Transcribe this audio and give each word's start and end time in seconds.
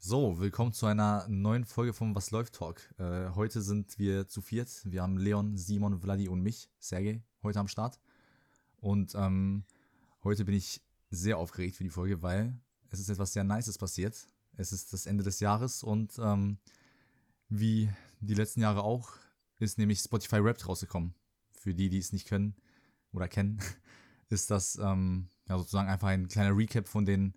So, 0.00 0.38
willkommen 0.38 0.72
zu 0.72 0.86
einer 0.86 1.26
neuen 1.28 1.64
Folge 1.64 1.92
vom 1.92 2.14
Was 2.14 2.30
läuft 2.30 2.54
Talk. 2.54 2.80
Äh, 2.98 3.30
heute 3.34 3.60
sind 3.60 3.98
wir 3.98 4.28
zu 4.28 4.40
viert. 4.40 4.70
Wir 4.84 5.02
haben 5.02 5.18
Leon, 5.18 5.56
Simon, 5.56 5.98
Vladi 5.98 6.28
und 6.28 6.40
mich, 6.40 6.70
Sergej, 6.78 7.20
heute 7.42 7.58
am 7.58 7.66
Start. 7.66 7.98
Und 8.76 9.16
ähm, 9.16 9.64
heute 10.22 10.44
bin 10.44 10.54
ich 10.54 10.82
sehr 11.10 11.36
aufgeregt 11.36 11.74
für 11.74 11.82
die 11.82 11.90
Folge, 11.90 12.22
weil 12.22 12.56
es 12.90 13.00
ist 13.00 13.08
etwas 13.08 13.32
sehr 13.32 13.42
Nices 13.42 13.76
passiert. 13.76 14.28
Es 14.56 14.72
ist 14.72 14.92
das 14.92 15.04
Ende 15.04 15.24
des 15.24 15.40
Jahres 15.40 15.82
und 15.82 16.16
ähm, 16.20 16.58
wie 17.48 17.90
die 18.20 18.34
letzten 18.34 18.60
Jahre 18.60 18.84
auch, 18.84 19.10
ist 19.58 19.78
nämlich 19.78 19.98
Spotify 19.98 20.42
Wrapped 20.42 20.68
rausgekommen. 20.68 21.12
Für 21.50 21.74
die, 21.74 21.88
die 21.88 21.98
es 21.98 22.12
nicht 22.12 22.28
können 22.28 22.54
oder 23.12 23.26
kennen, 23.26 23.60
ist 24.28 24.52
das 24.52 24.76
ähm, 24.76 25.28
ja, 25.48 25.58
sozusagen 25.58 25.88
einfach 25.88 26.08
ein 26.08 26.28
kleiner 26.28 26.56
Recap 26.56 26.86
von 26.86 27.04
den 27.04 27.34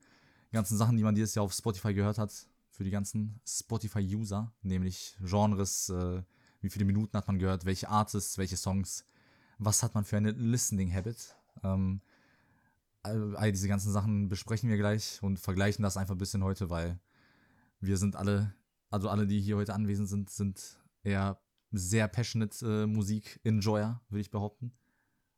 ganzen 0.52 0.78
Sachen, 0.78 0.96
die 0.96 1.04
man 1.04 1.16
dieses 1.16 1.34
Jahr 1.34 1.46
auf 1.46 1.54
Spotify 1.54 1.96
gehört 1.96 2.20
hat 2.20 2.51
für 2.82 2.86
die 2.86 2.90
ganzen 2.90 3.40
Spotify-User, 3.46 4.52
nämlich 4.64 5.16
Genres, 5.24 5.90
äh, 5.90 6.24
wie 6.62 6.70
viele 6.72 6.84
Minuten 6.84 7.16
hat 7.16 7.28
man 7.28 7.38
gehört, 7.38 7.64
welche 7.64 7.88
Artists, 7.90 8.40
welche 8.40 8.58
Songs, 8.58 9.06
was 9.60 9.84
hat 9.84 9.94
man 9.94 10.04
für 10.04 10.18
eine 10.18 10.32
Listening-Habit. 10.32 11.36
Ähm, 11.64 12.02
all, 13.04 13.52
diese 13.52 13.68
ganzen 13.68 13.92
Sachen 13.92 14.30
besprechen 14.30 14.68
wir 14.68 14.78
gleich 14.78 15.22
und 15.22 15.40
vergleichen 15.40 15.84
das 15.84 15.96
einfach 15.96 16.16
ein 16.16 16.18
bisschen 16.18 16.44
heute, 16.44 16.72
weil 16.72 17.00
wir 17.82 17.98
sind 17.98 18.16
alle, 18.16 18.52
also 18.90 19.10
alle, 19.10 19.28
die 19.28 19.40
hier 19.40 19.58
heute 19.58 19.76
anwesend 19.76 20.10
sind, 20.10 20.32
sind 20.32 20.80
eher 21.04 21.40
sehr 21.72 22.08
passionate 22.08 22.66
äh, 22.66 22.88
Musik-Enjoyer, 22.88 24.02
würde 24.10 24.22
ich 24.22 24.32
behaupten. 24.32 24.74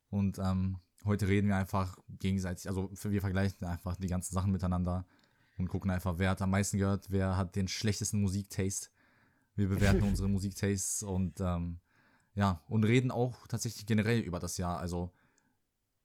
Und 0.08 0.38
ähm, 0.38 0.78
heute 1.04 1.28
reden 1.28 1.48
wir 1.48 1.56
einfach 1.56 1.98
gegenseitig, 2.08 2.70
also 2.70 2.90
wir 2.90 3.20
vergleichen 3.20 3.66
einfach 3.66 3.96
die 3.96 4.08
ganzen 4.08 4.32
Sachen 4.32 4.50
miteinander 4.50 5.04
und 5.56 5.68
gucken 5.68 5.90
einfach, 5.90 6.18
wer 6.18 6.30
hat 6.30 6.42
am 6.42 6.50
meisten 6.50 6.78
gehört, 6.78 7.10
wer 7.10 7.36
hat 7.36 7.56
den 7.56 7.68
schlechtesten 7.68 8.20
Musiktaste. 8.20 8.88
Wir 9.54 9.68
bewerten 9.68 10.02
unsere 10.08 10.28
Musiktastes 10.28 11.02
und 11.02 11.40
ähm, 11.40 11.78
ja, 12.34 12.60
und 12.68 12.84
reden 12.84 13.10
auch 13.10 13.46
tatsächlich 13.46 13.86
generell 13.86 14.20
über 14.20 14.40
das 14.40 14.56
Jahr. 14.56 14.78
Also 14.78 15.12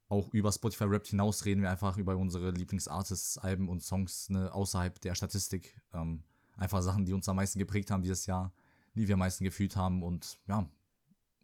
auch 0.07 0.33
über 0.33 0.51
Spotify 0.51 0.85
Rap 0.85 1.07
hinaus 1.07 1.45
reden 1.45 1.61
wir 1.61 1.69
einfach 1.69 1.97
über 1.97 2.15
unsere 2.15 2.51
Lieblingsartists, 2.51 3.37
Alben 3.37 3.69
und 3.69 3.83
Songs 3.83 4.29
ne, 4.29 4.53
außerhalb 4.53 4.99
der 5.01 5.15
Statistik. 5.15 5.79
Ähm, 5.93 6.23
einfach 6.57 6.81
Sachen, 6.81 7.05
die 7.05 7.13
uns 7.13 7.27
am 7.29 7.35
meisten 7.35 7.59
geprägt 7.59 7.89
haben 7.91 8.03
dieses 8.03 8.25
Jahr, 8.25 8.51
die 8.93 9.07
wir 9.07 9.13
am 9.13 9.19
meisten 9.19 9.43
gefühlt 9.43 9.75
haben. 9.75 10.03
Und 10.03 10.39
ja, 10.47 10.67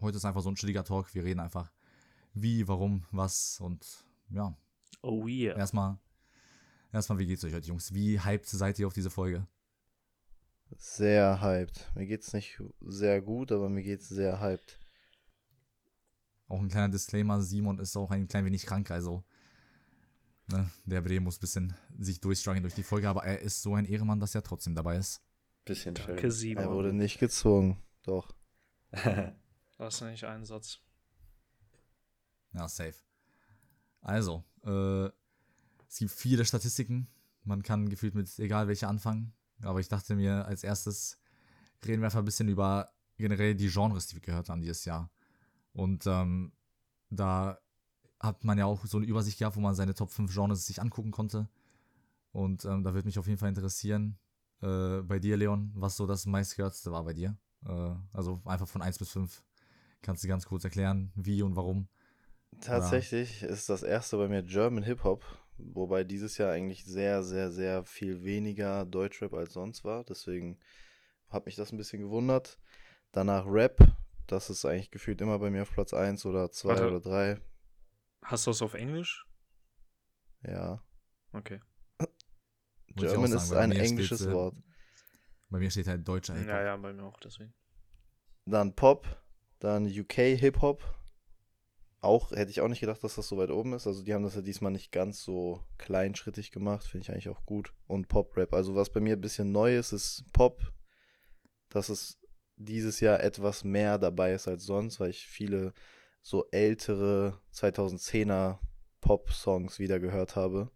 heute 0.02 0.18
ist 0.18 0.26
einfach 0.26 0.42
so 0.42 0.50
ein 0.50 0.56
chilliger 0.56 0.84
Talk. 0.84 1.14
Wir 1.16 1.24
reden 1.24 1.40
einfach 1.40 1.72
wie, 2.34 2.68
warum, 2.68 3.06
was 3.12 3.60
und 3.60 4.06
ja. 4.30 4.56
Oh 5.02 5.28
yeah. 5.28 5.58
Erstmal 5.58 5.98
Erstmal, 6.96 7.20
wie 7.20 7.26
geht's 7.26 7.44
euch 7.44 7.54
heute, 7.54 7.68
Jungs? 7.68 7.94
Wie 7.94 8.22
hyped 8.22 8.48
seid 8.48 8.80
ihr 8.80 8.88
auf 8.88 8.94
diese 8.94 9.10
Folge? 9.10 9.46
Sehr 10.78 11.42
hyped. 11.42 11.92
Mir 11.94 12.06
geht's 12.06 12.32
nicht 12.32 12.58
sehr 12.80 13.22
gut, 13.22 13.52
aber 13.52 13.68
mir 13.68 13.84
geht's 13.84 14.08
sehr 14.08 14.40
hyped. 14.40 14.80
Auch 16.48 16.62
ein 16.62 16.70
kleiner 16.70 16.88
Disclaimer: 16.88 17.42
Simon 17.42 17.80
ist 17.80 17.98
auch 17.98 18.12
ein 18.12 18.30
klein 18.30 18.46
wenig 18.46 18.66
krank, 18.66 18.92
also. 18.92 19.26
Ne, 20.48 20.70
der 20.86 21.02
Bre 21.02 21.20
muss 21.20 21.36
ein 21.36 21.42
bisschen 21.42 21.76
sich 22.00 22.22
durchstruggeln 22.22 22.64
durch 22.64 22.76
die 22.76 22.84
Folge, 22.84 23.10
aber 23.10 23.26
er 23.26 23.42
ist 23.42 23.62
so 23.62 23.76
ein 23.76 23.84
Ehrenmann, 23.84 24.22
dass 24.22 24.34
er 24.34 24.44
trotzdem 24.44 24.74
dabei 24.74 24.96
ist. 24.96 25.22
Bisschen 25.66 25.96
Danke, 25.96 26.32
Simon. 26.32 26.64
Er 26.64 26.72
wurde 26.72 26.94
nicht 26.94 27.20
gezwungen, 27.20 27.76
doch. 28.04 28.34
Was 29.78 30.00
nicht 30.00 30.24
ein 30.24 30.46
Satz. 30.46 30.80
Ja, 32.54 32.70
safe. 32.70 32.96
Also, 34.00 34.46
äh, 34.64 35.10
es 35.90 35.98
gibt 35.98 36.12
viele 36.12 36.46
Statistiken. 36.46 37.08
Man 37.44 37.64
kann 37.64 37.90
gefühlt 37.90 38.16
mit 38.16 38.38
egal 38.40 38.68
welche 38.68 38.88
anfangen. 38.88 39.34
Aber 39.62 39.80
ich 39.80 39.88
dachte 39.88 40.16
mir, 40.16 40.46
als 40.46 40.64
erstes 40.64 41.18
reden 41.86 42.02
wir 42.02 42.08
einfach 42.08 42.20
ein 42.20 42.26
bisschen 42.26 42.48
über 42.48 42.92
generell 43.18 43.56
die 43.56 43.70
Genres, 43.70 44.08
die 44.08 44.16
wir 44.16 44.22
gehört 44.22 44.50
haben 44.50 44.62
dieses 44.62 44.86
Jahr. 44.86 45.10
Und 45.74 46.06
ähm, 46.08 46.52
da 47.10 47.60
hat 48.20 48.44
man 48.44 48.58
ja 48.58 48.66
auch 48.66 48.86
so 48.86 48.98
eine 48.98 49.06
Übersicht 49.06 49.40
gehabt, 49.40 49.56
wo 49.56 49.62
man 49.62 49.76
seine 49.76 49.94
Top 49.94 50.12
5 50.12 50.34
Genres 50.34 50.66
sich 50.66 50.82
angucken 50.82 51.12
konnte. 51.12 51.48
Und 52.32 52.66
ähm, 52.66 52.84
da 52.84 52.94
würde 52.94 53.08
mich 53.08 53.20
auf 53.20 53.28
jeden 53.28 53.38
Fall 53.38 53.50
interessieren, 53.50 54.18
äh, 54.62 55.02
bei 55.02 55.20
dir, 55.20 55.38
Leon, 55.38 55.72
was 55.76 55.96
so 55.96 56.06
das 56.06 56.26
meistgehörteste 56.26 56.92
war 56.92 57.04
bei 57.04 57.14
dir. 57.14 57.38
Äh, 57.66 57.92
also 58.14 58.42
einfach 58.46 58.68
von 58.68 58.82
1 58.82 58.98
bis 58.98 59.10
5. 59.10 59.44
Kannst 60.02 60.24
du 60.24 60.28
ganz 60.28 60.46
kurz 60.46 60.64
erklären, 60.64 61.12
wie 61.16 61.42
und 61.42 61.56
warum? 61.56 61.88
Tatsächlich 62.62 63.44
Oder? 63.44 63.52
ist 63.52 63.70
das 63.70 63.84
erste 63.84 64.18
bei 64.18 64.28
mir 64.28 64.44
German 64.44 64.84
Hip-Hop. 64.84 65.24
Wobei 65.58 66.04
dieses 66.04 66.38
Jahr 66.38 66.52
eigentlich 66.52 66.86
sehr, 66.86 67.24
sehr, 67.24 67.52
sehr 67.52 67.86
viel 67.86 68.24
weniger 68.24 68.86
Deutschrap 68.86 69.34
als 69.34 69.54
sonst 69.54 69.84
war. 69.84 70.04
Deswegen 70.04 70.60
hat 71.30 71.46
mich 71.46 71.56
das 71.56 71.72
ein 71.72 71.78
bisschen 71.78 72.02
gewundert. 72.02 72.60
Danach 73.12 73.46
Rap. 73.48 73.80
Das 74.28 74.50
ist 74.50 74.66
eigentlich 74.66 74.92
gefühlt 74.92 75.22
immer 75.22 75.40
bei 75.40 75.50
mir 75.50 75.62
auf 75.62 75.72
Platz 75.72 75.94
1 75.94 76.26
oder 76.26 76.52
2 76.52 76.88
oder 76.88 77.00
3. 77.00 77.40
Hast 78.24 78.48
du 78.48 78.52
es 78.52 78.62
auf 78.62 78.74
Englisch? 78.74 79.26
Ja. 80.42 80.84
Okay. 81.32 81.62
German 82.96 83.32
ist 83.32 83.52
ein 83.52 83.72
englisches 83.72 84.20
steht, 84.20 84.32
äh, 84.32 84.34
Wort. 84.34 84.56
Bei 85.50 85.60
mir 85.60 85.70
steht 85.70 85.88
halt 85.88 86.08
deutscher 86.08 86.34
Hip-Hop. 86.34 86.50
Ja, 86.50 86.64
ja, 86.64 86.78
bei 86.78 86.94
mir 86.94 87.04
auch, 87.04 87.20
deswegen. 87.20 87.54
Dann 88.46 88.74
Pop, 88.76 89.06
dann 89.60 89.86
UK 89.86 90.14
Hip-Hop, 90.14 90.84
auch, 92.06 92.32
hätte 92.32 92.52
ich 92.52 92.62
auch 92.62 92.68
nicht 92.68 92.80
gedacht, 92.80 93.04
dass 93.04 93.16
das 93.16 93.28
so 93.28 93.38
weit 93.38 93.52
oben 93.52 93.74
ist. 93.74 93.88
Also 93.88 94.04
die 94.04 94.14
haben 94.14 94.24
das 94.24 94.36
ja 94.36 94.42
diesmal 94.42 94.72
nicht 94.72 94.92
ganz 94.92 95.22
so 95.24 95.64
kleinschrittig 95.78 96.52
gemacht, 96.52 96.86
finde 96.86 97.04
ich 97.04 97.12
eigentlich 97.12 97.30
auch 97.30 97.46
gut. 97.46 97.74
Und 97.88 98.08
Pop-Rap. 98.08 98.54
Also 98.54 98.76
was 98.76 98.90
bei 98.90 99.00
mir 99.00 99.16
ein 99.16 99.22
bisschen 99.22 99.52
neu 99.52 99.78
ist, 99.78 99.92
ist 99.92 100.26
Pop. 100.32 100.72
Dass 101.70 101.90
es 101.90 102.20
dieses 102.56 103.00
Jahr 103.00 103.22
etwas 103.22 103.64
mehr 103.64 103.98
dabei 103.98 104.34
ist 104.34 104.48
als 104.48 104.64
sonst, 104.64 105.00
weil 105.00 105.10
ich 105.10 105.28
viele 105.28 105.74
so 106.22 106.46
ältere 106.52 107.42
2010er 107.54 108.60
Pop-Songs 109.02 109.80
wieder 109.80 110.00
gehört 110.00 110.36
habe. 110.36 110.72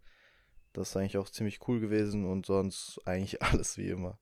Das 0.72 0.90
ist 0.90 0.96
eigentlich 0.96 1.18
auch 1.18 1.28
ziemlich 1.28 1.66
cool 1.66 1.80
gewesen 1.80 2.24
und 2.24 2.46
sonst 2.46 3.00
eigentlich 3.04 3.42
alles 3.42 3.76
wie 3.76 3.88
immer. 3.88 4.18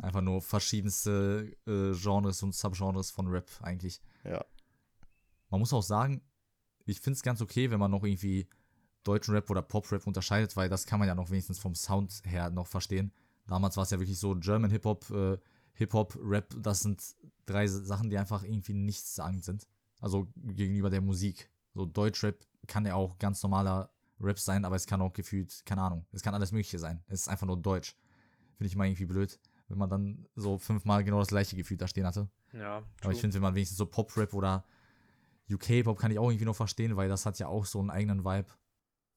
Einfach 0.00 0.20
nur 0.20 0.40
verschiedenste 0.40 1.56
äh, 1.66 1.92
Genres 1.92 2.42
und 2.42 2.54
Subgenres 2.54 3.10
von 3.10 3.26
Rap 3.26 3.48
eigentlich. 3.62 4.00
Ja. 4.24 4.44
Man 5.50 5.60
muss 5.60 5.72
auch 5.72 5.82
sagen, 5.82 6.22
ich 6.84 7.00
finde 7.00 7.16
es 7.16 7.22
ganz 7.22 7.40
okay, 7.40 7.70
wenn 7.70 7.78
man 7.78 7.90
noch 7.90 8.04
irgendwie 8.04 8.48
deutschen 9.04 9.34
Rap 9.34 9.48
oder 9.50 9.62
Pop-Rap 9.62 10.06
unterscheidet, 10.06 10.56
weil 10.56 10.68
das 10.68 10.86
kann 10.86 10.98
man 10.98 11.08
ja 11.08 11.14
noch 11.14 11.30
wenigstens 11.30 11.58
vom 11.58 11.74
Sound 11.74 12.22
her 12.24 12.50
noch 12.50 12.66
verstehen. 12.66 13.12
Damals 13.46 13.76
war 13.76 13.84
es 13.84 13.90
ja 13.90 13.98
wirklich 13.98 14.18
so 14.18 14.34
German 14.34 14.70
Hip-Hop, 14.70 15.10
äh, 15.10 15.38
Hip-Hop, 15.74 16.18
Rap, 16.22 16.54
das 16.58 16.80
sind 16.80 17.02
drei 17.46 17.66
Sachen, 17.66 18.10
die 18.10 18.18
einfach 18.18 18.42
irgendwie 18.42 18.74
nichtssagend 18.74 19.44
sind. 19.44 19.66
Also 20.00 20.28
gegenüber 20.36 20.90
der 20.90 21.00
Musik. 21.00 21.50
So 21.74 21.86
Deutschrap 21.86 22.36
kann 22.66 22.84
ja 22.84 22.94
auch 22.94 23.18
ganz 23.18 23.42
normaler 23.42 23.90
Rap 24.20 24.38
sein, 24.38 24.64
aber 24.64 24.76
es 24.76 24.86
kann 24.86 25.00
auch 25.00 25.12
gefühlt, 25.12 25.62
keine 25.64 25.82
Ahnung, 25.82 26.04
es 26.12 26.22
kann 26.22 26.34
alles 26.34 26.52
Mögliche 26.52 26.78
sein. 26.78 27.02
Es 27.06 27.20
ist 27.20 27.28
einfach 27.28 27.46
nur 27.46 27.56
Deutsch. 27.56 27.96
Finde 28.56 28.68
ich 28.68 28.76
mal 28.76 28.86
irgendwie 28.86 29.06
blöd, 29.06 29.38
wenn 29.68 29.78
man 29.78 29.88
dann 29.88 30.26
so 30.34 30.58
fünfmal 30.58 31.04
genau 31.04 31.20
das 31.20 31.28
gleiche 31.28 31.56
Gefühl 31.56 31.76
da 31.76 31.86
stehen 31.86 32.06
hatte. 32.06 32.28
Ja. 32.52 32.80
True. 32.80 32.88
Aber 33.02 33.12
ich 33.12 33.20
finde, 33.20 33.34
wenn 33.34 33.42
man 33.42 33.54
wenigstens 33.54 33.78
so 33.78 33.86
Pop-Rap 33.86 34.34
oder 34.34 34.64
UK-Pop 35.50 35.98
kann 35.98 36.10
ich 36.10 36.18
auch 36.18 36.30
irgendwie 36.30 36.44
noch 36.44 36.56
verstehen, 36.56 36.96
weil 36.96 37.08
das 37.08 37.26
hat 37.26 37.38
ja 37.38 37.48
auch 37.48 37.64
so 37.64 37.80
einen 37.80 37.90
eigenen 37.90 38.24
Vibe. 38.24 38.48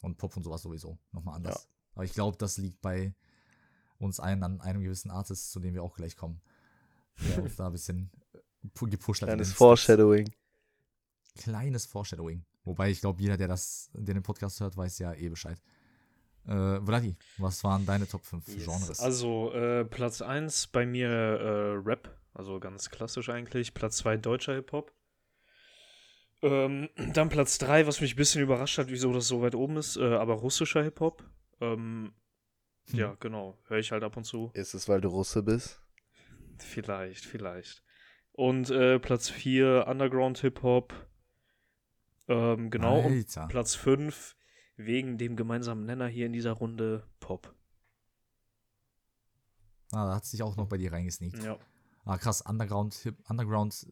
Und 0.02 0.18
Pop 0.18 0.36
und 0.36 0.44
sowas 0.44 0.64
sowieso 0.64 0.97
nochmal 1.12 1.36
anders. 1.36 1.64
Ja. 1.64 1.69
Aber 1.96 2.06
ich 2.06 2.14
glaube, 2.14 2.38
das 2.38 2.58
liegt 2.58 2.81
bei 2.81 3.14
uns 4.00 4.19
allen 4.19 4.44
an 4.44 4.62
einem 4.62 4.81
gewissen 4.81 5.12
Artist, 5.12 5.52
zu 5.52 5.59
dem 5.59 5.75
wir 5.75 5.84
auch 5.84 5.96
gleich 5.96 6.16
kommen. 6.16 6.41
Der 7.20 7.44
uns 7.44 7.56
da 7.56 7.68
ein 7.68 7.72
bisschen 7.72 8.09
äh, 8.34 8.88
gepusht 8.88 9.22
hat. 9.22 9.30
Kleines 9.30 9.53
Foreshadowing. 9.53 10.31
Kleines 11.36 11.86
Foreshadowing. 11.86 12.44
Wobei 12.64 12.90
ich 12.90 13.02
glaube, 13.02 13.22
jeder, 13.22 13.38
der 13.38 13.47
das, 13.47 13.90
der 13.94 14.14
den 14.14 14.24
Podcast 14.24 14.59
hört, 14.59 14.78
weiß 14.78 15.00
ja 15.00 15.14
eh 15.14 15.30
Bescheid. 15.30 15.62
Äh, 16.47 16.80
Vladi, 16.81 17.16
was 17.38 17.64
waren 17.64 17.86
deine 17.86 18.08
Top 18.08 18.25
5 18.25 18.47
yes. 18.47 18.66
Genres? 18.66 19.00
Also, 19.00 19.53
äh, 19.53 19.85
Platz 19.85 20.22
1 20.22 20.67
bei 20.67 20.85
mir 20.85 21.09
äh, 21.09 21.73
Rap, 21.84 22.17
also 22.34 22.59
ganz 22.59 22.90
klassisch 22.90 23.29
eigentlich. 23.29 23.73
Platz 23.73 23.97
2 23.97 24.17
deutscher 24.17 24.55
Hip-Hop. 24.55 24.91
Ähm, 26.41 26.90
dann 27.14 27.29
Platz 27.29 27.58
3, 27.58 27.88
was 27.88 28.02
mich 28.02 28.14
ein 28.14 28.17
bisschen 28.17 28.41
überrascht 28.41 28.78
hat, 28.78 28.90
wieso 28.90 29.14
das 29.14 29.28
so 29.28 29.41
weit 29.41 29.55
oben 29.55 29.78
ist, 29.78 29.97
äh, 29.97 30.16
aber 30.16 30.35
russischer 30.35 30.84
Hip-Hop. 30.84 31.23
Ähm, 31.59 32.14
hm. 32.90 32.99
Ja, 32.99 33.16
genau. 33.20 33.58
Höre 33.67 33.79
ich 33.79 33.91
halt 33.91 34.03
ab 34.03 34.17
und 34.17 34.23
zu. 34.23 34.52
Ist 34.53 34.73
es, 34.73 34.88
weil 34.90 35.02
du 35.02 35.09
Russe 35.09 35.43
bist? 35.43 35.82
Vielleicht, 36.58 37.26
vielleicht. 37.26 37.84
Und 38.34 38.70
äh, 38.70 38.99
Platz 38.99 39.29
4, 39.29 39.85
Underground 39.88 40.40
Hip-Hop. 40.40 40.93
Ähm, 42.28 42.70
genau. 42.70 43.02
Alter. 43.02 43.43
Und 43.43 43.49
Platz 43.49 43.76
5, 43.76 44.35
wegen 44.78 45.17
dem 45.17 45.35
gemeinsamen 45.35 45.85
Nenner 45.85 46.08
hier 46.08 46.26
in 46.26 46.34
dieser 46.34 46.53
Runde, 46.53 47.08
Pop. 47.20 47.53
Ah, 49.91 50.08
da 50.08 50.16
hat 50.16 50.26
sich 50.26 50.41
auch 50.41 50.55
noch 50.55 50.67
bei 50.67 50.78
dir 50.78 50.93
reingesneakt. 50.93 51.43
Ja. 51.43 51.58
Ah, 52.05 52.17
krass. 52.17 52.41
Underground, 52.41 52.93
Hip, 52.96 53.17
Underground 53.29 53.88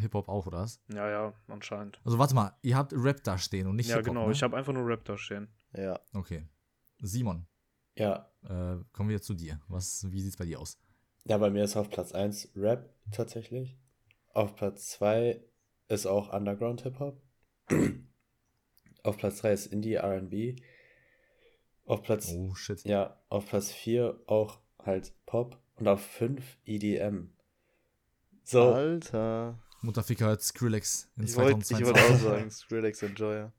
Hip-Hop 0.00 0.28
auch, 0.28 0.46
oder 0.46 0.58
was? 0.60 0.80
Ja, 0.92 1.08
ja, 1.08 1.32
anscheinend. 1.48 2.00
Also 2.04 2.18
warte 2.18 2.34
mal, 2.34 2.56
ihr 2.62 2.76
habt 2.76 2.92
Rap 2.94 3.22
da 3.24 3.38
stehen 3.38 3.66
und 3.66 3.76
nicht 3.76 3.88
ja, 3.88 3.96
Hip-Hop, 3.96 4.06
Ja, 4.06 4.12
genau, 4.14 4.26
ne? 4.26 4.32
ich 4.32 4.42
habe 4.42 4.56
einfach 4.56 4.72
nur 4.72 4.86
Rap 4.86 5.04
da 5.04 5.16
stehen. 5.18 5.48
Ja. 5.74 5.98
Okay. 6.14 6.46
Simon. 7.00 7.46
Ja. 7.96 8.30
Äh, 8.44 8.78
kommen 8.92 9.08
wir 9.10 9.20
zu 9.20 9.34
dir. 9.34 9.60
Was, 9.68 10.06
wie 10.10 10.20
sieht's 10.20 10.36
bei 10.36 10.44
dir 10.44 10.60
aus? 10.60 10.78
Ja, 11.24 11.36
bei 11.38 11.50
mir 11.50 11.64
ist 11.64 11.76
auf 11.76 11.90
Platz 11.90 12.12
1 12.12 12.52
Rap 12.56 12.88
tatsächlich. 13.12 13.76
Auf 14.32 14.54
Platz 14.56 14.88
2 14.90 15.42
ist 15.88 16.06
auch 16.06 16.32
Underground 16.32 16.82
Hip-Hop. 16.82 17.20
auf 19.02 19.16
Platz 19.18 19.38
3 19.40 19.52
ist 19.52 19.66
Indie 19.66 19.96
RB. 19.96 20.60
Auf 21.84 22.02
Platz, 22.02 22.32
Oh 22.36 22.54
shit. 22.54 22.84
ja, 22.84 23.18
auf 23.28 23.46
Platz 23.46 23.72
4 23.72 24.20
auch 24.26 24.60
halt 24.84 25.12
Pop. 25.26 25.58
Und 25.76 25.86
auf 25.88 26.00
5 26.00 26.58
EDM. 26.64 27.30
So, 28.42 28.72
Alter. 28.72 29.58
Mutterficker 29.82 30.26
hört 30.26 30.42
Skrillex 30.42 31.08
in 31.16 31.24
Ich 31.24 31.36
wollte 31.36 31.58
ich 31.58 31.66
2022. 31.66 31.86
wollt 31.86 31.98
auch 31.98 32.24
sagen, 32.24 32.50
Skrillex 32.50 33.02
Enjoyer. 33.02 33.52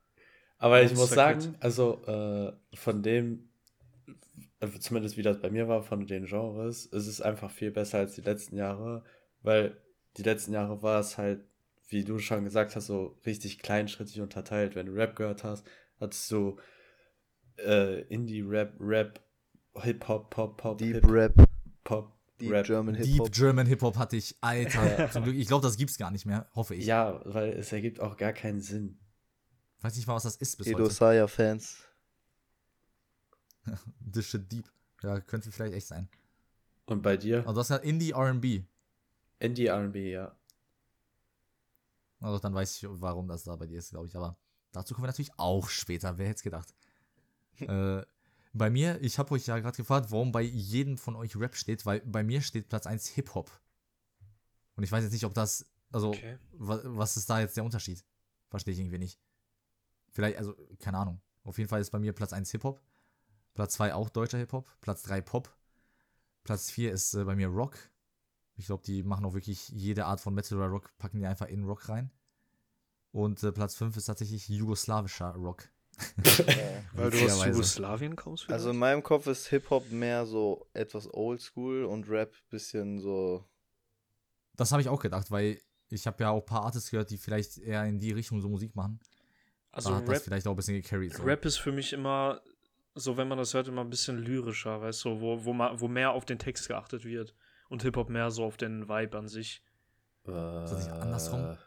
aber 0.57 0.81
ich 0.83 0.93
muss 0.93 1.09
sagen, 1.09 1.55
also 1.59 2.01
äh, 2.05 2.77
von 2.77 3.01
dem, 3.01 3.49
äh, 4.59 4.67
zumindest 4.79 5.17
wie 5.17 5.21
das 5.21 5.39
bei 5.39 5.49
mir 5.49 5.67
war, 5.67 5.83
von 5.83 6.05
den 6.05 6.25
Genres, 6.25 6.85
ist 6.85 7.07
es 7.07 7.21
einfach 7.21 7.51
viel 7.51 7.71
besser 7.71 7.99
als 7.99 8.15
die 8.15 8.21
letzten 8.21 8.57
Jahre, 8.57 9.03
weil 9.41 9.77
die 10.17 10.23
letzten 10.23 10.53
Jahre 10.53 10.81
war 10.81 10.99
es 10.99 11.17
halt, 11.17 11.45
wie 11.87 12.03
du 12.03 12.19
schon 12.19 12.43
gesagt 12.43 12.75
hast, 12.75 12.87
so 12.87 13.17
richtig 13.25 13.59
kleinschrittig 13.59 14.21
unterteilt. 14.21 14.75
Wenn 14.75 14.87
du 14.87 14.93
Rap 14.93 15.15
gehört 15.15 15.43
hast, 15.43 15.65
hattest 15.99 16.29
du 16.29 16.57
äh, 17.57 18.01
Indie-Rap, 18.03 18.73
Rap, 18.79 19.19
Hip-Hop, 19.75 20.29
Pop, 20.29 20.57
Pop, 20.57 20.77
Deep 20.77 20.95
Hip, 20.95 21.05
Rap, 21.07 21.33
Pop, 21.83 22.18
Deep 22.39 22.51
Rap. 22.51 22.65
German 22.65 22.95
Deep 22.95 23.05
Hip-Hop. 23.05 23.31
German 23.31 23.67
Hip-Hop 23.67 23.97
hatte 23.97 24.15
ich, 24.17 24.35
Alter. 24.41 25.09
Zum 25.11 25.23
Glück, 25.23 25.35
ich 25.35 25.47
glaube, 25.47 25.65
das 25.65 25.77
gibt's 25.77 25.97
gar 25.97 26.11
nicht 26.11 26.25
mehr, 26.25 26.47
hoffe 26.55 26.75
ich. 26.75 26.85
Ja, 26.85 27.21
weil 27.25 27.49
es 27.53 27.71
ergibt 27.71 27.99
auch 27.99 28.17
gar 28.17 28.33
keinen 28.33 28.61
Sinn. 28.61 28.99
Weiß 29.81 29.95
nicht 29.95 30.07
mal, 30.07 30.15
was 30.15 30.23
das 30.23 30.35
ist 30.35 30.57
bis 30.57 30.67
Edo 30.67 30.83
heute. 30.83 30.93
Saya-Fans. 30.93 31.77
This 34.13 34.25
shit 34.25 34.51
deep. 34.51 34.69
Ja, 35.01 35.19
könnte 35.21 35.51
vielleicht 35.51 35.73
echt 35.73 35.87
sein. 35.87 36.09
Und 36.85 37.01
bei 37.01 37.15
dir? 37.15 37.39
Also, 37.39 37.53
das 37.53 37.69
ist 37.69 37.77
ja 37.77 37.77
Indie 37.77 38.11
R&B. 38.11 38.63
Indie 39.39 39.67
R&B, 39.67 40.11
ja. 40.11 40.35
Also, 42.19 42.39
dann 42.39 42.53
weiß 42.53 42.75
ich, 42.75 42.87
warum 42.89 43.27
das 43.27 43.43
da 43.43 43.55
bei 43.55 43.67
dir 43.67 43.79
ist, 43.79 43.91
glaube 43.91 44.07
ich. 44.07 44.15
Aber 44.15 44.37
dazu 44.71 44.93
kommen 44.93 45.03
wir 45.03 45.09
natürlich 45.09 45.31
auch 45.37 45.69
später. 45.69 46.17
Wer 46.17 46.27
hätte 46.27 46.37
es 46.37 46.43
gedacht? 46.43 46.73
äh, 47.59 48.03
bei 48.53 48.69
mir, 48.69 49.01
ich 49.01 49.19
habe 49.19 49.31
euch 49.33 49.45
ja 49.47 49.59
gerade 49.59 49.77
gefragt, 49.77 50.11
warum 50.11 50.31
bei 50.31 50.41
jedem 50.41 50.97
von 50.97 51.15
euch 51.15 51.35
Rap 51.35 51.55
steht, 51.55 51.85
weil 51.85 52.01
bei 52.01 52.23
mir 52.23 52.41
steht 52.41 52.69
Platz 52.69 52.87
1 52.87 53.07
Hip-Hop. 53.09 53.51
Und 54.75 54.83
ich 54.83 54.91
weiß 54.91 55.03
jetzt 55.03 55.13
nicht, 55.13 55.25
ob 55.25 55.33
das, 55.33 55.65
also, 55.91 56.09
Okay. 56.09 56.37
wa 56.53 56.79
was 56.83 57.17
ist 57.17 57.29
da 57.29 57.39
jetzt 57.39 57.57
der 57.57 57.63
Unterschied? 57.63 58.03
Verstehe 58.49 58.73
ich 58.73 58.79
irgendwie 58.79 58.97
nicht. 58.97 59.19
Vielleicht, 60.11 60.37
also, 60.37 60.55
keine 60.79 60.97
Ahnung. 60.97 61.21
Auf 61.43 61.57
jeden 61.57 61.69
Fall 61.69 61.81
ist 61.81 61.91
bei 61.91 61.99
mir 61.99 62.13
Platz 62.13 62.33
1 62.33 62.49
Hip-Hop. 62.51 62.81
Platz 63.53 63.73
2 63.73 63.93
auch 63.93 64.09
deutscher 64.09 64.37
Hip-Hop. 64.37 64.67
Platz 64.81 65.03
3 65.03 65.21
Pop. 65.21 65.55
Platz 66.43 66.71
4 66.71 66.91
ist 66.91 67.13
äh, 67.13 67.23
bei 67.25 67.35
mir 67.35 67.47
Rock. 67.47 67.77
Ich 68.55 68.65
glaube, 68.65 68.83
die 68.83 69.03
machen 69.03 69.25
auch 69.25 69.33
wirklich 69.33 69.69
jede 69.69 70.05
Art 70.05 70.19
von 70.19 70.33
Metal 70.33 70.57
oder 70.57 70.67
Rock, 70.67 70.97
packen 70.97 71.19
die 71.19 71.25
einfach 71.25 71.47
in 71.47 71.63
Rock 71.63 71.87
rein. 71.89 72.11
Und 73.11 73.41
äh, 73.43 73.51
Platz 73.51 73.75
5 73.75 73.95
ist 73.97 74.05
tatsächlich 74.05 74.49
jugoslawischer 74.49 75.33
Rock. 75.35 75.69
Weil 76.93 77.11
du 77.11 77.25
aus. 77.25 77.45
Jugoslawien 77.45 78.15
kommst? 78.15 78.43
vielleicht? 78.45 78.57
Also 78.59 78.69
in 78.71 78.77
meinem 78.77 79.03
Kopf 79.03 79.27
ist 79.27 79.47
Hip-Hop 79.47 79.91
mehr 79.91 80.25
so 80.25 80.67
etwas 80.73 81.11
oldschool 81.13 81.85
und 81.85 82.09
Rap 82.09 82.33
bisschen 82.49 82.99
so. 82.99 83.45
Das 84.55 84.71
habe 84.71 84.81
ich 84.81 84.89
auch 84.89 84.99
gedacht, 85.01 85.29
weil 85.31 85.59
ich 85.89 86.05
habe 86.07 86.21
ja 86.23 86.29
auch 86.31 86.39
ein 86.41 86.45
paar 86.45 86.63
Artists 86.65 86.91
gehört, 86.91 87.09
die 87.09 87.17
vielleicht 87.17 87.57
eher 87.57 87.85
in 87.85 87.99
die 87.99 88.11
Richtung 88.11 88.41
so 88.41 88.49
Musik 88.49 88.75
machen. 88.75 88.99
also 89.71 89.89
da 89.89 89.95
hat 89.97 90.07
das 90.07 90.15
Rap, 90.15 90.23
vielleicht 90.23 90.47
auch 90.47 90.51
ein 90.51 90.55
bisschen 90.57 90.75
gecarried. 90.81 91.13
So. 91.15 91.23
Rap 91.23 91.45
ist 91.45 91.57
für 91.57 91.71
mich 91.71 91.93
immer, 91.93 92.41
so 92.95 93.17
wenn 93.17 93.27
man 93.27 93.37
das 93.37 93.53
hört, 93.53 93.67
immer 93.67 93.81
ein 93.81 93.89
bisschen 93.89 94.17
lyrischer, 94.19 94.81
weißt 94.81 95.05
du, 95.05 95.21
wo, 95.21 95.43
wo, 95.45 95.53
ma- 95.53 95.73
wo 95.79 95.87
mehr 95.87 96.11
auf 96.11 96.25
den 96.25 96.39
Text 96.39 96.67
geachtet 96.67 97.05
wird. 97.05 97.33
Und 97.69 97.83
Hip-Hop 97.83 98.09
mehr 98.09 98.31
so 98.31 98.43
auf 98.45 98.57
den 98.57 98.89
Vibe 98.89 99.17
an 99.17 99.27
sich. 99.27 99.61
das 100.25 100.73
nicht 100.85 100.91
andersrum? 100.91 101.57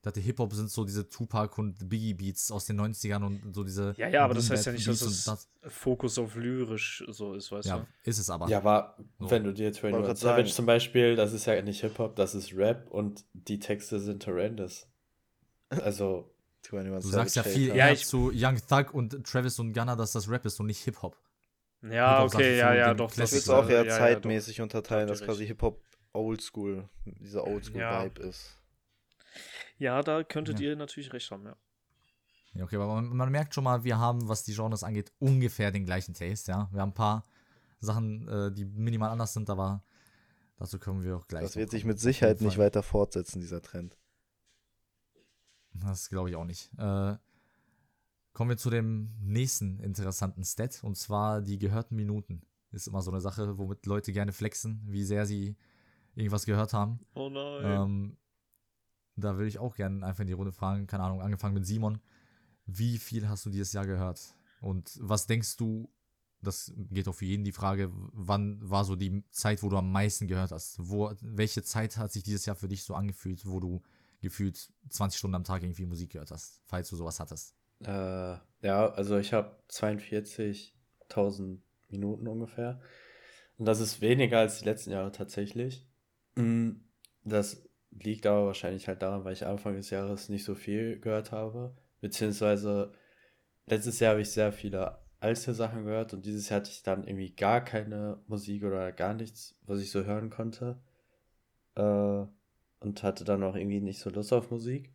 Ich 0.00 0.04
dachte, 0.04 0.20
Hip-Hop 0.20 0.54
sind 0.54 0.70
so 0.70 0.86
diese 0.86 1.06
Tupac 1.10 1.58
und 1.60 1.90
Biggie 1.90 2.14
Beats 2.14 2.50
aus 2.50 2.64
den 2.64 2.80
90ern 2.80 3.22
und 3.22 3.54
so 3.54 3.62
diese. 3.62 3.92
Ja, 3.98 4.08
ja, 4.08 4.24
aber 4.24 4.32
das 4.32 4.48
heißt 4.48 4.64
ja 4.64 4.72
nicht, 4.72 4.88
dass 4.88 5.02
es 5.02 5.28
und 5.28 5.38
Fokus 5.70 6.18
auf 6.18 6.36
lyrisch 6.36 7.04
so 7.08 7.34
ist, 7.34 7.52
weißt 7.52 7.68
Ja, 7.68 7.78
du? 7.80 7.86
ist 8.08 8.18
es 8.18 8.30
aber. 8.30 8.48
Ja, 8.48 8.58
aber 8.58 8.96
So. 9.18 9.30
wenn 9.30 9.44
du 9.44 9.52
dir 9.52 9.64
jetzt 9.66 9.82
Wollte 9.82 9.98
21 9.98 10.06
grad 10.24 10.36
Savage 10.36 10.54
zum 10.54 10.64
Beispiel, 10.64 11.16
das 11.16 11.34
ist 11.34 11.44
ja 11.44 11.60
nicht 11.60 11.82
Hip-Hop, 11.82 12.16
das 12.16 12.34
ist 12.34 12.54
Rap 12.56 12.88
und 12.90 13.26
die 13.34 13.58
Texte 13.58 14.00
sind 14.00 14.26
horrendous. 14.26 14.86
Also, 15.68 16.32
21 16.72 17.02
Du 17.10 17.14
sagst 17.14 17.36
ja 17.36 17.42
Savage 17.42 17.58
viel. 17.60 17.76
Ja, 17.76 17.90
ich- 17.92 18.06
zu 18.06 18.32
Young 18.34 18.56
Thug 18.66 18.94
und 18.94 19.22
Travis 19.26 19.58
und 19.58 19.74
Gunner, 19.74 19.96
dass 19.96 20.12
das 20.12 20.30
Rap 20.30 20.46
ist 20.46 20.58
und 20.60 20.66
nicht 20.66 20.82
Hip-Hop. 20.82 21.14
Ja, 21.82 21.88
Hip-Hop 22.16 22.30
sagt 22.30 22.34
okay, 22.36 22.56
ja, 22.58 22.74
ja, 22.74 22.94
doch. 22.94 23.14
Würde 23.14 23.36
es 23.36 23.48
auch 23.50 23.68
eher 23.68 23.84
ja, 23.84 23.84
ja, 23.84 23.98
zeitmäßig 23.98 24.62
unterteilen, 24.62 25.08
Da 25.08 25.12
habt 25.12 25.20
dass 25.20 25.26
quasi 25.26 25.46
Hip-Hop 25.46 25.82
oldschool, 26.14 26.88
dieser 27.04 27.46
oldschool-Vibe 27.46 28.22
ist. 28.22 28.56
Ja, 29.78 30.02
da 30.02 30.22
könntet 30.24 30.60
Ja. 30.60 30.70
ihr 30.70 30.76
natürlich 30.76 31.12
recht 31.12 31.30
haben, 31.30 31.44
ja. 31.44 31.56
Ja, 32.54 32.64
okay, 32.64 32.76
aber 32.76 32.86
man, 32.86 33.16
man 33.16 33.30
merkt 33.30 33.54
schon 33.54 33.64
mal, 33.64 33.84
wir 33.84 33.98
haben, 33.98 34.28
was 34.28 34.42
die 34.42 34.54
Genres 34.54 34.82
angeht, 34.82 35.12
ungefähr 35.18 35.70
den 35.70 35.84
gleichen 35.84 36.14
Taste, 36.14 36.50
ja. 36.50 36.68
Wir 36.72 36.80
haben 36.80 36.90
ein 36.90 36.94
paar 36.94 37.24
Sachen, 37.78 38.26
äh, 38.28 38.52
die 38.52 38.64
minimal 38.64 39.10
anders 39.10 39.32
sind, 39.32 39.48
aber 39.48 39.84
dazu 40.56 40.78
kommen 40.78 41.02
wir 41.04 41.16
auch 41.16 41.26
gleich. 41.28 41.42
Das 41.42 41.56
wird 41.56 41.70
sich 41.70 41.84
mit 41.84 42.00
Sicherheit 42.00 42.40
nicht 42.40 42.58
weiter 42.58 42.82
fortsetzen, 42.82 43.40
dieser 43.40 43.62
Trend. 43.62 43.96
Das 45.72 46.08
glaube 46.08 46.30
ich 46.30 46.36
auch 46.36 46.44
nicht. 46.44 46.70
Äh, 46.78 47.16
kommen 48.32 48.50
wir 48.50 48.56
zu 48.56 48.70
dem 48.70 49.14
nächsten 49.20 49.78
interessanten 49.80 50.44
Stat, 50.44 50.82
und 50.82 50.96
zwar 50.96 51.40
die 51.40 51.58
gehörten 51.58 51.94
Minuten. 51.94 52.42
Ist 52.72 52.88
immer 52.88 53.02
so 53.02 53.10
eine 53.10 53.20
Sache, 53.20 53.58
womit 53.58 53.86
Leute 53.86 54.12
gerne 54.12 54.32
flexen, 54.32 54.82
wie 54.86 55.04
sehr 55.04 55.26
sie 55.26 55.56
irgendwas 56.14 56.46
gehört 56.46 56.72
haben. 56.72 57.00
Oh 57.14 57.28
nein. 57.28 57.64
Ähm, 57.64 58.16
da 59.20 59.36
würde 59.36 59.48
ich 59.48 59.58
auch 59.58 59.76
gerne 59.76 60.04
einfach 60.06 60.20
in 60.20 60.26
die 60.26 60.32
Runde 60.34 60.52
fragen, 60.52 60.86
keine 60.86 61.04
Ahnung, 61.04 61.20
angefangen 61.22 61.54
mit 61.54 61.66
Simon. 61.66 62.00
Wie 62.66 62.98
viel 62.98 63.28
hast 63.28 63.46
du 63.46 63.50
dieses 63.50 63.72
Jahr 63.72 63.86
gehört? 63.86 64.34
Und 64.60 64.96
was 65.00 65.26
denkst 65.26 65.56
du, 65.56 65.90
das 66.42 66.72
geht 66.90 67.08
auch 67.08 67.14
für 67.14 67.24
jeden 67.26 67.44
die 67.44 67.52
Frage, 67.52 67.90
wann 67.92 68.58
war 68.62 68.84
so 68.84 68.96
die 68.96 69.24
Zeit, 69.30 69.62
wo 69.62 69.68
du 69.68 69.76
am 69.76 69.92
meisten 69.92 70.26
gehört 70.26 70.52
hast? 70.52 70.76
Wo, 70.80 71.12
welche 71.20 71.62
Zeit 71.62 71.96
hat 71.96 72.12
sich 72.12 72.22
dieses 72.22 72.46
Jahr 72.46 72.56
für 72.56 72.68
dich 72.68 72.84
so 72.84 72.94
angefühlt, 72.94 73.46
wo 73.46 73.60
du 73.60 73.82
gefühlt 74.20 74.70
20 74.90 75.18
Stunden 75.18 75.34
am 75.34 75.44
Tag 75.44 75.62
irgendwie 75.62 75.86
Musik 75.86 76.10
gehört 76.12 76.30
hast, 76.30 76.60
falls 76.66 76.88
du 76.88 76.96
sowas 76.96 77.20
hattest? 77.20 77.54
äh, 77.82 78.36
ja, 78.62 78.90
also 78.92 79.16
ich 79.18 79.32
habe 79.32 79.56
42.000 79.70 81.58
Minuten 81.88 82.28
ungefähr. 82.28 82.80
Und 83.58 83.66
das 83.66 83.80
ist 83.80 84.00
weniger 84.00 84.38
als 84.38 84.58
die 84.60 84.64
letzten 84.64 84.90
Jahre 84.90 85.12
tatsächlich. 85.12 85.86
Mm, 86.36 86.70
Das 87.24 87.62
liegt 87.90 88.26
aber 88.26 88.46
wahrscheinlich 88.46 88.88
halt 88.88 89.02
daran, 89.02 89.24
weil 89.24 89.32
ich 89.32 89.46
Anfang 89.46 89.76
des 89.76 89.90
Jahres 89.90 90.28
nicht 90.28 90.44
so 90.44 90.54
viel 90.54 91.00
gehört 91.00 91.32
habe. 91.32 91.76
Beziehungsweise 92.00 92.92
letztes 93.66 94.00
Jahr 94.00 94.12
habe 94.12 94.22
ich 94.22 94.30
sehr 94.30 94.52
viele 94.52 94.98
alte 95.20 95.52
Sachen 95.54 95.84
gehört 95.84 96.14
und 96.14 96.24
dieses 96.24 96.48
Jahr 96.48 96.60
hatte 96.60 96.70
ich 96.70 96.82
dann 96.82 97.06
irgendwie 97.06 97.34
gar 97.34 97.62
keine 97.62 98.22
Musik 98.26 98.64
oder 98.64 98.90
gar 98.92 99.14
nichts, 99.14 99.54
was 99.66 99.80
ich 99.80 99.90
so 99.90 100.04
hören 100.04 100.30
konnte. 100.30 100.80
Äh, 101.74 102.26
und 102.80 103.02
hatte 103.02 103.24
dann 103.24 103.42
auch 103.42 103.56
irgendwie 103.56 103.80
nicht 103.80 104.00
so 104.00 104.10
Lust 104.10 104.32
auf 104.32 104.50
Musik. 104.50 104.94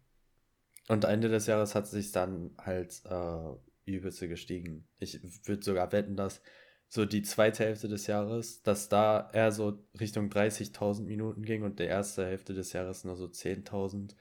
Und 0.87 1.03
Ende 1.03 1.29
des 1.29 1.47
Jahres 1.47 1.75
hat 1.75 1.87
sich 1.87 2.11
dann 2.11 2.51
halt 2.57 3.03
äh, 3.05 3.55
übelste 3.85 4.27
gestiegen. 4.27 4.87
Ich 4.99 5.19
würde 5.47 5.63
sogar 5.63 5.91
wetten, 5.91 6.15
dass 6.15 6.41
so 6.87 7.05
die 7.05 7.23
zweite 7.23 7.65
Hälfte 7.65 7.87
des 7.87 8.07
Jahres, 8.07 8.61
dass 8.61 8.89
da 8.89 9.29
eher 9.33 9.51
so 9.51 9.79
Richtung 9.99 10.29
30.000 10.29 11.03
Minuten 11.03 11.43
ging 11.43 11.63
und 11.63 11.79
die 11.79 11.83
erste 11.83 12.25
Hälfte 12.25 12.53
des 12.53 12.73
Jahres 12.73 13.03
nur 13.03 13.15
so 13.15 13.25
10.000 13.25 14.15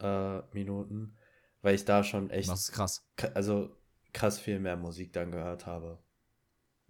äh, 0.00 0.42
Minuten, 0.52 1.16
weil 1.62 1.74
ich 1.74 1.84
da 1.84 2.02
schon 2.04 2.30
echt 2.30 2.48
Das 2.48 2.68
ist 2.68 2.72
krass. 2.72 3.06
also 3.34 3.74
krass 4.12 4.38
viel 4.38 4.58
mehr 4.58 4.76
Musik 4.76 5.12
dann 5.12 5.30
gehört 5.30 5.66
habe. 5.66 5.98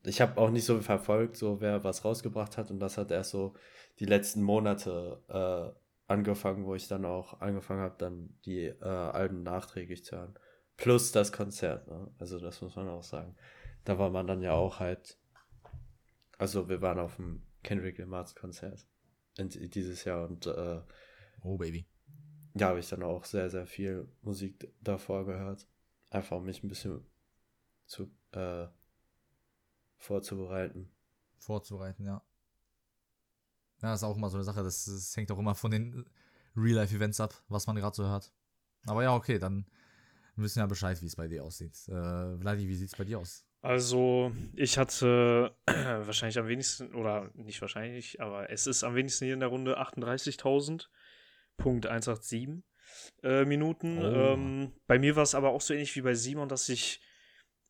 Ich 0.05 0.21
habe 0.21 0.41
auch 0.41 0.51
nicht 0.51 0.65
so 0.65 0.81
verfolgt, 0.81 1.37
so 1.37 1.61
wer 1.61 1.83
was 1.83 2.05
rausgebracht 2.05 2.57
hat 2.57 2.71
und 2.71 2.79
das 2.79 2.97
hat 2.97 3.11
erst 3.11 3.31
so 3.31 3.55
die 3.99 4.05
letzten 4.05 4.43
Monate 4.43 5.23
äh, 5.29 6.13
angefangen, 6.13 6.65
wo 6.65 6.75
ich 6.75 6.89
dann 6.89 7.05
auch 7.05 7.41
angefangen 7.41 7.81
habe, 7.81 7.97
dann 7.99 8.39
die 8.45 8.67
äh, 8.67 8.85
Alben 8.85 9.43
nachträglich 9.43 10.05
zu 10.05 10.17
hören. 10.17 10.39
Plus 10.77 11.11
das 11.11 11.33
Konzert, 11.33 11.89
ne? 11.89 12.11
Also 12.19 12.39
das 12.39 12.61
muss 12.61 12.77
man 12.77 12.89
auch 12.89 13.03
sagen. 13.03 13.35
Da 13.87 13.99
war 13.99 14.11
man 14.11 14.27
dann 14.27 14.43
ja 14.43 14.53
auch 14.53 14.81
halt, 14.81 15.17
also 16.39 16.69
wir 16.69 16.83
waren 16.83 16.99
auf 16.99 17.17
dem 17.17 17.43
Kendrick 17.63 17.99
Lamar's 17.99 18.35
Konzert 18.35 18.85
dieses 19.39 20.05
Jahr 20.05 20.29
und 20.29 20.47
äh, 20.47 20.81
Oh, 21.43 21.57
Baby. 21.57 21.87
ja, 22.55 22.69
habe 22.69 22.81
ich 22.81 22.89
dann 22.89 23.05
auch 23.05 23.25
sehr, 23.25 23.49
sehr 23.49 23.67
viel 23.67 24.09
Musik 24.23 24.75
davor 24.81 25.25
gehört. 25.25 25.69
Einfach 26.11 26.37
um 26.37 26.45
mich 26.45 26.65
ein 26.65 26.69
bisschen 26.69 27.07
zu, 27.87 28.11
äh, 28.33 28.67
vorzubereiten. 29.99 30.91
Vorzureiten, 31.39 32.05
ja. 32.05 32.23
Ja, 33.83 33.95
ist 33.95 34.03
auch 34.03 34.17
immer 34.17 34.31
so 34.31 34.37
eine 34.37 34.45
Sache, 34.45 34.65
das, 34.65 34.87
das 34.87 35.17
hängt 35.17 35.31
auch 35.31 35.39
immer 35.39 35.55
von 35.55 35.71
den 35.71 36.09
Real-Life-Events 36.57 37.21
ab, 37.21 37.41
was 37.49 37.67
man 37.69 37.77
gerade 37.77 37.95
so 37.95 38.05
hört. 38.05 38.33
Aber 38.87 39.03
ja, 39.05 39.15
okay, 39.15 39.39
dann 39.39 39.67
wissen 40.35 40.57
wir 40.57 40.63
ja 40.63 40.67
Bescheid, 40.67 41.01
wie 41.03 41.07
es 41.07 41.15
bei 41.15 41.29
dir 41.29 41.45
aussieht. 41.45 41.77
Äh, 41.89 42.39
Vladi, 42.39 42.67
wie 42.67 42.75
sieht 42.75 42.89
es 42.89 42.97
bei 42.97 43.05
dir 43.05 43.21
aus? 43.21 43.45
Also, 43.63 44.33
ich 44.55 44.79
hatte 44.79 45.57
wahrscheinlich 45.67 46.39
am 46.39 46.49
wenigsten, 46.49 46.95
oder 46.95 47.31
nicht 47.35 47.61
wahrscheinlich, 47.61 48.21
aber 48.21 48.51
es 48.51 48.67
ist 48.67 48.85
am 48.85 48.95
wenigsten 48.95 49.25
hier 49.25 49.35
in 49.35 49.41
der 49.41 49.49
Runde 49.49 49.81
38.000.187 49.81 52.63
äh, 53.23 53.45
Minuten. 53.45 53.99
Oh. 53.99 54.35
Ähm, 54.35 54.73
bei 54.87 54.99
mir 54.99 55.17
war 55.17 55.25
es 55.25 55.35
aber 55.35 55.51
auch 55.51 55.61
so 55.61 55.75
ähnlich 55.75 55.95
wie 55.97 56.03
bei 56.03 56.15
Simon, 56.15 56.49
dass 56.49 56.69
ich, 56.69 57.03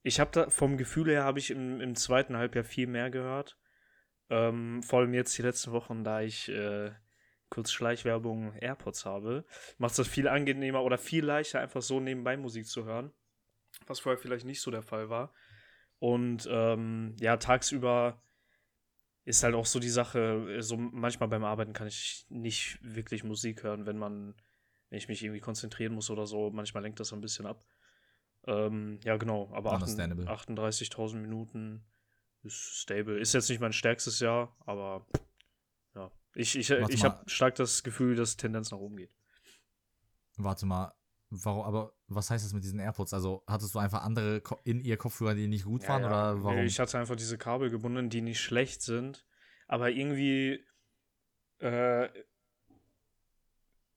ich 0.03 0.21
habe 0.21 0.31
da, 0.33 0.51
vom 0.51 0.77
Gefühl 0.77 1.11
her 1.11 1.25
habe 1.25 1.39
ich 1.39 1.51
im, 1.51 1.81
im 1.81 1.95
zweiten 1.95 2.37
Halbjahr 2.37 2.65
viel 2.65 2.87
mehr 2.87 3.11
gehört. 3.11 3.57
Ähm, 4.29 4.83
vor 4.83 5.01
allem 5.01 5.15
jetzt 5.15 5.37
die 5.39 5.43
letzten 5.43 5.73
Wochen, 5.73 6.05
da 6.05 6.21
ich 6.21 6.49
äh, 6.49 6.91
kurz 7.49 7.71
Schleichwerbung 7.71 8.55
AirPods 8.55 9.05
habe, 9.05 9.45
macht 9.79 9.93
es 9.93 9.99
das 9.99 10.09
viel 10.09 10.29
angenehmer 10.29 10.83
oder 10.83 10.99
viel 10.99 11.25
leichter, 11.25 11.61
einfach 11.61 11.83
so 11.83 12.01
nebenbei 12.01 12.37
Musik 12.37 12.67
zu 12.67 12.85
hören. 12.85 13.13
Was 13.87 14.01
vorher 14.01 14.19
vielleicht 14.19 14.47
nicht 14.47 14.61
so 14.61 14.71
der 14.71 14.83
Fall 14.83 15.09
war. 15.09 15.33
Und 15.99 16.49
ähm, 16.51 17.17
ja, 17.21 17.37
tagsüber 17.37 18.21
ist 19.25 19.43
halt 19.43 19.55
auch 19.55 19.67
so 19.67 19.81
die 19.81 19.89
Sache, 19.89 20.63
so 20.63 20.77
manchmal 20.77 21.29
beim 21.29 21.45
Arbeiten 21.45 21.73
kann 21.73 21.89
ich 21.89 22.27
nicht 22.29 22.79
wirklich 22.83 23.25
Musik 23.25 23.65
hören, 23.65 23.87
wenn 23.87 23.99
man, 23.99 24.35
wenn 24.89 24.99
ich 24.99 25.09
mich 25.09 25.23
irgendwie 25.23 25.41
konzentrieren 25.41 25.95
muss 25.95 26.11
oder 26.11 26.27
so. 26.27 26.51
Manchmal 26.51 26.83
lenkt 26.83 27.01
das 27.01 27.09
so 27.09 27.17
ein 27.17 27.21
bisschen 27.21 27.47
ab. 27.47 27.65
Ähm, 28.47 29.01
ja, 29.03 29.17
genau, 29.17 29.51
aber 29.53 29.73
Understandable. 29.73 30.29
38.000 30.29 31.17
Minuten 31.17 31.85
ist 32.45 32.55
stable. 32.55 33.19
Ist 33.19 33.35
jetzt 33.35 33.51
nicht 33.51 33.61
mein 33.61 33.73
stärkstes 33.73 34.21
Jahr, 34.21 34.55
aber 34.61 35.07
ja. 35.95 36.11
Ich, 36.35 36.57
ich, 36.57 36.71
Warte 36.71 36.93
ich 36.93 37.05
habe 37.05 37.29
stark 37.29 37.57
das 37.57 37.83
Gefühl, 37.83 38.15
dass 38.15 38.37
Tendenz 38.37 38.71
nach 38.71 38.79
oben 38.79 38.97
geht. 38.97 39.11
Warte 40.37 40.67
mal, 40.67 40.93
warum, 41.31 41.65
aber 41.65 41.93
was 42.09 42.31
heißt 42.31 42.45
das 42.45 42.53
mit 42.53 42.65
diesen 42.65 42.79
AirPods? 42.79 43.15
Also 43.15 43.43
hattest 43.47 43.75
du 43.75 43.79
einfach 43.79 44.03
andere 44.03 44.41
Ko- 44.41 44.61
in 44.65 44.81
ihr 44.81 44.97
Kopfhörer, 44.97 45.35
die 45.35 45.49
nicht 45.49 45.65
gut 45.65 45.87
waren 45.89 46.03
Ja, 46.03 46.09
oder 46.09 46.37
ja. 46.37 46.43
warum? 46.45 46.67
Ich 46.67 46.79
hatte 46.79 46.99
einfach 46.99 47.17
diese 47.17 47.39
Kabel 47.39 47.71
gebunden, 47.71 48.11
die 48.11 48.23
nicht 48.23 48.41
schlecht 48.41 48.83
sind, 48.83 49.25
aber 49.67 49.91
irgendwie 49.91 50.65
äh, 51.61 52.09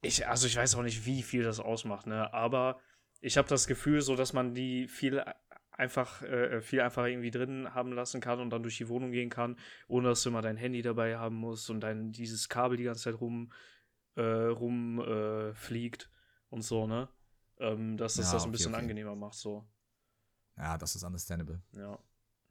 ich 0.01 0.27
also 0.27 0.47
ich 0.47 0.55
weiß 0.55 0.75
auch 0.75 0.83
nicht, 0.83 1.05
wie 1.05 1.21
viel 1.23 1.43
das 1.43 1.59
ausmacht, 1.59 2.07
ne, 2.07 2.33
aber 2.33 2.79
ich 3.21 3.37
habe 3.37 3.47
das 3.49 3.67
Gefühl 3.67 4.01
so, 4.01 4.15
dass 4.15 4.33
man 4.33 4.53
die 4.55 4.87
viel 4.87 5.23
einfach 5.71 6.21
äh, 6.23 6.61
viel 6.61 6.81
einfacher 6.81 7.07
irgendwie 7.07 7.31
drin 7.31 7.73
haben 7.73 7.93
lassen 7.93 8.21
kann 8.21 8.39
und 8.39 8.49
dann 8.49 8.63
durch 8.63 8.77
die 8.77 8.89
Wohnung 8.89 9.11
gehen 9.11 9.29
kann, 9.29 9.57
ohne 9.87 10.09
dass 10.09 10.23
du 10.23 10.29
immer 10.29 10.41
dein 10.41 10.57
Handy 10.57 10.81
dabei 10.81 11.17
haben 11.17 11.35
musst 11.35 11.69
und 11.69 11.81
dein 11.81 12.11
dieses 12.11 12.49
Kabel 12.49 12.77
die 12.77 12.83
ganze 12.85 13.03
Zeit 13.03 13.19
rum 13.19 13.51
äh, 14.15 14.21
rum 14.21 14.99
äh, 15.01 15.53
und 16.49 16.61
so, 16.63 16.87
ne? 16.87 17.07
Ähm, 17.59 17.97
dass 17.97 18.15
das 18.15 18.27
Ja, 18.27 18.33
das 18.33 18.45
ein 18.45 18.49
okay, 18.49 18.51
bisschen 18.51 18.73
okay. 18.73 18.81
angenehmer 18.83 19.15
macht 19.15 19.35
so. 19.35 19.65
ja, 20.57 20.77
das 20.77 20.95
ist 20.95 21.03
understandable. 21.03 21.61
Ja. 21.73 21.97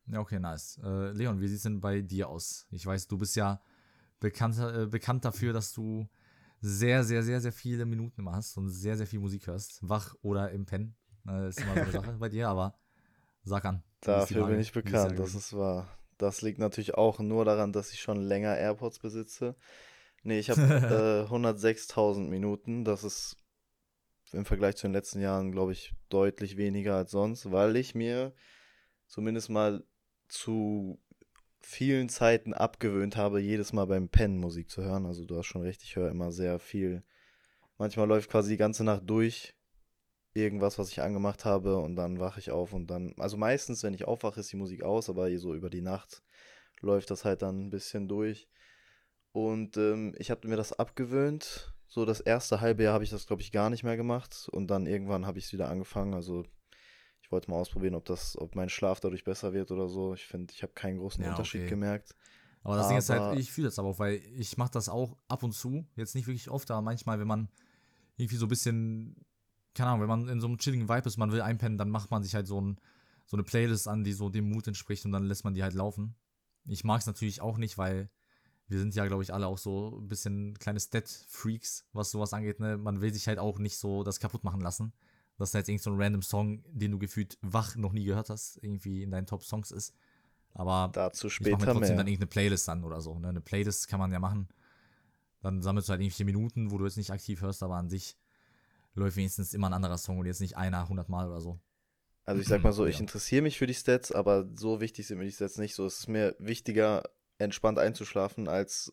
Ja, 0.07 0.21
okay, 0.21 0.38
nice. 0.38 0.79
Äh, 0.83 1.11
Leon, 1.12 1.41
wie 1.41 1.49
sieht 1.49 1.59
es 1.59 1.62
denn 1.65 1.81
bei 1.81 2.00
dir 2.00 2.29
aus? 2.29 2.67
Ich 2.71 2.87
weiß, 2.87 3.09
du 3.09 3.19
bist 3.19 3.37
ja 3.37 3.61
bekannt, 4.21 4.59
äh, 4.59 4.87
bekannt 4.87 5.25
dafür, 5.25 5.53
dass 5.53 5.73
du 5.73 6.09
sehr, 6.61 7.05
sehr, 7.05 7.23
sehr, 7.23 7.41
sehr 7.41 7.53
viele 7.53 7.85
Minuten 7.85 8.21
immer 8.21 8.33
hast 8.33 8.57
und 8.57 8.71
sehr, 8.71 8.97
sehr 8.97 9.07
viel 9.07 9.21
Musik 9.21 9.47
hörst. 9.47 9.79
Wach 9.87 10.15
oder 10.23 10.50
im 10.50 10.65
Pen. 10.67 10.97
Äh, 11.29 11.49
ist 11.50 11.61
immer 11.61 11.75
so 11.75 11.81
eine 11.83 11.93
Sache 11.93 12.12
bei 12.19 12.29
dir, 12.31 12.49
aber 12.49 12.79
sag 13.45 13.65
an. 13.67 13.83
Dafür 14.00 14.47
bin 14.47 14.61
ich 14.61 14.73
bekannt, 14.73 15.19
das 15.19 15.35
ist 15.35 15.53
wahr. 15.57 15.87
Das 16.17 16.43
liegt 16.43 16.59
natürlich 16.59 16.95
auch 16.95 17.21
nur 17.21 17.45
daran, 17.45 17.73
dass 17.73 17.93
ich 17.93 18.00
schon 18.00 18.21
länger 18.23 18.57
AirPods 18.57 18.99
besitze. 18.99 19.55
Nee, 20.25 20.38
ich 20.38 20.50
habe 20.50 20.61
äh, 21.29 21.33
106.000 21.33 22.29
Minuten. 22.29 22.85
Das 22.85 23.05
ist 23.05 23.37
im 24.32 24.44
Vergleich 24.44 24.76
zu 24.76 24.87
den 24.87 24.92
letzten 24.92 25.20
Jahren, 25.20 25.52
glaube 25.52 25.73
ich, 25.73 25.94
deutlich 26.08 26.56
weniger 26.56 26.97
als 26.97 27.11
sonst, 27.11 27.50
weil 27.50 27.76
ich 27.76 27.94
mir 27.94 28.32
zumindest 29.06 29.50
mal 29.50 29.85
zu 30.28 31.00
vielen 31.61 32.08
Zeiten 32.08 32.54
abgewöhnt 32.54 33.16
habe, 33.16 33.40
jedes 33.40 33.73
Mal 33.73 33.87
beim 33.87 34.08
Pennen 34.08 34.38
Musik 34.38 34.70
zu 34.70 34.82
hören. 34.82 35.06
Also 35.06 35.25
du 35.25 35.37
hast 35.37 35.47
schon 35.47 35.62
recht, 35.62 35.82
ich 35.82 35.97
höre 35.97 36.11
immer 36.11 36.32
sehr 36.32 36.58
viel. 36.58 37.02
Manchmal 37.78 38.08
läuft 38.08 38.30
quasi 38.30 38.50
die 38.50 38.56
ganze 38.56 38.85
Nacht 38.85 39.02
durch 39.06 39.54
irgendwas, 40.35 40.78
was 40.78 40.90
ich 40.90 41.02
angemacht 41.02 41.44
habe 41.44 41.78
und 41.78 41.97
dann 41.97 42.20
wache 42.20 42.40
ich 42.40 42.50
auf 42.50 42.73
und 42.73 42.88
dann, 42.88 43.14
also 43.18 43.37
meistens, 43.37 43.82
wenn 43.82 43.94
ich 43.94 44.06
aufwache, 44.06 44.40
ist 44.40 44.52
die 44.52 44.56
Musik 44.56 44.82
aus, 44.82 45.08
aber 45.08 45.37
so 45.38 45.54
über 45.54 45.70
die 45.70 45.80
Nacht 45.80 46.23
läuft 46.80 47.11
das 47.11 47.25
halt 47.25 47.42
dann 47.42 47.66
ein 47.66 47.70
bisschen 47.70 48.08
durch. 48.08 48.49
Und 49.32 49.76
ähm, 49.76 50.14
ich 50.18 50.30
habe 50.30 50.47
mir 50.49 50.56
das 50.56 50.73
abgewöhnt. 50.73 51.75
So 51.88 52.04
das 52.04 52.21
erste 52.21 52.61
halbe 52.61 52.83
Jahr 52.85 52.95
habe 52.95 53.04
ich 53.04 53.11
das, 53.11 53.26
glaube 53.26 53.42
ich, 53.42 53.50
gar 53.50 53.71
nicht 53.71 53.83
mehr 53.83 53.97
gemacht 53.97 54.49
und 54.52 54.68
dann 54.68 54.87
irgendwann 54.87 55.26
habe 55.26 55.38
ich 55.38 55.47
es 55.47 55.52
wieder 55.52 55.68
angefangen. 55.71 56.12
Also 56.14 56.45
ich 57.23 57.33
wollte 57.33 57.50
mal 57.50 57.57
ausprobieren, 57.57 57.95
ob 57.95 58.04
das, 58.04 58.37
ob 58.38 58.54
mein 58.54 58.68
Schlaf 58.68 59.00
dadurch 59.00 59.25
besser 59.25 59.52
wird 59.54 59.71
oder 59.71 59.88
so. 59.88 60.14
Ich 60.14 60.26
finde, 60.26 60.52
ich 60.54 60.62
habe 60.62 60.73
keinen 60.75 60.99
großen 60.99 61.25
Ja, 61.25 61.30
Unterschied 61.30 61.62
okay. 61.62 61.71
gemerkt. 61.71 62.14
Aber 62.62 62.76
das 62.76 62.88
Ding 62.88 62.99
ist 62.99 63.11
Aber- 63.11 63.28
halt, 63.28 63.38
ich 63.38 63.50
fühle 63.50 63.68
das 63.68 63.78
aber 63.78 63.88
auch, 63.88 63.99
weil 63.99 64.16
ich 64.37 64.57
mache 64.59 64.71
das 64.73 64.88
auch 64.88 65.16
ab 65.28 65.42
und 65.42 65.52
zu, 65.52 65.87
jetzt 65.97 66.14
nicht 66.14 66.26
wirklich 66.26 66.50
oft, 66.50 66.71
aber 66.71 66.83
manchmal, 66.83 67.18
wenn 67.21 67.26
man 67.28 67.49
irgendwie 68.16 68.37
so 68.37 68.47
ein 68.47 68.50
bisschen, 68.50 69.16
keine 69.75 69.90
Ahnung, 69.90 70.02
wenn 70.02 70.09
man 70.09 70.28
in 70.28 70.40
so 70.40 70.47
einem 70.49 70.59
chilligen 70.59 70.88
Vibe 70.88 71.07
ist, 71.09 71.16
man 71.16 71.33
will 71.33 71.40
einpennen, 71.40 71.78
dann 71.78 71.88
macht 71.88 72.11
man 72.11 72.23
sich 72.23 72.35
halt 72.35 72.47
so, 72.47 72.61
ein, 72.61 72.78
so 73.25 73.37
eine 73.37 73.45
Playlist 73.45 73.88
an, 73.88 74.04
die 74.04 74.12
so 74.12 74.28
dem 74.28 74.50
Mut 74.50 74.66
entspricht 74.66 75.04
und 75.07 75.12
dann 75.12 75.25
lässt 75.25 75.45
man 75.45 75.54
die 75.54 75.62
halt 75.62 75.75
laufen. 75.75 76.16
Ich 76.66 76.85
mag 76.85 77.00
es 77.00 77.07
natürlich 77.07 77.40
auch 77.40 77.57
nicht, 77.57 77.78
weil 77.78 78.11
wir 78.68 78.78
sind 78.78 78.94
ja, 78.94 79.06
glaube 79.06 79.22
ich, 79.22 79.32
alle 79.32 79.46
auch 79.46 79.58
so 79.58 79.98
ein 79.98 80.08
bisschen 80.08 80.58
kleine 80.58 80.78
Stat-Freaks, 80.78 81.87
was 81.92 82.10
sowas 82.10 82.32
angeht. 82.34 82.60
Ne? 82.60 82.76
Man 82.76 83.00
will 83.00 83.12
sich 83.12 83.26
halt 83.26 83.38
auch 83.38 83.58
nicht 83.58 83.78
so 83.78 84.04
das 84.04 84.20
kaputt 84.20 84.44
machen 84.44 84.60
lassen, 84.60 84.92
dass 85.38 85.52
da 85.52 85.58
jetzt 85.58 85.68
irgend 85.68 85.82
so 85.82 85.90
ein 85.90 86.00
random 86.00 86.22
Song, 86.22 86.62
den 86.66 86.92
du 86.92 86.98
gefühlt 86.98 87.38
wach 87.40 87.76
noch 87.76 87.92
nie 87.92 88.04
gehört 88.04 88.28
hast, 88.28 88.58
irgendwie 88.62 89.02
in 89.02 89.10
deinen 89.10 89.26
Top-Songs 89.26 89.70
ist. 89.70 89.94
Aber 90.52 90.90
Dazu 90.92 91.28
ich 91.28 91.40
mache 91.40 91.50
mir 91.50 91.56
später 91.56 91.72
trotzdem 91.72 91.88
mehr. 91.88 91.96
dann 91.98 92.06
irgendeine 92.08 92.26
Playlist 92.26 92.68
an 92.68 92.84
oder 92.84 93.00
so. 93.00 93.18
Ne? 93.18 93.28
Eine 93.28 93.40
Playlist 93.40 93.88
kann 93.88 94.00
man 94.00 94.12
ja 94.12 94.18
machen. 94.18 94.48
Dann 95.40 95.62
sammelst 95.62 95.88
du 95.88 95.92
halt 95.92 96.02
irgendwelche 96.02 96.25
Minuten, 96.25 96.70
wo 96.70 96.78
du 96.78 96.84
jetzt 96.84 96.96
nicht 96.96 97.10
aktiv 97.10 97.40
hörst, 97.40 97.62
aber 97.62 97.76
an 97.76 97.88
sich 97.88 98.16
läuft 98.94 99.16
wenigstens 99.16 99.54
immer 99.54 99.68
ein 99.68 99.75
anderer 99.75 99.98
Song 99.98 100.18
und 100.18 100.26
jetzt 100.26 100.40
nicht 100.40 100.56
einer 100.56 100.82
100 100.82 101.08
Mal 101.08 101.28
oder 101.28 101.40
so. 101.40 101.58
Also 102.25 102.42
ich 102.42 102.48
sag 102.48 102.62
mal 102.62 102.72
so, 102.72 102.87
ich 102.87 103.00
interessiere 103.00 103.42
mich 103.42 103.56
für 103.56 103.66
die 103.66 103.75
Stats, 103.75 104.12
aber 104.12 104.46
so 104.56 104.80
wichtig 104.80 105.06
sind 105.06 105.18
mir 105.18 105.25
die 105.25 105.32
Stats 105.32 105.56
nicht. 105.56 105.75
So 105.75 105.87
es 105.87 106.00
ist 106.00 106.08
mir 106.08 106.34
wichtiger, 106.38 107.04
entspannt 107.38 107.78
einzuschlafen, 107.78 108.49
als 108.49 108.92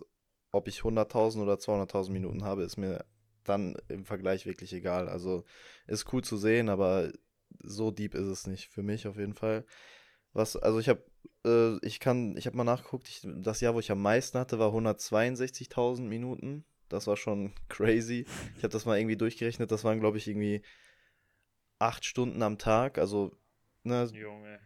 ob 0.51 0.67
ich 0.67 0.79
100.000 0.79 1.41
oder 1.41 1.55
200.000 1.55 2.11
Minuten 2.11 2.43
habe, 2.43 2.63
ist 2.63 2.77
mir 2.77 3.05
dann 3.43 3.75
im 3.89 4.05
Vergleich 4.05 4.45
wirklich 4.45 4.73
egal. 4.73 5.09
Also 5.09 5.43
ist 5.87 6.11
cool 6.13 6.23
zu 6.23 6.37
sehen, 6.37 6.69
aber 6.69 7.11
so 7.61 7.91
deep 7.91 8.15
ist 8.15 8.27
es 8.27 8.47
nicht 8.47 8.69
für 8.69 8.83
mich 8.83 9.07
auf 9.07 9.17
jeden 9.17 9.33
Fall. 9.33 9.65
Was, 10.33 10.55
also 10.55 10.79
ich 10.79 10.89
habe, 10.89 11.03
äh, 11.45 11.77
ich 11.85 11.99
kann, 11.99 12.35
ich 12.37 12.45
habe 12.47 12.57
mal 12.57 12.63
nachgeguckt, 12.63 13.07
ich, 13.07 13.21
das 13.23 13.61
Jahr, 13.61 13.73
wo 13.73 13.79
ich 13.79 13.91
am 13.91 14.01
meisten 14.01 14.37
hatte, 14.37 14.59
war 14.59 14.73
162.000 14.73 16.01
Minuten. 16.01 16.65
Das 16.89 17.07
war 17.07 17.17
schon 17.17 17.53
crazy. 17.69 18.25
Ich 18.57 18.63
habe 18.63 18.71
das 18.71 18.85
mal 18.85 18.97
irgendwie 18.97 19.17
durchgerechnet. 19.17 19.71
Das 19.71 19.83
waren, 19.83 19.99
glaube 19.99 20.17
ich, 20.17 20.27
irgendwie 20.27 20.61
acht 21.79 22.05
Stunden 22.05 22.41
am 22.41 22.57
Tag. 22.57 22.97
Also, 22.97 23.35
ne, 23.83 24.09
Junge. 24.13 24.59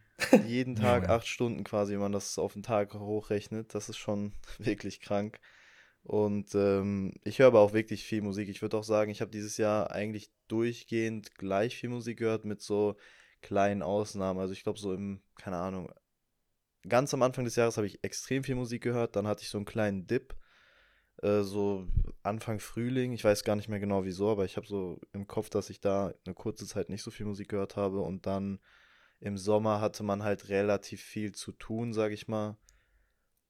Jeden 0.48 0.76
Tag 0.76 1.10
acht 1.10 1.28
Stunden 1.28 1.64
quasi, 1.64 1.94
wenn 1.94 2.02
man 2.02 2.12
das 2.12 2.38
auf 2.38 2.54
den 2.54 2.64
Tag 2.64 2.94
hochrechnet. 2.94 3.74
Das 3.74 3.90
ist 3.90 3.98
schon 3.98 4.34
wirklich 4.58 5.02
krank. 5.02 5.40
Und 6.04 6.56
ähm, 6.56 7.14
ich 7.24 7.40
höre 7.40 7.48
aber 7.48 7.60
auch 7.60 7.74
wirklich 7.74 8.04
viel 8.04 8.22
Musik. 8.22 8.50
Ich 8.50 8.62
würde 8.62 8.78
auch 8.78 8.84
sagen, 8.84 9.12
ich 9.12 9.22
habe 9.22 9.32
dieses 9.32 9.58
Jahr 9.58 9.92
eigentlich 9.92 10.32
durchgehend 10.48 11.36
gleich 11.36 11.76
viel 11.76 11.90
Musik 11.90 12.20
gehört 12.20 12.46
mit 12.46 12.62
so 12.62 12.96
kleinen 13.42 13.82
Ausnahmen. 13.82 14.40
Also 14.40 14.54
ich 14.54 14.64
glaube 14.64 14.80
so 14.80 14.94
im, 14.94 15.22
keine 15.36 15.58
Ahnung, 15.58 15.92
ganz 16.88 17.14
am 17.14 17.22
Anfang 17.22 17.46
des 17.46 17.56
Jahres 17.56 17.78
habe 17.78 17.88
ich 17.88 18.04
extrem 18.04 18.44
viel 18.44 18.56
Musik 18.56 18.84
gehört. 18.84 19.16
Dann 19.16 19.28
hatte 19.28 19.44
ich 19.44 19.50
so 19.50 19.58
einen 19.58 19.66
kleinen 19.66 20.08
Dip, 20.08 20.36
äh, 21.22 21.42
so 21.42 21.88
Anfang 22.24 22.60
Frühling. 22.60 23.12
Ich 23.14 23.24
weiß 23.24 23.44
gar 23.44 23.56
nicht 23.56 23.70
mehr 23.70 23.80
genau 23.80 24.06
wieso, 24.06 24.30
aber 24.30 24.46
ich 24.46 24.58
habe 24.58 24.68
so 24.68 25.00
im 25.14 25.28
Kopf, 25.28 25.50
dass 25.50 25.70
ich 25.70 25.80
da 25.82 26.14
eine 26.26 26.36
kurze 26.36 26.66
Zeit 26.66 26.90
nicht 26.90 27.04
so 27.04 27.12
viel 27.12 27.26
Musik 27.26 27.50
gehört 27.50 27.76
habe. 27.76 28.02
Und 28.02 28.26
dann 28.26 28.60
im 29.20 29.38
Sommer 29.38 29.82
hatte 29.82 30.04
man 30.04 30.24
halt 30.24 30.50
relativ 30.50 31.02
viel 31.02 31.34
zu 31.34 31.52
tun, 31.52 31.94
sage 31.94 32.14
ich 32.14 32.28
mal. 32.28 32.58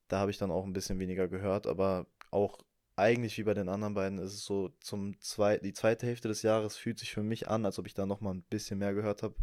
Da 0.07 0.19
habe 0.19 0.31
ich 0.31 0.37
dann 0.37 0.51
auch 0.51 0.65
ein 0.65 0.73
bisschen 0.73 0.99
weniger 0.99 1.27
gehört, 1.27 1.67
aber 1.67 2.07
auch 2.31 2.59
eigentlich 2.95 3.37
wie 3.37 3.43
bei 3.43 3.53
den 3.53 3.69
anderen 3.69 3.93
beiden 3.93 4.19
ist 4.19 4.33
es 4.33 4.43
so, 4.43 4.69
zum 4.81 5.19
zwei, 5.21 5.57
die 5.57 5.73
zweite 5.73 6.05
Hälfte 6.05 6.27
des 6.27 6.41
Jahres 6.41 6.75
fühlt 6.75 6.99
sich 6.99 7.13
für 7.13 7.23
mich 7.23 7.47
an, 7.47 7.65
als 7.65 7.79
ob 7.79 7.87
ich 7.87 7.93
da 7.93 8.05
noch 8.05 8.21
mal 8.21 8.33
ein 8.33 8.43
bisschen 8.43 8.79
mehr 8.79 8.93
gehört 8.93 9.23
habe. 9.23 9.35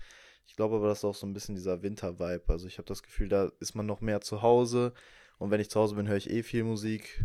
Ich 0.47 0.57
glaube 0.57 0.77
aber, 0.77 0.89
das 0.89 0.99
ist 0.99 1.05
auch 1.05 1.15
so 1.15 1.27
ein 1.27 1.33
bisschen 1.33 1.55
dieser 1.55 1.83
Winter-Vibe. 1.83 2.45
Also 2.49 2.67
ich 2.67 2.79
habe 2.79 2.87
das 2.87 3.03
Gefühl, 3.03 3.29
da 3.29 3.51
ist 3.61 3.75
man 3.75 3.87
noch 3.87 4.01
mehr 4.01 4.21
zu 4.21 4.43
Hause. 4.43 4.93
Und 5.39 5.51
wenn 5.51 5.61
ich 5.61 5.71
zu 5.71 5.81
Hause 5.81 5.97
bin, 5.97 6.07
höre 6.07 6.17
ich 6.17 6.31
eh 6.31 6.43
viel 6.43 6.65
Musik. 6.65 7.25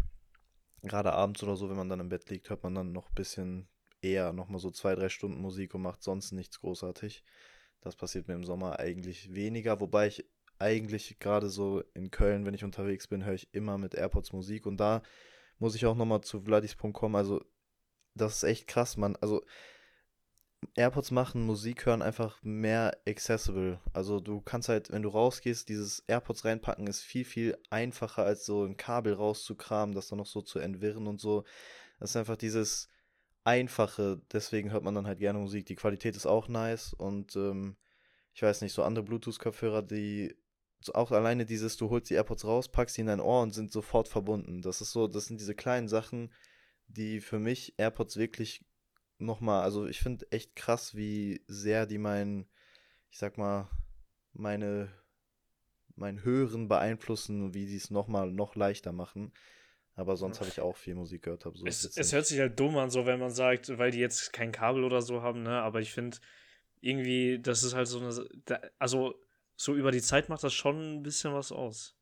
Gerade 0.83 1.13
abends 1.13 1.43
oder 1.43 1.55
so, 1.55 1.69
wenn 1.69 1.77
man 1.77 1.89
dann 1.89 1.99
im 1.99 2.09
Bett 2.09 2.29
liegt, 2.29 2.49
hört 2.49 2.63
man 2.63 2.73
dann 2.73 2.91
noch 2.91 3.09
ein 3.09 3.15
bisschen 3.15 3.67
eher 4.01 4.33
noch 4.33 4.47
mal 4.47 4.59
so 4.59 4.71
zwei, 4.71 4.95
drei 4.95 5.09
Stunden 5.09 5.39
Musik 5.39 5.75
und 5.75 5.83
macht 5.83 6.01
sonst 6.01 6.31
nichts 6.31 6.59
großartig. 6.59 7.23
Das 7.81 7.95
passiert 7.95 8.27
mir 8.27 8.35
im 8.35 8.43
Sommer 8.43 8.79
eigentlich 8.79 9.33
weniger, 9.33 9.79
wobei 9.79 10.07
ich 10.07 10.25
eigentlich 10.59 11.17
gerade 11.19 11.49
so 11.49 11.83
in 11.93 12.11
Köln, 12.11 12.45
wenn 12.45 12.53
ich 12.53 12.63
unterwegs 12.63 13.07
bin, 13.07 13.25
höre 13.25 13.33
ich 13.33 13.53
immer 13.53 13.77
mit 13.77 13.95
AirPods 13.95 14.31
Musik 14.31 14.65
und 14.65 14.77
da 14.77 15.01
muss 15.57 15.75
ich 15.75 15.85
auch 15.85 15.95
nochmal 15.95 16.21
zu 16.21 16.41
Vladis.com, 16.41 17.15
also 17.15 17.43
das 18.13 18.37
ist 18.37 18.43
echt 18.43 18.67
krass, 18.67 18.97
man, 18.97 19.15
also 19.17 19.43
AirPods 20.75 21.11
machen 21.11 21.43
Musik 21.45 21.85
hören 21.85 22.01
einfach 22.01 22.41
mehr 22.43 22.97
accessible. 23.07 23.79
Also 23.93 24.19
du 24.19 24.41
kannst 24.41 24.69
halt, 24.69 24.91
wenn 24.91 25.01
du 25.01 25.09
rausgehst, 25.09 25.67
dieses 25.69 26.03
AirPods 26.07 26.45
reinpacken 26.45 26.87
ist 26.87 27.01
viel, 27.01 27.25
viel 27.25 27.57
einfacher, 27.69 28.23
als 28.23 28.45
so 28.45 28.63
ein 28.63 28.77
Kabel 28.77 29.13
rauszukramen, 29.13 29.95
das 29.95 30.07
dann 30.07 30.19
noch 30.19 30.27
so 30.27 30.41
zu 30.41 30.59
entwirren 30.59 31.07
und 31.07 31.19
so. 31.19 31.43
Das 31.99 32.11
ist 32.11 32.15
einfach 32.15 32.37
dieses 32.37 32.89
Einfache, 33.43 34.21
deswegen 34.31 34.71
hört 34.71 34.83
man 34.83 34.95
dann 34.95 35.07
halt 35.07 35.19
gerne 35.19 35.39
Musik. 35.39 35.65
Die 35.65 35.75
Qualität 35.75 36.15
ist 36.15 36.25
auch 36.25 36.47
nice 36.47 36.93
und 36.93 37.35
ähm, 37.35 37.75
ich 38.33 38.43
weiß 38.43 38.61
nicht, 38.61 38.73
so 38.73 38.83
andere 38.83 39.03
Bluetooth-Kopfhörer, 39.03 39.81
die 39.81 40.35
auch 40.93 41.11
alleine 41.11 41.45
dieses, 41.45 41.77
du 41.77 41.89
holst 41.89 42.09
die 42.09 42.15
AirPods 42.15 42.45
raus, 42.45 42.69
packst 42.69 42.95
sie 42.95 43.01
in 43.01 43.07
dein 43.07 43.19
Ohr 43.19 43.41
und 43.41 43.53
sind 43.53 43.71
sofort 43.71 44.07
verbunden. 44.07 44.61
Das 44.61 44.81
ist 44.81 44.91
so, 44.91 45.07
das 45.07 45.25
sind 45.25 45.39
diese 45.39 45.55
kleinen 45.55 45.87
Sachen, 45.87 46.31
die 46.87 47.19
für 47.19 47.39
mich 47.39 47.75
AirPods 47.77 48.17
wirklich 48.17 48.65
nochmal, 49.17 49.63
also 49.63 49.85
ich 49.87 49.99
finde 49.99 50.25
echt 50.31 50.55
krass, 50.55 50.95
wie 50.95 51.43
sehr 51.47 51.85
die 51.85 51.99
meinen, 51.99 52.47
ich 53.09 53.19
sag 53.19 53.37
mal, 53.37 53.69
meine, 54.33 54.89
mein 55.95 56.23
Hören 56.23 56.67
beeinflussen 56.67 57.43
und 57.43 57.53
wie 57.53 57.67
sie 57.67 57.77
es 57.77 57.91
nochmal 57.91 58.31
noch 58.31 58.55
leichter 58.55 58.91
machen. 58.91 59.33
Aber 60.01 60.17
sonst 60.17 60.39
habe 60.39 60.49
ich 60.49 60.59
auch 60.59 60.75
viel 60.75 60.95
Musik 60.95 61.23
gehört. 61.23 61.45
Hab, 61.45 61.55
so 61.55 61.65
es, 61.65 61.85
es 61.95 62.11
hört 62.11 62.25
sich 62.25 62.39
halt 62.39 62.59
dumm 62.59 62.77
an, 62.77 62.89
so 62.89 63.05
wenn 63.05 63.19
man 63.19 63.31
sagt, 63.31 63.77
weil 63.77 63.91
die 63.91 63.99
jetzt 63.99 64.33
kein 64.33 64.51
Kabel 64.51 64.83
oder 64.83 65.01
so 65.01 65.21
haben, 65.21 65.43
ne? 65.43 65.61
Aber 65.61 65.79
ich 65.79 65.93
finde 65.93 66.17
irgendwie, 66.81 67.39
das 67.39 67.63
ist 67.63 67.75
halt 67.75 67.87
so 67.87 67.99
eine, 67.99 68.71
also 68.79 69.15
so 69.55 69.75
über 69.75 69.91
die 69.91 70.01
Zeit 70.01 70.27
macht 70.27 70.43
das 70.43 70.53
schon 70.53 70.97
ein 70.97 71.03
bisschen 71.03 71.33
was 71.33 71.51
aus. 71.51 71.95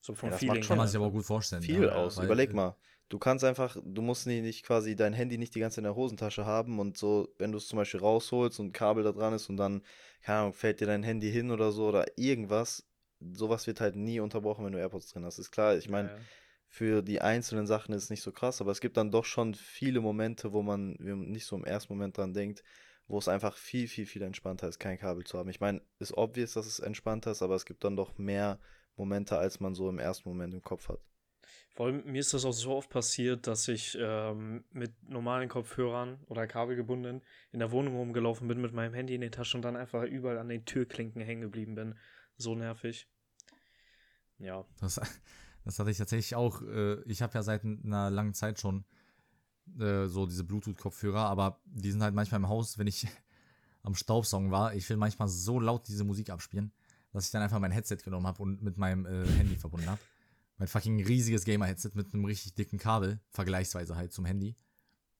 So 0.00 0.14
vom 0.14 0.28
ja, 0.28 0.30
das 0.32 0.40
Feeling. 0.40 0.56
Macht 0.56 0.64
schon 0.64 0.68
kann 0.68 0.78
man 0.78 0.88
sich 0.88 0.96
aber 0.96 1.10
gut 1.10 1.26
vorstellen. 1.26 1.62
Viel 1.62 1.84
ja, 1.84 1.92
aus. 1.92 2.16
Weil, 2.16 2.24
Überleg 2.24 2.54
mal. 2.54 2.76
Du 3.10 3.18
kannst 3.18 3.42
einfach, 3.44 3.76
du 3.82 4.02
musst 4.02 4.26
nicht 4.26 4.64
quasi 4.64 4.94
dein 4.94 5.14
Handy 5.14 5.38
nicht 5.38 5.54
die 5.54 5.60
ganze 5.60 5.76
Zeit 5.76 5.78
in 5.78 5.84
der 5.84 5.96
Hosentasche 5.96 6.44
haben 6.44 6.78
und 6.78 6.98
so, 6.98 7.32
wenn 7.38 7.52
du 7.52 7.58
es 7.58 7.66
zum 7.66 7.78
Beispiel 7.78 8.00
rausholst 8.00 8.60
und 8.60 8.66
ein 8.66 8.72
Kabel 8.72 9.02
da 9.02 9.12
dran 9.12 9.32
ist 9.32 9.48
und 9.48 9.56
dann, 9.56 9.82
keine 10.22 10.40
Ahnung, 10.40 10.52
fällt 10.52 10.80
dir 10.80 10.86
dein 10.86 11.02
Handy 11.02 11.30
hin 11.30 11.50
oder 11.50 11.72
so 11.72 11.88
oder 11.88 12.04
irgendwas, 12.16 12.86
sowas 13.32 13.66
wird 13.66 13.80
halt 13.80 13.96
nie 13.96 14.20
unterbrochen, 14.20 14.64
wenn 14.64 14.72
du 14.72 14.78
AirPods 14.78 15.08
drin 15.08 15.24
hast. 15.24 15.38
Ist 15.38 15.50
klar, 15.50 15.76
ich 15.76 15.88
meine, 15.88 16.08
ja, 16.08 16.16
ja. 16.16 16.22
Für 16.68 17.02
die 17.02 17.20
einzelnen 17.20 17.66
Sachen 17.66 17.94
ist 17.94 18.04
es 18.04 18.10
nicht 18.10 18.22
so 18.22 18.30
krass, 18.30 18.60
aber 18.60 18.70
es 18.70 18.80
gibt 18.80 18.96
dann 18.96 19.10
doch 19.10 19.24
schon 19.24 19.54
viele 19.54 20.00
Momente, 20.00 20.52
wo 20.52 20.62
man 20.62 20.92
nicht 20.98 21.46
so 21.46 21.56
im 21.56 21.64
ersten 21.64 21.92
Moment 21.92 22.16
dran 22.16 22.34
denkt, 22.34 22.62
wo 23.06 23.18
es 23.18 23.28
einfach 23.28 23.56
viel, 23.56 23.88
viel, 23.88 24.04
viel 24.04 24.22
entspannter 24.22 24.68
ist, 24.68 24.78
kein 24.78 24.98
Kabel 24.98 25.24
zu 25.24 25.38
haben. 25.38 25.48
Ich 25.48 25.60
meine, 25.60 25.80
ist 25.98 26.16
obvious, 26.16 26.52
dass 26.52 26.66
es 26.66 26.78
entspannter 26.78 27.30
ist, 27.30 27.42
aber 27.42 27.54
es 27.54 27.64
gibt 27.64 27.84
dann 27.84 27.96
doch 27.96 28.18
mehr 28.18 28.60
Momente, 28.96 29.38
als 29.38 29.60
man 29.60 29.74
so 29.74 29.88
im 29.88 29.98
ersten 29.98 30.28
Moment 30.28 30.52
im 30.52 30.62
Kopf 30.62 30.88
hat. 30.88 31.00
Vor 31.74 31.86
allem, 31.86 32.04
mir 32.04 32.18
ist 32.18 32.34
das 32.34 32.44
auch 32.44 32.52
so 32.52 32.74
oft 32.74 32.90
passiert, 32.90 33.46
dass 33.46 33.68
ich 33.68 33.96
ähm, 33.98 34.64
mit 34.70 34.92
normalen 35.08 35.48
Kopfhörern 35.48 36.18
oder 36.26 36.46
kabelgebunden 36.46 37.22
in 37.52 37.60
der 37.60 37.70
Wohnung 37.70 37.96
rumgelaufen 37.96 38.48
bin 38.48 38.60
mit 38.60 38.74
meinem 38.74 38.92
Handy 38.92 39.14
in 39.14 39.20
der 39.20 39.30
Tasche 39.30 39.56
und 39.56 39.62
dann 39.62 39.76
einfach 39.76 40.02
überall 40.02 40.38
an 40.38 40.48
den 40.48 40.64
Türklinken 40.64 41.22
hängen 41.22 41.42
geblieben 41.42 41.76
bin. 41.76 41.94
So 42.36 42.54
nervig. 42.54 43.08
Ja. 44.38 44.66
Das, 44.80 45.00
das 45.68 45.78
hatte 45.78 45.90
ich 45.90 45.98
tatsächlich 45.98 46.34
auch. 46.34 46.62
Äh, 46.62 47.02
ich 47.02 47.22
habe 47.22 47.34
ja 47.34 47.42
seit 47.42 47.64
einer 47.64 48.10
langen 48.10 48.34
Zeit 48.34 48.58
schon 48.58 48.84
äh, 49.78 50.06
so 50.06 50.26
diese 50.26 50.44
Bluetooth-Kopfhörer, 50.44 51.20
aber 51.20 51.60
die 51.66 51.92
sind 51.92 52.02
halt 52.02 52.14
manchmal 52.14 52.40
im 52.40 52.48
Haus, 52.48 52.78
wenn 52.78 52.86
ich 52.86 53.06
am 53.82 53.94
Staubsaugen 53.94 54.50
war. 54.50 54.74
Ich 54.74 54.88
will 54.88 54.96
manchmal 54.96 55.28
so 55.28 55.60
laut 55.60 55.86
diese 55.88 56.04
Musik 56.04 56.30
abspielen, 56.30 56.72
dass 57.12 57.26
ich 57.26 57.30
dann 57.30 57.42
einfach 57.42 57.60
mein 57.60 57.72
Headset 57.72 57.98
genommen 58.04 58.26
habe 58.26 58.42
und 58.42 58.62
mit 58.62 58.76
meinem 58.78 59.06
äh, 59.06 59.26
Handy 59.26 59.56
verbunden 59.56 59.88
habe 59.88 60.00
mein 60.58 60.68
fucking 60.68 61.04
riesiges 61.04 61.44
Gamer-Headset 61.44 61.92
mit 61.94 62.12
einem 62.12 62.24
richtig 62.24 62.54
dicken 62.54 62.78
Kabel, 62.78 63.20
vergleichsweise 63.30 63.96
halt 63.96 64.12
zum 64.12 64.24
Handy. 64.24 64.56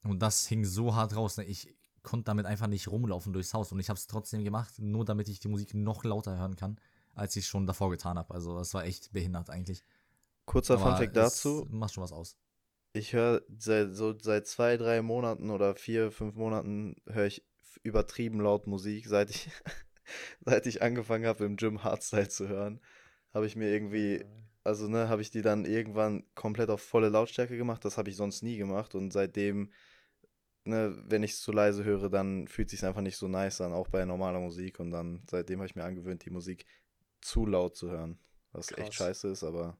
Und 0.03 0.21
das 0.21 0.47
hing 0.47 0.65
so 0.65 0.95
hart 0.95 1.15
raus, 1.15 1.37
ne? 1.37 1.45
ich 1.45 1.75
konnte 2.03 2.25
damit 2.25 2.45
einfach 2.45 2.67
nicht 2.67 2.87
rumlaufen 2.87 3.33
durchs 3.33 3.53
Haus 3.53 3.71
und 3.71 3.79
ich 3.79 3.89
habe 3.89 3.97
es 3.97 4.07
trotzdem 4.07 4.43
gemacht, 4.43 4.79
nur 4.79 5.05
damit 5.05 5.27
ich 5.29 5.39
die 5.39 5.47
Musik 5.47 5.73
noch 5.73 6.03
lauter 6.03 6.37
hören 6.37 6.55
kann, 6.55 6.79
als 7.15 7.35
ich 7.35 7.47
schon 7.47 7.67
davor 7.67 7.89
getan 7.89 8.17
habe. 8.17 8.33
Also 8.33 8.57
das 8.57 8.73
war 8.73 8.85
echt 8.85 9.11
behindert 9.11 9.49
eigentlich. 9.49 9.83
Kurzer 10.49 10.79
Funfact 10.79 11.15
dazu. 11.15 11.67
Macht 11.69 11.93
schon 11.93 12.03
was 12.03 12.11
aus. 12.11 12.35
Ich 12.93 13.13
höre 13.13 13.43
seit 13.55 13.93
so 13.93 14.17
seit 14.19 14.47
zwei, 14.47 14.77
drei 14.77 15.03
Monaten 15.03 15.51
oder 15.51 15.75
vier, 15.75 16.11
fünf 16.11 16.33
Monaten 16.33 16.95
höre 17.05 17.27
ich 17.27 17.45
übertrieben 17.83 18.41
laut 18.41 18.65
Musik, 18.65 19.07
seit 19.07 19.29
ich 19.29 19.51
seit 20.45 20.65
ich 20.65 20.81
angefangen 20.81 21.27
habe 21.27 21.45
im 21.45 21.55
Gym 21.55 21.83
Hardstyle 21.83 22.29
zu 22.29 22.47
hören, 22.47 22.81
habe 23.31 23.45
ich 23.45 23.55
mir 23.55 23.71
irgendwie 23.71 24.25
also 24.63 24.87
ne, 24.87 25.07
habe 25.07 25.21
ich 25.21 25.29
die 25.29 25.43
dann 25.43 25.65
irgendwann 25.65 26.23
komplett 26.33 26.71
auf 26.71 26.81
volle 26.81 27.09
Lautstärke 27.09 27.55
gemacht. 27.55 27.85
Das 27.85 27.99
habe 27.99 28.09
ich 28.09 28.15
sonst 28.15 28.41
nie 28.41 28.57
gemacht 28.57 28.95
und 28.95 29.11
seitdem, 29.13 29.71
ne, 30.63 30.95
wenn 31.05 31.21
ich 31.21 31.33
es 31.33 31.41
zu 31.41 31.51
leise 31.51 31.83
höre, 31.83 32.09
dann 32.09 32.47
fühlt 32.47 32.71
sich 32.71 32.83
einfach 32.83 33.01
nicht 33.01 33.17
so 33.17 33.27
nice 33.27 33.61
an, 33.61 33.71
auch 33.71 33.87
bei 33.87 34.03
normaler 34.03 34.39
Musik. 34.39 34.79
Und 34.79 34.89
dann 34.89 35.23
seitdem 35.29 35.59
habe 35.59 35.67
ich 35.67 35.75
mir 35.75 35.83
angewöhnt, 35.83 36.25
die 36.25 36.31
Musik 36.31 36.65
zu 37.21 37.45
laut 37.45 37.75
zu 37.75 37.91
hören, 37.91 38.19
was 38.51 38.67
Krass. 38.67 38.79
echt 38.79 38.93
scheiße 38.95 39.27
ist, 39.29 39.43
aber 39.43 39.77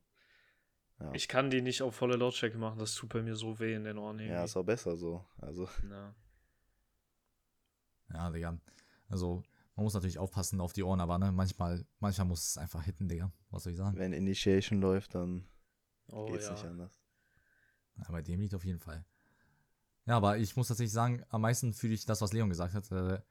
ja. 1.00 1.14
Ich 1.14 1.28
kann 1.28 1.50
die 1.50 1.62
nicht 1.62 1.82
auf 1.82 1.96
volle 1.96 2.16
Lautstärke 2.16 2.58
machen, 2.58 2.80
das 2.80 2.96
tut 2.96 3.10
bei 3.10 3.22
mir 3.22 3.36
so 3.36 3.60
weh 3.60 3.74
in 3.74 3.84
den 3.84 3.98
Ohren. 3.98 4.20
Irgendwie. 4.20 4.34
Ja, 4.34 4.44
ist 4.44 4.58
auch 4.58 4.64
besser 4.64 4.98
so. 4.98 5.26
Also. 5.38 5.68
Ja. 5.90 6.14
Ja, 8.14 8.32
Digga. 8.32 8.60
Also, 9.08 9.44
man 9.76 9.84
muss 9.84 9.94
natürlich 9.94 10.20
aufpassen 10.20 10.60
auf 10.60 10.74
die 10.74 10.84
Ohren, 10.84 11.00
aber 11.00 11.18
ne, 11.18 11.32
manchmal, 11.32 11.86
manchmal 12.00 12.28
muss 12.28 12.50
es 12.50 12.58
einfach 12.58 12.84
hitten, 12.84 13.08
Digga. 13.08 13.32
Was 13.52 13.64
soll 13.64 13.72
ich 13.72 13.78
sagen? 13.78 13.98
Wenn 13.98 14.14
Initiation 14.14 14.82
läuft, 14.82 15.16
dann 15.16 15.48
oh, 16.08 16.26
geht's 16.26 16.46
ja. 16.46 16.52
nicht 16.52 16.66
anders. 16.66 17.00
Ja, 17.98 18.12
bei 18.12 18.22
dem 18.22 18.40
liegt 18.40 18.56
auf 18.56 18.66
jeden 18.66 18.80
Fall. 18.80 19.06
Ja, 20.06 20.18
aber 20.18 20.38
ich 20.38 20.56
muss 20.56 20.68
tatsächlich 20.68 20.92
sagen, 20.92 21.24
am 21.30 21.42
meisten 21.42 21.74
fühle 21.74 21.94
ich 21.94 22.06
das, 22.06 22.22
was 22.22 22.34
Leon 22.34 22.50
gesagt 22.50 22.74
hat. 22.74 22.92
Äh, 22.92 23.22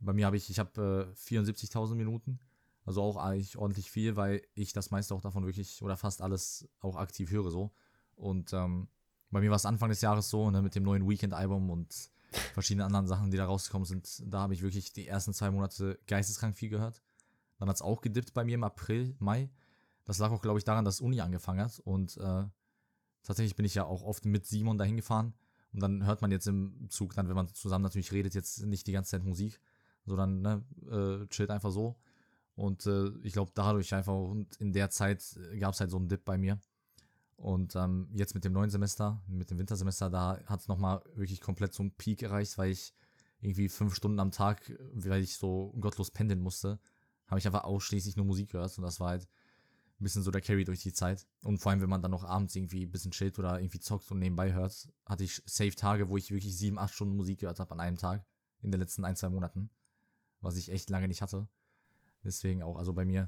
bei 0.00 0.12
mir 0.12 0.26
habe 0.26 0.36
ich, 0.36 0.50
ich 0.50 0.58
habe 0.58 1.14
äh, 1.14 1.18
74.000 1.18 1.94
Minuten. 1.94 2.40
Also 2.84 3.02
auch 3.02 3.16
eigentlich 3.16 3.56
ordentlich 3.56 3.90
viel, 3.90 4.16
weil 4.16 4.42
ich 4.54 4.72
das 4.72 4.90
meiste 4.90 5.14
auch 5.14 5.20
davon 5.20 5.46
wirklich 5.46 5.82
oder 5.82 5.96
fast 5.96 6.20
alles 6.20 6.68
auch 6.80 6.96
aktiv 6.96 7.30
höre 7.30 7.50
so. 7.50 7.72
Und 8.14 8.52
ähm, 8.52 8.88
bei 9.30 9.40
mir 9.40 9.50
war 9.50 9.56
es 9.56 9.66
Anfang 9.66 9.88
des 9.88 10.00
Jahres 10.00 10.28
so, 10.28 10.50
ne, 10.50 10.62
mit 10.62 10.74
dem 10.74 10.82
neuen 10.82 11.08
Weekend-Album 11.08 11.70
und 11.70 12.10
verschiedene 12.52 12.84
anderen 12.84 13.06
Sachen, 13.06 13.30
die 13.30 13.36
da 13.36 13.46
rausgekommen 13.46 13.86
sind. 13.86 14.22
Da 14.26 14.40
habe 14.40 14.54
ich 14.54 14.62
wirklich 14.62 14.92
die 14.92 15.08
ersten 15.08 15.32
zwei 15.32 15.50
Monate 15.50 15.98
geisteskrank 16.06 16.56
viel 16.56 16.68
gehört. 16.68 17.02
Dann 17.58 17.68
hat 17.68 17.76
es 17.76 17.82
auch 17.82 18.00
gedippt 18.00 18.34
bei 18.34 18.44
mir 18.44 18.54
im 18.54 18.64
April, 18.64 19.16
Mai. 19.18 19.50
Das 20.04 20.18
lag 20.18 20.30
auch, 20.30 20.42
glaube 20.42 20.58
ich, 20.58 20.64
daran, 20.64 20.84
dass 20.84 21.00
Uni 21.00 21.20
angefangen 21.20 21.60
hat. 21.60 21.80
Und 21.80 22.16
äh, 22.18 22.44
tatsächlich 23.22 23.56
bin 23.56 23.64
ich 23.64 23.74
ja 23.74 23.84
auch 23.84 24.02
oft 24.02 24.26
mit 24.26 24.46
Simon 24.46 24.76
dahin 24.76 24.96
gefahren. 24.96 25.34
Und 25.72 25.80
dann 25.80 26.04
hört 26.04 26.22
man 26.22 26.30
jetzt 26.30 26.46
im 26.46 26.88
Zug, 26.90 27.14
dann, 27.14 27.28
wenn 27.28 27.34
man 27.34 27.48
zusammen 27.48 27.82
natürlich 27.82 28.12
redet, 28.12 28.34
jetzt 28.34 28.64
nicht 28.64 28.86
die 28.86 28.92
ganze 28.92 29.12
Zeit 29.12 29.24
Musik, 29.24 29.60
sondern 30.04 30.42
ne, 30.42 30.64
äh, 30.90 31.26
chillt 31.28 31.50
einfach 31.50 31.70
so. 31.70 31.96
Und 32.56 32.86
äh, 32.86 33.08
ich 33.22 33.32
glaube, 33.32 33.52
dadurch 33.54 33.92
einfach 33.94 34.14
und 34.14 34.56
in 34.56 34.72
der 34.72 34.90
Zeit 34.90 35.24
gab 35.58 35.74
es 35.74 35.80
halt 35.80 35.90
so 35.90 35.96
einen 35.96 36.08
Dip 36.08 36.24
bei 36.24 36.38
mir. 36.38 36.58
Und 37.36 37.74
ähm, 37.74 38.08
jetzt 38.14 38.34
mit 38.34 38.44
dem 38.44 38.52
neuen 38.52 38.70
Semester, 38.70 39.20
mit 39.26 39.50
dem 39.50 39.58
Wintersemester, 39.58 40.08
da 40.08 40.40
hat 40.46 40.60
es 40.60 40.68
nochmal 40.68 41.02
wirklich 41.14 41.40
komplett 41.40 41.74
so 41.74 41.82
einen 41.82 41.92
Peak 41.92 42.22
erreicht, 42.22 42.56
weil 42.58 42.70
ich 42.70 42.94
irgendwie 43.40 43.68
fünf 43.68 43.94
Stunden 43.94 44.20
am 44.20 44.30
Tag, 44.30 44.72
weil 44.92 45.22
ich 45.22 45.36
so 45.36 45.74
gottlos 45.80 46.10
pendeln 46.10 46.40
musste, 46.40 46.78
habe 47.26 47.38
ich 47.38 47.46
einfach 47.46 47.64
ausschließlich 47.64 48.16
nur 48.16 48.24
Musik 48.24 48.50
gehört. 48.50 48.76
Und 48.78 48.84
das 48.84 49.00
war 49.00 49.10
halt 49.10 49.28
ein 50.00 50.04
bisschen 50.04 50.22
so 50.22 50.30
der 50.30 50.40
Carry 50.40 50.64
durch 50.64 50.82
die 50.82 50.92
Zeit. 50.92 51.26
Und 51.42 51.58
vor 51.58 51.70
allem, 51.70 51.80
wenn 51.80 51.88
man 51.88 52.02
dann 52.02 52.12
noch 52.12 52.24
abends 52.24 52.54
irgendwie 52.54 52.86
ein 52.86 52.90
bisschen 52.90 53.10
chillt 53.10 53.38
oder 53.38 53.60
irgendwie 53.60 53.80
zockt 53.80 54.10
und 54.10 54.20
nebenbei 54.20 54.52
hört, 54.52 54.88
hatte 55.04 55.24
ich 55.24 55.42
safe 55.44 55.74
Tage, 55.74 56.08
wo 56.08 56.16
ich 56.16 56.30
wirklich 56.30 56.56
sieben, 56.56 56.78
acht 56.78 56.94
Stunden 56.94 57.16
Musik 57.16 57.40
gehört 57.40 57.60
habe 57.60 57.72
an 57.72 57.80
einem 57.80 57.98
Tag 57.98 58.24
in 58.62 58.70
den 58.70 58.80
letzten 58.80 59.04
ein, 59.04 59.16
zwei 59.16 59.28
Monaten. 59.28 59.70
Was 60.40 60.56
ich 60.56 60.70
echt 60.70 60.88
lange 60.90 61.08
nicht 61.08 61.22
hatte. 61.22 61.48
Deswegen 62.24 62.62
auch, 62.62 62.76
also 62.76 62.92
bei 62.92 63.04
mir 63.04 63.26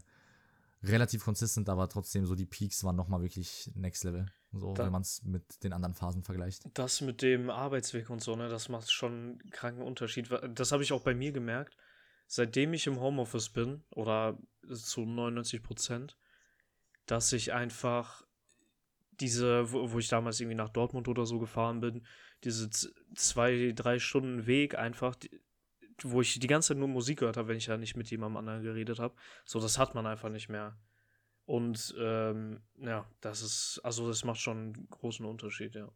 relativ 0.82 1.24
consistent, 1.24 1.68
aber 1.68 1.88
trotzdem 1.88 2.26
so 2.26 2.34
die 2.34 2.46
Peaks 2.46 2.84
waren 2.84 2.96
nochmal 2.96 3.22
wirklich 3.22 3.70
next 3.74 4.04
level. 4.04 4.26
So, 4.52 4.72
da, 4.72 4.84
wenn 4.84 4.92
man 4.92 5.02
es 5.02 5.22
mit 5.22 5.62
den 5.64 5.72
anderen 5.72 5.94
Phasen 5.94 6.22
vergleicht. 6.22 6.62
Das 6.74 7.00
mit 7.00 7.22
dem 7.22 7.50
Arbeitsweg 7.50 8.10
und 8.10 8.22
so, 8.22 8.36
ne, 8.36 8.48
das 8.48 8.68
macht 8.68 8.90
schon 8.90 9.12
einen 9.12 9.50
kranken 9.50 9.82
Unterschied. 9.82 10.30
Das 10.54 10.72
habe 10.72 10.82
ich 10.82 10.92
auch 10.92 11.02
bei 11.02 11.14
mir 11.14 11.32
gemerkt. 11.32 11.76
Seitdem 12.26 12.72
ich 12.72 12.86
im 12.86 13.00
Homeoffice 13.00 13.50
bin, 13.50 13.84
oder 13.94 14.38
zu 14.68 15.02
99 15.02 15.62
Prozent, 15.62 16.16
dass 17.06 17.32
ich 17.32 17.52
einfach 17.52 18.24
diese, 19.20 19.72
wo, 19.72 19.92
wo, 19.92 19.98
ich 19.98 20.08
damals 20.08 20.40
irgendwie 20.40 20.56
nach 20.56 20.68
Dortmund 20.68 21.08
oder 21.08 21.24
so 21.24 21.38
gefahren 21.38 21.80
bin, 21.80 22.04
diese 22.44 22.68
zwei, 22.70 23.72
drei 23.74 23.98
Stunden 23.98 24.46
Weg 24.46 24.76
einfach, 24.76 25.14
die, 25.14 25.30
wo 26.02 26.20
ich 26.20 26.38
die 26.38 26.46
ganze 26.46 26.68
Zeit 26.68 26.78
nur 26.78 26.88
Musik 26.88 27.20
gehört 27.20 27.36
habe, 27.36 27.48
wenn 27.48 27.56
ich 27.56 27.66
ja 27.66 27.76
nicht 27.76 27.96
mit 27.96 28.10
jemandem 28.10 28.36
anderen 28.38 28.62
geredet 28.62 28.98
habe. 28.98 29.14
So, 29.44 29.60
das 29.60 29.78
hat 29.78 29.94
man 29.94 30.06
einfach 30.06 30.28
nicht 30.28 30.48
mehr. 30.48 30.76
Und 31.46 31.94
ähm, 31.98 32.60
ja, 32.78 33.06
das 33.20 33.42
ist, 33.42 33.80
also 33.84 34.08
das 34.08 34.24
macht 34.24 34.40
schon 34.40 34.56
einen 34.58 34.88
großen 34.90 35.24
Unterschied, 35.24 35.74
ja. 35.74 35.88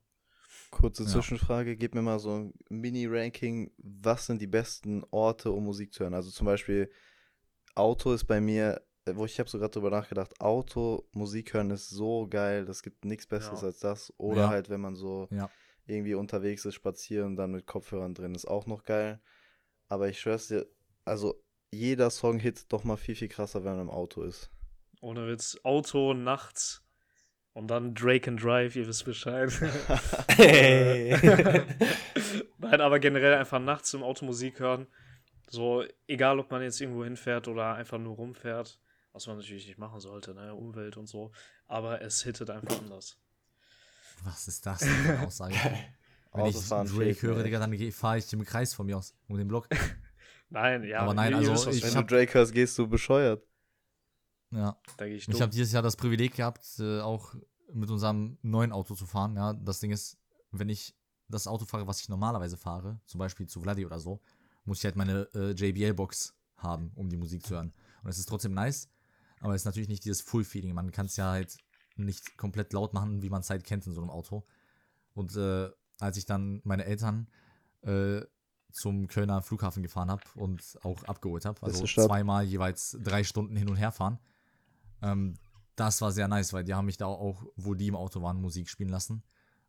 Kurze 0.70 1.04
Zwischenfrage, 1.04 1.76
gib 1.76 1.94
mir 1.94 2.02
mal 2.02 2.20
so 2.20 2.36
ein 2.36 2.54
Mini-Ranking, 2.68 3.72
was 3.78 4.26
sind 4.26 4.40
die 4.40 4.46
besten 4.46 5.04
Orte, 5.10 5.50
um 5.50 5.64
Musik 5.64 5.92
zu 5.92 6.04
hören? 6.04 6.14
Also 6.14 6.30
zum 6.30 6.46
Beispiel 6.46 6.90
Auto 7.74 8.12
ist 8.12 8.24
bei 8.24 8.40
mir, 8.40 8.80
äh, 9.04 9.16
wo 9.16 9.24
ich 9.24 9.38
habe 9.40 9.48
so 9.48 9.58
gerade 9.58 9.72
drüber 9.72 9.90
nachgedacht, 9.90 10.40
Auto, 10.40 11.08
Musik 11.12 11.54
hören 11.54 11.70
ist 11.70 11.90
so 11.90 12.28
geil, 12.28 12.64
das 12.64 12.82
gibt 12.82 13.04
nichts 13.04 13.26
Besseres 13.26 13.62
ja. 13.62 13.66
als 13.68 13.80
das. 13.80 14.12
Oder 14.16 14.42
ja. 14.42 14.48
halt, 14.48 14.70
wenn 14.70 14.80
man 14.80 14.94
so 14.94 15.28
irgendwie 15.86 16.14
unterwegs 16.14 16.64
ist, 16.64 16.74
spazieren, 16.74 17.34
dann 17.34 17.50
mit 17.50 17.66
Kopfhörern 17.66 18.14
drin, 18.14 18.34
ist 18.34 18.46
auch 18.46 18.66
noch 18.66 18.84
geil. 18.84 19.20
Aber 19.90 20.08
ich 20.08 20.20
schwör's 20.20 20.48
dir, 20.48 20.66
also 21.04 21.42
jeder 21.70 22.10
Song 22.10 22.38
hit 22.38 22.72
doch 22.72 22.84
mal 22.84 22.96
viel, 22.96 23.14
viel 23.14 23.28
krasser, 23.28 23.64
wenn 23.64 23.72
man 23.72 23.82
im 23.82 23.90
Auto 23.90 24.22
ist. 24.22 24.50
Ohne 25.00 25.28
Witz. 25.28 25.58
Auto 25.64 26.14
nachts 26.14 26.82
und 27.52 27.68
dann 27.68 27.94
Drake 27.94 28.30
and 28.30 28.42
Drive, 28.42 28.76
ihr 28.76 28.86
wisst 28.86 29.04
Bescheid. 29.04 29.50
Hey. 30.28 31.16
Nein, 32.58 32.80
aber 32.80 33.00
generell 33.00 33.34
einfach 33.34 33.60
nachts 33.60 33.92
im 33.92 34.02
Auto 34.02 34.24
Musik 34.24 34.60
hören. 34.60 34.86
So, 35.48 35.84
egal 36.06 36.38
ob 36.38 36.50
man 36.50 36.62
jetzt 36.62 36.80
irgendwo 36.80 37.02
hinfährt 37.02 37.48
oder 37.48 37.74
einfach 37.74 37.98
nur 37.98 38.14
rumfährt, 38.14 38.78
was 39.12 39.26
man 39.26 39.38
natürlich 39.38 39.66
nicht 39.66 39.78
machen 39.78 39.98
sollte, 39.98 40.34
ne? 40.34 40.54
Umwelt 40.54 40.96
und 40.96 41.08
so. 41.08 41.32
Aber 41.66 42.00
es 42.00 42.22
hittet 42.22 42.50
einfach 42.50 42.78
anders. 42.78 43.18
Was 44.22 44.46
ist 44.46 44.64
das 44.66 44.84
für 44.84 45.12
eine 45.12 45.26
Aussage? 45.26 45.54
Wenn 46.32 46.46
ich 46.46 46.68
Drake 46.68 47.22
höre. 47.22 47.42
Digga, 47.42 47.58
dann 47.58 47.92
fahre 47.92 48.18
ich 48.18 48.32
im 48.32 48.44
Kreis 48.44 48.74
von 48.74 48.86
mir 48.86 48.96
aus, 48.98 49.14
um 49.28 49.36
den 49.36 49.48
Block. 49.48 49.68
Nein, 50.48 50.84
ja. 50.84 51.00
Aber 51.00 51.14
nein, 51.14 51.32
also 51.32 51.52
wisst, 51.52 51.82
Wenn 51.82 51.94
hab- 51.94 52.08
du 52.08 52.16
Drake 52.16 52.34
hörst, 52.34 52.52
gehst 52.52 52.76
du 52.76 52.88
bescheuert. 52.88 53.46
Ja. 54.50 54.76
da 54.96 55.06
gehe 55.06 55.14
ich 55.14 55.28
habe 55.40 55.52
dieses 55.52 55.72
Jahr 55.72 55.82
das 55.82 55.94
Privileg 55.94 56.34
gehabt, 56.34 56.66
äh, 56.80 57.00
auch 57.00 57.36
mit 57.72 57.88
unserem 57.88 58.36
neuen 58.42 58.72
Auto 58.72 58.96
zu 58.96 59.06
fahren. 59.06 59.36
Ja, 59.36 59.52
das 59.52 59.78
Ding 59.78 59.92
ist, 59.92 60.18
wenn 60.50 60.68
ich 60.68 60.96
das 61.28 61.46
Auto 61.46 61.64
fahre, 61.66 61.86
was 61.86 62.00
ich 62.00 62.08
normalerweise 62.08 62.56
fahre, 62.56 63.00
zum 63.06 63.20
Beispiel 63.20 63.46
zu 63.46 63.60
Vladi 63.60 63.86
oder 63.86 64.00
so, 64.00 64.20
muss 64.64 64.78
ich 64.78 64.84
halt 64.84 64.96
meine 64.96 65.28
äh, 65.34 65.52
JBL-Box 65.52 66.34
haben, 66.56 66.90
um 66.96 67.08
die 67.08 67.16
Musik 67.16 67.46
zu 67.46 67.54
hören. 67.54 67.72
Und 68.02 68.10
es 68.10 68.18
ist 68.18 68.28
trotzdem 68.28 68.52
nice, 68.52 68.88
aber 69.40 69.54
es 69.54 69.62
ist 69.62 69.66
natürlich 69.66 69.88
nicht 69.88 70.04
dieses 70.04 70.20
Full-Feeling. 70.22 70.74
Man 70.74 70.90
kann 70.90 71.06
es 71.06 71.16
ja 71.16 71.30
halt 71.30 71.56
nicht 71.94 72.36
komplett 72.36 72.72
laut 72.72 72.92
machen, 72.92 73.22
wie 73.22 73.30
man 73.30 73.42
es 73.42 73.50
halt 73.50 73.62
kennt 73.62 73.86
in 73.86 73.92
so 73.92 74.00
einem 74.00 74.10
Auto. 74.10 74.44
Und 75.14 75.36
äh, 75.36 75.70
als 76.00 76.16
ich 76.16 76.26
dann 76.26 76.60
meine 76.64 76.84
Eltern 76.84 77.28
äh, 77.82 78.22
zum 78.72 79.08
Kölner 79.08 79.42
Flughafen 79.42 79.82
gefahren 79.82 80.10
habe 80.10 80.22
und 80.34 80.78
auch 80.82 81.02
abgeholt 81.04 81.44
habe, 81.44 81.60
also 81.62 81.84
zweimal 82.08 82.44
jeweils 82.44 82.96
drei 83.02 83.24
Stunden 83.24 83.56
hin 83.56 83.68
und 83.68 83.76
her 83.76 83.90
fahren, 83.92 84.18
ähm, 85.02 85.34
das 85.76 86.00
war 86.02 86.12
sehr 86.12 86.28
nice, 86.28 86.52
weil 86.52 86.64
die 86.64 86.74
haben 86.74 86.86
mich 86.86 86.98
da 86.98 87.06
auch, 87.06 87.42
wo 87.56 87.74
die 87.74 87.88
im 87.88 87.96
Auto 87.96 88.20
waren, 88.22 88.40
Musik 88.40 88.68
spielen 88.68 88.90
lassen. 88.90 89.22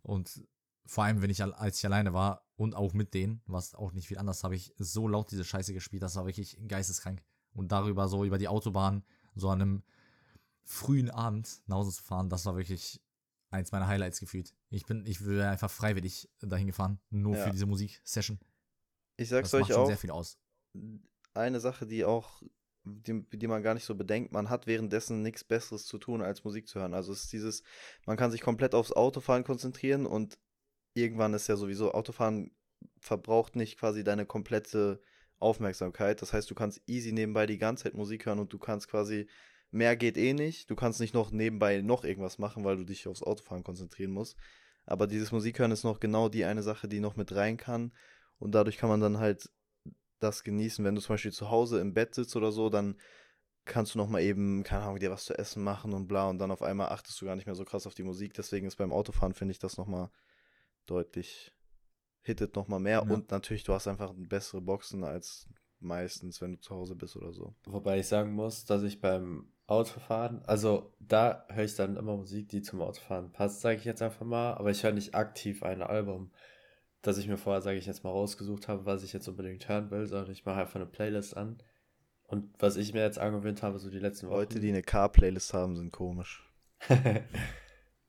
Und 0.04 0.46
vor 0.86 1.06
allem, 1.06 1.22
wenn 1.22 1.30
ich, 1.30 1.42
al- 1.42 1.54
als 1.54 1.78
ich 1.78 1.86
alleine 1.86 2.12
war 2.14 2.44
und 2.58 2.76
auch 2.76 2.94
mit 2.94 3.14
denen, 3.14 3.42
was 3.46 3.76
auch 3.76 3.94
nicht 3.94 4.08
viel 4.08 4.18
anders, 4.18 4.44
habe 4.44 4.56
ich 4.56 4.74
so 4.78 5.08
laut 5.08 5.32
diese 5.32 5.46
Scheiße 5.46 5.74
gespielt, 5.74 6.04
das 6.04 6.16
war 6.16 6.26
wirklich 6.26 6.60
geisteskrank. 6.68 7.24
Und 7.54 7.72
darüber 7.72 8.08
so 8.08 8.26
über 8.26 8.38
die 8.38 8.48
Autobahn, 8.48 9.04
so 9.36 9.50
an 9.50 9.62
einem 9.62 9.84
frühen 10.64 11.10
Abend 11.10 11.62
nach 11.68 11.78
Hause 11.78 11.92
zu 11.92 12.04
fahren, 12.04 12.30
das 12.30 12.46
war 12.46 12.56
wirklich 12.58 13.02
eins 13.52 13.72
meiner 13.72 13.88
Highlights 13.88 14.20
gefühlt. 14.20 14.54
Ich 14.70 14.86
bin, 14.86 15.06
ich 15.06 15.26
wäre 15.26 15.50
einfach 15.50 15.70
freiwillig 15.70 16.30
dahin 16.40 16.68
gefahren, 16.68 17.00
nur 17.10 17.36
Ja. 17.36 17.44
für 17.44 17.52
diese 17.52 17.66
Musiksession. 17.66 18.40
Ich 19.18 19.30
Das 19.30 19.52
sag's 19.52 19.54
macht 19.54 19.62
euch 19.64 19.68
schon 19.68 19.84
auch, 19.84 19.88
sehr 19.88 19.98
viel 19.98 20.12
aus. 20.12 20.38
eine 21.34 21.60
Sache, 21.60 21.86
die 21.86 22.06
auch, 22.06 22.42
die, 22.84 23.24
die 23.30 23.48
man 23.48 23.62
gar 23.62 23.74
nicht 23.74 23.86
so 23.86 23.96
bedenkt, 23.96 24.32
man 24.32 24.50
hat 24.50 24.68
währenddessen 24.68 25.22
nichts 25.22 25.44
Besseres 25.44 25.86
zu 25.86 25.98
tun, 25.98 26.22
als 26.22 26.44
Musik 26.44 26.68
zu 26.68 26.80
hören. 26.80 26.94
Also 26.94 27.12
es 27.12 27.24
ist 27.26 27.34
dieses, 27.34 27.64
man 28.06 28.18
kann 28.18 28.32
sich 28.32 28.42
komplett 28.42 28.74
aufs 28.74 28.92
Autofahren 28.92 29.44
konzentrieren 29.44 30.06
und 30.06 30.40
irgendwann 30.94 31.34
ist 31.34 31.48
ja 31.48 31.56
sowieso, 31.58 31.92
Autofahren 31.94 32.52
verbraucht 33.00 33.56
nicht 33.56 33.78
quasi 33.78 34.04
deine 34.04 34.26
komplette 34.26 35.02
Aufmerksamkeit. 35.40 36.22
Das 36.22 36.34
heißt, 36.34 36.50
du 36.50 36.56
kannst 36.56 36.82
easy 36.88 37.12
nebenbei 37.12 37.46
die 37.46 37.58
ganze 37.58 37.84
Zeit 37.84 37.94
Musik 37.94 38.26
hören 38.26 38.40
und 38.40 38.52
du 38.54 38.60
kannst 38.60 38.88
quasi, 38.88 39.28
mehr 39.72 39.96
geht 39.96 40.18
eh 40.18 40.34
nicht. 40.34 40.70
Du 40.70 40.76
kannst 40.76 41.00
nicht 41.00 41.14
noch 41.14 41.32
nebenbei 41.32 41.82
noch 41.82 42.04
irgendwas 42.04 42.38
machen, 42.38 42.64
weil 42.64 42.78
du 42.78 42.84
dich 42.84 43.08
aufs 43.08 43.24
Autofahren 43.24 43.64
konzentrieren 43.64 44.12
musst. 44.12 44.38
Aber 44.86 45.08
dieses 45.08 45.32
Musikhören 45.32 45.72
ist 45.72 45.84
noch 45.84 46.00
genau 46.00 46.30
die 46.30 46.46
eine 46.46 46.64
Sache, 46.64 46.88
die 46.88 47.00
noch 47.00 47.16
mit 47.16 47.34
rein 47.34 47.58
kann. 47.58 47.94
Und 48.40 48.54
dadurch 48.54 48.78
kann 48.78 48.90
man 48.90 49.00
dann 49.00 49.20
halt 49.20 49.50
das 50.20 50.44
genießen. 50.44 50.84
Wenn 50.84 50.96
du 50.96 51.02
zum 51.02 51.14
Beispiel 51.14 51.32
zu 51.32 51.50
Hause 51.50 51.80
im 51.80 51.94
Bett 51.94 52.16
sitzt 52.16 52.36
oder 52.36 52.52
so, 52.52 52.70
dann 52.70 53.00
kannst 53.66 53.94
du 53.94 54.00
noch 54.00 54.10
mal 54.10 54.22
eben, 54.22 54.64
keine 54.64 54.84
Ahnung, 54.84 55.00
dir 55.00 55.12
was 55.12 55.26
zu 55.26 55.38
essen 55.38 55.64
machen 55.64 55.94
und 55.94 56.08
bla. 56.08 56.30
Und 56.30 56.40
dann 56.40 56.52
auf 56.52 56.64
einmal 56.64 56.90
achtest 56.90 57.22
du 57.22 57.26
gar 57.26 57.36
nicht 57.36 57.46
mehr 57.46 57.56
so 57.56 57.64
krass 57.64 57.88
auf 57.88 57.94
die 57.94 58.04
Musik. 58.04 58.34
Deswegen 58.34 58.68
ist 58.68 58.78
beim 58.78 58.92
Autofahren, 58.92 59.34
finde 59.34 59.52
ich, 59.54 59.60
das 59.60 59.78
noch 59.78 59.88
mal 59.88 60.12
deutlich, 60.86 61.54
hittet 62.22 62.56
noch 62.56 62.68
mal 62.68 62.80
mehr. 62.80 63.04
Ja. 63.06 63.14
Und 63.14 63.32
natürlich, 63.32 63.64
du 63.64 63.74
hast 63.74 63.88
einfach 63.88 64.14
bessere 64.16 64.62
Boxen 64.62 65.04
als 65.04 65.48
meistens, 65.80 66.42
wenn 66.42 66.54
du 66.54 66.60
zu 66.60 66.76
Hause 66.76 66.96
bist 66.96 67.16
oder 67.16 67.34
so. 67.34 67.56
Wobei 67.66 68.00
ich 68.00 68.08
sagen 68.08 68.34
muss, 68.34 68.66
dass 68.66 68.84
ich 68.84 69.00
beim 69.00 69.52
Autofahren, 69.72 70.42
also 70.46 70.94
da 71.00 71.46
höre 71.50 71.64
ich 71.64 71.76
dann 71.76 71.96
immer 71.96 72.18
Musik, 72.18 72.50
die 72.50 72.62
zum 72.62 72.82
Autofahren 72.82 73.32
passt, 73.32 73.62
sage 73.62 73.78
ich 73.78 73.86
jetzt 73.86 74.02
einfach 74.02 74.26
mal, 74.26 74.54
aber 74.56 74.70
ich 74.70 74.84
höre 74.84 74.92
nicht 74.92 75.16
aktiv 75.16 75.64
ein 75.64 75.82
Album, 75.82 76.32
das 77.02 77.18
ich 77.18 77.28
mir 77.28 77.38
vorher, 77.38 77.62
sage 77.62 77.78
ich 77.78 77.86
jetzt 77.86 78.04
mal, 78.04 78.12
rausgesucht 78.12 78.68
habe, 78.68 78.86
was 78.86 79.02
ich 79.04 79.14
jetzt 79.14 79.30
unbedingt 79.30 79.70
hören 79.70 79.90
will, 79.90 80.06
sondern 80.08 80.32
ich 80.32 80.46
mache 80.46 80.60
einfach 80.60 80.76
eine 80.76 80.86
Playlist 80.86 81.38
an. 81.38 81.64
Und 82.24 82.54
was 82.60 82.76
ich 82.76 82.94
mir 82.94 83.02
jetzt 83.02 83.18
angewöhnt 83.18 83.64
habe, 83.64 83.80
so 83.80 83.90
die 83.90 84.00
letzten 84.00 84.28
Wochen. 84.28 84.36
Leute, 84.36 84.60
die 84.60 84.70
eine 84.70 84.84
Car-Playlist 84.84 85.54
haben, 85.54 85.76
sind 85.76 85.92
komisch. 85.92 86.50
äh, 86.90 87.22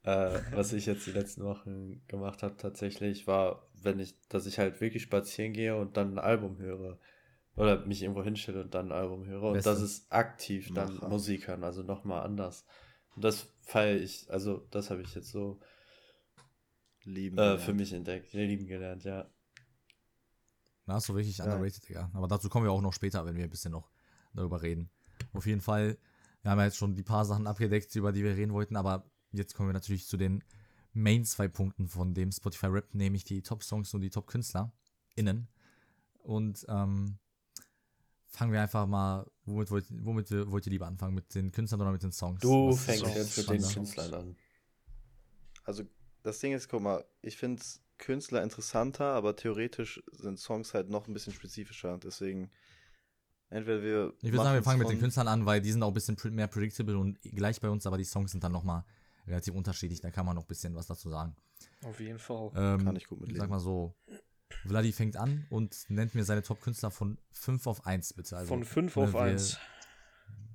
was 0.03 0.73
ich 0.73 0.87
jetzt 0.87 1.07
die 1.07 1.13
letzten 1.13 1.45
Wochen 1.45 2.05
gemacht 2.09 2.43
habe 2.43 2.57
tatsächlich, 2.57 3.27
war, 3.27 3.69
wenn 3.75 4.01
ich, 4.01 4.17
dass 4.29 4.47
ich 4.47 4.59
halt 4.59 4.81
wirklich 4.81 5.05
spazieren 5.05 5.53
gehe 5.53 5.77
und 5.77 5.97
dann 5.97 6.15
ein 6.15 6.19
Album 6.19 6.59
höre. 6.59 6.99
Oder 7.55 7.85
mich 7.85 8.03
irgendwo 8.03 8.23
hinstelle 8.23 8.63
und 8.63 8.73
dann 8.75 8.87
ein 8.87 8.93
Album 8.93 9.27
höre. 9.27 9.43
Und 9.43 9.53
Beste. 9.55 9.71
das 9.71 9.83
ist 9.83 10.11
aktiv 10.11 10.71
dann 10.75 10.95
Macher. 10.95 11.09
Musik 11.09 11.49
hören, 11.49 11.65
also 11.65 11.83
nochmal 11.83 12.23
anders. 12.23 12.65
Und 13.15 13.23
das 13.25 13.47
feiere 13.61 13.97
ich, 14.01 14.31
also 14.31 14.67
das 14.71 14.91
habe 14.91 15.03
ich 15.03 15.15
jetzt 15.15 15.31
so 15.31 15.61
Lieben. 17.05 17.37
äh, 17.39 17.59
für 17.59 17.75
mich 17.75 17.93
entdeckt, 17.93 18.33
lieben 18.33 18.67
gelernt, 18.67 19.05
ja. 19.05 19.29
Da 20.87 20.95
hast 20.95 21.09
du 21.09 21.15
wirklich 21.15 21.39
Ja. 21.39 21.45
underrated, 21.45 21.89
Digga. 21.89 22.11
Aber 22.15 22.27
dazu 22.27 22.49
kommen 22.49 22.65
wir 22.67 22.73
auch 22.73 22.81
noch 22.81 22.93
später, 22.93 23.25
wenn 23.27 23.37
wir 23.37 23.45
ein 23.45 23.51
bisschen 23.51 23.73
noch 23.73 23.91
darüber 24.35 24.63
reden. 24.63 24.91
Auf 25.33 25.47
jeden 25.47 25.61
Fall, 25.61 25.99
wir 26.43 26.51
haben 26.51 26.59
ja 26.59 26.65
jetzt 26.65 26.77
schon 26.77 26.95
die 26.95 27.03
paar 27.03 27.25
Sachen 27.25 27.47
abgedeckt, 27.47 27.95
über 27.97 28.13
die 28.13 28.25
wir 28.25 28.37
reden 28.37 28.53
wollten, 28.53 28.77
aber 28.77 29.05
jetzt 29.33 29.55
kommen 29.55 29.69
wir 29.69 29.75
natürlich 29.75 30.07
zu 30.07 30.17
den 30.17 30.43
Main 30.95 31.25
zwei 31.25 31.49
Punkten 31.49 31.87
von 31.89 32.15
dem 32.15 32.33
Spotify 32.33 32.67
Rap, 32.67 32.95
nämlich 32.95 33.25
die 33.25 33.43
Top-Songs 33.43 33.93
und 33.95 34.01
die 34.01 34.11
Top-Künstler 34.11 34.73
innen. 35.15 35.49
Und 36.19 36.65
ähm, 36.69 37.19
fangen 38.33 38.53
wir 38.53 38.63
einfach 38.63 38.87
mal, 38.87 39.31
womit 39.45 39.71
wollt, 39.71 39.87
womit 39.91 40.31
wollt 40.31 40.67
ihr 40.67 40.73
lieber 40.73 40.87
anfangen? 40.87 41.15
Mit 41.15 41.35
den 41.35 41.53
Künstlern 41.53 41.81
oder 41.83 41.93
mit 41.93 42.03
den 42.03 42.13
Songs? 42.13 42.41
Du 42.41 42.71
Was 42.71 42.85
fängst 42.85 43.15
jetzt 43.15 43.39
mit 43.39 43.51
den? 43.51 43.63
Künstlern 43.63 44.15
an. 44.15 44.37
Also, 45.65 45.85
das 46.23 46.39
Ding 46.41 46.53
ist, 46.53 46.69
guck 46.69 46.83
mal, 46.83 47.05
ich 47.21 47.37
finde 47.37 47.63
Künstler 47.99 48.43
interessanter, 48.43 49.05
aber 49.05 49.37
theoretisch 49.37 50.03
sind 50.11 50.39
Songs 50.39 50.75
halt 50.75 50.89
noch 50.89 51.07
ein 51.07 51.15
bisschen 51.15 51.33
spezifischer. 51.33 51.99
Deswegen, 51.99 52.51
entweder 53.49 53.83
wir. 53.83 54.15
Ich 54.23 54.33
würde 54.33 54.45
sagen, 54.45 54.55
wir 54.55 54.63
fangen 54.63 54.81
mit 54.81 54.91
den 54.91 54.99
Künstlern 54.99 55.29
an, 55.29 55.47
weil 55.47 55.61
die 55.61 55.71
sind 55.71 55.83
auch 55.83 55.89
ein 55.89 55.95
bisschen 55.95 56.17
mehr 56.35 56.49
predictable 56.49 56.99
und 56.99 57.21
gleich 57.23 57.61
bei 57.61 57.69
uns, 57.71 57.87
aber 57.87 57.99
die 57.99 58.05
Songs 58.05 58.33
sind 58.33 58.43
dann 58.43 58.53
nochmal 58.53 58.85
relativ 59.27 59.55
unterschiedlich. 59.55 60.01
Da 60.01 60.11
kann 60.11 60.27
man 60.27 60.35
noch 60.35 60.43
ein 60.45 60.49
bisschen 60.49 60.75
was 60.75 60.87
dazu 60.87 61.11
sagen. 61.11 61.37
Auf 61.85 62.01
jeden 62.01 62.19
Fall. 62.19 62.51
Ähm, 62.57 62.85
Kann 62.85 62.97
ich 62.97 63.07
gut 63.07 63.21
mitleben. 63.21 63.41
Sag 63.41 63.51
mal 63.51 63.61
so. 63.61 63.95
Vladi 64.67 64.93
fängt 64.93 65.17
an 65.17 65.47
und 65.51 65.77
nennt 65.89 66.15
mir 66.15 66.25
seine 66.25 66.43
Top-Künstler 66.43 66.91
von 66.91 67.19
5 67.33 67.67
auf 67.67 67.87
1, 67.87 68.15
bitte. 68.15 68.37
Also, 68.37 68.49
Von 68.49 68.65
5 68.65 68.97
ne, 68.97 69.03
auf 69.03 69.13
wir, 69.13 69.21
1. 69.21 69.59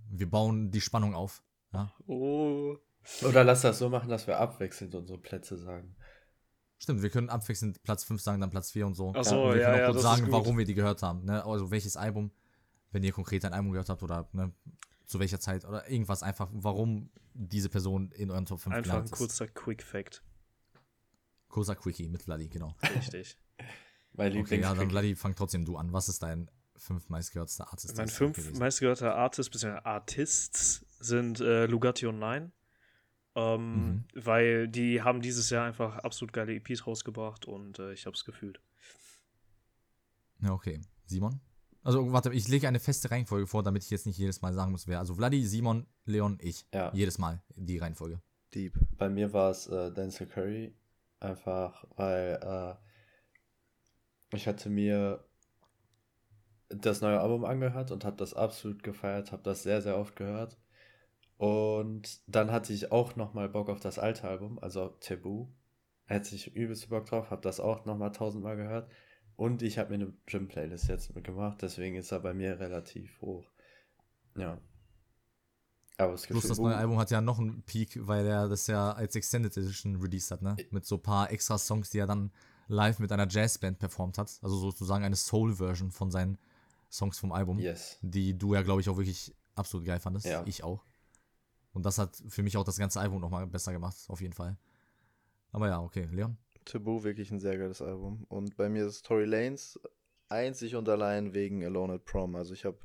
Wir 0.10 0.30
bauen 0.30 0.72
die 0.72 0.82
Spannung 0.82 1.16
auf. 1.16 1.44
Ja? 1.74 1.94
Oh. 2.08 2.78
Oder 3.24 3.44
lass 3.44 3.62
das 3.62 3.80
so 3.80 3.90
machen, 3.90 4.10
dass 4.10 4.28
wir 4.28 4.38
abwechselnd 4.38 4.94
unsere 4.96 5.18
Plätze 5.18 5.58
sagen. 5.58 5.96
Stimmt, 6.80 7.02
wir 7.02 7.10
können 7.10 7.30
abwechselnd 7.30 7.82
Platz 7.84 8.04
5 8.04 8.22
sagen, 8.22 8.42
dann 8.42 8.50
Platz 8.50 8.72
4 8.72 8.86
und 8.86 8.96
so. 8.96 9.14
Ach 9.16 9.24
so, 9.24 9.46
und 9.46 9.56
wir 9.56 9.62
ja, 9.62 9.72
können 9.72 9.76
auch 9.76 9.80
ja, 9.80 9.86
kurz 9.92 10.04
das 10.04 10.04
sagen, 10.04 10.32
warum 10.32 10.58
wir 10.58 10.66
die 10.66 10.76
gehört 10.76 11.02
haben. 11.02 11.26
Ne? 11.26 11.44
Also 11.44 11.72
welches 11.72 11.98
Album, 11.98 12.32
wenn 12.92 13.04
ihr 13.04 13.12
konkret 13.12 13.44
ein 13.46 13.54
Album 13.54 13.72
gehört 13.72 13.90
habt 13.90 14.04
oder 14.04 14.30
ne, 14.34 14.54
zu 15.06 15.20
welcher 15.20 15.40
Zeit 15.40 15.66
oder 15.66 15.90
irgendwas 15.90 16.22
einfach, 16.22 16.50
warum 16.52 17.10
diese 17.34 17.70
Person 17.70 18.12
in 18.12 18.30
euren 18.30 18.46
Top 18.46 18.60
5 18.60 18.76
Einfach 18.76 19.02
ein 19.02 19.10
kurzer 19.10 19.48
Quick 19.48 19.82
Fact. 19.82 20.24
Kurzer 21.48 21.76
Quickie 21.76 22.10
mit 22.10 22.22
Vladi, 22.22 22.48
genau. 22.50 22.76
Richtig. 22.96 23.38
Mein 24.18 24.32
Okay, 24.32 24.40
Lieblings 24.40 24.64
ja, 24.64 24.74
dann 24.76 24.90
Vladi, 24.90 25.16
fang 25.16 25.36
trotzdem 25.36 25.64
du 25.64 25.78
an. 25.78 25.94
Was 25.94 26.10
ist 26.10 26.22
dein 26.24 26.52
fünf 26.76 27.08
meistgehörtester 27.10 27.70
Artist? 27.72 27.96
mein 27.98 28.08
fünf 28.10 28.60
meistgehörter 28.60 29.16
Artist 29.16 29.52
bzw. 29.52 29.80
Artists 29.84 30.86
sind 31.00 31.40
äh, 31.40 31.66
Lugatti 31.68 32.06
und 32.08 32.20
Nine. 32.20 32.52
Ähm, 33.36 33.76
Mhm. 33.76 34.04
Weil 34.16 34.68
die 34.68 35.02
haben 35.04 35.22
dieses 35.22 35.50
Jahr 35.52 35.66
einfach 35.68 36.00
absolut 36.00 36.34
geile 36.34 36.54
EPs 36.56 36.88
rausgebracht 36.88 37.46
und 37.46 37.78
äh, 37.80 37.94
ich 37.94 38.06
hab's 38.08 38.26
gefühlt. 38.26 38.60
Ja, 40.42 40.52
okay. 40.54 40.82
Simon? 41.06 41.40
Also, 41.84 42.12
warte, 42.12 42.34
ich 42.34 42.48
lege 42.48 42.68
eine 42.68 42.80
feste 42.80 43.12
Reihenfolge 43.12 43.48
vor, 43.48 43.64
damit 43.64 43.84
ich 43.84 43.90
jetzt 43.92 44.06
nicht 44.08 44.18
jedes 44.18 44.42
Mal 44.42 44.54
sagen 44.54 44.72
muss, 44.72 44.88
wer. 44.88 45.00
Also, 45.00 45.16
Vladi, 45.16 45.46
Simon, 45.46 45.86
Leon, 46.06 46.38
ich. 46.42 46.66
Ja. 46.74 46.92
Jedes 46.94 47.18
Mal 47.18 47.42
die 47.56 47.78
Reihenfolge. 47.78 48.20
Deep. 48.54 48.74
Bei 48.98 49.08
mir 49.10 49.32
war 49.34 49.52
es 49.52 49.68
äh, 49.68 49.92
Denzel 49.94 50.28
Curry, 50.28 50.74
einfach 51.20 51.86
weil 51.96 52.40
äh, 52.42 52.87
ich 54.34 54.48
hatte 54.48 54.70
mir 54.70 55.24
das 56.70 57.02
neue 57.02 57.20
Album 57.20 57.46
angehört 57.46 57.92
und 57.92 58.04
habe 58.04 58.18
das 58.18 58.34
absolut 58.34 58.84
gefeiert, 58.84 59.32
habe 59.32 59.44
das 59.44 59.64
sehr, 59.64 59.82
sehr 59.82 59.98
oft 59.98 60.16
gehört. 60.16 60.58
Und 61.38 62.20
dann 62.28 62.52
hatte 62.52 62.74
ich 62.74 62.92
auch 62.92 63.16
nochmal 63.16 63.48
Bock 63.48 63.70
auf 63.70 63.80
das 63.80 64.00
alte 64.00 64.28
Album, 64.28 64.60
also 64.60 64.90
Taboo. 65.00 65.54
Hätte 66.06 66.36
ich 66.36 66.56
übelst 66.56 66.90
Bock 66.90 67.06
drauf, 67.06 67.30
habe 67.30 67.42
das 67.42 67.60
auch 67.60 67.86
nochmal 67.86 68.12
tausendmal 68.12 68.56
gehört. 68.56 68.90
Und 69.36 69.62
ich 69.62 69.78
habe 69.78 69.90
mir 69.90 70.06
eine 70.06 70.14
Gym-Playlist 70.26 70.88
jetzt 70.88 71.16
mitgemacht, 71.16 71.62
deswegen 71.62 71.96
ist 71.96 72.12
er 72.12 72.22
bei 72.22 72.34
mir 72.34 72.60
relativ 72.60 73.22
hoch. 73.22 73.52
Ja. 74.36 74.58
Aber 75.98 76.14
das 76.14 76.26
Plus 76.26 76.48
das 76.48 76.58
neue 76.58 76.76
Album 76.76 76.98
hat 76.98 77.12
ja 77.12 77.22
noch 77.22 77.40
einen 77.40 77.64
Peak, 77.64 78.00
weil 78.08 78.26
er 78.26 78.48
das 78.48 78.68
ja 78.68 78.92
als 78.92 79.16
Extended 79.16 79.56
Edition 79.56 79.96
released 79.98 80.32
hat, 80.32 80.42
ne? 80.42 80.56
Mit 80.72 80.86
so 80.86 80.96
ein 80.96 81.02
paar 81.02 81.32
extra 81.32 81.58
Songs, 81.58 81.90
die 81.90 82.00
er 82.00 82.08
dann 82.08 82.32
live 82.68 83.00
mit 83.00 83.12
einer 83.12 83.28
Jazzband 83.30 83.80
performt 83.80 84.18
hat. 84.18 84.40
Also 84.42 84.58
sozusagen 84.58 85.04
eine 85.04 85.16
Soul-Version 85.16 85.92
von 85.92 86.12
seinen 86.12 86.38
Songs 86.92 87.20
vom 87.20 87.32
Album. 87.32 87.60
Yes. 87.60 87.98
Die 88.02 88.38
du 88.38 88.54
ja, 88.54 88.62
glaube 88.62 88.82
ich, 88.82 88.90
auch 88.90 88.98
wirklich 88.98 89.36
absolut 89.56 89.86
geil 89.86 90.00
fandest. 90.00 90.26
Ja. 90.26 90.44
Ich 90.46 90.64
auch. 90.64 90.84
Und 91.74 91.86
das 91.86 91.98
hat 91.98 92.22
für 92.28 92.44
mich 92.44 92.58
auch 92.58 92.64
das 92.64 92.78
ganze 92.78 93.00
Album 93.00 93.22
nochmal 93.22 93.46
besser 93.48 93.72
gemacht, 93.72 93.98
auf 94.08 94.22
jeden 94.22 94.34
Fall. 94.34 94.58
Aber 95.52 95.68
ja, 95.68 95.82
okay, 95.82 96.08
Leon. 96.12 96.38
Taboo, 96.66 97.04
wirklich 97.04 97.32
ein 97.32 97.40
sehr 97.40 97.58
geiles 97.58 97.82
Album. 97.82 98.26
Und 98.30 98.58
bei 98.58 98.68
mir 98.68 98.86
ist 98.86 99.06
Tory 99.06 99.26
Lanes 99.26 99.80
einzig 100.30 100.76
und 100.76 100.90
allein 100.90 101.34
wegen 101.34 101.64
Alone 101.64 101.94
at 101.94 102.06
Prom. 102.06 102.36
Also 102.36 102.54
ich 102.54 102.66
habe 102.66 102.80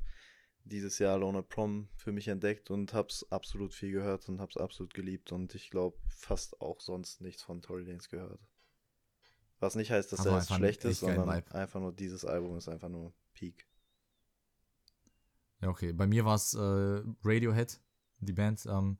dieses 0.63 0.99
Jahr 0.99 1.13
Alone 1.13 1.39
at 1.39 1.49
Prom 1.49 1.89
für 1.95 2.11
mich 2.11 2.27
entdeckt 2.29 2.71
und 2.71 2.93
hab's 2.93 3.25
absolut 3.29 3.73
viel 3.73 3.91
gehört 3.91 4.29
und 4.29 4.39
hab's 4.39 4.57
absolut 4.57 4.93
geliebt 4.93 5.31
und 5.31 5.53
ich 5.55 5.69
glaube 5.69 5.97
fast 6.07 6.61
auch 6.61 6.79
sonst 6.79 7.19
nichts 7.19 7.43
von 7.43 7.61
Tory 7.61 7.83
Lanes 7.83 8.09
gehört. 8.09 8.39
Was 9.63 9.75
nicht 9.75 9.91
heißt, 9.91 10.11
dass 10.11 10.19
also 10.19 10.31
er 10.31 10.39
jetzt 10.39 10.53
schlecht 10.53 10.83
ist, 10.83 10.99
sondern 10.99 11.29
einfach 11.29 11.79
nur 11.79 11.93
dieses 11.93 12.25
Album 12.25 12.57
ist 12.57 12.67
einfach 12.67 12.89
nur 12.89 13.13
Peak. 13.33 13.65
Ja, 15.61 15.69
okay. 15.69 15.93
Bei 15.93 16.05
mir 16.05 16.25
war 16.25 16.35
es 16.35 16.53
äh, 16.53 17.01
Radiohead, 17.23 17.79
die 18.19 18.33
Band. 18.33 18.65
Ähm, 18.65 18.97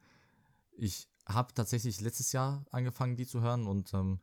ich 0.77 1.09
habe 1.25 1.53
tatsächlich 1.53 1.99
letztes 1.99 2.31
Jahr 2.31 2.65
angefangen, 2.71 3.17
die 3.17 3.27
zu 3.27 3.41
hören 3.41 3.67
und 3.67 3.93
ähm, 3.93 4.21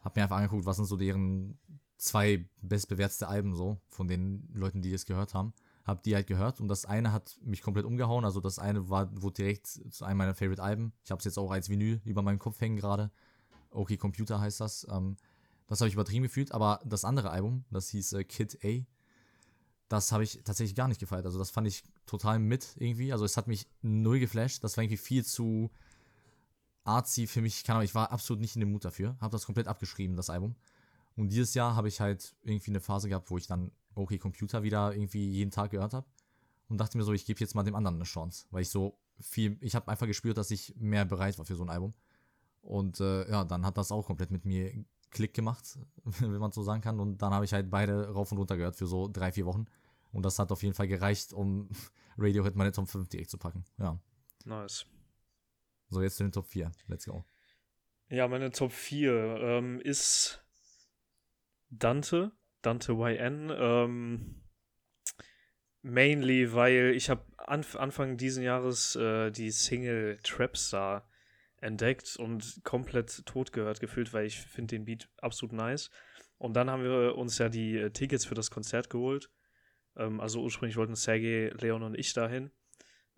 habe 0.00 0.18
mir 0.18 0.24
einfach 0.24 0.38
angeguckt, 0.38 0.66
was 0.66 0.78
sind 0.78 0.86
so 0.86 0.96
deren 0.96 1.56
zwei 1.96 2.44
bestbewertete 2.60 3.28
Alben 3.28 3.54
so 3.54 3.80
von 3.88 4.08
den 4.08 4.48
Leuten, 4.52 4.82
die 4.82 4.92
es 4.92 5.06
gehört 5.06 5.32
haben. 5.32 5.54
Habe 5.84 6.00
die 6.04 6.16
halt 6.16 6.26
gehört 6.26 6.60
und 6.60 6.66
das 6.66 6.86
eine 6.86 7.12
hat 7.12 7.38
mich 7.44 7.62
komplett 7.62 7.86
umgehauen. 7.86 8.24
Also 8.24 8.40
das 8.40 8.58
eine 8.58 8.90
war, 8.90 9.10
wurde 9.22 9.34
direkt 9.34 9.68
zu 9.68 10.04
einem 10.04 10.18
meiner 10.18 10.34
Favorite 10.34 10.60
Alben. 10.60 10.92
Ich 11.04 11.12
habe 11.12 11.20
es 11.20 11.24
jetzt 11.24 11.38
auch 11.38 11.52
als 11.52 11.68
Vinyl 11.68 12.00
über 12.04 12.22
meinem 12.22 12.40
Kopf 12.40 12.60
hängen 12.60 12.76
gerade. 12.76 13.12
Okay 13.70 13.96
Computer 13.96 14.40
heißt 14.40 14.60
das. 14.60 14.84
Ähm, 14.90 15.16
das 15.68 15.80
habe 15.80 15.88
ich 15.88 15.94
übertrieben 15.94 16.24
gefühlt, 16.24 16.52
aber 16.52 16.80
das 16.84 17.04
andere 17.04 17.30
Album, 17.30 17.64
das 17.70 17.90
hieß 17.90 18.14
äh, 18.14 18.24
Kid 18.24 18.58
A, 18.64 18.84
das 19.88 20.12
habe 20.12 20.24
ich 20.24 20.40
tatsächlich 20.44 20.74
gar 20.74 20.88
nicht 20.88 21.00
gefeiert. 21.00 21.24
Also 21.24 21.38
das 21.38 21.50
fand 21.50 21.66
ich 21.66 21.82
total 22.04 22.38
mit 22.38 22.76
irgendwie. 22.76 23.12
Also 23.12 23.24
es 23.24 23.36
hat 23.36 23.48
mich 23.48 23.66
null 23.80 24.18
geflasht. 24.18 24.62
Das 24.62 24.76
war 24.76 24.84
irgendwie 24.84 24.98
viel 24.98 25.24
zu 25.24 25.70
artsy 26.84 27.26
für 27.26 27.40
mich. 27.40 27.64
Keine 27.64 27.76
Ahnung, 27.76 27.86
ich 27.86 27.94
war 27.94 28.12
absolut 28.12 28.40
nicht 28.40 28.54
in 28.54 28.60
dem 28.60 28.72
Mut 28.72 28.84
dafür. 28.84 29.16
Habe 29.20 29.32
das 29.32 29.46
komplett 29.46 29.66
abgeschrieben, 29.66 30.16
das 30.16 30.28
Album. 30.28 30.56
Und 31.16 31.30
dieses 31.30 31.54
Jahr 31.54 31.74
habe 31.74 31.88
ich 31.88 32.00
halt 32.00 32.36
irgendwie 32.42 32.70
eine 32.70 32.80
Phase 32.80 33.08
gehabt, 33.08 33.30
wo 33.30 33.38
ich 33.38 33.46
dann 33.46 33.72
okay 33.94 34.18
Computer 34.18 34.62
wieder 34.62 34.92
irgendwie 34.94 35.26
jeden 35.26 35.50
Tag 35.50 35.70
gehört 35.70 35.94
habe 35.94 36.06
und 36.68 36.78
dachte 36.78 36.96
mir 36.96 37.04
so, 37.04 37.12
ich 37.12 37.24
gebe 37.24 37.40
jetzt 37.40 37.54
mal 37.54 37.64
dem 37.64 37.74
anderen 37.74 37.96
eine 37.96 38.04
Chance, 38.04 38.46
weil 38.50 38.62
ich 38.62 38.70
so 38.70 38.98
viel, 39.18 39.56
ich 39.60 39.74
habe 39.74 39.88
einfach 39.88 40.06
gespürt, 40.06 40.36
dass 40.36 40.50
ich 40.50 40.76
mehr 40.76 41.04
bereit 41.04 41.38
war 41.38 41.44
für 41.44 41.56
so 41.56 41.64
ein 41.64 41.70
Album. 41.70 41.94
Und 42.60 43.00
äh, 43.00 43.28
ja, 43.28 43.44
dann 43.44 43.64
hat 43.64 43.78
das 43.78 43.90
auch 43.90 44.06
komplett 44.06 44.30
mit 44.30 44.44
mir 44.44 44.72
Klick 45.10 45.34
gemacht, 45.34 45.78
wenn 46.04 46.38
man 46.38 46.52
so 46.52 46.62
sagen 46.62 46.82
kann. 46.82 47.00
Und 47.00 47.18
dann 47.18 47.32
habe 47.32 47.44
ich 47.44 47.52
halt 47.52 47.70
beide 47.70 48.10
rauf 48.10 48.32
und 48.32 48.38
runter 48.38 48.56
gehört 48.56 48.76
für 48.76 48.86
so 48.86 49.08
drei, 49.08 49.32
vier 49.32 49.46
Wochen. 49.46 49.66
Und 50.12 50.24
das 50.24 50.38
hat 50.38 50.52
auf 50.52 50.62
jeden 50.62 50.74
Fall 50.74 50.88
gereicht, 50.88 51.32
um 51.32 51.68
Radiohead 52.18 52.56
meine 52.56 52.72
Top 52.72 52.88
5 52.88 53.08
direkt 53.08 53.30
zu 53.30 53.38
packen. 53.38 53.64
Ja. 53.78 53.98
Nice. 54.44 54.86
So, 55.90 56.02
jetzt 56.02 56.16
zu 56.16 56.24
den 56.24 56.32
Top 56.32 56.46
4. 56.46 56.70
Let's 56.86 57.06
go. 57.06 57.24
Ja, 58.08 58.28
meine 58.28 58.50
Top 58.50 58.72
4 58.72 59.38
ähm, 59.40 59.80
ist 59.80 60.42
Dante, 61.70 62.32
Dante 62.62 62.92
YN. 62.92 63.52
Ähm, 63.54 64.42
mainly, 65.82 66.52
weil 66.52 66.92
ich 66.94 67.10
habe 67.10 67.24
Anf 67.36 67.76
Anfang 67.76 68.16
diesen 68.16 68.42
Jahres 68.42 68.96
äh, 68.96 69.30
die 69.30 69.50
Single 69.50 70.18
Trapstar 70.22 71.07
entdeckt 71.60 72.16
und 72.16 72.60
komplett 72.64 73.24
tot 73.26 73.52
gehört 73.52 73.80
gefühlt, 73.80 74.12
weil 74.12 74.26
ich 74.26 74.38
finde 74.40 74.76
den 74.76 74.84
Beat 74.84 75.08
absolut 75.20 75.52
nice. 75.52 75.90
Und 76.38 76.54
dann 76.54 76.70
haben 76.70 76.84
wir 76.84 77.16
uns 77.16 77.38
ja 77.38 77.48
die 77.48 77.76
äh, 77.76 77.90
Tickets 77.90 78.24
für 78.24 78.34
das 78.34 78.50
Konzert 78.50 78.90
geholt. 78.90 79.30
Ähm, 79.96 80.20
also 80.20 80.42
ursprünglich 80.42 80.76
wollten 80.76 80.94
Sergei, 80.94 81.50
Leon 81.58 81.82
und 81.82 81.98
ich 81.98 82.12
dahin. 82.12 82.50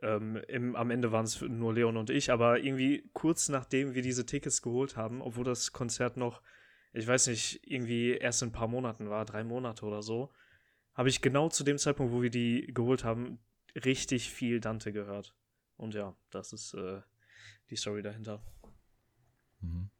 Ähm, 0.03 0.37
im, 0.49 0.75
am 0.77 0.91
Ende 0.91 1.13
waren 1.13 1.27
es 1.27 1.41
nur 1.43 1.75
Leon 1.75 1.99
und 1.99 2.09
ich, 2.09 2.31
aber 2.33 2.59
irgendwie 2.61 3.11
kurz 3.13 3.51
nachdem 3.51 3.95
wir 3.95 4.01
diese 4.01 4.25
Tickets 4.25 4.63
geholt 4.63 4.97
haben, 4.97 5.21
obwohl 5.21 5.45
das 5.45 5.73
Konzert 5.73 6.17
noch, 6.17 6.41
ich 6.95 7.07
weiß 7.07 7.27
nicht, 7.27 7.61
irgendwie 7.63 8.13
erst 8.13 8.41
in 8.43 8.49
ein 8.49 8.53
paar 8.53 8.69
Monaten 8.69 9.11
war, 9.11 9.27
drei 9.27 9.45
Monate 9.45 9.85
oder 9.85 10.01
so, 10.01 10.31
habe 10.95 11.11
ich 11.11 11.21
genau 11.21 11.51
zu 11.51 11.65
dem 11.65 11.77
Zeitpunkt, 11.77 12.15
wo 12.15 12.23
wir 12.23 12.31
die 12.31 12.71
geholt 12.73 13.05
haben, 13.05 13.41
richtig 13.85 14.31
viel 14.31 14.61
Dante 14.61 14.91
gehört. 14.93 15.35
Und 15.77 15.95
ja, 15.95 16.17
das 16.31 16.55
ist 16.55 16.75
äh, 16.75 17.03
die 17.71 17.77
Story 17.77 18.03
dahinter. 18.03 18.43
Mhm. 19.61 19.91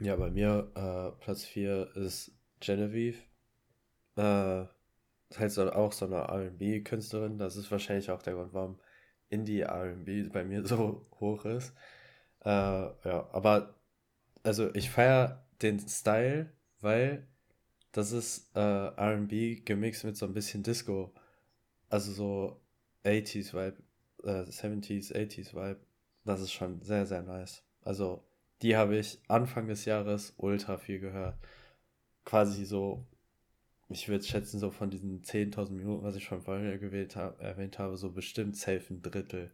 Ja, 0.00 0.16
bei 0.16 0.30
mir 0.30 0.70
äh, 0.74 1.22
Platz 1.22 1.44
4 1.44 1.96
ist 1.96 2.32
Genevieve. 2.60 3.18
Äh, 4.16 4.66
halt 5.36 5.50
so, 5.50 5.70
auch 5.72 5.92
so 5.92 6.06
eine 6.06 6.28
RB-Künstlerin. 6.28 7.38
Das 7.38 7.56
ist 7.56 7.70
wahrscheinlich 7.70 8.10
auch 8.10 8.22
der 8.22 8.34
Grund, 8.34 8.52
warum 8.52 8.80
Indie 9.28 9.62
RB 9.62 10.32
bei 10.32 10.44
mir 10.44 10.66
so 10.66 11.06
hoch 11.20 11.44
ist. 11.44 11.74
Äh, 12.44 12.48
ja, 12.48 13.28
aber 13.32 13.74
also 14.42 14.74
ich 14.74 14.90
feiere 14.90 15.46
den 15.62 15.78
Style, 15.78 16.52
weil 16.80 17.26
das 17.92 18.12
ist 18.12 18.54
äh, 18.56 18.60
RB 18.60 19.64
gemixt 19.64 20.04
mit 20.04 20.16
so 20.16 20.26
ein 20.26 20.34
bisschen 20.34 20.62
Disco. 20.62 21.14
Also 21.88 22.12
so 22.12 22.60
80s 23.04 23.52
Vibe, 23.52 23.82
äh, 24.24 24.44
70s, 24.50 25.12
80s 25.14 25.54
Vibe. 25.54 25.80
Das 26.24 26.40
ist 26.40 26.52
schon 26.52 26.80
sehr, 26.82 27.06
sehr 27.06 27.22
nice. 27.22 27.62
Also, 27.82 28.24
die 28.62 28.76
habe 28.76 28.96
ich 28.96 29.20
Anfang 29.28 29.66
des 29.66 29.84
Jahres 29.84 30.34
ultra 30.36 30.78
viel 30.78 31.00
gehört. 31.00 31.36
Quasi 32.24 32.64
so, 32.64 33.04
ich 33.88 34.08
würde 34.08 34.24
schätzen, 34.24 34.60
so 34.60 34.70
von 34.70 34.90
diesen 34.90 35.22
10.000 35.22 35.72
Minuten, 35.72 36.04
was 36.04 36.14
ich 36.14 36.24
schon 36.24 36.42
vorher 36.42 36.78
gewählt 36.78 37.16
hab, 37.16 37.40
erwähnt 37.40 37.78
habe, 37.78 37.96
so 37.96 38.12
bestimmt 38.12 38.56
safe 38.56 38.84
ein 38.90 39.02
Drittel. 39.02 39.50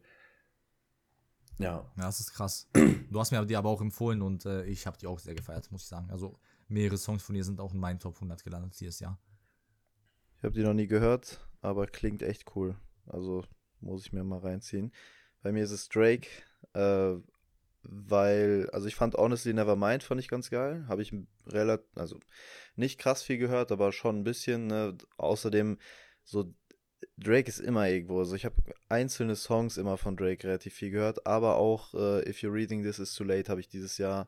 Ja. 1.57 1.91
Ja, 1.97 2.03
das 2.03 2.19
ist 2.19 2.33
krass. 2.33 2.69
Du 2.73 3.19
hast 3.19 3.31
mir 3.31 3.43
die 3.45 3.55
aber 3.55 3.69
auch 3.69 3.81
empfohlen 3.81 4.21
und 4.21 4.45
äh, 4.45 4.65
ich 4.65 4.85
habe 4.85 4.97
die 4.97 5.07
auch 5.07 5.17
sehr 5.17 5.33
gefeiert, 5.33 5.71
muss 5.71 5.81
ich 5.81 5.87
sagen. 5.87 6.11
Also, 6.11 6.39
mehrere 6.67 6.97
Songs 6.97 7.23
von 7.23 7.35
ihr 7.35 7.43
sind 7.43 7.59
auch 7.59 7.73
in 7.73 7.79
meinen 7.79 7.99
Top 7.99 8.15
100 8.15 8.43
gelandet 8.43 8.79
dieses 8.79 8.99
Jahr. 8.99 9.19
Ich 10.37 10.43
habe 10.43 10.53
die 10.53 10.61
noch 10.61 10.75
nie 10.75 10.87
gehört, 10.87 11.39
aber 11.61 11.87
klingt 11.87 12.21
echt 12.21 12.55
cool. 12.55 12.75
Also, 13.07 13.43
muss 13.81 14.05
ich 14.05 14.13
mir 14.13 14.23
mal 14.23 14.39
reinziehen. 14.39 14.93
Bei 15.41 15.51
mir 15.51 15.63
ist 15.63 15.71
es 15.71 15.89
Drake, 15.89 16.27
äh, 16.73 17.15
weil, 17.83 18.69
also 18.71 18.87
ich 18.87 18.95
fand 18.95 19.15
Honestly 19.15 19.53
Nevermind 19.53 20.03
fand 20.03 20.19
ich 20.19 20.27
ganz 20.27 20.49
geil. 20.49 20.85
Habe 20.87 21.01
ich 21.01 21.13
relativ, 21.47 21.85
also 21.95 22.19
nicht 22.75 22.99
krass 22.99 23.23
viel 23.23 23.37
gehört, 23.37 23.71
aber 23.71 23.91
schon 23.91 24.19
ein 24.19 24.23
bisschen. 24.23 24.67
Ne? 24.67 24.97
Außerdem, 25.17 25.77
so 26.23 26.53
Drake 27.17 27.49
ist 27.49 27.59
immer 27.59 27.87
irgendwo. 27.87 28.19
Also 28.19 28.35
ich 28.35 28.45
habe 28.45 28.55
einzelne 28.89 29.35
Songs 29.35 29.77
immer 29.77 29.97
von 29.97 30.17
Drake 30.17 30.45
relativ 30.45 30.73
viel 30.73 30.91
gehört, 30.91 31.25
aber 31.25 31.55
auch 31.55 31.93
äh, 31.93 32.29
If 32.29 32.39
You're 32.39 32.53
Reading 32.53 32.83
This 32.83 32.99
Is 32.99 33.13
Too 33.13 33.23
Late 33.23 33.49
habe 33.49 33.61
ich 33.61 33.69
dieses 33.69 33.97
Jahr 33.97 34.27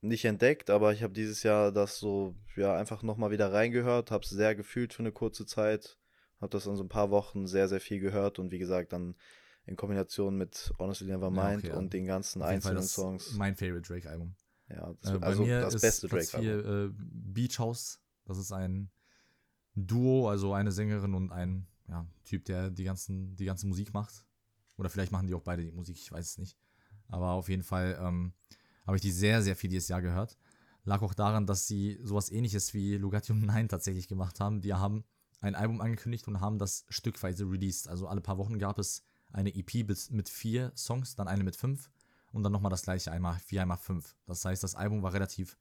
nicht 0.00 0.24
entdeckt, 0.24 0.70
aber 0.70 0.92
ich 0.92 1.02
habe 1.02 1.12
dieses 1.12 1.42
Jahr 1.42 1.72
das 1.72 1.98
so, 1.98 2.36
ja, 2.56 2.76
einfach 2.76 3.02
nochmal 3.02 3.30
wieder 3.30 3.52
reingehört, 3.52 4.10
habe 4.10 4.24
es 4.24 4.30
sehr 4.30 4.54
gefühlt 4.54 4.94
für 4.94 5.02
eine 5.02 5.12
kurze 5.12 5.44
Zeit, 5.44 5.98
habe 6.40 6.50
das 6.50 6.66
in 6.66 6.76
so 6.76 6.84
ein 6.84 6.88
paar 6.88 7.10
Wochen 7.10 7.46
sehr, 7.46 7.68
sehr 7.68 7.80
viel 7.80 7.98
gehört 7.98 8.38
und 8.38 8.52
wie 8.52 8.58
gesagt, 8.58 8.92
dann 8.92 9.16
in 9.68 9.76
Kombination 9.76 10.36
mit 10.36 10.72
Honestly 10.78 11.06
Nevermind 11.06 11.62
ja, 11.62 11.70
okay, 11.70 11.78
und 11.78 11.92
den 11.92 12.06
ganzen 12.06 12.42
einzelnen 12.42 12.82
Songs. 12.82 13.34
Mein 13.34 13.54
Favorite 13.54 13.86
Drake-Album. 13.86 14.34
Ja, 14.68 14.94
das, 15.00 15.12
äh, 15.12 15.18
also 15.24 15.46
das 15.46 15.80
beste 15.80 16.08
Drake-Album. 16.08 16.90
Äh, 16.90 16.94
Beach 16.98 17.58
House, 17.58 18.00
das 18.24 18.38
ist 18.38 18.52
ein 18.52 18.90
Duo, 19.74 20.28
also 20.28 20.52
eine 20.52 20.72
Sängerin 20.72 21.14
und 21.14 21.32
ein 21.32 21.66
ja, 21.88 22.06
Typ, 22.24 22.44
der 22.46 22.70
die, 22.70 22.84
ganzen, 22.84 23.36
die 23.36 23.44
ganze 23.44 23.66
Musik 23.66 23.92
macht. 23.94 24.24
Oder 24.76 24.90
vielleicht 24.90 25.12
machen 25.12 25.26
die 25.26 25.34
auch 25.34 25.42
beide 25.42 25.62
die 25.62 25.72
Musik, 25.72 25.96
ich 25.96 26.10
weiß 26.10 26.26
es 26.26 26.38
nicht. 26.38 26.56
Aber 27.08 27.32
auf 27.32 27.48
jeden 27.48 27.62
Fall 27.62 27.98
ähm, 28.00 28.32
habe 28.86 28.96
ich 28.96 29.02
die 29.02 29.10
sehr, 29.10 29.42
sehr 29.42 29.56
viel 29.56 29.70
dieses 29.70 29.88
Jahr 29.88 30.02
gehört. 30.02 30.38
Lag 30.84 31.02
auch 31.02 31.14
daran, 31.14 31.46
dass 31.46 31.66
sie 31.66 31.98
sowas 32.02 32.30
ähnliches 32.30 32.72
wie 32.74 32.96
Lugatti 32.96 33.32
und 33.32 33.40
Nein 33.46 33.68
tatsächlich 33.68 34.08
gemacht 34.08 34.40
haben. 34.40 34.60
Die 34.60 34.74
haben 34.74 35.04
ein 35.40 35.54
Album 35.54 35.80
angekündigt 35.80 36.26
und 36.28 36.40
haben 36.40 36.58
das 36.58 36.84
stückweise 36.88 37.44
released. 37.44 37.88
Also 37.88 38.06
alle 38.08 38.20
paar 38.20 38.38
Wochen 38.38 38.58
gab 38.58 38.78
es 38.78 39.07
eine 39.32 39.54
EP 39.54 39.86
mit 40.10 40.28
vier 40.28 40.72
Songs, 40.76 41.14
dann 41.16 41.28
eine 41.28 41.44
mit 41.44 41.56
fünf 41.56 41.90
und 42.32 42.42
dann 42.42 42.52
nochmal 42.52 42.70
das 42.70 42.82
gleiche 42.82 43.12
einmal 43.12 43.38
vier, 43.38 43.62
einmal 43.62 43.76
fünf. 43.76 44.16
Das 44.26 44.44
heißt, 44.44 44.62
das 44.62 44.74
Album 44.74 45.02
war 45.02 45.12
relativ 45.12 45.58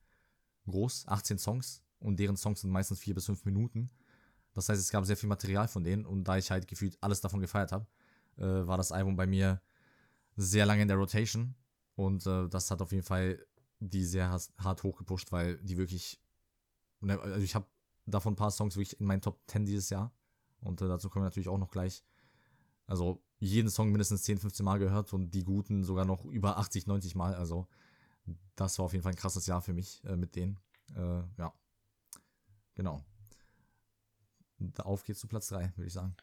groß, 0.67 1.08
18 1.08 1.38
Songs 1.38 1.84
und 1.99 2.19
deren 2.19 2.38
Songs 2.38 2.62
sind 2.62 2.71
meistens 2.71 2.99
vier 2.99 3.15
bis 3.15 3.25
fünf 3.25 3.45
Minuten. 3.45 3.89
Das 4.53 4.69
heißt, 4.69 4.82
es 4.82 4.89
gab 4.89 5.06
sehr 5.06 5.17
viel 5.17 5.30
Material 5.30 5.67
von 5.67 5.84
denen 5.84 6.06
und 6.06 6.23
da 6.23 6.38
ich 6.38 6.51
halt 6.51 6.67
gefühlt 6.67 6.97
alles 7.01 7.21
davon 7.21 7.39
gefeiert 7.39 7.71
habe, 7.71 7.88
äh, 8.38 8.67
war 8.67 8.77
das 8.77 8.91
Album 8.91 9.15
bei 9.15 9.27
mir 9.27 9.62
sehr 10.36 10.65
lange 10.65 10.82
in 10.82 10.88
der 10.88 10.97
Rotation 10.97 11.56
und 11.95 12.25
äh, 12.25 12.47
das 12.47 12.69
hat 12.71 12.82
auf 12.82 12.91
jeden 12.91 13.03
Fall 13.03 13.45
die 13.80 14.06
sehr 14.06 14.30
hart 14.58 14.84
hochgepusht, 14.84 15.32
weil 15.32 15.58
die 15.58 15.77
wirklich, 15.77 16.19
ne, 17.01 17.19
also 17.19 17.43
ich 17.43 17.56
habe 17.56 17.67
davon 18.06 18.34
ein 18.34 18.38
paar 18.38 18.51
Songs 18.51 18.75
wirklich 18.75 18.99
in 18.99 19.06
meinen 19.06 19.21
Top 19.21 19.39
10 19.47 19.65
dieses 19.65 19.89
Jahr. 19.89 20.12
Und 20.60 20.82
äh, 20.82 20.88
dazu 20.88 21.10
kommen 21.10 21.23
wir 21.23 21.27
natürlich 21.27 21.49
auch 21.49 21.58
noch 21.58 21.69
gleich. 21.69 22.03
Also 22.88 23.21
jeden 23.39 23.69
Song 23.69 23.91
mindestens 23.91 24.23
10, 24.23 24.39
15 24.39 24.63
Mal 24.63 24.80
gehört 24.80 25.13
und 25.13 25.32
die 25.32 25.43
guten 25.43 25.84
sogar 25.84 26.06
noch 26.06 26.26
über 26.26 26.58
80, 26.58 26.88
90 26.88 27.15
Mal. 27.15 27.36
Also 27.36 27.67
das 28.56 28.78
war 28.80 28.86
auf 28.86 28.93
jeden 28.93 29.04
Fall 29.04 29.13
ein 29.13 29.17
krasses 29.17 29.45
Jahr 29.47 29.62
für 29.62 29.73
mich 29.73 30.04
äh, 30.06 30.15
mit 30.15 30.36
denen. 30.36 30.60
Äh, 30.95 31.21
ja. 31.38 31.54
Genau. 32.76 33.04
Auf 34.78 35.04
geht's 35.04 35.19
zu 35.19 35.28
Platz 35.28 35.47
3, 35.50 35.73
würde 35.76 35.88
ich 35.88 35.93
sagen. 35.93 36.15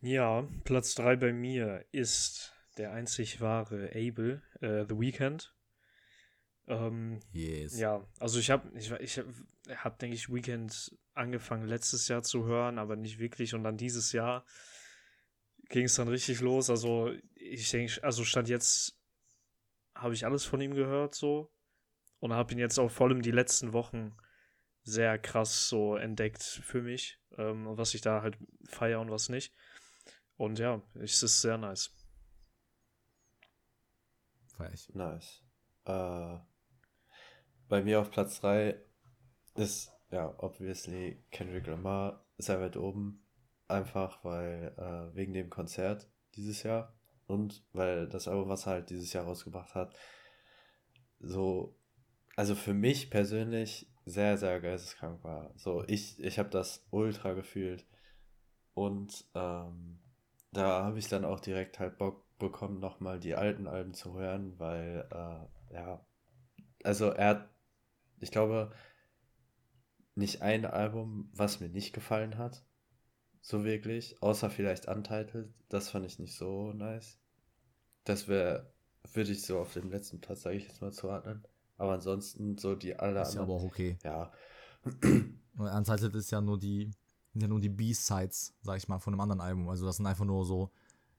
Ja, 0.00 0.46
Platz 0.64 0.94
3 0.94 1.16
bei 1.16 1.32
mir 1.32 1.84
ist 1.92 2.54
der 2.76 2.92
einzig 2.92 3.40
wahre 3.40 3.90
Abel, 3.90 4.42
äh, 4.60 4.84
The 4.88 4.98
Weeknd. 4.98 5.54
Ähm, 6.68 7.20
yes. 7.32 7.78
Ja, 7.78 8.06
also 8.18 8.38
ich 8.38 8.50
habe, 8.50 8.70
ich, 8.78 8.90
ich 8.92 9.18
habe, 9.18 9.34
hab, 9.76 9.98
denke 9.98 10.14
ich, 10.14 10.32
Weekend 10.32 10.96
angefangen 11.14 11.66
letztes 11.66 12.08
Jahr 12.08 12.22
zu 12.22 12.44
hören, 12.44 12.78
aber 12.78 12.94
nicht 12.94 13.18
wirklich. 13.18 13.54
Und 13.54 13.64
dann 13.64 13.76
dieses 13.76 14.12
Jahr 14.12 14.44
ging 15.68 15.84
es 15.84 15.94
dann 15.94 16.08
richtig 16.08 16.40
los. 16.40 16.70
Also 16.70 17.12
ich 17.34 17.70
denke, 17.70 18.02
also 18.02 18.24
stand 18.24 18.48
jetzt 18.48 18.98
habe 19.94 20.14
ich 20.14 20.24
alles 20.24 20.44
von 20.44 20.60
ihm 20.60 20.74
gehört 20.74 21.14
so 21.14 21.50
und 22.20 22.32
habe 22.32 22.52
ihn 22.52 22.58
jetzt 22.58 22.78
auch 22.78 22.90
vor 22.90 23.08
allem 23.08 23.22
die 23.22 23.32
letzten 23.32 23.72
Wochen 23.72 24.16
sehr 24.84 25.18
krass 25.18 25.68
so 25.68 25.96
entdeckt 25.96 26.42
für 26.42 26.82
mich, 26.82 27.20
ähm, 27.36 27.66
was 27.76 27.94
ich 27.94 28.00
da 28.00 28.22
halt 28.22 28.38
feiere 28.64 29.00
und 29.00 29.10
was 29.10 29.28
nicht. 29.28 29.54
Und 30.36 30.58
ja, 30.58 30.80
es 30.94 31.22
ist 31.22 31.40
sehr 31.40 31.58
nice. 31.58 31.90
Feier 34.56 34.72
ich. 34.72 34.88
Nice. 34.94 35.42
Äh, 35.84 36.38
bei 37.68 37.82
mir 37.82 38.00
auf 38.00 38.10
Platz 38.10 38.40
3 38.40 38.80
ist, 39.54 39.92
ja, 40.10 40.34
obviously 40.38 41.22
Kendrick 41.30 41.66
Lamar 41.66 42.24
sehr 42.38 42.60
weit 42.60 42.76
oben. 42.76 43.27
Einfach 43.68 44.24
weil, 44.24 44.74
äh, 44.76 45.14
wegen 45.14 45.34
dem 45.34 45.50
Konzert 45.50 46.08
dieses 46.34 46.62
Jahr 46.62 46.94
und 47.26 47.64
weil 47.72 48.08
das 48.08 48.26
Album, 48.26 48.48
was 48.48 48.66
er 48.66 48.72
halt 48.72 48.90
dieses 48.90 49.12
Jahr 49.12 49.24
rausgebracht 49.24 49.74
hat, 49.74 49.94
so, 51.20 51.76
also 52.36 52.54
für 52.54 52.74
mich 52.74 53.10
persönlich 53.10 53.90
sehr, 54.06 54.38
sehr 54.38 54.60
geisteskrank 54.60 55.22
war. 55.22 55.52
So, 55.56 55.84
ich, 55.86 56.18
ich 56.22 56.38
habe 56.38 56.48
das 56.48 56.86
ultra 56.90 57.34
gefühlt. 57.34 57.86
Und 58.74 59.24
ähm, 59.34 59.98
da 60.52 60.84
habe 60.84 60.98
ich 60.98 61.08
dann 61.08 61.24
auch 61.24 61.40
direkt 61.40 61.78
halt 61.78 61.98
Bock 61.98 62.24
bekommen, 62.38 62.80
nochmal 62.80 63.18
die 63.18 63.34
alten 63.34 63.66
Alben 63.66 63.92
zu 63.92 64.14
hören, 64.18 64.58
weil, 64.58 65.06
äh, 65.10 65.74
ja, 65.74 66.06
also 66.84 67.10
er 67.10 67.28
hat, 67.28 67.48
ich 68.20 68.30
glaube, 68.30 68.72
nicht 70.14 70.42
ein 70.42 70.64
Album, 70.64 71.30
was 71.34 71.60
mir 71.60 71.68
nicht 71.68 71.92
gefallen 71.92 72.38
hat. 72.38 72.64
So 73.40 73.64
wirklich. 73.64 74.20
Außer 74.22 74.50
vielleicht 74.50 74.86
Untitled. 74.88 75.52
Das 75.68 75.90
fand 75.90 76.06
ich 76.06 76.18
nicht 76.18 76.34
so 76.34 76.72
nice. 76.72 77.18
Das 78.04 78.28
wäre, 78.28 78.70
würde 79.12 79.32
ich 79.32 79.42
so 79.42 79.58
auf 79.58 79.72
dem 79.72 79.90
letzten 79.90 80.20
Platz, 80.20 80.42
sage 80.42 80.56
ich 80.56 80.66
jetzt 80.66 80.80
mal, 80.80 80.92
zuordnen. 80.92 81.46
Aber 81.76 81.92
ansonsten 81.92 82.58
so 82.58 82.74
die 82.74 82.96
alle 82.96 83.22
Ist 83.22 83.34
ja 83.34 83.42
aber 83.42 83.54
auch 83.54 83.64
okay. 83.64 83.98
Ja. 84.02 84.32
Untitled 85.56 86.14
ist 86.14 86.30
ja 86.30 86.40
nur 86.40 86.58
die, 86.58 86.90
sind 87.32 87.42
ja 87.42 87.48
nur 87.48 87.60
die 87.60 87.68
B-Sides, 87.68 88.54
sag 88.62 88.78
ich 88.78 88.88
mal, 88.88 88.98
von 88.98 89.14
einem 89.14 89.20
anderen 89.20 89.40
Album. 89.40 89.68
Also 89.68 89.86
das 89.86 89.96
sind 89.96 90.06
einfach 90.06 90.24
nur 90.24 90.44
so 90.44 90.70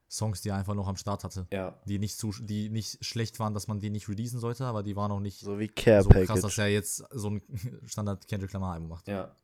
Songs, 0.10 0.42
die 0.42 0.50
er 0.50 0.56
einfach 0.56 0.74
noch 0.74 0.88
am 0.88 0.98
Start 0.98 1.24
hatte. 1.24 1.48
Ja. 1.52 1.80
Die 1.86 2.00
nicht 2.00 2.18
zu, 2.18 2.32
die 2.42 2.70
nicht 2.70 3.04
schlecht 3.06 3.40
waren, 3.40 3.54
dass 3.54 3.68
man 3.68 3.80
die 3.80 3.92
nicht 3.92 4.10
releasen 4.10 4.40
sollte, 4.40 4.66
aber 4.66 4.82
die 4.82 4.96
waren 4.96 5.12
auch 5.12 5.20
nicht 5.20 5.40
so 5.40 5.60
wie 5.60 5.68
Care 5.68 6.02
so 6.02 6.10
Package. 6.10 6.28
krass, 6.28 6.42
dass 6.42 6.58
er 6.58 6.68
jetzt 6.68 7.04
so 7.12 7.30
ein 7.30 7.42
Standard 7.86 8.28
Kendrick 8.28 8.52
Lamar 8.52 8.74
Album 8.74 8.90
macht. 8.90 9.08
Ja. 9.08 9.36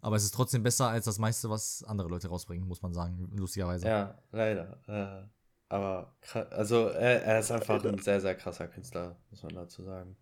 Aber 0.00 0.16
es 0.16 0.24
ist 0.24 0.34
trotzdem 0.34 0.62
besser 0.62 0.88
als 0.88 1.04
das 1.04 1.18
meiste, 1.18 1.50
was 1.50 1.84
andere 1.84 2.08
Leute 2.08 2.28
rausbringen, 2.28 2.66
muss 2.66 2.82
man 2.82 2.92
sagen, 2.92 3.30
lustigerweise. 3.36 3.86
Ja, 3.86 4.18
leider. 4.32 4.80
Äh, 4.86 5.28
aber 5.68 6.16
also 6.50 6.88
er, 6.88 7.22
er, 7.22 7.38
ist 7.38 7.50
einfach 7.50 7.84
ein 7.84 7.98
sehr, 7.98 8.20
sehr 8.20 8.34
krasser 8.34 8.66
Künstler, 8.66 9.16
muss 9.30 9.42
man 9.42 9.54
dazu 9.54 9.84
sagen. 9.84 10.16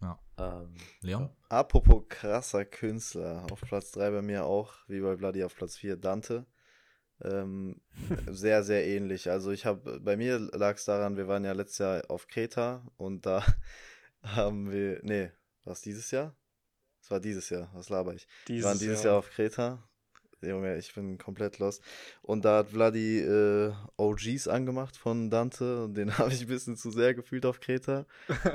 Ja. 0.00 0.18
Ähm, 0.38 0.74
Leon? 1.00 1.30
Apropos 1.48 2.04
krasser 2.08 2.64
Künstler, 2.64 3.46
auf 3.50 3.60
Platz 3.62 3.90
3 3.92 4.10
bei 4.10 4.22
mir 4.22 4.44
auch, 4.44 4.74
wie 4.86 5.00
bei 5.00 5.16
Bloody 5.16 5.42
auf 5.42 5.56
Platz 5.56 5.76
4, 5.76 5.96
Dante. 5.96 6.46
Ähm, 7.22 7.80
sehr, 8.28 8.62
sehr 8.62 8.86
ähnlich. 8.86 9.30
Also 9.30 9.50
ich 9.50 9.66
habe, 9.66 9.98
bei 10.00 10.16
mir 10.16 10.38
lag 10.38 10.76
es 10.76 10.84
daran, 10.84 11.16
wir 11.16 11.26
waren 11.26 11.44
ja 11.44 11.52
letztes 11.52 11.78
Jahr 11.78 12.02
auf 12.08 12.28
Kreta 12.28 12.86
und 12.96 13.26
da 13.26 13.44
haben 14.22 14.70
wir, 14.70 15.00
nee, 15.02 15.30
war 15.64 15.72
es 15.72 15.80
dieses 15.80 16.10
Jahr? 16.10 16.36
Es 17.04 17.10
war 17.10 17.20
dieses 17.20 17.50
Jahr, 17.50 17.68
was 17.74 17.90
laber 17.90 18.14
ich? 18.14 18.26
Dieses 18.48 18.62
wir 18.62 18.68
waren 18.70 18.78
dieses 18.78 19.02
Jahr. 19.02 19.12
Jahr 19.12 19.18
auf 19.18 19.28
Kreta. 19.28 19.78
Junge, 20.40 20.78
ich 20.78 20.94
bin 20.94 21.18
komplett 21.18 21.58
lost. 21.58 21.82
Und 22.22 22.46
da 22.46 22.58
hat 22.58 22.70
Vladi 22.70 23.18
äh, 23.20 23.74
OGs 23.98 24.48
angemacht 24.48 24.96
von 24.96 25.28
Dante 25.28 25.84
und 25.84 25.98
den 25.98 26.16
habe 26.18 26.32
ich 26.32 26.40
ein 26.40 26.48
bisschen 26.48 26.78
zu 26.78 26.90
sehr 26.90 27.12
gefühlt 27.12 27.44
auf 27.44 27.60
Kreta. 27.60 28.06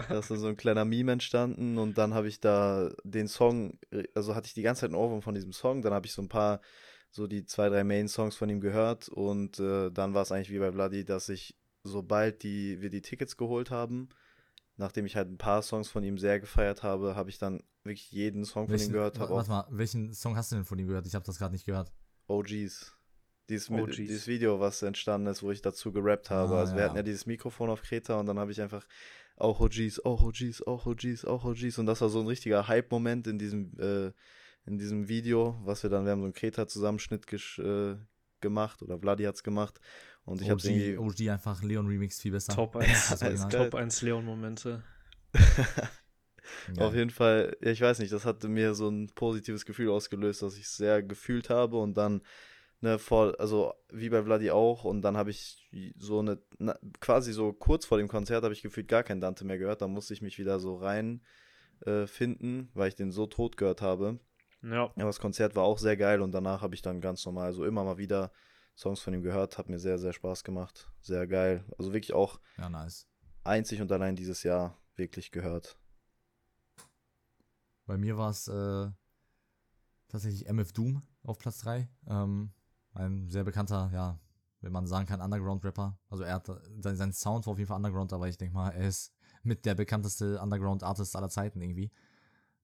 Da 0.09 0.17
ist 0.17 0.29
so 0.29 0.47
ein 0.47 0.57
kleiner 0.57 0.83
Meme 0.83 1.12
entstanden 1.12 1.77
und 1.77 1.99
dann 1.99 2.15
habe 2.15 2.27
ich 2.27 2.39
da 2.39 2.89
den 3.03 3.27
Song, 3.27 3.77
also 4.15 4.33
hatte 4.33 4.47
ich 4.47 4.55
die 4.55 4.63
ganze 4.63 4.81
Zeit 4.81 4.89
einen 4.89 4.99
Ohrwurm 4.99 5.21
von 5.21 5.35
diesem 5.35 5.53
Song, 5.53 5.83
dann 5.83 5.93
habe 5.93 6.07
ich 6.07 6.13
so 6.13 6.23
ein 6.23 6.29
paar, 6.29 6.59
so 7.12 7.27
die 7.27 7.45
zwei, 7.45 7.69
drei 7.69 7.83
Main-Songs 7.83 8.35
von 8.35 8.49
ihm 8.49 8.62
gehört 8.62 9.09
und 9.09 9.59
äh, 9.59 9.91
dann 9.91 10.15
war 10.15 10.23
es 10.23 10.31
eigentlich 10.31 10.49
wie 10.49 10.57
bei 10.57 10.71
Vladi, 10.71 11.05
dass 11.05 11.29
ich, 11.29 11.55
sobald 11.83 12.41
die, 12.41 12.81
wir 12.81 12.89
die 12.89 13.03
Tickets 13.03 13.38
geholt 13.38 13.69
haben, 13.69 14.09
nachdem 14.79 15.05
ich 15.05 15.15
halt 15.15 15.29
ein 15.29 15.37
paar 15.37 15.61
Songs 15.61 15.89
von 15.89 16.03
ihm 16.03 16.17
sehr 16.17 16.39
gefeiert 16.39 16.83
habe, 16.83 17.15
habe 17.15 17.29
ich 17.29 17.37
dann 17.37 17.61
wirklich 17.83 18.11
jeden 18.11 18.45
Song 18.45 18.65
von 18.65 18.75
ihm 18.75 18.79
Welchen, 18.79 18.93
gehört. 18.93 19.19
warte 19.19 19.49
mal, 19.49 19.67
welchen 19.69 20.13
Song 20.13 20.37
hast 20.37 20.51
du 20.51 20.55
denn 20.55 20.65
von 20.65 20.79
ihm 20.79 20.87
gehört? 20.87 21.05
Ich 21.05 21.15
habe 21.15 21.25
das 21.25 21.37
gerade 21.37 21.53
nicht 21.53 21.65
gehört. 21.65 21.91
OGs. 22.27 22.95
Dieses, 23.49 23.69
mit, 23.69 23.81
OGs. 23.81 23.95
dieses 23.97 24.27
Video, 24.27 24.59
was 24.59 24.81
entstanden 24.81 25.27
ist, 25.27 25.43
wo 25.43 25.51
ich 25.51 25.61
dazu 25.61 25.91
gerappt 25.91 26.29
habe. 26.29 26.55
Ah, 26.55 26.59
also 26.59 26.73
wir 26.73 26.81
ja. 26.81 26.85
hatten 26.85 26.95
ja 26.95 27.03
dieses 27.03 27.25
Mikrofon 27.25 27.69
auf 27.69 27.81
Kreta 27.81 28.19
und 28.19 28.27
dann 28.27 28.39
habe 28.39 28.51
ich 28.51 28.61
einfach 28.61 28.87
auch 29.35 29.59
OGs, 29.59 30.05
auch 30.05 30.23
OGs, 30.23 30.61
auch 30.61 30.85
OGs, 30.85 31.25
auch 31.25 31.43
OGs. 31.43 31.77
Und 31.77 31.85
das 31.85 31.99
war 32.01 32.09
so 32.09 32.21
ein 32.21 32.27
richtiger 32.27 32.67
Hype-Moment 32.67 33.27
in 33.27 33.37
diesem, 33.37 33.77
äh, 33.79 34.11
in 34.65 34.77
diesem 34.77 35.09
Video, 35.09 35.59
was 35.63 35.83
wir 35.83 35.89
dann, 35.89 36.05
wir 36.05 36.11
haben 36.11 36.21
so 36.21 36.25
einen 36.25 36.33
Kreta-Zusammenschnitt 36.33 37.25
äh, 37.59 37.95
gemacht 38.39 38.81
oder 38.81 38.97
Vladi 38.97 39.23
hat's 39.23 39.43
gemacht. 39.43 39.81
Und 40.25 40.41
ich 40.41 40.49
habe 40.49 40.60
OG, 40.62 40.65
irgendwie. 40.65 41.23
OG 41.25 41.29
einfach 41.34 41.63
Leon 41.63 41.88
Remix 41.88 42.19
viel 42.21 42.32
besser. 42.32 42.53
Top 42.53 42.75
1, 42.77 42.88
Das 43.10 43.12
Ist 43.13 43.23
Original. 43.23 43.49
geil. 43.49 43.69
Top 43.69 43.75
1 43.79 44.01
Leon-Momente. 44.03 44.84
Geil. 45.32 45.43
Auf 46.79 46.95
jeden 46.95 47.10
Fall, 47.10 47.55
ja, 47.62 47.71
ich 47.71 47.82
weiß 47.82 47.99
nicht, 47.99 48.12
das 48.12 48.25
hatte 48.25 48.47
mir 48.47 48.73
so 48.73 48.89
ein 48.89 49.08
positives 49.13 49.65
Gefühl 49.65 49.89
ausgelöst, 49.89 50.41
dass 50.41 50.55
ich 50.55 50.63
es 50.63 50.77
sehr 50.77 51.03
gefühlt 51.03 51.49
habe 51.49 51.77
und 51.77 51.95
dann, 51.95 52.21
ne, 52.82 52.97
vor, 52.97 53.36
also 53.39 53.73
wie 53.91 54.10
bei 54.10 54.23
Vladi 54.23 54.49
auch 54.51 54.84
und 54.84 55.01
dann 55.01 55.15
habe 55.17 55.29
ich 55.29 55.67
so 55.97 56.19
eine, 56.19 56.39
na, 56.58 56.77
quasi 57.01 57.34
so 57.34 57.53
kurz 57.53 57.86
vor 57.86 57.97
dem 57.99 58.08
Konzert 58.08 58.43
habe 58.43 58.53
ich 58.53 58.62
gefühlt 58.63 58.88
gar 58.88 59.03
kein 59.03 59.21
Dante 59.21 59.45
mehr 59.45 59.60
gehört, 59.60 59.82
da 59.82 59.88
musste 59.88 60.13
ich 60.13 60.21
mich 60.23 60.39
wieder 60.39 60.60
so 60.60 60.75
rein 60.77 61.21
äh, 61.86 62.08
finden, 62.08 62.69
weil 62.73 62.88
ich 62.89 62.95
den 62.95 63.12
so 63.12 63.27
tot 63.27 63.55
gehört 63.58 63.82
habe. 63.82 64.19
Ja, 64.63 64.86
Aber 64.86 65.03
das 65.05 65.19
Konzert 65.19 65.55
war 65.55 65.63
auch 65.63 65.77
sehr 65.77 65.97
geil 65.97 66.21
und 66.21 66.32
danach 66.32 66.62
habe 66.62 66.73
ich 66.75 66.82
dann 66.82 66.99
ganz 66.99 67.25
normal, 67.25 67.53
so 67.53 67.63
immer 67.63 67.84
mal 67.84 67.97
wieder 67.99 68.32
Songs 68.79 69.01
von 69.01 69.13
ihm 69.13 69.21
gehört, 69.23 69.57
hat 69.57 69.67
mir 69.67 69.77
sehr, 69.77 69.99
sehr 69.99 70.13
Spaß 70.13 70.45
gemacht, 70.45 70.89
sehr 71.01 71.27
geil. 71.27 71.65
Also 71.77 71.91
wirklich 71.91 72.13
auch 72.13 72.39
Ja, 72.57 72.69
nice. 72.69 73.07
einzig 73.43 73.81
und 73.81 73.91
allein 73.91 74.15
dieses 74.15 74.43
Jahr 74.43 74.77
wirklich 74.95 75.31
gehört. 75.31 75.77
Bei 77.85 77.97
mir 77.97 78.17
war 78.17 78.29
es 78.29 78.47
äh, 78.47 78.89
tatsächlich 80.07 80.47
MF 80.47 80.71
Doom 80.71 81.03
auf 81.23 81.39
Platz 81.39 81.57
3. 81.59 81.89
Ähm, 82.07 82.53
ein 82.93 83.29
sehr 83.29 83.43
bekannter, 83.43 83.89
ja, 83.93 84.17
wenn 84.61 84.71
man 84.71 84.87
sagen 84.87 85.05
kann, 85.07 85.19
Underground-Rapper. 85.21 85.99
Also 86.09 86.23
er 86.23 86.35
hat, 86.35 86.49
sein, 86.79 86.95
sein 86.95 87.11
Sound 87.11 87.47
war 87.47 87.53
auf 87.53 87.57
jeden 87.57 87.67
Fall 87.67 87.77
Underground, 87.77 88.13
aber 88.13 88.29
ich 88.29 88.37
denke 88.37 88.55
mal, 88.55 88.69
er 88.69 88.87
ist 88.87 89.13
mit 89.43 89.65
der 89.65 89.75
bekannteste 89.75 90.39
Underground-Artist 90.41 91.17
aller 91.17 91.29
Zeiten 91.29 91.61
irgendwie. 91.61 91.91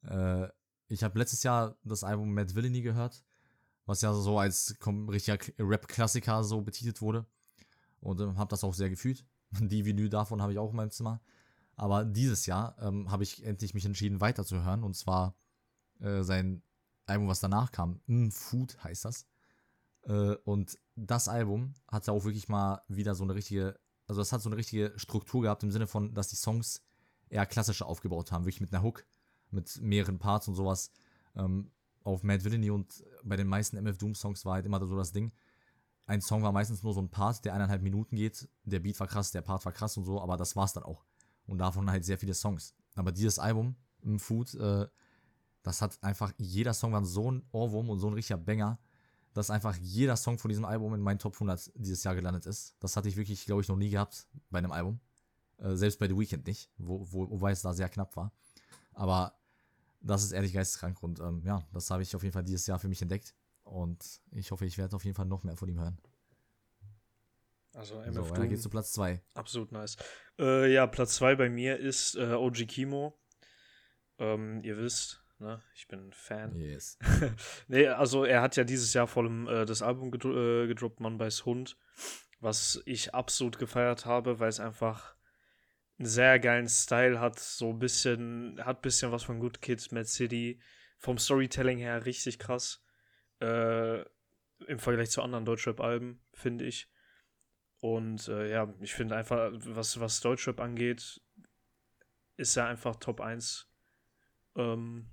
Äh, 0.04 0.48
ich 0.88 1.04
habe 1.04 1.20
letztes 1.20 1.44
Jahr 1.44 1.76
das 1.84 2.06
Album 2.06 2.34
Mad 2.34 2.56
Villainy 2.56 2.82
gehört, 2.82 3.26
was 3.86 4.02
ja 4.02 4.14
so 4.14 4.40
als 4.40 4.76
richtiger 5.10 5.38
Rap-Klassiker 5.60 6.44
so 6.44 6.62
betitelt 6.62 7.02
wurde. 7.02 7.26
Und 8.02 8.20
äh, 8.20 8.36
habe 8.36 8.50
das 8.50 8.64
auch 8.64 8.74
sehr 8.74 8.90
gefühlt. 8.90 9.26
Die 9.52 9.86
Vinyl 9.86 10.10
davon 10.10 10.42
habe 10.42 10.52
ich 10.52 10.60
auch 10.60 10.72
in 10.72 10.76
meinem 10.76 10.92
Zimmer. 10.92 11.22
Aber 11.78 12.06
dieses 12.06 12.46
Jahr 12.46 12.76
ähm, 12.80 13.12
habe 13.12 13.24
ich 13.24 13.44
endlich 13.44 13.74
mich 13.74 13.86
entschieden, 13.86 14.22
weiterzuhören. 14.22 14.84
Und 14.84 14.96
zwar 14.96 15.36
äh, 16.00 16.24
sein 16.24 16.62
Album, 17.06 17.28
was 17.28 17.42
danach 17.42 17.72
kam. 17.72 18.00
Mm, 18.08 18.30
Food 18.30 18.82
heißt 18.84 19.06
das. 19.06 19.28
Äh, 20.04 20.36
und 20.46 20.78
das 20.96 21.28
Album 21.28 21.74
hatte 21.88 22.12
auch 22.12 22.24
wirklich 22.24 22.48
mal 22.48 22.82
wieder 22.88 23.16
so 23.16 23.24
eine 23.24 23.36
richtige, 23.36 23.78
also 24.08 24.22
das 24.22 24.32
hat 24.32 24.42
so 24.42 24.50
eine 24.50 24.58
richtige 24.58 24.94
Struktur 24.96 25.42
gehabt 25.42 25.64
im 25.64 25.72
Sinne 25.72 25.88
von, 25.88 26.14
dass 26.14 26.30
die 26.30 26.36
Songs 26.38 26.82
eher 27.30 27.46
klassischer 27.46 27.88
aufgebaut 27.88 28.32
haben, 28.32 28.46
wirklich 28.46 28.62
mit 28.62 28.74
einer 28.74 28.84
Hook, 28.84 29.06
mit 29.52 29.82
mehreren 29.82 30.20
Parts 30.20 30.48
und 30.48 30.56
sowas. 30.56 30.92
Ähm, 31.36 31.72
auf 32.06 32.24
Mad 32.24 32.44
Villainy 32.44 32.70
und 32.70 33.04
bei 33.24 33.36
den 33.36 33.48
meisten 33.48 33.78
MF 33.78 33.98
Doom 33.98 34.16
Songs 34.16 34.46
war 34.46 34.54
halt 34.54 34.66
immer 34.66 34.80
so 34.86 34.96
das 34.96 35.12
Ding. 35.12 35.32
Ein 36.06 36.22
Song 36.22 36.44
war 36.44 36.52
meistens 36.52 36.84
nur 36.84 36.94
so 36.94 37.02
ein 37.02 37.10
Part, 37.10 37.44
der 37.46 37.56
eineinhalb 37.56 37.82
Minuten 37.82 38.16
geht. 38.16 38.48
Der 38.64 38.80
Beat 38.80 39.00
war 39.00 39.08
krass, 39.08 39.32
der 39.32 39.42
Part 39.42 39.66
war 39.66 39.72
krass 39.72 39.98
und 39.98 40.06
so, 40.06 40.22
aber 40.22 40.38
das 40.38 40.56
war's 40.56 40.74
dann 40.74 40.84
auch. 40.84 41.04
Und 41.48 41.58
davon 41.58 41.90
halt 41.90 42.06
sehr 42.06 42.20
viele 42.20 42.36
Songs. 42.36 42.76
Aber 42.94 43.12
dieses 43.12 43.40
Album, 43.40 43.76
im 44.04 44.20
Food, 44.20 44.54
äh, 44.54 44.88
das 45.64 45.82
hat 45.82 45.98
einfach, 46.04 46.32
jeder 46.38 46.76
Song 46.76 46.94
war 46.94 47.04
so 47.06 47.32
ein 47.32 47.44
Ohrwurm 47.52 47.90
und 47.90 48.00
so 48.00 48.08
ein 48.08 48.14
richtiger 48.14 48.38
Banger, 48.38 48.78
dass 49.34 49.50
einfach 49.50 49.76
jeder 49.78 50.16
Song 50.16 50.38
von 50.38 50.50
diesem 50.50 50.64
Album 50.64 50.94
in 50.94 51.02
meinen 51.02 51.18
Top 51.18 51.34
100 51.34 51.72
dieses 51.76 52.04
Jahr 52.04 52.14
gelandet 52.14 52.46
ist. 52.46 52.76
Das 52.80 52.96
hatte 52.96 53.10
ich 53.10 53.18
wirklich, 53.18 53.46
glaube 53.46 53.64
ich, 53.64 53.68
noch 53.68 53.76
nie 53.76 53.90
gehabt 53.90 54.28
bei 54.52 54.60
einem 54.60 54.72
Album. 54.72 55.00
Äh, 55.58 55.76
selbst 55.76 55.98
bei 55.98 56.08
The 56.08 56.18
Weeknd 56.18 56.46
nicht, 56.46 56.70
wo, 56.78 57.08
wo, 57.12 57.32
wobei 57.32 57.52
es 57.52 57.64
da 57.64 57.74
sehr 57.74 57.90
knapp 57.90 58.16
war. 58.16 58.32
Aber 58.94 59.36
das 60.06 60.24
ist 60.24 60.32
ehrlich 60.32 60.54
geisteskrank 60.54 61.02
und 61.02 61.20
ähm, 61.20 61.42
ja, 61.46 61.68
das 61.74 61.90
habe 61.90 62.04
ich 62.04 62.16
auf 62.16 62.24
jeden 62.24 62.34
Fall 62.34 62.44
dieses 62.44 62.68
Jahr 62.68 62.80
für 62.80 62.88
mich 62.88 63.02
entdeckt. 63.02 63.34
Und 63.64 64.22
ich 64.32 64.52
hoffe, 64.52 64.66
ich 64.66 64.78
werde 64.78 64.96
auf 64.96 65.04
jeden 65.04 65.16
Fall 65.16 65.26
noch 65.26 65.44
mehr 65.44 65.58
von 65.58 65.68
ihm 65.68 65.80
hören. 65.80 65.98
Also 67.74 67.96
So, 67.96 68.02
MF 68.02 68.30
weiter 68.30 68.42
Doom, 68.42 68.50
geht's 68.50 68.62
zu 68.62 68.70
Platz 68.70 68.92
2. 68.94 69.22
absolut 69.34 69.72
nice. 69.72 69.98
Äh, 70.40 70.72
ja, 70.72 70.86
Platz 70.88 71.16
2 71.16 71.36
bei 71.36 71.50
mir 71.50 71.78
ist 71.78 72.16
äh, 72.16 72.34
OG 72.34 72.68
Kimo. 72.68 73.20
Ähm, 74.20 74.62
ihr 74.64 74.78
wisst, 74.78 75.24
ne, 75.40 75.62
ich 75.74 75.88
bin 75.88 76.14
Fan. 76.14 76.56
Yes. 76.56 76.98
Nee, 77.68 77.88
also 77.88 78.24
er 78.24 78.42
hat 78.42 78.56
ja 78.56 78.64
dieses 78.64 78.94
Jahr 78.94 79.08
vor 79.08 79.24
allem 79.24 79.48
äh, 79.48 79.66
das 79.66 79.82
Album 79.82 80.12
gedro 80.12 80.64
äh, 80.64 80.68
gedroppt, 80.68 81.00
Mann 81.00 81.18
bei's 81.18 81.46
Hund, 81.46 81.78
was 82.40 82.82
ich 82.86 83.14
absolut 83.14 83.58
gefeiert 83.58 84.06
habe, 84.06 84.40
weil 84.40 84.50
es 84.50 84.60
einfach 84.60 85.15
einen 85.98 86.08
sehr 86.08 86.40
geilen 86.40 86.68
Style 86.68 87.20
hat, 87.20 87.40
so 87.40 87.70
ein 87.70 87.80
bisschen, 87.80 88.60
hat 88.64 88.80
ein 88.80 88.82
bisschen 88.82 89.12
was 89.12 89.24
von 89.24 89.40
Good 89.40 89.62
Kids, 89.62 89.92
Mad 89.92 90.06
City, 90.06 90.60
vom 90.98 91.18
Storytelling 91.18 91.78
her 91.78 92.06
richtig 92.06 92.40
krass, 92.40 92.84
äh, 93.42 94.02
im 94.68 94.80
Vergleich 94.80 95.10
zu 95.12 95.22
anderen 95.22 95.46
Deutschrap-Alben, 95.46 96.22
finde 96.34 96.66
ich. 96.66 96.90
Und 97.80 98.28
äh, 98.28 98.50
ja, 98.50 98.74
ich 98.80 98.94
finde 98.94 99.16
einfach, 99.16 99.52
was, 99.54 100.00
was 100.00 100.22
Deutschrap 100.22 100.60
angeht, 100.60 101.22
ist 102.38 102.58
er 102.58 102.68
einfach 102.68 102.96
Top 102.96 103.22
1. 103.22 103.70
Ähm, 104.56 105.10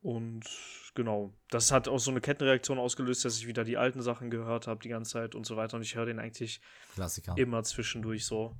und 0.00 0.46
genau, 0.94 1.34
das 1.50 1.70
hat 1.72 1.86
auch 1.86 1.98
so 1.98 2.10
eine 2.10 2.22
Kettenreaktion 2.22 2.78
ausgelöst, 2.78 3.24
dass 3.24 3.36
ich 3.36 3.46
wieder 3.46 3.64
die 3.64 3.76
alten 3.76 4.00
Sachen 4.00 4.30
gehört 4.30 4.66
habe 4.66 4.82
die 4.82 4.88
ganze 4.88 5.12
Zeit 5.12 5.34
und 5.34 5.44
so 5.44 5.56
weiter. 5.56 5.76
Und 5.76 5.82
ich 5.82 5.94
höre 5.94 6.06
den 6.06 6.18
eigentlich 6.18 6.60
Klassiker. 6.94 7.36
immer 7.36 7.62
zwischendurch 7.62 8.24
so. 8.24 8.56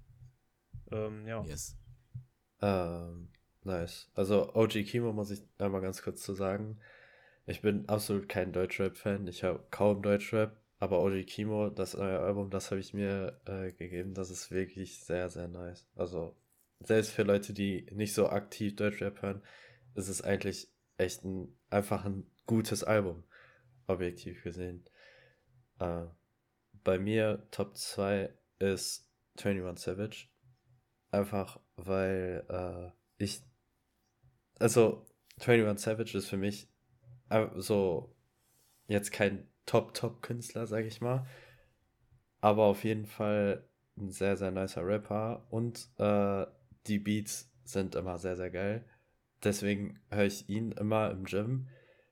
Ähm, 0.92 1.26
ja. 1.26 1.42
Yes. 1.44 1.76
Ähm, 2.60 3.28
nice. 3.62 4.10
Also 4.14 4.54
OG 4.54 4.84
Kimo 4.84 5.12
muss 5.12 5.30
ich 5.30 5.42
einmal 5.58 5.80
ganz 5.80 6.02
kurz 6.02 6.22
zu 6.22 6.34
sagen. 6.34 6.78
Ich 7.46 7.62
bin 7.62 7.88
absolut 7.88 8.28
kein 8.28 8.52
Deutschrap-Fan. 8.52 9.26
Ich 9.26 9.44
habe 9.44 9.64
kaum 9.70 10.02
Deutschrap. 10.02 10.56
Aber 10.78 11.02
OG 11.02 11.26
Kimo, 11.26 11.68
das 11.68 11.94
neue 11.94 12.20
Album, 12.20 12.48
das 12.48 12.70
habe 12.70 12.80
ich 12.80 12.94
mir 12.94 13.38
äh, 13.44 13.70
gegeben. 13.72 14.14
Das 14.14 14.30
ist 14.30 14.50
wirklich 14.50 15.00
sehr, 15.00 15.28
sehr 15.28 15.46
nice. 15.46 15.86
Also 15.94 16.34
selbst 16.80 17.12
für 17.12 17.22
Leute, 17.22 17.52
die 17.52 17.86
nicht 17.92 18.14
so 18.14 18.30
aktiv 18.30 18.76
Deutschrap 18.76 19.20
hören, 19.20 19.42
ist 19.94 20.08
es 20.08 20.22
eigentlich 20.22 20.68
echt 20.96 21.24
ein, 21.24 21.54
einfach 21.68 22.06
ein 22.06 22.26
gutes 22.46 22.82
Album. 22.82 23.24
Objektiv 23.86 24.42
gesehen. 24.42 24.84
Äh, 25.80 26.04
bei 26.82 26.98
mir 26.98 27.46
Top 27.50 27.76
2 27.76 28.32
ist 28.58 29.06
21 29.36 29.84
Savage. 29.84 30.29
Einfach 31.10 31.58
weil 31.76 32.44
äh, 32.48 32.90
ich. 33.22 33.42
Also, 34.58 35.06
21 35.40 35.82
Savage 35.82 36.18
ist 36.18 36.28
für 36.28 36.36
mich 36.36 36.68
äh, 37.30 37.46
so 37.56 38.14
jetzt 38.88 39.10
kein 39.10 39.48
Top-Top-Künstler, 39.66 40.66
sag 40.66 40.84
ich 40.84 41.00
mal. 41.00 41.26
Aber 42.40 42.64
auf 42.64 42.84
jeden 42.84 43.06
Fall 43.06 43.68
ein 43.96 44.10
sehr, 44.10 44.36
sehr 44.36 44.50
nicer 44.50 44.86
Rapper. 44.86 45.46
Und 45.50 45.88
äh, 45.98 46.46
die 46.86 46.98
Beats 46.98 47.50
sind 47.64 47.94
immer 47.94 48.18
sehr, 48.18 48.36
sehr 48.36 48.50
geil. 48.50 48.84
Deswegen 49.42 50.00
höre 50.10 50.24
ich 50.24 50.48
ihn 50.48 50.72
immer 50.72 51.10
im 51.10 51.24
Gym. 51.24 51.68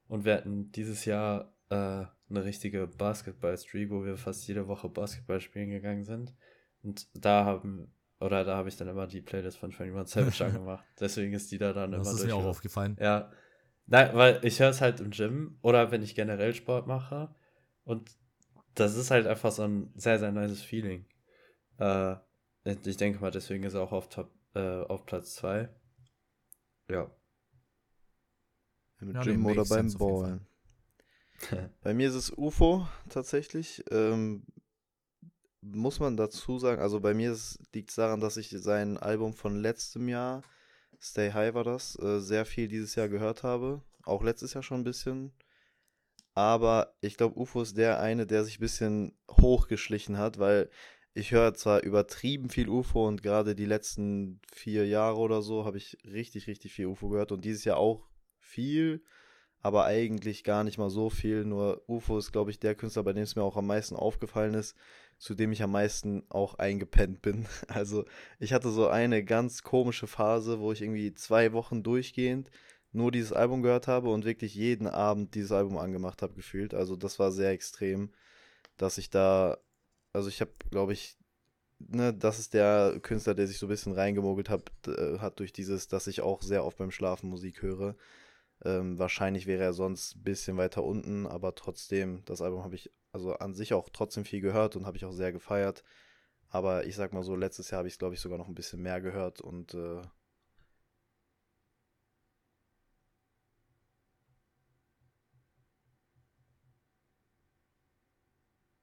Und 0.07 0.25
wir 0.25 0.35
hatten 0.35 0.73
dieses 0.73 1.05
Jahr 1.05 1.55
äh, 1.69 1.75
eine 2.31 2.45
richtige 2.45 2.87
Basketball-Streak, 2.87 3.91
wo 3.91 4.05
wir 4.05 4.17
fast 4.17 4.47
jede 4.49 4.69
Woche 4.69 4.89
Basketball 4.89 5.41
spielen 5.41 5.71
gegangen 5.71 6.05
sind. 6.05 6.35
Und 6.83 7.09
da 7.15 7.45
haben, 7.45 7.93
oder 8.21 8.45
da 8.45 8.57
habe 8.57 8.69
ich 8.69 8.77
dann 8.77 8.89
immer 8.89 9.07
die 9.07 9.21
Playlist 9.21 9.59
von 9.59 9.71
21 9.73 10.13
Savage 10.13 10.45
angemacht. 10.45 10.85
Deswegen 10.99 11.33
ist 11.35 11.51
die 11.53 11.59
da 11.59 11.73
dann 11.73 11.93
immer 11.93 12.03
Das 12.03 12.15
ist 12.15 12.25
mir 12.25 12.35
auch 12.35 12.39
durch. 12.41 12.51
aufgefallen. 12.51 12.97
Ja. 13.01 13.31
Nein, 13.87 14.11
weil 14.15 14.41
ich 14.45 14.61
höre 14.61 14.71
es 14.71 14.81
halt 14.81 15.01
im 15.01 15.11
Gym 15.11 15.59
oder 15.63 15.91
wenn 15.91 16.03
ich 16.03 16.15
generell 16.15 16.55
Sport 16.55 16.87
mache. 16.87 17.35
Und 17.85 18.11
das 18.75 18.97
ist 18.97 19.11
halt 19.11 19.27
einfach 19.27 19.51
so 19.53 19.63
ein 19.63 19.93
sehr, 19.97 20.19
sehr 20.19 20.33
nices 20.33 20.63
Feeling. 20.63 21.07
Äh, 21.79 22.17
ich 22.65 22.97
denke 22.97 23.21
mal, 23.21 23.31
deswegen 23.31 23.65
ist 23.65 23.75
er 23.75 23.81
auch 23.83 23.93
auf, 23.93 24.09
Top, 24.09 24.31
äh, 24.55 24.83
auf 24.83 25.07
Platz 25.07 25.35
2. 25.37 25.69
Ja. 26.91 27.11
Im 29.01 29.15
Ja, 29.15 29.23
Gym 29.23 29.47
oder 29.47 29.65
beim 29.65 29.93
Ballen. 29.95 30.47
Bei 31.83 31.95
mir 31.95 32.09
ist 32.09 32.15
es 32.15 32.33
UFO 32.37 32.89
tatsächlich. 33.09 33.85
Ähm, 33.91 34.45
muss 35.73 36.01
man 36.01 36.17
dazu 36.17 36.59
sagen, 36.59 36.81
also 36.81 37.01
bei 37.01 37.15
mir 37.15 37.37
liegt 37.75 37.91
es 37.91 37.97
daran, 37.97 38.21
dass 38.21 38.37
ich 38.37 38.51
sein 38.51 38.99
Album 38.99 39.35
von 39.35 39.57
letztem 39.57 40.09
Jahr, 40.09 40.43
Stay 41.01 41.33
High 41.33 41.55
war 41.55 41.65
das, 41.65 41.99
äh, 42.01 42.21
sehr 42.21 42.45
viel 42.45 42.69
dieses 42.69 42.95
Jahr 42.95 43.09
gehört 43.09 43.43
habe. 43.43 43.83
Auch 44.05 44.23
letztes 44.23 44.55
Jahr 44.55 44.63
schon 44.63 44.81
ein 44.81 44.85
bisschen. 44.85 45.33
Aber 46.35 46.95
ich 47.01 47.17
glaube, 47.17 47.39
UFO 47.39 47.63
ist 47.63 47.77
der 47.77 48.01
eine, 48.01 48.27
der 48.27 48.45
sich 48.45 48.59
ein 48.59 48.61
bisschen 48.61 49.19
hochgeschlichen 49.31 50.19
hat, 50.19 50.39
weil 50.39 50.71
ich 51.15 51.33
höre 51.33 51.55
zwar 51.55 51.83
übertrieben 51.83 52.49
viel 52.49 52.69
UFO 52.69 53.09
und 53.09 53.23
gerade 53.25 53.57
die 53.57 53.65
letzten 53.65 54.41
vier 54.53 54.87
Jahre 54.87 55.19
oder 55.19 55.43
so 55.43 55.65
habe 55.65 55.79
ich 55.79 55.99
richtig, 56.05 56.47
richtig 56.47 56.73
viel 56.73 56.87
UFO 56.87 57.09
gehört 57.09 57.33
und 57.33 57.45
dieses 57.45 57.65
Jahr 57.65 57.79
auch 57.79 58.07
viel, 58.39 59.03
aber 59.61 59.85
eigentlich 59.85 60.45
gar 60.45 60.63
nicht 60.63 60.79
mal 60.79 60.91
so 60.91 61.11
viel. 61.11 61.45
Nur 61.45 61.83
UFO 61.89 62.19
ist, 62.19 62.31
glaube 62.31 62.53
ich, 62.53 62.61
der 62.61 62.77
Künstler, 62.77 63.03
bei 63.03 63.13
dem 63.13 63.25
es 63.25 63.35
mir 63.35 63.43
auch 63.43 63.57
am 63.57 63.67
meisten 63.67 63.97
aufgefallen 63.97 64.55
ist, 64.55 64.77
zu 65.19 65.35
dem 65.35 65.53
ich 65.53 65.63
am 65.63 65.73
meisten 65.73 66.23
auch 66.31 66.55
eingepennt 66.55 67.23
bin. 67.23 67.47
Also 67.69 68.05
ich 68.39 68.53
hatte 68.53 68.71
so 68.71 68.89
eine 68.89 69.25
ganz 69.25 69.63
komische 69.63 70.07
Phase, 70.07 70.61
wo 70.61 70.73
ich 70.73 70.83
irgendwie 70.83 71.15
zwei 71.15 71.53
Wochen 71.53 71.83
durchgehend 71.83 72.51
nur 72.93 73.13
dieses 73.13 73.33
Album 73.33 73.63
gehört 73.63 73.87
habe 73.87 74.11
und 74.11 74.25
wirklich 74.25 74.55
jeden 74.55 74.87
Abend 74.87 75.35
dieses 75.35 75.53
Album 75.53 75.77
angemacht 75.79 76.23
habe, 76.23 76.35
gefühlt. 76.35 76.75
Also 76.75 76.97
das 76.97 77.19
war 77.19 77.33
sehr 77.33 77.51
extrem, 77.51 78.13
dass 78.77 78.99
ich 78.99 79.11
da, 79.11 79.59
also 80.13 80.29
ich 80.29 80.41
habe, 80.41 80.53
glaube 80.71 80.95
ich, 80.95 81.17
ne, 81.79 82.15
das 82.15 82.39
ist 82.39 82.55
der 82.55 82.99
Künstler, 83.03 83.35
der 83.35 83.47
sich 83.47 83.59
so 83.59 83.67
ein 83.67 83.71
bisschen 83.71 83.93
reingemogelt 83.93 84.49
hat, 84.49 84.71
äh, 84.87 85.19
hat 85.19 85.39
durch 85.39 85.53
dieses, 85.53 85.89
dass 85.89 86.07
ich 86.07 86.23
auch 86.23 86.43
sehr 86.43 86.65
oft 86.65 86.79
beim 86.79 86.91
Schlafen 86.91 87.31
Musik 87.31 87.63
höre. 87.63 87.95
Ähm, 88.65 88.99
wahrscheinlich 88.99 89.47
wäre 89.47 89.63
er 89.63 89.73
sonst 89.73 90.17
ein 90.17 90.23
bisschen 90.25 90.57
weiter 90.57 90.83
unten, 90.83 91.27
aber 91.27 91.55
trotzdem, 91.55 92.25
das 92.25 92.43
Album 92.43 92.65
habe 92.65 92.75
ich 92.75 92.91
also 93.19 93.35
an 93.35 93.55
sich 93.55 93.75
auch 93.75 93.89
trotzdem 93.93 94.25
viel 94.25 94.41
gehört 94.41 94.77
und 94.77 94.87
habe 94.87 94.97
ich 94.97 95.05
auch 95.05 95.13
sehr 95.13 95.33
gefeiert. 95.33 95.85
Aber 96.51 96.87
ich 96.87 96.97
sag 96.97 97.13
mal 97.13 97.23
so, 97.25 97.37
letztes 97.37 97.71
Jahr 97.71 97.79
habe 97.79 97.89
ich 97.89 97.95
es, 97.95 97.99
glaube 97.99 98.15
ich, 98.15 98.21
sogar 98.21 98.39
noch 98.39 98.49
ein 98.49 98.55
bisschen 98.55 98.81
mehr 98.83 99.01
gehört 99.01 99.41
und 99.41 99.75
äh, 99.75 100.03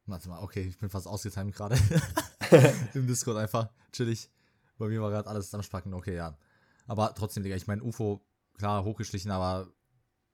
Warte 0.08 0.30
mal, 0.30 0.40
okay, 0.44 0.62
ich 0.62 0.78
bin 0.78 0.90
fast 0.90 1.08
ausgetimt 1.08 1.56
gerade. 1.56 1.76
Im 2.94 3.08
Discord 3.08 3.38
einfach. 3.38 3.72
Chillig. 3.92 4.30
Bei 4.78 4.88
mir 4.88 5.02
war 5.02 5.10
gerade 5.10 5.28
alles 5.28 5.52
am 5.56 5.64
Spacken. 5.64 5.96
Okay, 5.96 6.16
ja. 6.16 6.38
Aber 6.86 7.16
trotzdem, 7.16 7.42
Digga, 7.42 7.56
ich 7.56 7.66
meine, 7.66 7.82
UFO, 7.82 8.24
klar, 8.54 8.84
hochgeschlichen, 8.84 9.32
aber 9.32 9.68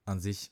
an 0.03 0.19
sich 0.19 0.51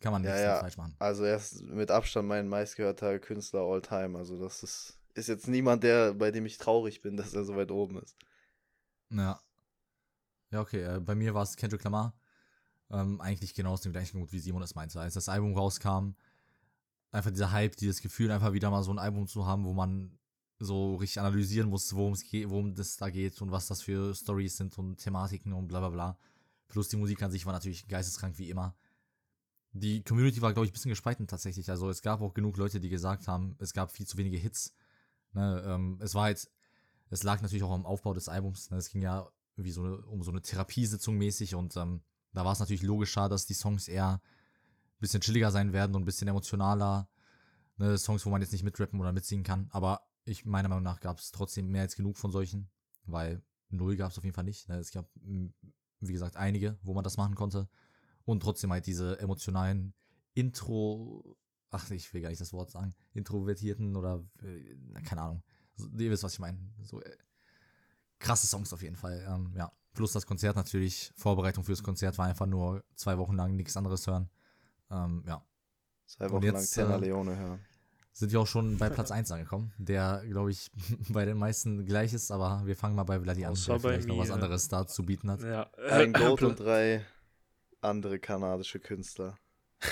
kann 0.00 0.12
man 0.12 0.24
Ja, 0.24 0.30
nichts 0.30 0.42
ja. 0.44 0.60
falsch 0.60 0.76
machen. 0.76 0.94
also 0.98 1.24
er 1.24 1.36
ist 1.36 1.62
mit 1.62 1.90
Abstand 1.90 2.28
mein 2.28 2.48
meistgehörter 2.48 3.18
Künstler 3.18 3.60
all 3.60 3.82
time. 3.82 4.16
Also 4.18 4.38
das 4.40 4.62
ist, 4.62 4.98
ist 5.14 5.28
jetzt 5.28 5.48
niemand, 5.48 5.82
der, 5.84 6.14
bei 6.14 6.30
dem 6.30 6.46
ich 6.46 6.58
traurig 6.58 7.02
bin, 7.02 7.16
dass 7.16 7.34
er 7.34 7.44
so 7.44 7.56
weit 7.56 7.70
oben 7.70 7.98
ist. 8.02 8.16
Ja. 9.10 9.40
Ja, 10.50 10.60
okay. 10.60 10.82
Äh, 10.82 11.00
bei 11.00 11.14
mir 11.14 11.34
war 11.34 11.42
es 11.42 11.56
Kendrick 11.56 11.84
Lamar. 11.84 12.14
Ähm, 12.90 13.20
eigentlich 13.20 13.54
genau 13.54 13.72
aus 13.72 13.82
dem 13.82 13.92
gleichen 13.92 14.16
Grund, 14.18 14.32
wie 14.32 14.40
Simon 14.40 14.62
es 14.62 14.74
meinte. 14.74 15.00
Als 15.00 15.14
das 15.14 15.28
Album 15.28 15.54
rauskam, 15.56 16.14
einfach 17.12 17.30
dieser 17.30 17.52
Hype, 17.52 17.76
dieses 17.76 18.00
Gefühl, 18.00 18.30
einfach 18.32 18.52
wieder 18.52 18.70
mal 18.70 18.82
so 18.82 18.92
ein 18.92 18.98
Album 18.98 19.26
zu 19.28 19.46
haben, 19.46 19.64
wo 19.64 19.72
man 19.72 20.18
so 20.58 20.96
richtig 20.96 21.20
analysieren 21.20 21.70
muss, 21.70 21.94
worum 21.94 22.12
es 22.14 22.24
geht, 22.24 22.50
worum 22.50 22.74
das 22.74 22.96
da 22.96 23.08
geht 23.10 23.40
und 23.42 23.50
was 23.52 23.66
das 23.68 23.82
für 23.82 24.14
Stories 24.14 24.56
sind 24.56 24.76
und 24.78 24.96
Thematiken 24.96 25.52
und 25.52 25.68
bla 25.68 25.80
bla 25.80 25.88
bla. 25.90 26.18
Plus 26.68 26.88
die 26.88 26.96
Musik 26.96 27.22
an 27.22 27.30
sich 27.30 27.46
war 27.46 27.52
natürlich 27.52 27.86
geisteskrank 27.88 28.38
wie 28.38 28.50
immer. 28.50 28.74
Die 29.72 30.02
Community 30.02 30.42
war, 30.42 30.52
glaube 30.52 30.66
ich, 30.66 30.72
ein 30.72 30.74
bisschen 30.74 30.90
gespalten 30.90 31.26
tatsächlich. 31.26 31.70
Also 31.70 31.88
es 31.88 32.02
gab 32.02 32.20
auch 32.20 32.34
genug 32.34 32.56
Leute, 32.56 32.80
die 32.80 32.88
gesagt 32.88 33.28
haben, 33.28 33.56
es 33.58 33.72
gab 33.72 33.92
viel 33.92 34.06
zu 34.06 34.16
wenige 34.16 34.36
Hits. 34.36 34.74
Ne, 35.32 35.62
ähm, 35.64 35.98
es 36.00 36.14
war 36.14 36.24
halt, 36.24 36.50
es 37.10 37.22
lag 37.22 37.40
natürlich 37.40 37.62
auch 37.62 37.72
am 37.72 37.86
Aufbau 37.86 38.12
des 38.12 38.28
Albums. 38.28 38.70
Ne, 38.70 38.78
es 38.78 38.90
ging 38.90 39.02
ja 39.02 39.30
wie 39.56 39.70
so 39.70 39.82
um 39.82 40.22
so 40.22 40.30
eine 40.30 40.42
Therapiesitzung 40.42 41.16
mäßig 41.16 41.54
und 41.54 41.76
ähm, 41.76 42.02
da 42.32 42.44
war 42.44 42.52
es 42.52 42.60
natürlich 42.60 42.82
logischer, 42.82 43.28
dass 43.28 43.46
die 43.46 43.54
Songs 43.54 43.88
eher 43.88 44.14
ein 44.14 45.00
bisschen 45.00 45.20
chilliger 45.20 45.50
sein 45.50 45.72
werden 45.72 45.94
und 45.94 46.02
ein 46.02 46.06
bisschen 46.06 46.28
emotionaler. 46.28 47.08
Ne, 47.76 47.96
Songs, 47.96 48.26
wo 48.26 48.30
man 48.30 48.42
jetzt 48.42 48.52
nicht 48.52 48.64
mitrappen 48.64 49.00
oder 49.00 49.12
mitsingen 49.12 49.44
kann. 49.44 49.68
Aber 49.70 50.02
ich, 50.24 50.44
meiner 50.44 50.68
Meinung 50.68 50.84
nach, 50.84 51.00
gab 51.00 51.18
es 51.18 51.30
trotzdem 51.30 51.68
mehr 51.68 51.82
als 51.82 51.96
genug 51.96 52.16
von 52.18 52.30
solchen, 52.30 52.70
weil 53.04 53.42
null 53.68 53.96
gab 53.96 54.10
es 54.10 54.18
auf 54.18 54.24
jeden 54.24 54.34
Fall 54.34 54.44
nicht. 54.44 54.68
Ne, 54.68 54.78
es 54.78 54.90
gab, 54.90 55.08
wie 55.14 56.12
gesagt, 56.12 56.36
einige, 56.36 56.78
wo 56.82 56.92
man 56.94 57.04
das 57.04 57.16
machen 57.16 57.34
konnte. 57.36 57.68
Und 58.30 58.40
trotzdem 58.40 58.70
halt 58.70 58.86
diese 58.86 59.18
emotionalen 59.18 59.92
Intro, 60.34 61.36
ach, 61.70 61.90
ich 61.90 62.14
will 62.14 62.22
gar 62.22 62.28
nicht 62.28 62.40
das 62.40 62.52
Wort 62.52 62.70
sagen, 62.70 62.94
introvertierten 63.12 63.96
oder, 63.96 64.24
äh, 64.42 65.02
keine 65.02 65.22
Ahnung, 65.22 65.42
so, 65.74 65.88
ihr 65.98 66.10
wisst, 66.10 66.22
was 66.22 66.34
ich 66.34 66.38
meine. 66.38 66.58
So 66.82 67.02
äh, 67.02 67.16
krasse 68.20 68.46
Songs 68.46 68.72
auf 68.72 68.82
jeden 68.82 68.96
Fall, 68.96 69.26
ähm, 69.28 69.52
ja. 69.56 69.72
Plus 69.92 70.12
das 70.12 70.24
Konzert 70.24 70.54
natürlich, 70.54 71.12
Vorbereitung 71.16 71.64
fürs 71.64 71.82
Konzert 71.82 72.16
war 72.18 72.26
einfach 72.26 72.46
nur 72.46 72.84
zwei 72.94 73.18
Wochen 73.18 73.34
lang 73.34 73.56
nichts 73.56 73.76
anderes 73.76 74.06
hören. 74.06 74.30
Ähm, 74.88 75.24
ja. 75.26 75.44
Zwei 76.06 76.30
Wochen 76.30 76.44
jetzt, 76.44 76.76
lang 76.76 76.86
Tenor 76.86 77.02
äh, 77.02 77.06
Leone 77.06 77.36
hören 77.36 77.60
sind 78.12 78.32
wir 78.32 78.40
auch 78.40 78.46
schon 78.46 78.76
bei 78.76 78.88
Platz 78.90 79.10
1 79.10 79.30
angekommen, 79.32 79.72
der, 79.78 80.22
glaube 80.28 80.50
ich, 80.50 80.70
bei 81.08 81.24
den 81.24 81.38
meisten 81.38 81.86
gleich 81.86 82.12
ist, 82.12 82.30
aber 82.30 82.62
wir 82.64 82.76
fangen 82.76 82.94
mal 82.94 83.04
bei 83.04 83.20
Vladi 83.20 83.44
an, 83.44 83.54
der 83.54 83.80
vielleicht 83.80 84.08
noch 84.08 84.18
was 84.18 84.30
anderes 84.30 84.68
da 84.68 84.86
zu 84.86 85.04
bieten 85.04 85.30
hat. 85.30 85.42
Ja. 85.42 85.70
Ein 85.88 86.12
Goat 86.12 86.42
und 86.44 86.60
drei 86.60 87.04
andere 87.80 88.18
kanadische 88.18 88.80
Künstler. 88.80 89.38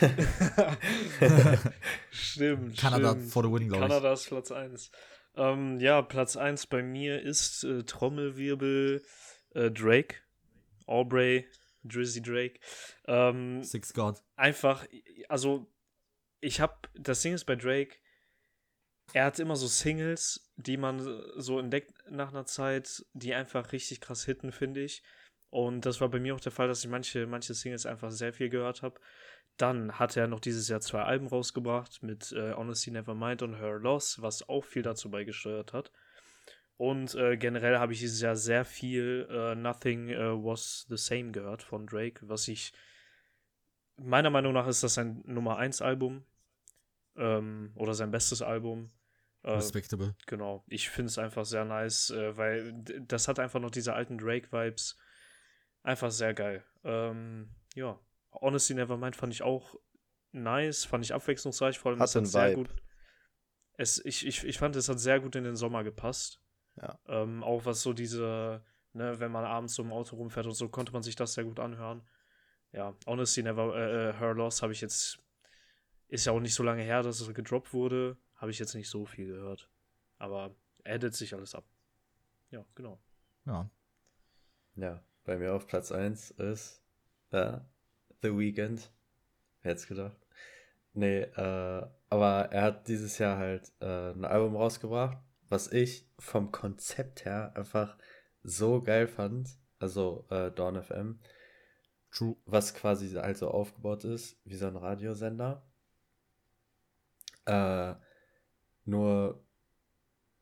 stimmt. 2.11 2.77
Kanada 2.77 3.11
stimmt. 3.13 3.33
for 3.33 3.43
the 3.43 3.51
win, 3.51 3.69
glaube 3.69 3.85
ich. 3.85 3.91
Kanada 3.91 4.13
ist 4.13 4.27
Platz 4.29 4.53
1. 4.53 4.91
Ähm, 5.37 5.81
ja, 5.81 6.03
Platz 6.03 6.37
1 6.37 6.67
bei 6.67 6.83
mir 6.83 7.23
ist 7.23 7.65
äh, 7.65 7.85
Trommelwirbel 7.85 9.03
äh, 9.55 9.71
Drake. 9.71 10.17
Aubrey, 10.87 11.47
Drizzy 11.85 12.21
Drake. 12.23 12.61
Ähm, 13.07 13.63
Six 13.63 13.93
God. 13.95 14.23
Einfach, 14.37 14.87
also 15.29 15.71
ich 16.41 16.61
habe, 16.61 16.75
das 16.95 17.23
Ding 17.23 17.35
ist 17.35 17.45
bei 17.45 17.57
Drake, 17.57 17.97
er 19.13 19.25
hat 19.27 19.39
immer 19.39 19.57
so 19.57 19.67
Singles, 19.67 20.51
die 20.57 20.77
man 20.77 21.01
so 21.37 21.59
entdeckt 21.59 21.93
nach 22.11 22.29
einer 22.29 22.45
Zeit, 22.45 23.05
die 23.15 23.35
einfach 23.35 23.73
richtig 23.73 24.01
krass 24.01 24.25
hitten, 24.25 24.53
finde 24.53 24.83
ich. 24.83 25.03
Und 25.51 25.87
das 25.87 26.01
war 26.01 26.09
bei 26.09 26.21
mir 26.21 26.35
auch 26.35 26.41
der 26.41 26.53
Fall, 26.53 26.69
dass 26.69 26.85
ich 26.85 26.91
manche, 26.91 27.27
manche 27.27 27.55
Singles 27.55 27.87
einfach 27.87 28.11
sehr 28.11 28.33
viel 28.33 28.49
gehört 28.49 28.83
habe. 28.83 29.01
Dann 29.57 29.99
hat 29.99 30.17
er 30.17 30.29
noch 30.29 30.41
dieses 30.41 30.69
Jahr 30.69 30.81
zwei 30.81 31.03
Alben 31.03 31.27
rausgebracht 31.27 32.03
mit 32.03 32.33
äh, 32.33 32.53
Honesty 32.53 32.91
Nevermind 32.91 33.43
und 33.43 33.55
Her 33.55 33.79
Loss, 33.79 34.21
was 34.23 34.49
auch 34.49 34.65
viel 34.65 34.83
dazu 34.83 35.11
beigesteuert 35.11 35.73
hat. 35.73 35.91
Und 36.77 37.15
äh, 37.17 37.37
generell 37.37 37.79
habe 37.79 37.93
ich 37.93 37.99
dieses 37.99 38.21
Jahr 38.21 38.37
sehr 38.37 38.65
viel 38.65 39.27
äh, 39.31 39.55
Nothing 39.57 40.11
äh, 40.11 40.33
Was 40.33 40.87
the 40.89 40.97
Same 40.97 41.33
gehört 41.33 41.63
von 41.63 41.87
Drake, 41.87 42.21
was 42.29 42.47
ich 42.47 42.73
meiner 43.99 44.31
Meinung 44.31 44.53
nach 44.53 44.67
ist 44.67 44.83
das 44.83 44.95
sein 44.95 45.23
Nummer 45.27 45.59
1 45.59 45.83
Album 45.83 46.25
ähm, 47.17 47.73
oder 47.75 47.95
sein 47.95 48.11
bestes 48.11 48.43
Album. 48.43 48.91
Äh, 49.43 49.53
Respectable. 49.53 50.15
Genau. 50.27 50.65
Ich 50.69 50.89
finde 50.89 51.11
es 51.11 51.19
einfach 51.19 51.45
sehr 51.45 51.65
nice, 51.65 52.11
äh, 52.11 52.37
weil 52.37 52.73
das 53.07 53.29
hat 53.29 53.39
einfach 53.39 53.61
noch 53.61 53.71
diese 53.71 53.95
alten 53.95 54.19
Drake-Vibes. 54.19 54.97
Einfach 55.89 56.11
sehr 56.11 56.35
geil. 56.35 56.63
Ähm, 56.85 57.49
ja. 57.75 57.99
Honestly 58.31 58.75
Nevermind 58.75 59.17
fand 59.17 59.33
ich 59.33 59.43
auch 59.43 59.75
nice, 60.33 60.85
fand 60.85 61.03
ich 61.03 61.15
abwechslungsreich, 61.15 61.79
vor 61.79 61.93
allem 61.93 62.01
hat, 62.01 62.15
hat 62.15 62.27
sehr 62.27 62.55
gut. 62.57 62.69
Es, 63.79 64.05
ich, 64.05 64.27
ich, 64.27 64.45
ich 64.45 64.59
fand, 64.59 64.77
es 64.77 64.91
hat 64.91 65.01
sehr 65.01 65.19
gut 65.19 65.35
in 65.35 65.45
den 65.45 65.57
Sommer 65.57 65.85
gepasst. 65.85 66.43
Ja. 66.77 66.99
Ähm, 67.07 67.43
auch 67.43 67.65
was 67.65 67.81
so 67.81 67.95
diese, 67.95 68.63
ne, 68.93 69.19
wenn 69.19 69.33
man 69.33 69.47
abends 69.47 69.77
so 69.77 69.83
im 69.83 69.91
Auto 69.91 70.17
rumfährt 70.17 70.45
und 70.45 70.53
so, 70.53 70.69
konnte 70.69 70.93
man 70.93 71.03
sich 71.03 71.17
das 71.17 71.33
sehr 71.33 71.45
gut 71.45 71.59
anhören. 71.59 72.07
Ja, 72.73 72.95
Honestly 73.07 73.43
Never, 73.43 73.75
äh, 73.75 74.11
äh 74.11 74.13
Her 74.13 74.35
Loss 74.35 74.61
habe 74.61 74.75
ich 74.75 74.83
jetzt 74.83 75.19
ist 76.09 76.27
ja 76.27 76.33
auch 76.33 76.41
nicht 76.41 76.55
so 76.55 76.63
lange 76.63 76.83
her, 76.83 77.03
dass 77.03 77.19
es 77.19 77.33
gedroppt 77.33 77.73
wurde. 77.73 78.19
Habe 78.35 78.51
ich 78.51 78.59
jetzt 78.59 78.75
nicht 78.75 78.91
so 78.91 79.07
viel 79.07 79.29
gehört. 79.29 79.71
Aber 80.19 80.55
addet 80.85 81.15
sich 81.15 81.33
alles 81.33 81.55
ab. 81.55 81.65
Ja, 82.51 82.63
genau. 82.75 83.01
Ja. 83.47 83.71
Ja, 84.75 85.03
bei 85.29 85.37
mir 85.37 85.53
auf 85.53 85.67
Platz 85.67 85.93
1 85.93 86.31
ist 86.31 86.83
äh, 87.33 87.59
The 88.23 88.31
Weeknd. 88.31 88.91
Wer 89.61 89.73
hätte 89.73 89.87
gedacht? 89.87 90.17
Nee, 90.95 91.21
äh, 91.21 91.87
aber 92.09 92.49
er 92.51 92.63
hat 92.63 92.89
dieses 92.89 93.19
Jahr 93.19 93.37
halt 93.37 93.71
äh, 93.81 94.13
ein 94.13 94.25
Album 94.25 94.57
rausgebracht, 94.57 95.19
was 95.51 95.71
ich 95.71 96.09
vom 96.19 96.51
Konzept 96.51 97.27
her 97.27 97.53
einfach 97.57 97.99
so 98.43 98.81
geil 98.83 99.07
fand. 99.07 99.51
Also 99.79 100.25
äh, 100.31 100.51
Dawn 100.51 100.83
FM. 100.83 101.21
True. 102.11 102.37
Was 102.47 102.73
quasi 102.73 103.15
also 103.19 103.51
aufgebaut 103.51 104.05
ist 104.05 104.41
wie 104.47 104.57
so 104.57 104.67
ein 104.67 104.77
Radiosender. 104.77 105.63
Äh, 107.45 107.95
nur, 108.87 109.45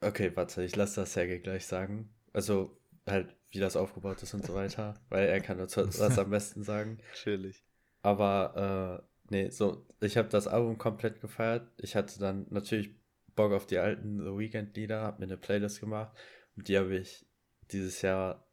okay, 0.00 0.30
warte, 0.36 0.62
ich 0.62 0.76
lasse 0.76 1.00
das 1.00 1.12
Sergei 1.12 1.38
gleich 1.38 1.66
sagen. 1.66 2.14
Also 2.32 2.78
halt, 3.06 3.34
wie 3.50 3.58
das 3.58 3.76
aufgebaut 3.76 4.22
ist 4.22 4.34
und 4.34 4.44
so 4.44 4.54
weiter, 4.54 4.94
weil 5.08 5.28
er 5.28 5.40
kann 5.40 5.58
dazu 5.58 5.86
was 5.86 6.18
am 6.18 6.30
besten 6.30 6.62
sagen. 6.62 6.98
Chillig. 7.14 7.64
Aber, 8.02 9.02
äh, 9.02 9.32
nee, 9.34 9.50
so, 9.50 9.86
ich 10.00 10.16
habe 10.16 10.28
das 10.28 10.48
Album 10.48 10.78
komplett 10.78 11.20
gefeiert. 11.20 11.68
Ich 11.78 11.96
hatte 11.96 12.18
dann 12.18 12.46
natürlich 12.50 12.94
Bock 13.34 13.52
auf 13.52 13.66
die 13.66 13.78
alten 13.78 14.18
The 14.18 14.36
Weekend-Lieder, 14.36 15.02
habe 15.02 15.20
mir 15.20 15.26
eine 15.26 15.36
Playlist 15.36 15.80
gemacht 15.80 16.16
und 16.56 16.68
die 16.68 16.78
habe 16.78 16.96
ich 16.96 17.26
dieses 17.70 18.02
Jahr 18.02 18.46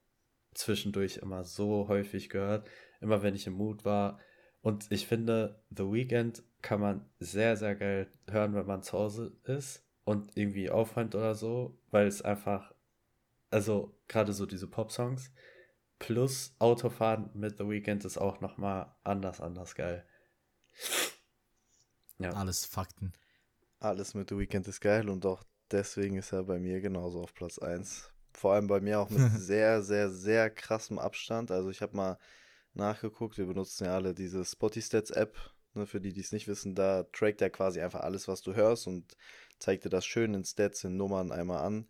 zwischendurch 0.54 1.18
immer 1.18 1.44
so 1.44 1.88
häufig 1.88 2.30
gehört, 2.30 2.70
immer 3.02 3.24
wenn 3.24 3.36
ich 3.36 3.48
im 3.48 3.54
Mut 3.54 3.86
war. 3.86 4.20
Und 4.62 4.92
ich 4.92 5.08
finde, 5.08 5.62
The 5.70 5.84
Weekend 5.84 6.44
kann 6.62 6.80
man 6.80 7.10
sehr, 7.20 7.58
sehr 7.58 7.76
geil 7.76 8.08
hören, 8.30 8.54
wenn 8.54 8.66
man 8.66 8.84
zu 8.84 8.98
Hause 8.98 9.36
ist 9.44 9.86
und 10.06 10.38
irgendwie 10.38 10.70
aufräumt 10.70 11.16
oder 11.16 11.36
so, 11.36 11.78
weil 11.92 12.08
es 12.08 12.22
einfach, 12.22 12.74
also 13.50 13.98
gerade 14.14 14.34
so 14.34 14.46
diese 14.46 14.68
Pop-Songs 14.68 15.32
plus 16.00 16.56
Autofahren 16.60 17.30
mit 17.34 17.58
The 17.58 17.68
Weeknd 17.68 18.06
ist 18.06 18.18
auch 18.18 18.42
nochmal 18.42 18.96
anders, 19.04 19.42
anders 19.42 19.76
geil. 19.76 20.06
Ja. 22.20 22.32
Alles 22.32 22.66
Fakten. 22.66 23.14
Alles 23.80 24.14
mit 24.14 24.30
The 24.30 24.38
Weeknd 24.38 24.68
ist 24.68 24.82
geil 24.82 25.10
und 25.10 25.26
auch 25.26 25.44
deswegen 25.72 26.18
ist 26.18 26.32
er 26.32 26.44
bei 26.44 26.60
mir 26.60 26.82
genauso 26.82 27.22
auf 27.22 27.34
Platz 27.34 27.58
1. 27.60 28.12
Vor 28.32 28.54
allem 28.54 28.68
bei 28.68 28.80
mir 28.80 29.00
auch 29.00 29.10
mit 29.10 29.32
sehr, 29.38 29.82
sehr, 29.84 30.10
sehr 30.10 30.50
krassem 30.50 31.00
Abstand. 31.00 31.52
Also 31.52 31.70
ich 31.70 31.82
habe 31.82 31.96
mal 31.96 32.18
nachgeguckt, 32.74 33.38
wir 33.38 33.46
benutzen 33.46 33.86
ja 33.86 33.96
alle 33.96 34.14
diese 34.14 34.46
Spoty-Stats-App 34.46 35.38
Ne, 35.76 35.88
für 35.88 36.00
die, 36.00 36.14
die 36.14 36.22
es 36.22 36.32
nicht 36.32 36.48
wissen, 36.48 36.76
da 36.76 37.04
trackt 37.04 37.42
er 37.42 37.50
quasi 37.50 37.82
einfach 37.82 38.02
alles, 38.02 38.28
was 38.28 38.42
du 38.42 38.54
hörst 38.54 38.86
und 38.86 39.18
zeigt 39.58 39.86
dir 39.86 39.90
das 39.90 40.06
schön 40.06 40.34
in 40.36 40.44
Stats, 40.44 40.84
in 40.84 40.98
Nummern 40.98 41.32
einmal 41.32 41.64
an. 41.64 41.88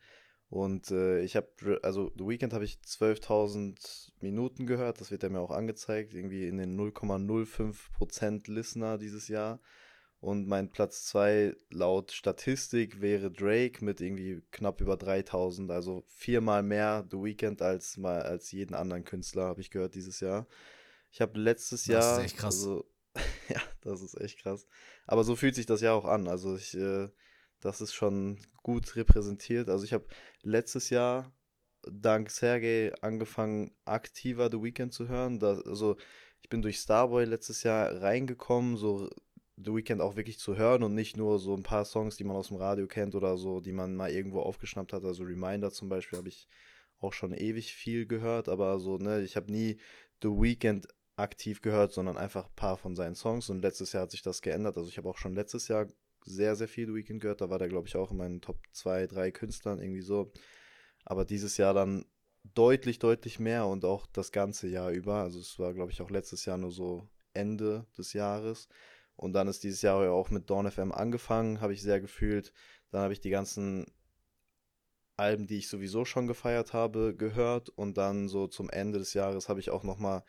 Und 0.53 0.91
äh, 0.91 1.21
ich 1.21 1.35
habe, 1.35 1.79
also 1.81 2.11
The 2.15 2.27
Weekend 2.27 2.53
habe 2.53 2.63
ich 2.63 2.77
12.000 2.85 4.11
Minuten 4.21 4.67
gehört, 4.67 5.01
das 5.01 5.09
wird 5.09 5.23
er 5.23 5.31
mir 5.31 5.39
auch 5.39 5.49
angezeigt, 5.49 6.13
irgendwie 6.13 6.47
in 6.47 6.59
den 6.59 6.79
0,05% 6.79 8.51
Listener 8.51 8.99
dieses 8.99 9.29
Jahr. 9.29 9.59
Und 10.19 10.47
mein 10.47 10.69
Platz 10.69 11.05
2 11.05 11.55
laut 11.71 12.11
Statistik 12.11 13.01
wäre 13.01 13.31
Drake 13.31 13.83
mit 13.83 13.99
irgendwie 13.99 14.43
knapp 14.51 14.79
über 14.79 14.95
3000, 14.95 15.71
also 15.71 16.03
viermal 16.07 16.61
mehr 16.61 17.03
The 17.09 17.17
Weekend 17.17 17.63
als, 17.63 17.97
mal, 17.97 18.21
als 18.21 18.51
jeden 18.51 18.75
anderen 18.75 19.05
Künstler, 19.05 19.45
habe 19.45 19.59
ich 19.59 19.71
gehört 19.71 19.95
dieses 19.95 20.19
Jahr. 20.19 20.45
Ich 21.09 21.19
habe 21.19 21.39
letztes 21.39 21.87
Jahr. 21.87 22.01
Das 22.01 22.17
ist 22.19 22.25
echt 22.25 22.37
krass. 22.37 22.59
Also, 22.59 22.85
ja, 23.49 23.61
das 23.81 24.03
ist 24.03 24.21
echt 24.21 24.37
krass. 24.37 24.67
Aber 25.07 25.23
so 25.23 25.35
fühlt 25.35 25.55
sich 25.55 25.65
das 25.65 25.81
ja 25.81 25.93
auch 25.93 26.05
an. 26.05 26.27
Also 26.27 26.55
ich, 26.55 26.77
äh, 26.77 27.09
das 27.63 27.81
ist 27.81 27.93
schon 27.93 28.39
gut 28.61 28.95
repräsentiert. 28.95 29.69
Also 29.69 29.85
ich 29.85 29.93
habe 29.93 30.05
letztes 30.41 30.89
Jahr 30.89 31.31
dank 31.89 32.29
Sergey 32.29 32.93
angefangen, 33.01 33.71
aktiver 33.85 34.49
The 34.51 34.61
Weeknd 34.61 34.93
zu 34.93 35.07
hören. 35.07 35.39
Da, 35.39 35.59
also 35.65 35.97
ich 36.41 36.49
bin 36.49 36.61
durch 36.61 36.77
Starboy 36.77 37.25
letztes 37.25 37.63
Jahr 37.63 38.01
reingekommen, 38.01 38.77
so 38.77 39.09
The 39.57 39.73
Weeknd 39.73 40.01
auch 40.01 40.15
wirklich 40.15 40.39
zu 40.39 40.57
hören 40.57 40.83
und 40.83 40.95
nicht 40.95 41.15
nur 41.15 41.39
so 41.39 41.55
ein 41.55 41.63
paar 41.63 41.85
Songs, 41.85 42.17
die 42.17 42.23
man 42.23 42.35
aus 42.35 42.47
dem 42.47 42.57
Radio 42.57 42.87
kennt 42.87 43.15
oder 43.15 43.37
so, 43.37 43.59
die 43.59 43.73
man 43.73 43.95
mal 43.95 44.11
irgendwo 44.11 44.41
aufgeschnappt 44.41 44.93
hat. 44.93 45.03
Also 45.03 45.23
Reminder 45.23 45.71
zum 45.71 45.89
Beispiel 45.89 46.17
habe 46.17 46.29
ich 46.29 46.47
auch 46.99 47.13
schon 47.13 47.33
ewig 47.33 47.73
viel 47.73 48.07
gehört, 48.07 48.49
aber 48.49 48.79
so, 48.79 48.97
ne, 48.97 49.21
ich 49.21 49.35
habe 49.35 49.51
nie 49.51 49.77
The 50.21 50.29
Weeknd 50.29 50.87
aktiv 51.15 51.61
gehört, 51.61 51.91
sondern 51.93 52.17
einfach 52.17 52.45
ein 52.45 52.55
paar 52.55 52.77
von 52.77 52.95
seinen 52.95 53.15
Songs. 53.15 53.49
Und 53.49 53.61
letztes 53.61 53.93
Jahr 53.93 54.03
hat 54.03 54.11
sich 54.11 54.21
das 54.21 54.41
geändert. 54.41 54.77
Also 54.77 54.89
ich 54.89 54.97
habe 54.97 55.09
auch 55.09 55.17
schon 55.17 55.35
letztes 55.35 55.67
Jahr 55.67 55.87
sehr, 56.25 56.55
sehr 56.55 56.67
viel 56.67 56.87
The 56.87 56.93
Weeknd 56.93 57.21
gehört. 57.21 57.41
Da 57.41 57.49
war 57.49 57.59
der, 57.59 57.69
glaube 57.69 57.87
ich, 57.87 57.95
auch 57.95 58.11
in 58.11 58.17
meinen 58.17 58.41
Top 58.41 58.59
2, 58.71 59.07
3 59.07 59.31
Künstlern 59.31 59.79
irgendwie 59.79 60.01
so. 60.01 60.31
Aber 61.05 61.25
dieses 61.25 61.57
Jahr 61.57 61.73
dann 61.73 62.05
deutlich, 62.53 62.99
deutlich 62.99 63.39
mehr 63.39 63.67
und 63.67 63.85
auch 63.85 64.05
das 64.07 64.31
ganze 64.31 64.67
Jahr 64.67 64.91
über. 64.91 65.15
Also 65.15 65.39
es 65.39 65.57
war, 65.59 65.73
glaube 65.73 65.91
ich, 65.91 66.01
auch 66.01 66.09
letztes 66.09 66.45
Jahr 66.45 66.57
nur 66.57 66.71
so 66.71 67.07
Ende 67.33 67.85
des 67.97 68.13
Jahres. 68.13 68.67
Und 69.15 69.33
dann 69.33 69.47
ist 69.47 69.63
dieses 69.63 69.81
Jahr 69.81 70.11
auch 70.11 70.29
mit 70.29 70.49
Dawn 70.49 70.69
FM 70.69 70.91
angefangen, 70.91 71.61
habe 71.61 71.73
ich 71.73 71.81
sehr 71.81 72.01
gefühlt. 72.01 72.51
Dann 72.91 73.01
habe 73.01 73.13
ich 73.13 73.21
die 73.21 73.29
ganzen 73.29 73.85
Alben, 75.15 75.47
die 75.47 75.57
ich 75.59 75.69
sowieso 75.69 76.05
schon 76.05 76.27
gefeiert 76.27 76.73
habe, 76.73 77.15
gehört. 77.15 77.69
Und 77.69 77.97
dann 77.97 78.27
so 78.27 78.47
zum 78.47 78.69
Ende 78.69 78.99
des 78.99 79.13
Jahres 79.13 79.49
habe 79.49 79.59
ich 79.59 79.69
auch 79.69 79.83
nochmal 79.83 80.23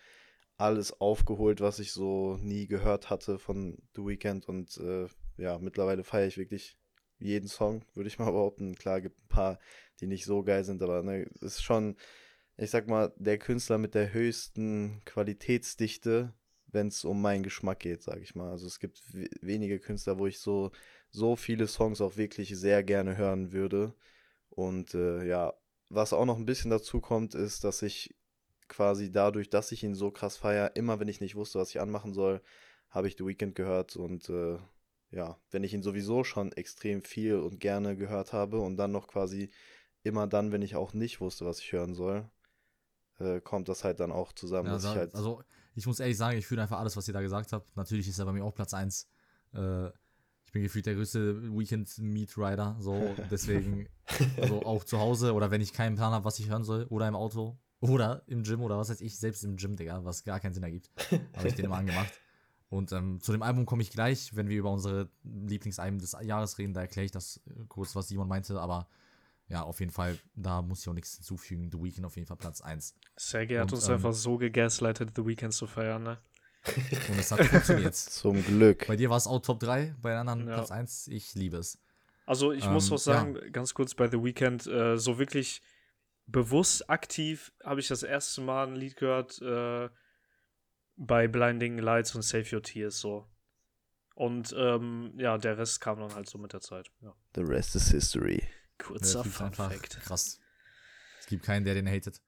alles 0.56 1.00
aufgeholt, 1.00 1.60
was 1.60 1.78
ich 1.78 1.92
so 1.92 2.36
nie 2.40 2.66
gehört 2.66 3.10
hatte 3.10 3.38
von 3.38 3.76
The 3.96 4.02
Weeknd 4.02 4.46
und 4.48 4.76
äh, 4.76 5.08
ja, 5.36 5.58
mittlerweile 5.58 6.04
feiere 6.04 6.26
ich 6.26 6.38
wirklich 6.38 6.78
jeden 7.18 7.48
Song, 7.48 7.84
würde 7.94 8.08
ich 8.08 8.18
mal 8.18 8.24
behaupten. 8.32 8.74
Klar, 8.74 9.00
gibt 9.00 9.18
ein 9.18 9.28
paar, 9.28 9.58
die 10.00 10.06
nicht 10.06 10.24
so 10.24 10.42
geil 10.42 10.64
sind, 10.64 10.82
aber 10.82 11.02
ne, 11.02 11.28
ist 11.40 11.62
schon, 11.62 11.96
ich 12.56 12.70
sag 12.70 12.88
mal, 12.88 13.12
der 13.16 13.38
Künstler 13.38 13.78
mit 13.78 13.94
der 13.94 14.12
höchsten 14.12 15.02
Qualitätsdichte, 15.04 16.34
wenn 16.66 16.88
es 16.88 17.04
um 17.04 17.22
meinen 17.22 17.42
Geschmack 17.42 17.80
geht, 17.80 18.02
sage 18.02 18.22
ich 18.22 18.34
mal. 18.34 18.50
Also 18.50 18.66
es 18.66 18.78
gibt 18.78 19.00
wenige 19.40 19.78
Künstler, 19.78 20.18
wo 20.18 20.26
ich 20.26 20.40
so, 20.40 20.72
so 21.10 21.36
viele 21.36 21.66
Songs 21.66 22.00
auch 22.00 22.16
wirklich 22.16 22.56
sehr 22.56 22.82
gerne 22.82 23.16
hören 23.16 23.52
würde. 23.52 23.94
Und 24.50 24.94
äh, 24.94 25.24
ja, 25.26 25.54
was 25.88 26.12
auch 26.12 26.24
noch 26.24 26.36
ein 26.36 26.46
bisschen 26.46 26.70
dazu 26.70 27.00
kommt, 27.00 27.34
ist, 27.34 27.64
dass 27.64 27.82
ich 27.82 28.14
quasi 28.68 29.10
dadurch, 29.10 29.50
dass 29.50 29.72
ich 29.72 29.82
ihn 29.82 29.94
so 29.94 30.10
krass 30.10 30.36
feiere, 30.36 30.74
immer 30.74 31.00
wenn 31.00 31.08
ich 31.08 31.20
nicht 31.20 31.36
wusste, 31.36 31.58
was 31.58 31.70
ich 31.70 31.80
anmachen 31.80 32.12
soll, 32.12 32.40
habe 32.90 33.08
ich 33.08 33.16
The 33.16 33.26
Weeknd 33.26 33.54
gehört 33.54 33.96
und 33.96 34.28
äh, 34.28 34.58
ja, 35.14 35.38
wenn 35.50 35.64
ich 35.64 35.72
ihn 35.72 35.82
sowieso 35.82 36.24
schon 36.24 36.52
extrem 36.52 37.02
viel 37.02 37.36
und 37.36 37.60
gerne 37.60 37.96
gehört 37.96 38.32
habe 38.32 38.58
und 38.60 38.76
dann 38.76 38.92
noch 38.92 39.06
quasi 39.06 39.50
immer 40.02 40.26
dann, 40.26 40.52
wenn 40.52 40.62
ich 40.62 40.76
auch 40.76 40.92
nicht 40.92 41.20
wusste, 41.20 41.46
was 41.46 41.60
ich 41.60 41.72
hören 41.72 41.94
soll, 41.94 42.28
äh, 43.18 43.40
kommt 43.40 43.68
das 43.68 43.84
halt 43.84 44.00
dann 44.00 44.12
auch 44.12 44.32
zusammen. 44.32 44.68
Ja, 44.68 44.76
ich 44.76 44.84
halt 44.84 45.14
also 45.14 45.42
ich 45.76 45.86
muss 45.86 46.00
ehrlich 46.00 46.16
sagen, 46.16 46.38
ich 46.38 46.46
fühle 46.46 46.62
einfach 46.62 46.78
alles, 46.78 46.96
was 46.96 47.08
ihr 47.08 47.14
da 47.14 47.20
gesagt 47.20 47.52
habt. 47.52 47.76
Natürlich 47.76 48.08
ist 48.08 48.18
er 48.18 48.26
bei 48.26 48.32
mir 48.32 48.44
auch 48.44 48.54
Platz 48.54 48.74
1. 48.74 49.08
Äh, 49.54 49.88
ich 50.46 50.52
bin 50.52 50.62
gefühlt 50.62 50.86
der 50.86 50.94
größte 50.94 51.42
Weekend 51.56 51.96
Meat 51.98 52.36
Rider, 52.36 52.76
so 52.80 53.14
deswegen 53.30 53.88
also 54.36 54.64
auch 54.64 54.84
zu 54.84 54.98
Hause 54.98 55.32
oder 55.32 55.50
wenn 55.50 55.60
ich 55.60 55.72
keinen 55.72 55.96
Plan 55.96 56.12
habe, 56.12 56.24
was 56.24 56.38
ich 56.38 56.48
hören 56.48 56.64
soll 56.64 56.86
oder 56.90 57.08
im 57.08 57.14
Auto 57.14 57.58
oder 57.80 58.22
im 58.26 58.42
Gym 58.42 58.62
oder 58.62 58.78
was 58.78 58.88
weiß 58.88 59.00
ich, 59.00 59.18
selbst 59.18 59.44
im 59.44 59.56
Gym, 59.56 59.76
Digga, 59.76 60.04
was 60.04 60.24
gar 60.24 60.40
keinen 60.40 60.54
Sinn 60.54 60.62
ergibt, 60.62 60.90
habe 61.36 61.48
ich 61.48 61.54
den 61.54 61.66
immer 61.66 61.76
angemacht. 61.76 62.12
Und 62.74 62.90
ähm, 62.90 63.20
zu 63.20 63.30
dem 63.30 63.42
Album 63.42 63.66
komme 63.66 63.82
ich 63.82 63.90
gleich, 63.90 64.34
wenn 64.34 64.48
wir 64.48 64.58
über 64.58 64.72
unsere 64.72 65.08
Lieblingsalben 65.22 66.00
des 66.00 66.16
Jahres 66.22 66.58
reden. 66.58 66.74
Da 66.74 66.80
erkläre 66.80 67.04
ich 67.04 67.12
das 67.12 67.40
äh, 67.46 67.64
kurz, 67.68 67.94
was 67.94 68.08
Simon 68.08 68.26
meinte. 68.26 68.60
Aber 68.60 68.88
ja, 69.48 69.62
auf 69.62 69.78
jeden 69.78 69.92
Fall, 69.92 70.18
da 70.34 70.60
muss 70.60 70.80
ich 70.82 70.88
auch 70.88 70.92
nichts 70.94 71.14
hinzufügen. 71.14 71.70
The 71.70 71.80
Weeknd 71.80 72.04
auf 72.04 72.16
jeden 72.16 72.26
Fall 72.26 72.36
Platz 72.36 72.60
1. 72.60 72.96
Sergei 73.16 73.60
hat 73.60 73.72
uns 73.72 73.86
ähm, 73.86 73.94
einfach 73.94 74.12
so 74.12 74.38
gegaslightet, 74.38 75.10
The 75.14 75.24
Weeknd 75.24 75.52
zu 75.54 75.68
feiern, 75.68 76.02
ne? 76.02 76.18
Und 77.10 77.18
es 77.18 77.30
hat 77.30 77.44
funktioniert. 77.44 77.94
Zum 77.94 78.44
Glück. 78.44 78.88
Bei 78.88 78.96
dir 78.96 79.08
war 79.08 79.18
es 79.18 79.28
auch 79.28 79.40
Top 79.40 79.60
3, 79.60 79.94
bei 80.02 80.10
den 80.10 80.18
anderen 80.18 80.48
ja. 80.48 80.54
Platz 80.54 80.72
1. 80.72 81.08
Ich 81.08 81.34
liebe 81.36 81.58
es. 81.58 81.78
Also 82.26 82.50
ich 82.50 82.64
ähm, 82.64 82.72
muss 82.72 82.90
auch 82.90 82.98
sagen, 82.98 83.36
ja. 83.36 83.48
ganz 83.50 83.72
kurz 83.74 83.94
bei 83.94 84.08
The 84.08 84.20
Weeknd, 84.20 84.66
äh, 84.66 84.96
so 84.96 85.18
wirklich 85.18 85.62
bewusst 86.26 86.90
aktiv 86.90 87.52
habe 87.62 87.78
ich 87.78 87.86
das 87.86 88.02
erste 88.02 88.40
Mal 88.40 88.66
ein 88.66 88.76
Lied 88.76 88.96
gehört, 88.96 89.40
äh, 89.42 89.90
bei 90.96 91.28
Blinding 91.28 91.78
Lights 91.78 92.14
und 92.14 92.22
Save 92.22 92.56
Your 92.56 92.62
Tears 92.62 93.00
so. 93.00 93.26
Und 94.14 94.54
ähm, 94.56 95.12
ja, 95.16 95.38
der 95.38 95.58
Rest 95.58 95.80
kam 95.80 95.98
dann 95.98 96.14
halt 96.14 96.28
so 96.28 96.38
mit 96.38 96.52
der 96.52 96.60
Zeit. 96.60 96.90
Ja. 97.00 97.14
The 97.34 97.42
rest 97.42 97.74
is 97.74 97.90
history. 97.90 98.42
Kurzer 98.78 99.24
ja, 99.24 99.24
Fun 99.24 99.52
Fact. 99.52 100.00
Krass. 100.02 100.38
Es 101.20 101.26
gibt 101.26 101.44
keinen, 101.44 101.64
der 101.64 101.74
den 101.74 101.88
hatet. 101.88 102.22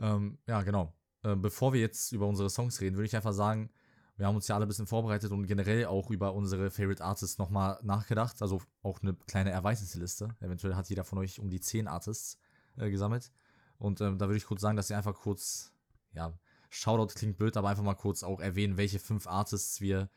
Ähm, 0.00 0.38
ja, 0.46 0.62
genau. 0.62 0.92
Äh, 1.22 1.36
bevor 1.36 1.72
wir 1.72 1.80
jetzt 1.80 2.12
über 2.12 2.26
unsere 2.26 2.50
Songs 2.50 2.80
reden, 2.80 2.96
würde 2.96 3.06
ich 3.06 3.14
einfach 3.14 3.32
sagen, 3.32 3.70
wir 4.16 4.26
haben 4.26 4.36
uns 4.36 4.46
ja 4.46 4.54
alle 4.54 4.66
ein 4.66 4.68
bisschen 4.68 4.86
vorbereitet 4.86 5.32
und 5.32 5.46
generell 5.46 5.86
auch 5.86 6.10
über 6.10 6.34
unsere 6.34 6.70
Favorite 6.70 7.02
Artists 7.02 7.38
nochmal 7.38 7.78
nachgedacht. 7.82 8.40
Also 8.42 8.60
auch 8.82 9.00
eine 9.02 9.14
kleine 9.14 9.50
Erweiterungsliste. 9.50 10.36
Eventuell 10.40 10.74
hat 10.74 10.88
jeder 10.88 11.04
von 11.04 11.18
euch 11.18 11.40
um 11.40 11.50
die 11.50 11.60
10 11.60 11.88
Artists 11.88 12.38
äh, 12.76 12.90
gesammelt. 12.90 13.32
Und 13.78 14.00
ähm, 14.00 14.18
da 14.18 14.26
würde 14.26 14.36
ich 14.36 14.46
kurz 14.46 14.60
sagen, 14.60 14.76
dass 14.76 14.90
ihr 14.90 14.96
einfach 14.96 15.14
kurz, 15.14 15.72
ja, 16.12 16.32
Shoutout 16.74 17.14
klingt 17.14 17.36
blöd, 17.36 17.56
aber 17.56 17.68
einfach 17.68 17.84
mal 17.84 17.94
kurz 17.94 18.24
auch 18.24 18.40
erwähnen, 18.40 18.76
welche 18.76 18.98
fünf 18.98 19.28
Artists 19.28 19.80
wir 19.80 20.10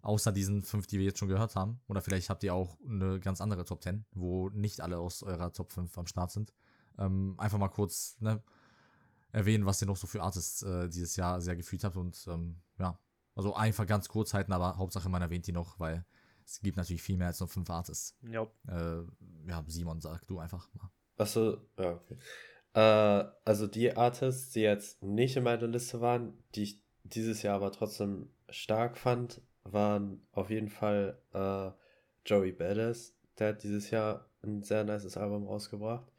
außer 0.00 0.32
diesen 0.32 0.62
fünf, 0.62 0.86
die 0.86 0.98
wir 0.98 1.04
jetzt 1.04 1.18
schon 1.18 1.28
gehört 1.28 1.54
haben. 1.54 1.80
Oder 1.86 2.00
vielleicht 2.00 2.30
habt 2.30 2.42
ihr 2.44 2.54
auch 2.54 2.78
eine 2.88 3.20
ganz 3.20 3.42
andere 3.42 3.66
Top 3.66 3.82
10, 3.82 4.06
wo 4.12 4.48
nicht 4.48 4.80
alle 4.80 4.98
aus 4.98 5.22
eurer 5.22 5.52
Top 5.52 5.70
5 5.70 5.98
am 5.98 6.06
Start 6.06 6.30
sind. 6.30 6.54
Ähm, 6.98 7.34
einfach 7.36 7.58
mal 7.58 7.68
kurz 7.68 8.16
ne, 8.20 8.42
erwähnen, 9.32 9.66
was 9.66 9.82
ihr 9.82 9.86
noch 9.86 9.98
so 9.98 10.06
für 10.06 10.22
Artists 10.22 10.62
äh, 10.62 10.88
dieses 10.88 11.16
Jahr 11.16 11.42
sehr 11.42 11.56
gefühlt 11.56 11.84
habt. 11.84 11.96
Und 11.96 12.26
ähm, 12.26 12.56
ja, 12.78 12.98
also 13.34 13.54
einfach 13.54 13.86
ganz 13.86 14.08
kurz 14.08 14.32
halten, 14.32 14.52
aber 14.52 14.78
Hauptsache 14.78 15.10
man 15.10 15.20
erwähnt 15.20 15.46
die 15.46 15.52
noch, 15.52 15.78
weil 15.78 16.06
es 16.42 16.60
gibt 16.60 16.78
natürlich 16.78 17.02
viel 17.02 17.18
mehr 17.18 17.26
als 17.26 17.40
nur 17.40 17.48
fünf 17.50 17.68
Artists. 17.68 18.16
Ja. 18.22 18.46
Äh, 18.66 19.02
ja, 19.46 19.62
Simon, 19.66 20.00
sag 20.00 20.26
du 20.26 20.38
einfach 20.38 20.72
mal. 20.72 20.90
Achso, 21.18 21.58
ja, 21.78 21.92
okay. 21.92 22.16
Äh, 22.74 23.24
also 23.44 23.66
die 23.66 23.96
Artists, 23.96 24.52
die 24.52 24.60
jetzt 24.60 25.02
nicht 25.02 25.36
in 25.36 25.44
meiner 25.44 25.66
Liste 25.66 26.00
waren, 26.00 26.42
die 26.54 26.62
ich 26.64 26.82
dieses 27.04 27.42
Jahr 27.42 27.56
aber 27.56 27.72
trotzdem 27.72 28.30
stark 28.48 28.96
fand, 28.96 29.40
waren 29.64 30.26
auf 30.32 30.50
jeden 30.50 30.68
Fall 30.68 31.20
äh, 31.32 31.70
Joey 32.26 32.52
Badass. 32.52 33.14
Der 33.38 33.48
hat 33.48 33.62
dieses 33.62 33.90
Jahr 33.90 34.28
ein 34.42 34.62
sehr 34.62 34.84
nices 34.84 35.16
Album 35.16 35.46
rausgebracht. 35.46 36.10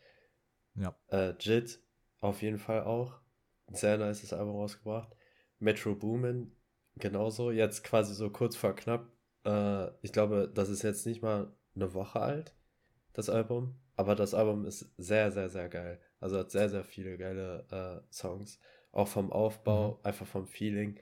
Ja. 0.75 0.95
Äh, 1.07 1.33
Jit 1.39 1.81
auf 2.21 2.41
jeden 2.41 2.57
Fall 2.57 2.83
auch. 2.83 3.19
Ein 3.67 3.75
sehr 3.75 3.97
nices 3.97 4.33
Album 4.33 4.55
rausgebracht. 4.55 5.15
Metro 5.59 5.95
Boomin 5.95 6.55
genauso. 6.95 7.51
Jetzt 7.51 7.83
quasi 7.83 8.13
so 8.13 8.29
kurz 8.29 8.55
vor 8.55 8.75
knapp. 8.75 9.11
Äh, 9.45 9.89
ich 10.01 10.11
glaube, 10.11 10.51
das 10.53 10.69
ist 10.69 10.83
jetzt 10.83 11.05
nicht 11.05 11.21
mal 11.21 11.53
eine 11.75 11.93
Woche 11.93 12.19
alt, 12.19 12.55
das 13.13 13.29
Album. 13.29 13.75
Aber 13.95 14.15
das 14.15 14.33
Album 14.33 14.65
ist 14.65 14.91
sehr, 14.97 15.31
sehr, 15.31 15.49
sehr 15.49 15.69
geil. 15.69 15.99
Also 16.19 16.37
hat 16.37 16.51
sehr, 16.51 16.69
sehr 16.69 16.83
viele 16.83 17.17
geile 17.17 17.65
äh, 17.71 18.13
Songs. 18.13 18.59
Auch 18.91 19.07
vom 19.07 19.31
Aufbau, 19.31 19.93
mhm. 19.93 20.05
einfach 20.05 20.27
vom 20.27 20.47
Feeling. 20.47 20.99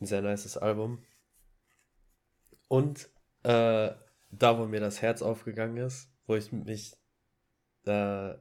Ein 0.00 0.06
sehr 0.06 0.22
nices 0.22 0.56
Album. 0.56 1.04
Und 2.68 3.08
äh, 3.42 3.92
da, 4.30 4.58
wo 4.58 4.66
mir 4.66 4.80
das 4.80 5.02
Herz 5.02 5.22
aufgegangen 5.22 5.76
ist, 5.76 6.10
wo 6.26 6.34
ich 6.34 6.50
mich, 6.52 6.96
äh, 7.86 8.34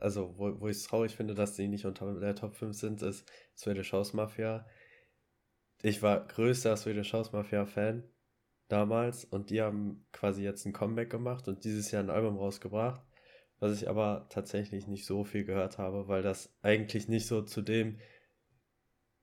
also 0.00 0.34
wo, 0.36 0.60
wo 0.60 0.68
ich 0.68 0.78
es 0.78 0.84
traurig 0.84 1.14
finde, 1.14 1.34
dass 1.34 1.54
die 1.54 1.68
nicht 1.68 1.86
unter 1.86 2.18
der 2.18 2.34
Top 2.34 2.54
5 2.54 2.76
sind, 2.76 3.02
ist 3.02 3.30
Swedish 3.56 3.92
House 3.92 4.12
Mafia. 4.12 4.66
Ich 5.82 6.02
war 6.02 6.26
größter 6.26 6.76
Swedish 6.76 7.12
House 7.12 7.32
Mafia 7.32 7.66
Fan 7.66 8.04
damals 8.68 9.24
und 9.24 9.50
die 9.50 9.62
haben 9.62 10.06
quasi 10.12 10.42
jetzt 10.42 10.64
ein 10.66 10.72
Comeback 10.72 11.10
gemacht 11.10 11.46
und 11.48 11.64
dieses 11.64 11.90
Jahr 11.90 12.02
ein 12.02 12.10
Album 12.10 12.36
rausgebracht 12.36 13.02
was 13.64 13.80
ich 13.80 13.88
aber 13.88 14.26
tatsächlich 14.28 14.86
nicht 14.88 15.06
so 15.06 15.24
viel 15.24 15.44
gehört 15.44 15.78
habe, 15.78 16.06
weil 16.06 16.22
das 16.22 16.54
eigentlich 16.60 17.08
nicht 17.08 17.26
so 17.26 17.40
zu 17.40 17.62
dem 17.62 17.98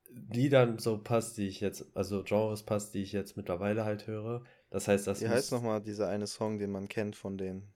Liedern 0.10 0.80
so 0.80 0.98
passt, 0.98 1.38
die 1.38 1.48
ich 1.48 1.62
jetzt, 1.62 1.86
also 1.96 2.24
Genres 2.24 2.64
passt, 2.64 2.96
die 2.96 3.04
ich 3.04 3.12
jetzt 3.12 3.38
mittlerweile 3.38 3.86
halt 3.86 4.08
höre. 4.08 4.44
Das 4.72 4.88
heißt, 4.88 5.06
das 5.06 5.22
Wie 5.22 5.30
heißt 5.30 5.52
nochmal 5.52 5.80
dieser 5.80 6.10
eine 6.10 6.26
Song, 6.26 6.58
den 6.58 6.72
man 6.72 6.88
kennt 6.88 7.16
von 7.16 7.38
denen? 7.38 7.72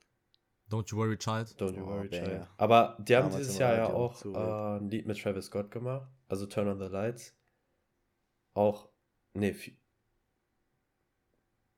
Don't 0.71 0.89
You 0.89 0.97
Worry 0.97 1.19
Child. 1.19 1.55
Don't 1.61 1.77
You 1.77 1.83
oh, 1.83 1.87
Worry 1.87 2.09
Child. 2.09 2.31
Ja. 2.31 2.49
Aber 2.57 2.97
die 2.99 3.15
haben 3.15 3.29
dieses 3.29 3.59
Jahr 3.59 3.75
ja 3.75 3.85
auch 3.85 4.25
äh, 4.25 4.79
ein 4.79 4.89
Lied 4.89 5.05
mit 5.05 5.21
Travis 5.21 5.45
Scott 5.45 5.69
gemacht, 5.69 6.09
also 6.27 6.47
Turn 6.47 6.67
on 6.67 6.79
the 6.79 6.91
Lights. 6.91 7.37
Auch, 8.55 8.89
nee, 9.35 9.55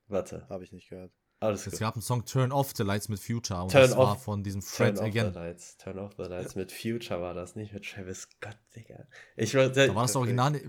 warte. 0.07 0.47
Habe 0.47 0.63
ich 0.63 0.71
nicht 0.71 0.87
gehört. 0.87 1.11
Alles 1.39 1.67
es 1.67 1.73
gut. 1.73 1.79
gab 1.81 1.95
einen 1.95 2.01
Song 2.01 2.25
Turn 2.25 2.51
Off 2.51 2.73
the 2.75 2.83
Lights 2.83 3.09
mit 3.09 3.19
Future 3.19 3.61
und 3.61 3.71
Turn 3.71 3.83
das 3.83 3.91
off, 3.91 4.07
war 4.07 4.15
von 4.17 4.43
diesem 4.43 4.61
Fred 4.61 4.95
Turn 4.95 5.05
Again. 5.05 5.27
Off 5.27 5.33
the 5.33 5.39
Lights, 5.39 5.77
Turn 5.77 5.99
Off 5.99 6.13
the 6.17 6.23
Lights 6.23 6.55
mit 6.55 6.71
Future 6.71 7.21
war 7.21 7.33
das, 7.33 7.55
nicht 7.55 7.73
mit 7.73 7.85
Travis 7.85 8.21
Scott, 8.21 8.57
Digga. 8.75 9.05
Ich 9.35 9.53
war, 9.53 9.69
da 9.69 9.93
war 9.93 10.03
das 10.03 10.15
Original, 10.15 10.59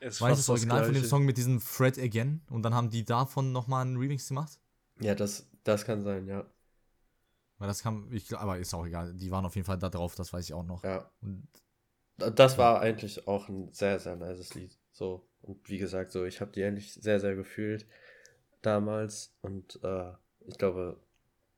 es 0.00 0.20
war 0.20 0.30
das 0.30 0.48
Original 0.48 0.78
das 0.78 0.86
von 0.86 0.94
dem 0.94 1.04
Song 1.04 1.24
mit 1.24 1.36
diesem 1.36 1.60
Fred 1.60 1.98
Again 1.98 2.42
und 2.50 2.62
dann 2.62 2.74
haben 2.74 2.90
die 2.90 3.04
davon 3.04 3.52
nochmal 3.52 3.82
einen 3.82 3.96
Remix 3.96 4.28
gemacht? 4.28 4.58
Ja, 5.00 5.14
das, 5.14 5.48
das 5.62 5.84
kann 5.84 6.02
sein, 6.02 6.26
ja. 6.26 6.44
Weil 7.58 7.68
das 7.68 7.82
kam, 7.82 8.12
ich, 8.12 8.36
aber 8.36 8.58
ist 8.58 8.74
auch 8.74 8.84
egal. 8.84 9.14
Die 9.14 9.30
waren 9.30 9.46
auf 9.46 9.54
jeden 9.54 9.64
Fall 9.64 9.78
da 9.78 9.88
drauf, 9.88 10.14
das 10.14 10.32
weiß 10.32 10.44
ich 10.44 10.54
auch 10.54 10.64
noch. 10.64 10.82
Ja. 10.84 11.10
Und, 11.22 11.48
das 12.18 12.56
war 12.56 12.80
eigentlich 12.80 13.28
auch 13.28 13.48
ein 13.48 13.72
sehr, 13.72 13.98
sehr 13.98 14.16
nices 14.16 14.54
Lied. 14.54 14.78
So, 14.90 15.28
und 15.42 15.68
wie 15.68 15.78
gesagt, 15.78 16.12
so, 16.12 16.24
ich 16.24 16.40
habe 16.40 16.50
die 16.50 16.64
eigentlich 16.64 16.94
sehr, 16.94 17.20
sehr 17.20 17.36
gefühlt 17.36 17.86
damals 18.62 19.34
und 19.42 19.78
äh, 19.82 20.12
ich 20.46 20.58
glaube, 20.58 21.00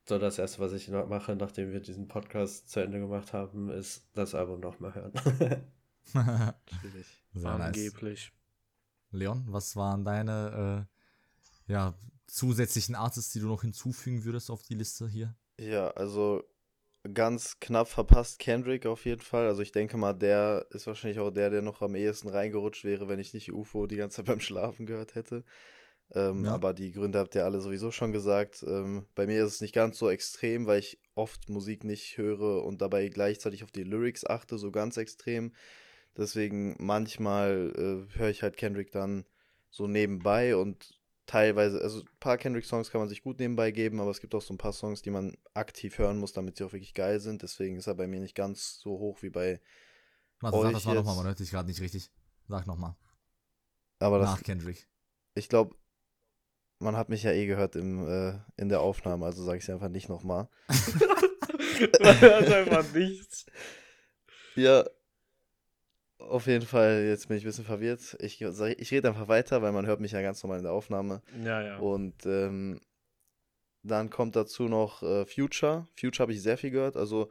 so 0.09 0.19
das 0.19 0.39
erste, 0.39 0.61
was 0.61 0.73
ich 0.73 0.89
mache, 0.89 1.37
nachdem 1.37 1.71
wir 1.71 1.81
diesen 1.81 2.09
Podcast 2.09 2.71
zu 2.71 2.81
Ende 2.81 2.99
gemacht 2.99 3.33
haben, 3.33 3.71
ist 3.71 4.09
das 4.15 4.35
Album 4.35 4.61
nochmal 4.61 4.95
hören. 4.95 5.13
Sehr 7.35 7.51
Angeblich. 7.51 8.33
Nice. 9.13 9.21
Leon, 9.21 9.45
was 9.49 9.77
waren 9.77 10.05
deine 10.05 10.87
äh, 11.69 11.73
ja, 11.73 11.95
zusätzlichen 12.27 12.95
Artists, 12.95 13.33
die 13.33 13.41
du 13.41 13.49
noch 13.49 13.63
hinzufügen 13.63 14.25
würdest 14.25 14.51
auf 14.51 14.63
die 14.63 14.75
Liste 14.75 15.09
hier? 15.09 15.35
Ja, 15.59 15.89
also 15.91 16.43
ganz 17.15 17.59
knapp 17.61 17.89
verpasst 17.89 18.39
Kendrick 18.39 18.87
auf 18.87 19.05
jeden 19.05 19.23
Fall. 19.23 19.47
Also 19.47 19.63
ich 19.63 19.73
denke 19.73 19.97
mal, 19.97 20.13
der 20.13 20.67
ist 20.71 20.87
wahrscheinlich 20.87 21.21
auch 21.21 21.31
der, 21.31 21.51
der 21.51 21.63
noch 21.63 21.83
am 21.83 21.95
ehesten 21.95 22.29
reingerutscht 22.29 22.85
wäre, 22.85 23.09
wenn 23.09 23.19
ich 23.19 23.35
nicht 23.35 23.53
UFO 23.53 23.87
die 23.87 23.97
ganze 23.97 24.17
Zeit 24.17 24.27
beim 24.27 24.41
Schlafen 24.41 24.87
gehört 24.87 25.15
hätte. 25.15 25.45
Ähm, 26.15 26.45
ja. 26.45 26.53
Aber 26.53 26.73
die 26.73 26.93
Gründe 26.93 27.19
habt 27.19 27.35
ihr 27.35 27.45
alle 27.45 27.61
sowieso 27.61 27.91
schon 27.91 28.13
gesagt. 28.13 28.65
Ähm, 28.67 29.07
bei 29.15 29.27
mir 29.27 29.45
ist 29.45 29.55
es 29.55 29.61
nicht 29.61 29.75
ganz 29.75 29.99
so 29.99 30.09
extrem, 30.09 30.67
weil 30.67 30.79
ich 30.79 30.99
oft 31.15 31.49
Musik 31.49 31.85
nicht 31.85 32.17
höre 32.17 32.65
und 32.65 32.81
dabei 32.81 33.09
gleichzeitig 33.09 33.65
auf 33.65 33.71
die 33.71 33.85
Lyrics 33.85 34.25
achte, 34.25 34.59
so 34.59 34.71
ganz 34.71 34.97
extrem. 34.97 35.53
Deswegen 36.17 36.77
manchmal 36.79 37.73
äh, 37.77 38.19
höre 38.19 38.31
ich 38.31 38.43
halt 38.43 38.57
Kendrick 38.57 38.91
dann 38.91 39.25
so 39.71 39.87
nebenbei 39.87 40.57
und 40.57 40.99
teilweise, 41.27 41.81
also 41.83 42.01
ein 42.01 42.09
paar 42.19 42.39
Kendrick-Songs 42.39 42.91
kann 42.91 43.01
man 43.01 43.09
sich 43.09 43.23
gut 43.23 43.39
nebenbei 43.39 43.71
geben, 43.71 44.01
aber 44.01 44.11
es 44.11 44.21
gibt 44.21 44.35
auch 44.35 44.43
so 44.43 44.55
ein 44.55 44.59
paar 44.59 44.73
Songs, 44.73 45.03
die 45.03 45.11
man 45.11 45.37
aktiv 45.55 45.99
hören 45.99 46.19
muss, 46.19 46.33
damit 46.33 46.57
sie 46.57 46.65
auch 46.65 46.73
wirklich 46.73 46.95
geil 46.95 47.21
sind. 47.21 47.43
Deswegen 47.43 47.77
ist 47.77 47.87
er 47.87 47.95
bei 47.95 48.09
mir 48.09 48.19
nicht 48.19 48.35
ganz 48.35 48.79
so 48.81 48.99
hoch 48.99 49.23
wie 49.23 49.31
bei. 49.31 49.61
Warte, 50.41 50.61
sag 50.63 50.73
das 50.73 50.87
war 50.87 50.95
nochmal, 50.95 51.17
man 51.17 51.27
hört 51.27 51.39
dich 51.39 51.51
gerade 51.51 51.69
nicht 51.69 51.81
richtig. 51.81 52.11
Sag 52.49 52.67
nochmal. 52.67 52.97
Aber 53.99 54.19
das, 54.19 54.31
nach 54.31 54.43
Kendrick. 54.43 54.89
ich 55.35 55.49
glaube, 55.49 55.77
man 56.79 56.97
hat 56.97 57.09
mich 57.09 57.23
ja 57.23 57.33
eh 57.33 57.47
gehört 57.47 57.77
im, 57.77 58.09
äh, 58.09 58.35
in 58.57 58.69
der 58.69 58.81
Aufnahme, 58.81 59.27
also 59.27 59.43
sage 59.43 59.59
ich 59.59 59.65
es 59.65 59.71
einfach 59.71 59.89
nicht 59.89 60.09
nochmal. 60.09 60.49
das 60.69 62.23
ist 62.23 62.53
einfach 62.53 62.93
nichts. 62.93 63.47
Ja, 64.55 64.85
auf 66.19 66.47
jeden 66.47 66.67
Fall, 66.67 67.05
jetzt 67.09 67.29
bin 67.29 67.37
ich 67.37 67.45
ein 67.45 67.47
bisschen 67.49 67.65
verwirrt. 67.65 68.17
Ich, 68.21 68.41
ich 68.41 68.91
rede 68.91 69.09
einfach 69.09 69.29
weiter, 69.29 69.63
weil 69.63 69.73
man 69.73 69.87
hört 69.87 70.01
mich 70.01 70.13
ja 70.13 70.23
ganz 70.23 70.43
normal 70.43 70.59
in 70.59 70.65
der 70.65 70.73
Aufnahme. 70.73 71.23
Ja, 71.43 71.63
ja. 71.63 71.79
Und 71.79 72.27
ähm, 72.27 72.81
dann 73.83 74.11
kommt 74.11 74.37
dazu 74.37 74.65
noch 74.65 75.03
äh, 75.03 75.25
Future. 75.27 75.87
Future 75.99 76.25
habe 76.25 76.33
ich 76.33 76.43
sehr 76.43 76.59
viel 76.59 76.71
gehört. 76.71 76.97
Also 76.97 77.31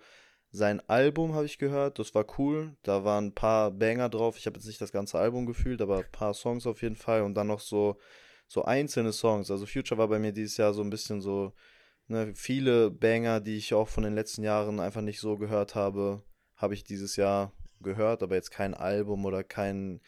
sein 0.49 0.81
Album 0.87 1.35
habe 1.35 1.45
ich 1.45 1.57
gehört, 1.57 1.99
das 1.99 2.15
war 2.15 2.25
cool. 2.39 2.75
Da 2.83 3.03
waren 3.03 3.27
ein 3.27 3.35
paar 3.35 3.71
Banger 3.71 4.09
drauf. 4.09 4.37
Ich 4.37 4.45
habe 4.45 4.57
jetzt 4.57 4.65
nicht 4.65 4.81
das 4.81 4.93
ganze 4.93 5.19
Album 5.19 5.45
gefühlt, 5.45 5.81
aber 5.81 5.97
ein 5.97 6.11
paar 6.11 6.33
Songs 6.33 6.65
auf 6.65 6.81
jeden 6.81 6.95
Fall. 6.95 7.23
Und 7.23 7.35
dann 7.35 7.47
noch 7.47 7.59
so, 7.59 7.99
so 8.47 8.63
einzelne 8.65 9.13
Songs. 9.13 9.51
Also 9.51 9.65
Future 9.65 9.97
war 9.97 10.07
bei 10.07 10.19
mir 10.19 10.31
dieses 10.31 10.57
Jahr 10.57 10.73
so 10.73 10.81
ein 10.81 10.89
bisschen 10.89 11.21
so, 11.21 11.53
ne, 12.07 12.33
viele 12.35 12.91
Banger, 12.91 13.39
die 13.41 13.57
ich 13.57 13.73
auch 13.73 13.89
von 13.89 14.03
den 14.03 14.15
letzten 14.15 14.43
Jahren 14.43 14.79
einfach 14.79 15.01
nicht 15.01 15.19
so 15.19 15.37
gehört 15.37 15.75
habe, 15.75 16.23
habe 16.55 16.73
ich 16.73 16.83
dieses 16.83 17.15
Jahr 17.15 17.53
gehört, 17.81 18.23
aber 18.23 18.35
jetzt 18.35 18.51
kein 18.51 18.73
Album 18.73 19.25
oder 19.25 19.43
kein, 19.43 20.01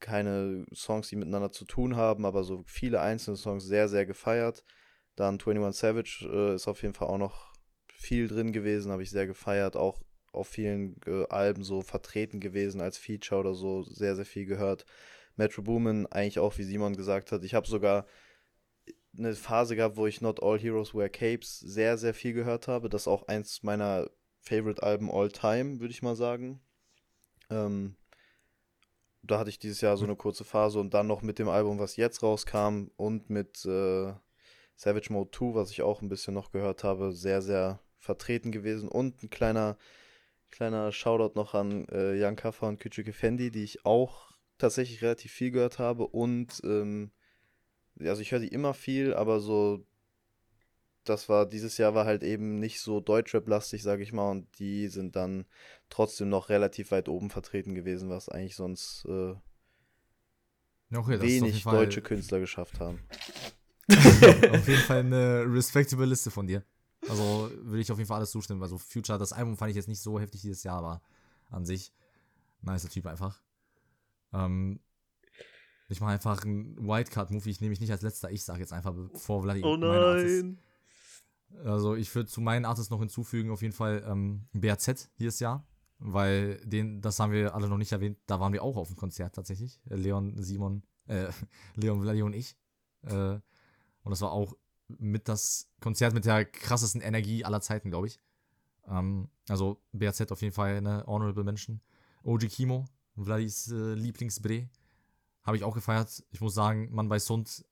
keine 0.00 0.66
Songs, 0.74 1.08
die 1.08 1.16
miteinander 1.16 1.52
zu 1.52 1.64
tun 1.64 1.96
haben, 1.96 2.26
aber 2.26 2.44
so 2.44 2.62
viele 2.66 3.00
einzelne 3.00 3.36
Songs 3.36 3.64
sehr, 3.64 3.88
sehr 3.88 4.06
gefeiert. 4.06 4.64
Dann 5.16 5.34
21 5.34 5.78
Savage 5.78 6.28
äh, 6.30 6.54
ist 6.54 6.68
auf 6.68 6.82
jeden 6.82 6.94
Fall 6.94 7.08
auch 7.08 7.18
noch 7.18 7.52
viel 7.88 8.28
drin 8.28 8.52
gewesen, 8.52 8.92
habe 8.92 9.02
ich 9.02 9.10
sehr 9.10 9.26
gefeiert, 9.26 9.76
auch 9.76 10.00
auf 10.32 10.48
vielen 10.48 10.96
äh, 11.06 11.26
Alben 11.28 11.64
so 11.64 11.82
vertreten 11.82 12.40
gewesen 12.40 12.80
als 12.80 12.98
Feature 12.98 13.40
oder 13.40 13.54
so, 13.54 13.82
sehr, 13.82 14.16
sehr 14.16 14.24
viel 14.24 14.46
gehört. 14.46 14.86
Metro 15.40 15.62
Boomin, 15.62 16.06
eigentlich 16.06 16.38
auch, 16.38 16.58
wie 16.58 16.64
Simon 16.64 16.94
gesagt 16.94 17.32
hat. 17.32 17.42
Ich 17.44 17.54
habe 17.54 17.66
sogar 17.66 18.04
eine 19.16 19.34
Phase 19.34 19.74
gehabt, 19.74 19.96
wo 19.96 20.06
ich 20.06 20.20
Not 20.20 20.42
All 20.42 20.58
Heroes 20.58 20.94
Wear 20.94 21.08
Capes 21.08 21.58
sehr, 21.60 21.96
sehr 21.96 22.12
viel 22.12 22.34
gehört 22.34 22.68
habe. 22.68 22.90
Das 22.90 23.02
ist 23.02 23.08
auch 23.08 23.26
eins 23.26 23.62
meiner 23.62 24.10
Favorite-Alben 24.42 25.10
all 25.10 25.30
time, 25.30 25.80
würde 25.80 25.92
ich 25.92 26.02
mal 26.02 26.14
sagen. 26.14 26.60
Ähm, 27.48 27.96
da 29.22 29.38
hatte 29.38 29.48
ich 29.48 29.58
dieses 29.58 29.80
Jahr 29.80 29.96
so 29.96 30.04
eine 30.04 30.14
kurze 30.14 30.44
Phase 30.44 30.78
und 30.78 30.92
dann 30.92 31.06
noch 31.06 31.22
mit 31.22 31.38
dem 31.38 31.48
Album, 31.48 31.78
was 31.78 31.96
jetzt 31.96 32.22
rauskam 32.22 32.90
und 32.96 33.30
mit 33.30 33.64
äh, 33.64 34.12
Savage 34.76 35.10
Mode 35.10 35.30
2, 35.32 35.54
was 35.54 35.70
ich 35.70 35.80
auch 35.80 36.02
ein 36.02 36.10
bisschen 36.10 36.34
noch 36.34 36.52
gehört 36.52 36.84
habe, 36.84 37.12
sehr, 37.12 37.40
sehr 37.40 37.80
vertreten 37.98 38.52
gewesen. 38.52 38.90
Und 38.90 39.22
ein 39.22 39.30
kleiner, 39.30 39.78
kleiner 40.50 40.92
Shoutout 40.92 41.32
noch 41.34 41.54
an 41.54 41.86
äh, 41.88 42.14
Jan 42.14 42.36
Kaffer 42.36 42.68
und 42.68 42.78
Küçük 42.82 43.10
Fendi, 43.14 43.50
die 43.50 43.64
ich 43.64 43.86
auch 43.86 44.29
tatsächlich 44.60 45.02
relativ 45.02 45.32
viel 45.32 45.50
gehört 45.50 45.78
habe. 45.78 46.06
Und 46.06 46.60
ähm, 46.64 47.10
also 47.98 48.22
ich 48.22 48.32
höre 48.32 48.40
die 48.40 48.48
immer 48.48 48.74
viel, 48.74 49.14
aber 49.14 49.40
so 49.40 49.84
das 51.04 51.28
war, 51.28 51.46
dieses 51.46 51.78
Jahr 51.78 51.94
war 51.94 52.04
halt 52.04 52.22
eben 52.22 52.58
nicht 52.58 52.80
so 52.80 53.00
Deutschrap-lastig, 53.00 53.82
sag 53.82 54.00
ich 54.00 54.12
mal, 54.12 54.30
und 54.30 54.46
die 54.58 54.88
sind 54.88 55.16
dann 55.16 55.46
trotzdem 55.88 56.28
noch 56.28 56.48
relativ 56.48 56.90
weit 56.90 57.08
oben 57.08 57.30
vertreten 57.30 57.74
gewesen, 57.74 58.10
was 58.10 58.28
eigentlich 58.28 58.56
sonst 58.56 59.06
äh, 59.06 59.34
Okay, 60.92 61.20
wenig 61.20 61.62
deutsche 61.64 62.02
Künstler 62.02 62.40
geschafft 62.40 62.80
haben. 62.80 63.00
auf 63.88 64.68
jeden 64.68 64.82
Fall 64.82 65.00
eine 65.00 65.44
respectable 65.46 66.06
Liste 66.06 66.30
von 66.30 66.46
dir. 66.46 66.64
Also 67.08 67.50
würde 67.62 67.80
ich 67.80 67.90
auf 67.90 67.98
jeden 67.98 68.08
Fall 68.08 68.18
alles 68.18 68.32
zustimmen. 68.32 68.62
Also 68.62 68.76
Future, 68.76 69.18
das 69.18 69.32
Album 69.32 69.56
fand 69.56 69.70
ich 69.70 69.76
jetzt 69.76 69.88
nicht 69.88 70.00
so 70.00 70.20
heftig 70.20 70.42
dieses 70.42 70.62
Jahr, 70.64 70.78
aber 70.78 71.02
an 71.48 71.64
sich 71.64 71.92
nicer 72.62 72.88
Typ 72.88 73.06
einfach. 73.06 73.40
Ähm, 74.32 74.80
ich 75.88 76.00
mache 76.00 76.12
einfach 76.12 76.44
einen 76.44 76.76
Wildcard-Move. 76.76 77.48
Ich 77.50 77.60
nehme 77.60 77.70
mich 77.70 77.80
nicht 77.80 77.90
als 77.90 78.02
letzter. 78.02 78.30
Ich 78.30 78.44
sage 78.44 78.60
jetzt 78.60 78.72
einfach, 78.72 78.94
bevor 78.94 79.42
Vladi 79.42 79.62
Oh 79.64 79.76
nein. 79.76 80.58
Also 81.64 81.96
ich 81.96 82.14
würde 82.14 82.28
zu 82.28 82.40
meinen 82.40 82.64
Artists 82.64 82.90
noch 82.90 83.00
hinzufügen, 83.00 83.50
auf 83.50 83.62
jeden 83.62 83.74
Fall 83.74 84.04
ähm, 84.06 84.46
BAZ 84.52 85.10
dieses 85.18 85.40
Jahr, 85.40 85.66
weil 85.98 86.60
den, 86.64 87.00
das 87.00 87.18
haben 87.18 87.32
wir 87.32 87.54
alle 87.54 87.68
noch 87.68 87.76
nicht 87.76 87.90
erwähnt, 87.90 88.18
da 88.26 88.38
waren 88.38 88.52
wir 88.52 88.62
auch 88.62 88.76
auf 88.76 88.86
dem 88.86 88.96
Konzert 88.96 89.34
tatsächlich. 89.34 89.80
Leon, 89.84 90.40
Simon, 90.40 90.84
äh, 91.08 91.28
Leon, 91.74 92.00
Vladi 92.02 92.22
und 92.22 92.34
ich. 92.34 92.56
Äh, 93.02 93.40
und 94.02 94.10
das 94.10 94.20
war 94.20 94.30
auch 94.30 94.56
mit 94.86 95.28
das 95.28 95.68
Konzert 95.80 96.14
mit 96.14 96.24
der 96.24 96.44
krassesten 96.44 97.00
Energie 97.00 97.44
aller 97.44 97.60
Zeiten, 97.60 97.90
glaube 97.90 98.06
ich. 98.06 98.20
Ähm, 98.88 99.28
also 99.48 99.82
BAZ 99.92 100.30
auf 100.30 100.42
jeden 100.42 100.54
Fall 100.54 100.76
eine 100.76 101.04
Honorable 101.06 101.44
Mention. 101.44 101.80
OG 102.22 102.48
Kimo, 102.48 102.84
Vladis 103.24 103.70
äh, 103.70 103.94
Lieblingsbre, 103.94 104.68
habe 105.42 105.56
ich 105.56 105.64
auch 105.64 105.74
gefeiert. 105.74 106.24
Ich 106.30 106.40
muss 106.40 106.54
sagen, 106.54 106.90
Mann 106.92 107.08
bei 107.08 107.18
Sund 107.18 107.64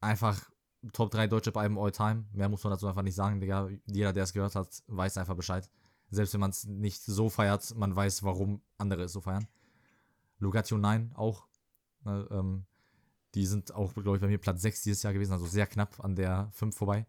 einfach 0.00 0.50
Top 0.92 1.10
3 1.10 1.26
deutsche 1.28 1.54
Alben 1.54 1.78
all 1.78 1.92
time. 1.92 2.26
Mehr 2.32 2.48
muss 2.48 2.62
man 2.62 2.72
dazu 2.72 2.86
einfach 2.86 3.02
nicht 3.02 3.14
sagen, 3.14 3.40
Digga. 3.40 3.70
Jeder, 3.86 4.12
der 4.12 4.24
es 4.24 4.32
gehört 4.32 4.54
hat, 4.54 4.82
weiß 4.86 5.16
einfach 5.16 5.34
Bescheid. 5.34 5.70
Selbst 6.10 6.34
wenn 6.34 6.40
man 6.40 6.50
es 6.50 6.64
nicht 6.64 7.02
so 7.02 7.30
feiert, 7.30 7.74
man 7.74 7.96
weiß, 7.96 8.22
warum 8.22 8.60
andere 8.76 9.04
es 9.04 9.12
so 9.12 9.20
feiern. 9.20 9.48
Lugatio 10.38 10.76
9 10.76 11.12
auch. 11.14 11.46
Ne, 12.04 12.28
ähm, 12.30 12.66
die 13.34 13.46
sind 13.46 13.74
auch, 13.74 13.94
glaube 13.94 14.16
ich, 14.16 14.20
bei 14.20 14.28
mir 14.28 14.38
Platz 14.38 14.62
6 14.62 14.82
dieses 14.82 15.02
Jahr 15.02 15.12
gewesen, 15.12 15.32
also 15.32 15.46
sehr 15.46 15.66
knapp 15.66 16.04
an 16.04 16.14
der 16.14 16.50
5 16.52 16.76
vorbei. 16.76 17.06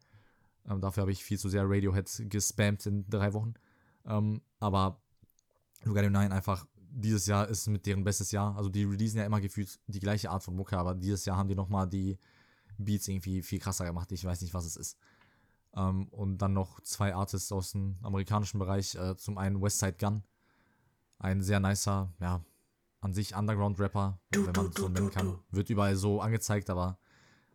Ähm, 0.67 0.81
dafür 0.81 1.01
habe 1.01 1.11
ich 1.11 1.23
viel 1.23 1.37
zu 1.37 1.49
sehr 1.49 1.69
Radiohead 1.69 2.23
gespammt 2.29 2.85
in 2.85 3.07
drei 3.09 3.33
Wochen. 3.33 3.53
Ähm, 4.05 4.41
aber 4.59 5.01
Lugatio 5.83 6.09
9 6.09 6.31
einfach, 6.31 6.65
dieses 6.95 7.25
Jahr 7.25 7.47
ist 7.47 7.67
mit 7.67 7.85
deren 7.85 8.03
bestes 8.03 8.31
Jahr. 8.31 8.55
Also 8.55 8.69
die 8.69 8.83
releasen 8.83 9.19
ja 9.19 9.25
immer 9.25 9.41
gefühlt 9.41 9.79
die 9.87 9.99
gleiche 9.99 10.29
Art 10.29 10.43
von 10.43 10.55
Mucke, 10.55 10.77
aber 10.77 10.95
dieses 10.95 11.25
Jahr 11.25 11.37
haben 11.37 11.49
die 11.49 11.55
nochmal 11.55 11.87
die 11.87 12.17
Beats 12.77 13.07
irgendwie 13.07 13.41
viel 13.41 13.59
krasser 13.59 13.85
gemacht. 13.85 14.11
Ich 14.11 14.23
weiß 14.23 14.41
nicht, 14.41 14.53
was 14.53 14.65
es 14.65 14.75
ist. 14.77 14.97
Ähm, 15.75 16.07
und 16.09 16.37
dann 16.37 16.53
noch 16.53 16.79
zwei 16.81 17.13
Artists 17.13 17.51
aus 17.51 17.73
dem 17.73 17.97
amerikanischen 18.01 18.59
Bereich. 18.59 18.95
Äh, 18.95 19.17
zum 19.17 19.37
einen 19.37 19.61
Westside 19.61 19.97
Gun. 19.99 20.23
Ein 21.19 21.41
sehr 21.41 21.59
nicer, 21.59 22.13
ja, 22.19 22.43
an 23.01 23.13
sich 23.13 23.35
Underground-Rapper, 23.35 24.19
wenn 24.31 24.51
man 24.51 24.67
es 24.67 24.75
so 24.75 24.89
nennen 24.89 25.11
kann. 25.11 25.39
Wird 25.51 25.69
überall 25.69 25.95
so 25.95 26.21
angezeigt, 26.21 26.69
aber 26.69 26.97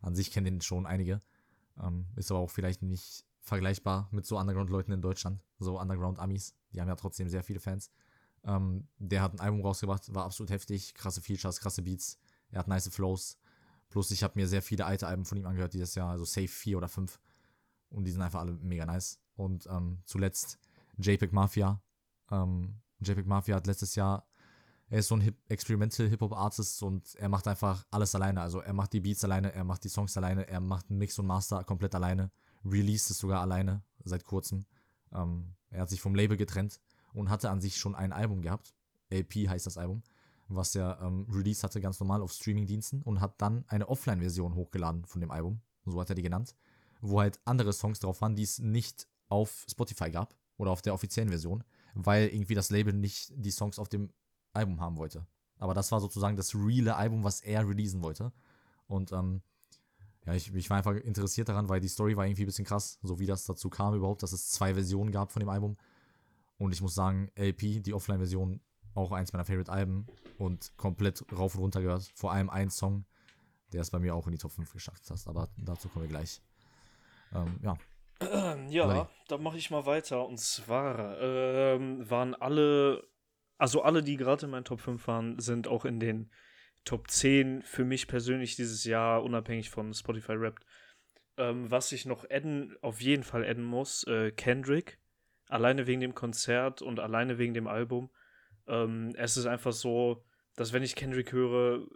an 0.00 0.14
sich 0.14 0.30
kennen 0.30 0.46
den 0.46 0.60
schon 0.60 0.86
einige. 0.86 1.20
Ähm, 1.82 2.06
ist 2.16 2.30
aber 2.30 2.40
auch 2.40 2.50
vielleicht 2.50 2.82
nicht 2.82 3.24
vergleichbar 3.40 4.08
mit 4.12 4.26
so 4.26 4.38
Underground-Leuten 4.38 4.92
in 4.92 5.02
Deutschland. 5.02 5.42
So 5.58 5.80
Underground-Amis. 5.80 6.54
Die 6.72 6.80
haben 6.80 6.88
ja 6.88 6.96
trotzdem 6.96 7.28
sehr 7.28 7.42
viele 7.42 7.60
Fans. 7.60 7.90
Ähm, 8.44 8.88
der 8.98 9.22
hat 9.22 9.32
ein 9.32 9.40
Album 9.40 9.60
rausgebracht, 9.60 10.12
war 10.14 10.24
absolut 10.24 10.50
heftig. 10.50 10.94
Krasse 10.94 11.20
Features, 11.20 11.60
krasse 11.60 11.82
Beats. 11.82 12.18
Er 12.50 12.60
hat 12.60 12.68
nice 12.68 12.88
Flows. 12.88 13.38
Plus 13.88 14.10
ich 14.10 14.22
habe 14.22 14.38
mir 14.38 14.46
sehr 14.46 14.62
viele 14.62 14.86
alte 14.86 15.06
Alben 15.06 15.24
von 15.24 15.36
ihm 15.36 15.46
angehört 15.46 15.74
dieses 15.74 15.94
Jahr, 15.94 16.10
also 16.10 16.24
Safe 16.24 16.48
4 16.48 16.78
oder 16.78 16.88
5. 16.88 17.20
Und 17.90 18.04
die 18.04 18.12
sind 18.12 18.22
einfach 18.22 18.40
alle 18.40 18.52
mega 18.52 18.86
nice. 18.86 19.18
Und 19.34 19.66
ähm, 19.66 19.98
zuletzt 20.04 20.58
JPEG 20.98 21.32
Mafia. 21.32 21.82
Ähm, 22.30 22.80
JPEG 23.00 23.26
Mafia 23.26 23.56
hat 23.56 23.66
letztes 23.66 23.94
Jahr, 23.96 24.26
er 24.88 25.00
ist 25.00 25.08
so 25.08 25.16
ein 25.16 25.20
Hip 25.20 25.36
Experimental 25.48 26.08
Hip-Hop-Artist 26.08 26.82
und 26.82 27.14
er 27.16 27.28
macht 27.28 27.46
einfach 27.46 27.84
alles 27.90 28.14
alleine. 28.14 28.40
Also 28.40 28.60
er 28.60 28.72
macht 28.72 28.92
die 28.92 29.00
Beats 29.00 29.24
alleine, 29.24 29.52
er 29.52 29.64
macht 29.64 29.84
die 29.84 29.88
Songs 29.88 30.16
alleine, 30.16 30.48
er 30.48 30.60
macht 30.60 30.90
Mix 30.90 31.18
und 31.18 31.26
Master 31.26 31.64
komplett 31.64 31.94
alleine. 31.94 32.30
Released 32.64 33.10
es 33.10 33.18
sogar 33.18 33.40
alleine, 33.40 33.82
seit 34.04 34.24
kurzem. 34.24 34.66
Ähm, 35.12 35.54
er 35.70 35.82
hat 35.82 35.90
sich 35.90 36.00
vom 36.00 36.14
Label 36.14 36.36
getrennt 36.36 36.80
und 37.14 37.30
hatte 37.30 37.50
an 37.50 37.60
sich 37.60 37.76
schon 37.76 37.94
ein 37.94 38.12
Album 38.12 38.42
gehabt. 38.42 38.74
LP 39.10 39.48
heißt 39.48 39.66
das 39.66 39.78
Album 39.78 40.02
was 40.50 40.74
er 40.74 40.98
ähm, 41.02 41.26
released 41.30 41.62
hatte, 41.64 41.80
ganz 41.80 41.98
normal 42.00 42.22
auf 42.22 42.32
Streamingdiensten 42.32 43.02
und 43.02 43.20
hat 43.20 43.40
dann 43.40 43.64
eine 43.68 43.88
Offline-Version 43.88 44.54
hochgeladen 44.54 45.04
von 45.04 45.20
dem 45.20 45.30
Album, 45.30 45.60
so 45.84 46.00
hat 46.00 46.10
er 46.10 46.14
die 46.14 46.22
genannt, 46.22 46.54
wo 47.00 47.20
halt 47.20 47.40
andere 47.44 47.72
Songs 47.72 48.00
drauf 48.00 48.20
waren, 48.20 48.36
die 48.36 48.42
es 48.42 48.58
nicht 48.58 49.06
auf 49.28 49.64
Spotify 49.70 50.10
gab 50.10 50.34
oder 50.56 50.72
auf 50.72 50.82
der 50.82 50.92
offiziellen 50.92 51.30
Version, 51.30 51.64
weil 51.94 52.28
irgendwie 52.28 52.54
das 52.54 52.70
Label 52.70 52.92
nicht 52.92 53.32
die 53.34 53.50
Songs 53.50 53.78
auf 53.78 53.88
dem 53.88 54.10
Album 54.52 54.80
haben 54.80 54.96
wollte. 54.96 55.26
Aber 55.58 55.74
das 55.74 55.92
war 55.92 56.00
sozusagen 56.00 56.36
das 56.36 56.54
reale 56.54 56.96
Album, 56.96 57.22
was 57.22 57.40
er 57.40 57.68
releasen 57.68 58.02
wollte. 58.02 58.32
Und 58.86 59.12
ähm, 59.12 59.42
ja, 60.26 60.34
ich, 60.34 60.52
ich 60.54 60.68
war 60.68 60.78
einfach 60.78 60.94
interessiert 60.94 61.48
daran, 61.48 61.68
weil 61.68 61.80
die 61.80 61.88
Story 61.88 62.16
war 62.16 62.26
irgendwie 62.26 62.42
ein 62.42 62.46
bisschen 62.46 62.64
krass, 62.64 62.98
so 63.02 63.18
wie 63.18 63.26
das 63.26 63.44
dazu 63.44 63.70
kam 63.70 63.94
überhaupt, 63.94 64.22
dass 64.22 64.32
es 64.32 64.48
zwei 64.48 64.74
Versionen 64.74 65.12
gab 65.12 65.32
von 65.32 65.40
dem 65.40 65.48
Album. 65.48 65.76
Und 66.60 66.74
ich 66.74 66.82
muss 66.82 66.94
sagen, 66.94 67.30
LP, 67.36 67.82
die 67.82 67.94
Offline-Version, 67.94 68.60
auch 68.94 69.12
eins 69.12 69.32
meiner 69.32 69.46
Favorite-Alben 69.46 70.06
und 70.36 70.76
komplett 70.76 71.24
rauf 71.32 71.54
und 71.54 71.62
runter 71.62 71.80
gehört. 71.80 72.02
Vor 72.14 72.32
allem 72.32 72.50
ein 72.50 72.68
Song, 72.68 73.06
der 73.72 73.80
es 73.80 73.90
bei 73.90 73.98
mir 73.98 74.14
auch 74.14 74.26
in 74.26 74.32
die 74.32 74.38
Top 74.38 74.52
5 74.52 74.70
geschafft 74.70 75.08
hat. 75.08 75.26
Aber 75.26 75.48
dazu 75.56 75.88
kommen 75.88 76.04
wir 76.04 76.10
gleich. 76.10 76.42
Ähm, 77.34 77.58
ja. 77.62 77.78
Ja, 78.68 79.08
dann 79.28 79.42
mache 79.42 79.56
ich 79.56 79.70
mal 79.70 79.86
weiter. 79.86 80.28
Und 80.28 80.38
zwar 80.38 81.18
ähm, 81.18 82.08
waren 82.10 82.34
alle, 82.34 83.08
also 83.56 83.80
alle, 83.80 84.02
die 84.02 84.18
gerade 84.18 84.44
in 84.44 84.50
meinen 84.50 84.66
Top 84.66 84.80
5 84.80 85.06
waren, 85.06 85.38
sind 85.38 85.66
auch 85.66 85.86
in 85.86 85.98
den 85.98 86.30
Top 86.84 87.10
10 87.10 87.62
für 87.62 87.86
mich 87.86 88.06
persönlich 88.06 88.56
dieses 88.56 88.84
Jahr, 88.84 89.22
unabhängig 89.22 89.70
von 89.70 89.94
Spotify 89.94 90.38
Wrapped. 90.38 90.66
Ähm, 91.38 91.70
was 91.70 91.90
ich 91.92 92.04
noch 92.04 92.28
adden, 92.28 92.76
auf 92.82 93.00
jeden 93.00 93.22
Fall 93.22 93.46
adden 93.46 93.64
muss, 93.64 94.04
äh, 94.04 94.30
Kendrick. 94.30 94.99
Alleine 95.50 95.86
wegen 95.86 96.00
dem 96.00 96.14
Konzert 96.14 96.82
und 96.82 97.00
alleine 97.00 97.38
wegen 97.38 97.54
dem 97.54 97.66
Album. 97.66 98.10
Ähm, 98.66 99.12
es 99.16 99.36
ist 99.36 99.46
einfach 99.46 99.72
so, 99.72 100.24
dass 100.56 100.72
wenn 100.72 100.82
ich 100.82 100.94
Kendrick 100.94 101.32
höre, 101.32 101.86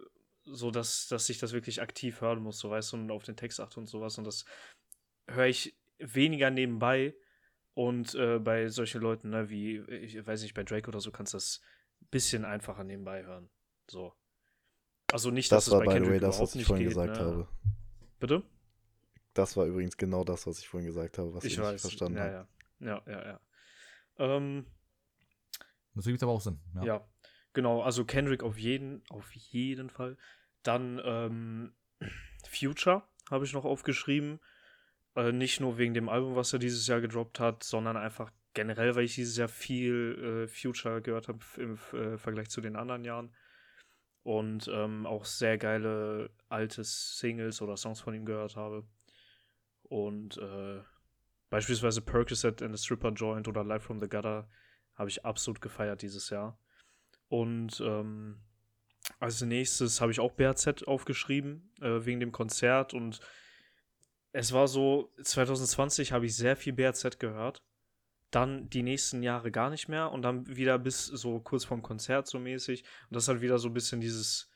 so 0.45 0.71
dass, 0.71 1.07
dass 1.07 1.29
ich 1.29 1.39
das 1.39 1.53
wirklich 1.53 1.81
aktiv 1.81 2.21
hören 2.21 2.43
muss, 2.43 2.59
so 2.59 2.69
weißt 2.69 2.93
du, 2.93 2.97
und 2.97 3.11
auf 3.11 3.23
den 3.23 3.35
Text 3.35 3.59
achte 3.59 3.79
und 3.79 3.87
sowas. 3.87 4.17
Und 4.17 4.25
das 4.25 4.45
höre 5.27 5.47
ich 5.47 5.77
weniger 5.99 6.49
nebenbei. 6.49 7.15
Und 7.73 8.15
äh, 8.15 8.39
bei 8.39 8.69
solchen 8.69 9.01
Leuten, 9.01 9.31
ne, 9.31 9.49
wie, 9.49 9.79
ich 9.79 10.25
weiß 10.25 10.43
nicht, 10.43 10.53
bei 10.53 10.63
Drake 10.63 10.87
oder 10.87 11.01
so, 11.01 11.11
kannst 11.11 11.33
du 11.33 11.37
das 11.37 11.61
ein 12.01 12.07
bisschen 12.09 12.45
einfacher 12.45 12.83
nebenbei 12.83 13.23
hören. 13.25 13.49
So. 13.89 14.13
Also 15.11 15.29
nicht, 15.29 15.51
Das 15.51 15.65
dass 15.65 15.73
war, 15.73 15.81
es 15.81 15.85
bei 15.85 15.91
by 15.91 15.91
the 15.91 16.03
Kendrick 16.03 16.21
way, 16.21 16.27
das, 16.27 16.39
was 16.39 16.49
ich 16.51 16.55
nicht 16.55 16.67
vorhin 16.67 16.85
geht, 16.85 16.95
gesagt 16.95 17.17
ne? 17.17 17.25
habe. 17.25 17.47
Bitte? 18.19 18.43
Das 19.33 19.57
war 19.57 19.65
übrigens 19.65 19.97
genau 19.97 20.23
das, 20.23 20.47
was 20.47 20.59
ich 20.59 20.67
vorhin 20.67 20.87
gesagt 20.87 21.17
habe, 21.17 21.33
was 21.33 21.43
ich 21.43 21.57
nicht 21.57 21.65
weiß. 21.65 21.81
verstanden 21.81 22.17
ja, 22.17 22.23
habt. 22.23 22.49
ja, 22.79 22.87
ja, 22.87 23.03
ja, 23.05 23.25
ja. 23.25 23.39
Ähm, 24.17 24.65
Das 25.93 26.05
ergibt 26.05 26.23
aber 26.23 26.33
auch 26.33 26.41
Sinn. 26.41 26.59
Ja. 26.75 26.83
Ja. 26.83 27.07
genau. 27.53 27.81
Also 27.81 28.05
Kendrick 28.05 28.43
auf 28.43 28.57
jeden, 28.57 29.03
auf 29.09 29.33
jeden 29.33 29.89
Fall. 29.89 30.17
Dann 30.63 31.01
ähm, 31.03 31.75
Future 32.49 33.03
habe 33.29 33.45
ich 33.45 33.53
noch 33.53 33.65
aufgeschrieben. 33.65 34.39
Äh, 35.15 35.31
nicht 35.31 35.59
nur 35.59 35.77
wegen 35.77 35.93
dem 35.93 36.09
Album, 36.09 36.35
was 36.35 36.53
er 36.53 36.59
dieses 36.59 36.87
Jahr 36.87 37.01
gedroppt 37.01 37.39
hat, 37.39 37.63
sondern 37.63 37.97
einfach 37.97 38.31
generell, 38.53 38.95
weil 38.95 39.05
ich 39.05 39.15
dieses 39.15 39.37
Jahr 39.37 39.47
viel 39.47 40.45
äh, 40.45 40.47
Future 40.47 41.01
gehört 41.01 41.27
habe 41.27 41.39
im 41.57 41.77
äh, 41.93 42.17
Vergleich 42.17 42.49
zu 42.49 42.61
den 42.61 42.75
anderen 42.75 43.03
Jahren. 43.03 43.35
Und 44.23 44.67
ähm, 44.73 45.05
auch 45.05 45.23
sehr 45.25 45.57
geile 45.59 46.31
alte 46.49 46.83
Singles 46.83 47.61
oder 47.61 47.77
Songs 47.77 48.01
von 48.01 48.15
ihm 48.15 48.25
gehört 48.25 48.55
habe. 48.55 48.87
Und 49.83 50.37
äh, 50.37 50.81
beispielsweise 51.49 52.01
Percocet 52.01 52.61
and 52.61 52.75
the 52.75 52.83
Stripper 52.83 53.11
Joint 53.11 53.47
oder 53.47 53.63
Live 53.63 53.83
from 53.83 53.99
the 53.99 54.07
Gutter 54.07 54.47
habe 54.95 55.09
ich 55.09 55.25
absolut 55.25 55.61
gefeiert 55.61 56.01
dieses 56.01 56.29
Jahr. 56.29 56.59
Und 57.27 57.81
ähm, 57.81 58.41
als 59.19 59.41
nächstes 59.41 60.01
habe 60.01 60.11
ich 60.11 60.19
auch 60.19 60.33
BRZ 60.33 60.83
aufgeschrieben, 60.83 61.71
äh, 61.81 62.05
wegen 62.05 62.19
dem 62.19 62.31
Konzert. 62.31 62.93
Und 62.93 63.19
es 64.31 64.51
war 64.51 64.67
so, 64.67 65.13
2020 65.21 66.11
habe 66.11 66.25
ich 66.25 66.35
sehr 66.35 66.55
viel 66.55 66.73
BRZ 66.73 67.19
gehört. 67.19 67.63
Dann 68.31 68.69
die 68.69 68.83
nächsten 68.83 69.23
Jahre 69.23 69.51
gar 69.51 69.69
nicht 69.69 69.87
mehr. 69.87 70.11
Und 70.11 70.21
dann 70.21 70.47
wieder 70.55 70.79
bis 70.79 71.05
so 71.05 71.39
kurz 71.39 71.65
vorm 71.65 71.81
Konzert 71.81 72.27
so 72.27 72.39
mäßig. 72.39 72.83
Und 73.09 73.15
das 73.15 73.27
hat 73.27 73.41
wieder 73.41 73.57
so 73.59 73.69
ein 73.69 73.73
bisschen 73.73 74.01
dieses, 74.01 74.49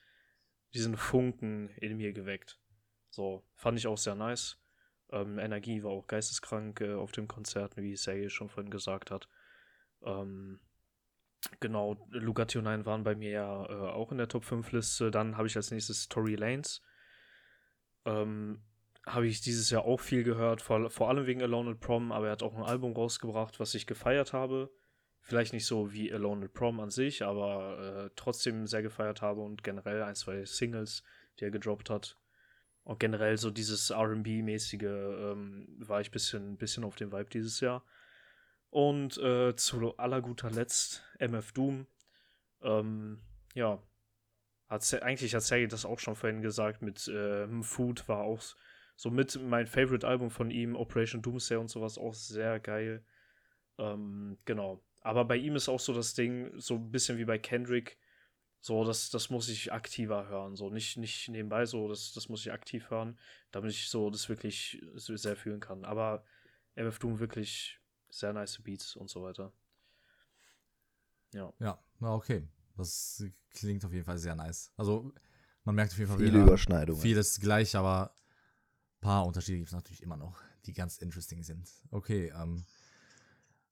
diesen 0.73 0.97
Funken 0.97 1.69
in 1.77 1.97
mir 1.97 2.13
geweckt. 2.13 2.59
So, 3.09 3.43
fand 3.55 3.77
ich 3.77 3.87
auch 3.87 3.97
sehr 3.97 4.15
nice. 4.15 4.57
Ähm, 5.11 5.39
Energie 5.39 5.83
war 5.83 5.91
auch 5.91 6.07
geisteskrank 6.07 6.81
äh, 6.81 6.93
auf 6.93 7.11
dem 7.11 7.27
Konzert, 7.27 7.77
wie 7.77 7.95
Sergej 7.95 8.29
schon 8.29 8.49
vorhin 8.49 8.71
gesagt 8.71 9.11
hat. 9.11 9.27
Ähm, 10.03 10.59
genau, 11.59 12.07
Lugatio 12.09 12.61
9 12.61 12.85
waren 12.85 13.03
bei 13.03 13.15
mir 13.15 13.31
ja 13.31 13.65
äh, 13.65 13.91
auch 13.91 14.11
in 14.11 14.17
der 14.17 14.27
Top 14.27 14.45
5 14.45 14.71
Liste. 14.71 15.11
Dann 15.11 15.37
habe 15.37 15.47
ich 15.47 15.55
als 15.55 15.71
nächstes 15.71 16.09
Tory 16.09 16.35
Lanes. 16.35 16.81
Ähm, 18.05 18.61
habe 19.05 19.27
ich 19.27 19.41
dieses 19.41 19.69
Jahr 19.69 19.85
auch 19.85 19.99
viel 19.99 20.23
gehört, 20.23 20.61
vor, 20.61 20.89
vor 20.89 21.09
allem 21.09 21.25
wegen 21.25 21.41
Alone 21.41 21.71
at 21.71 21.79
Prom, 21.79 22.11
aber 22.11 22.27
er 22.27 22.33
hat 22.33 22.43
auch 22.43 22.55
ein 22.55 22.63
Album 22.63 22.93
rausgebracht, 22.93 23.59
was 23.59 23.73
ich 23.73 23.87
gefeiert 23.87 24.33
habe. 24.33 24.69
Vielleicht 25.21 25.53
nicht 25.53 25.65
so 25.65 25.91
wie 25.91 26.11
Alone 26.13 26.45
at 26.45 26.53
Prom 26.53 26.79
an 26.79 26.89
sich, 26.89 27.23
aber 27.23 28.05
äh, 28.05 28.09
trotzdem 28.15 28.67
sehr 28.67 28.81
gefeiert 28.81 29.21
habe 29.21 29.41
und 29.41 29.63
generell 29.63 30.03
ein, 30.03 30.15
zwei 30.15 30.45
Singles, 30.45 31.03
die 31.39 31.45
er 31.45 31.51
gedroppt 31.51 31.89
hat. 31.89 32.17
Und 32.83 32.99
generell 32.99 33.37
so 33.37 33.51
dieses 33.51 33.91
RB-mäßige 33.91 34.81
ähm, 34.83 35.67
war 35.79 36.01
ich 36.01 36.09
ein 36.09 36.11
bisschen, 36.11 36.57
bisschen 36.57 36.83
auf 36.83 36.95
dem 36.95 37.11
Vibe 37.11 37.29
dieses 37.29 37.59
Jahr. 37.59 37.83
Und 38.71 39.17
äh, 39.17 39.55
zu 39.55 39.97
aller 39.97 40.21
guter 40.21 40.49
Letzt 40.51 41.03
MF 41.19 41.51
Doom. 41.51 41.87
Ähm, 42.61 43.21
ja, 43.53 43.81
hat, 44.67 44.83
Se- 44.83 45.03
eigentlich 45.03 45.35
hat 45.35 45.43
Sergej 45.43 45.67
das 45.67 45.85
auch 45.85 45.99
schon 45.99 46.15
vorhin 46.15 46.41
gesagt, 46.41 46.81
mit 46.81 47.07
äh, 47.07 47.47
Food 47.61 48.07
war 48.07 48.19
auch 48.19 48.41
so 48.95 49.09
mit 49.09 49.41
mein 49.41 49.65
Favorite-Album 49.65 50.29
von 50.29 50.51
ihm, 50.51 50.75
Operation 50.75 51.21
Doomsday 51.21 51.57
und 51.57 51.69
sowas, 51.69 51.97
auch 51.97 52.13
sehr 52.13 52.59
geil. 52.59 53.03
Ähm, 53.77 54.37
genau. 54.45 54.83
Aber 55.01 55.25
bei 55.25 55.37
ihm 55.37 55.55
ist 55.55 55.69
auch 55.69 55.79
so 55.79 55.93
das 55.93 56.13
Ding, 56.13 56.51
so 56.59 56.75
ein 56.75 56.91
bisschen 56.91 57.17
wie 57.17 57.25
bei 57.25 57.37
Kendrick, 57.37 57.97
so, 58.61 58.83
das, 58.83 59.09
das 59.09 59.29
muss 59.29 59.47
ich 59.49 59.71
aktiver 59.71 60.27
hören. 60.27 60.55
So, 60.55 60.69
nicht, 60.69 60.97
nicht 60.97 61.29
nebenbei, 61.29 61.65
so, 61.65 61.87
das, 61.87 62.13
das 62.13 62.29
muss 62.29 62.41
ich 62.41 62.51
aktiv 62.51 62.89
hören, 62.89 63.17
damit 63.51 63.71
ich 63.71 63.89
so 63.89 64.09
das 64.09 64.27
wirklich 64.29 64.81
so 64.95 65.15
sehr 65.15 65.35
fühlen 65.35 65.59
kann. 65.59 65.85
Aber 65.85 66.23
MF 66.75 66.99
Doom 66.99 67.19
wirklich 67.19 67.79
sehr 68.09 68.33
nice 68.33 68.61
Beats 68.61 68.95
und 68.95 69.09
so 69.09 69.23
weiter. 69.23 69.53
Ja. 71.33 71.53
Ja, 71.59 71.79
na 71.99 72.13
okay. 72.13 72.47
Das 72.75 73.23
klingt 73.51 73.83
auf 73.83 73.91
jeden 73.91 74.05
Fall 74.05 74.17
sehr 74.17 74.35
nice. 74.35 74.71
Also, 74.77 75.13
man 75.63 75.75
merkt 75.75 75.91
auf 75.91 75.97
jeden 75.97 76.09
Fall 76.09 76.17
Viele 76.17 76.33
wieder, 76.33 76.43
Überschneidungen. 76.43 77.01
vieles 77.01 77.39
gleich, 77.39 77.75
aber 77.75 78.13
ein 78.97 79.01
paar 79.01 79.25
Unterschiede 79.25 79.57
gibt 79.57 79.67
es 79.69 79.73
natürlich 79.73 80.01
immer 80.01 80.17
noch, 80.17 80.41
die 80.65 80.73
ganz 80.73 80.97
interesting 80.97 81.43
sind. 81.43 81.69
Okay, 81.91 82.31
ähm, 82.35 82.65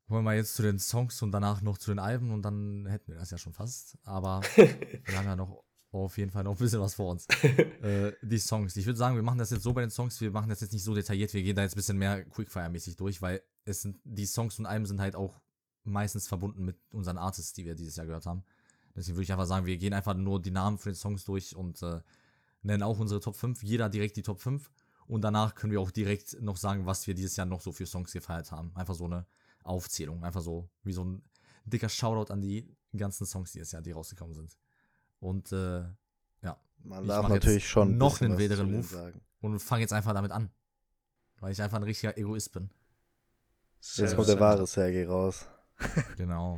wollen 0.07 0.23
wir 0.23 0.33
jetzt 0.33 0.55
zu 0.55 0.61
den 0.61 0.79
Songs 0.79 1.21
und 1.21 1.31
danach 1.31 1.61
noch 1.61 1.77
zu 1.77 1.91
den 1.91 1.99
Alben 1.99 2.31
und 2.31 2.43
dann 2.43 2.85
hätten 2.87 3.11
wir 3.11 3.19
das 3.19 3.31
ja 3.31 3.37
schon 3.37 3.53
fast. 3.53 3.97
Aber 4.03 4.41
wir 4.55 5.17
haben 5.17 5.25
ja 5.25 5.35
noch 5.35 5.63
auf 5.91 6.17
jeden 6.17 6.31
Fall 6.31 6.43
noch 6.43 6.51
ein 6.51 6.57
bisschen 6.57 6.81
was 6.81 6.95
vor 6.95 7.11
uns. 7.11 7.27
äh, 7.81 8.11
die 8.21 8.39
Songs. 8.39 8.75
Ich 8.75 8.85
würde 8.85 8.97
sagen, 8.97 9.15
wir 9.15 9.23
machen 9.23 9.39
das 9.39 9.49
jetzt 9.49 9.63
so 9.63 9.73
bei 9.73 9.81
den 9.81 9.89
Songs, 9.89 10.19
wir 10.21 10.31
machen 10.31 10.49
das 10.49 10.61
jetzt 10.61 10.73
nicht 10.73 10.83
so 10.83 10.93
detailliert, 10.93 11.33
wir 11.33 11.43
gehen 11.43 11.55
da 11.55 11.63
jetzt 11.63 11.73
ein 11.73 11.77
bisschen 11.77 11.97
mehr 11.97 12.25
Quickfire-mäßig 12.25 12.97
durch, 12.97 13.21
weil 13.21 13.41
es 13.65 13.81
sind, 13.81 13.99
die 14.03 14.25
Songs 14.25 14.59
und 14.59 14.65
Alben 14.65 14.85
sind 14.85 15.01
halt 15.01 15.15
auch 15.15 15.41
meistens 15.83 16.27
verbunden 16.27 16.63
mit 16.63 16.77
unseren 16.91 17.17
Artists, 17.17 17.53
die 17.53 17.65
wir 17.65 17.75
dieses 17.75 17.95
Jahr 17.95 18.05
gehört 18.05 18.25
haben. 18.25 18.43
Deswegen 18.95 19.15
würde 19.15 19.23
ich 19.23 19.31
einfach 19.31 19.45
sagen, 19.45 19.65
wir 19.65 19.77
gehen 19.77 19.93
einfach 19.93 20.15
nur 20.15 20.41
die 20.41 20.51
Namen 20.51 20.77
von 20.77 20.91
den 20.91 20.95
Songs 20.95 21.23
durch 21.23 21.55
und 21.55 21.81
äh, 21.83 22.01
nennen 22.63 22.83
auch 22.83 22.99
unsere 22.99 23.19
Top 23.19 23.35
5, 23.35 23.63
jeder 23.63 23.89
direkt 23.89 24.17
die 24.17 24.23
Top 24.23 24.41
5. 24.41 24.69
Und 25.07 25.21
danach 25.21 25.55
können 25.55 25.71
wir 25.71 25.79
auch 25.79 25.91
direkt 25.91 26.41
noch 26.41 26.57
sagen, 26.57 26.85
was 26.85 27.07
wir 27.07 27.13
dieses 27.13 27.37
Jahr 27.37 27.45
noch 27.45 27.61
so 27.61 27.71
für 27.71 27.85
Songs 27.85 28.11
gefeiert 28.11 28.51
haben. 28.51 28.75
Einfach 28.75 28.95
so 28.95 29.05
eine 29.05 29.25
Aufzählung, 29.67 30.23
einfach 30.23 30.41
so 30.41 30.69
wie 30.83 30.93
so 30.93 31.03
ein 31.03 31.23
dicker 31.65 31.89
Shoutout 31.89 32.31
an 32.31 32.41
die 32.41 32.73
ganzen 32.95 33.25
Songs 33.25 33.51
dieses 33.51 33.71
Jahr, 33.71 33.81
die 33.81 33.91
rausgekommen 33.91 34.33
sind. 34.33 34.57
Und 35.19 35.51
äh, 35.51 35.81
ja, 36.41 36.59
Man 36.83 37.01
Ich 37.03 37.07
darf 37.07 37.23
jetzt 37.23 37.29
natürlich 37.33 37.67
schon 37.67 37.97
noch 37.97 38.21
einen 38.21 38.37
wilderen 38.37 38.71
Move. 38.71 38.83
sagen. 38.83 39.21
und 39.41 39.59
fange 39.59 39.81
jetzt 39.81 39.93
einfach 39.93 40.13
damit 40.13 40.31
an. 40.31 40.49
Weil 41.39 41.51
ich 41.51 41.61
einfach 41.61 41.77
ein 41.77 41.83
richtiger 41.83 42.17
Egoist 42.17 42.51
bin. 42.53 42.69
Jetzt 43.95 44.15
kommt 44.15 44.27
der 44.27 44.39
wahre 44.39 44.65
Sergei 44.65 45.05
raus. 45.07 45.45
Genau. 46.17 46.57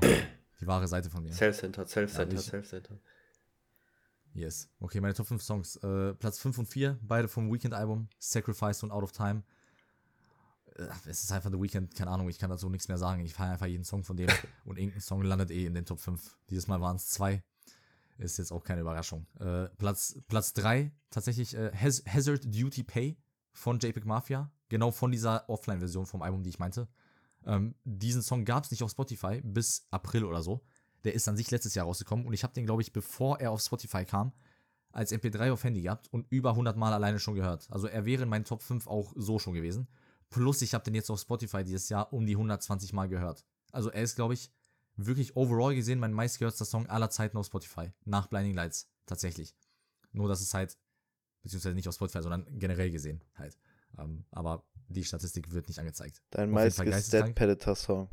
Die 0.62 0.68
wahre 0.68 0.88
Seite 0.88 1.10
von 1.10 1.24
mir. 1.24 1.34
Self-Centered, 1.34 1.90
Self-Centered, 1.90 2.34
Ja, 2.34 2.42
Self-Centered. 2.42 3.00
Yes. 4.34 4.70
Okay, 4.80 5.02
meine 5.02 5.14
Top 5.14 5.28
5 5.28 5.42
Songs. 5.42 5.76
Äh, 5.78 6.14
Platz 6.14 6.40
5 6.40 6.60
und 6.60 6.66
4, 6.68 6.98
beide 7.02 7.28
vom 7.28 7.52
Weekend-Album. 7.52 8.08
Sacrifice 8.20 8.84
und 8.84 8.92
Out 8.92 9.04
of 9.04 9.12
Time. 9.12 9.44
Es 11.06 11.24
ist 11.24 11.32
einfach 11.32 11.52
The 11.52 11.62
Weekend, 11.62 11.96
keine 11.96 12.12
Ahnung, 12.12 12.30
ich 12.30 12.40
kann 12.40 12.50
dazu 12.50 12.70
nichts 12.70 12.88
mehr 12.88 12.98
sagen. 12.98 13.24
Ich 13.26 13.34
feiere 13.34 13.52
einfach 13.52 13.66
jeden 13.66 13.84
Song 13.84 14.04
von 14.04 14.18
dem 14.18 14.30
und 14.66 14.78
irgendein 14.78 15.02
Song 15.02 15.22
landet 15.24 15.52
eh 15.52 15.66
in 15.66 15.74
den 15.74 15.86
Top 15.86 16.00
5. 16.00 16.38
Dieses 16.50 16.68
Mal 16.68 16.82
waren 16.82 16.96
es 16.96 17.10
zwei. 17.10 17.44
Ist 18.18 18.38
jetzt 18.38 18.52
auch 18.52 18.64
keine 18.64 18.82
Überraschung. 18.82 19.26
Äh, 19.40 19.70
Platz, 19.78 20.20
Platz 20.28 20.54
3, 20.54 20.92
tatsächlich 21.10 21.56
äh, 21.56 21.72
Haz 21.74 22.04
Hazard 22.06 22.44
Duty 22.44 22.84
Pay 22.84 23.18
von 23.54 23.80
JPEG 23.80 24.06
Mafia. 24.06 24.52
Genau 24.68 24.92
von 24.92 25.12
dieser 25.12 25.50
Offline-Version 25.50 26.06
vom 26.06 26.22
Album, 26.22 26.44
die 26.44 26.50
ich 26.50 26.60
meinte. 26.60 26.88
Ähm, 27.46 27.76
diesen 27.86 28.22
Song 28.22 28.46
gab 28.46 28.66
es 28.66 28.72
nicht 28.72 28.84
auf 28.84 28.92
Spotify 28.92 29.42
bis 29.42 29.88
April 29.90 30.26
oder 30.26 30.44
so. 30.44 30.62
Der 31.06 31.14
ist 31.14 31.28
an 31.30 31.38
sich 31.38 31.50
letztes 31.50 31.76
Jahr 31.76 31.86
rausgekommen 31.86 32.26
und 32.26 32.34
ich 32.34 32.44
habe 32.44 32.54
den, 32.54 32.66
glaube 32.66 32.82
ich, 32.82 32.92
bevor 32.92 33.40
er 33.40 33.52
auf 33.52 33.62
Spotify 33.62 34.04
kam, 34.04 34.34
als 34.92 35.14
MP3 35.14 35.52
auf 35.52 35.64
Handy 35.64 35.82
gehabt 35.82 36.12
und 36.12 36.26
über 36.30 36.52
100 36.52 36.76
Mal 36.76 36.94
alleine 36.94 37.20
schon 37.20 37.36
gehört. 37.36 37.68
Also 37.72 37.88
er 37.88 38.06
wäre 38.06 38.24
in 38.24 38.30
meinen 38.30 38.46
Top 38.46 38.62
5 38.62 38.88
auch 38.88 39.14
so 39.16 39.40
schon 39.40 39.54
gewesen. 39.54 39.88
Plus 40.30 40.62
ich 40.62 40.74
habe 40.74 40.84
den 40.84 40.96
jetzt 40.96 41.10
auf 41.10 41.20
Spotify 41.20 41.64
dieses 41.64 41.90
Jahr 41.90 42.14
um 42.14 42.26
die 42.26 42.34
120 42.34 42.94
Mal 42.94 43.08
gehört. 43.08 43.46
Also 43.72 43.90
er 43.90 44.04
ist, 44.04 44.16
glaube 44.16 44.34
ich, 44.34 44.52
wirklich 44.96 45.36
overall 45.36 45.76
gesehen 45.76 46.00
mein 46.00 46.14
meistgehörter 46.14 46.66
Song 46.66 46.88
aller 46.88 47.10
Zeiten 47.10 47.38
auf 47.38 47.46
Spotify. 47.46 47.92
Nach 48.06 48.28
Blinding 48.28 48.54
Lights. 48.54 48.90
Tatsächlich. 49.06 49.56
Nur, 50.12 50.28
dass 50.28 50.42
es 50.42 50.54
halt, 50.54 50.78
beziehungsweise 51.42 51.76
nicht 51.76 51.88
auf 51.88 51.96
Spotify, 51.96 52.22
sondern 52.22 52.46
generell 52.60 52.92
gesehen 52.92 53.24
halt. 53.36 53.58
Ähm, 53.98 54.26
aber 54.32 54.66
die 54.88 55.04
Statistik 55.04 55.52
wird 55.52 55.68
nicht 55.68 55.80
angezeigt. 55.80 56.22
Dein. 56.32 56.52
Dead 57.10 57.36
Predator 57.36 57.76
Song. 57.76 58.10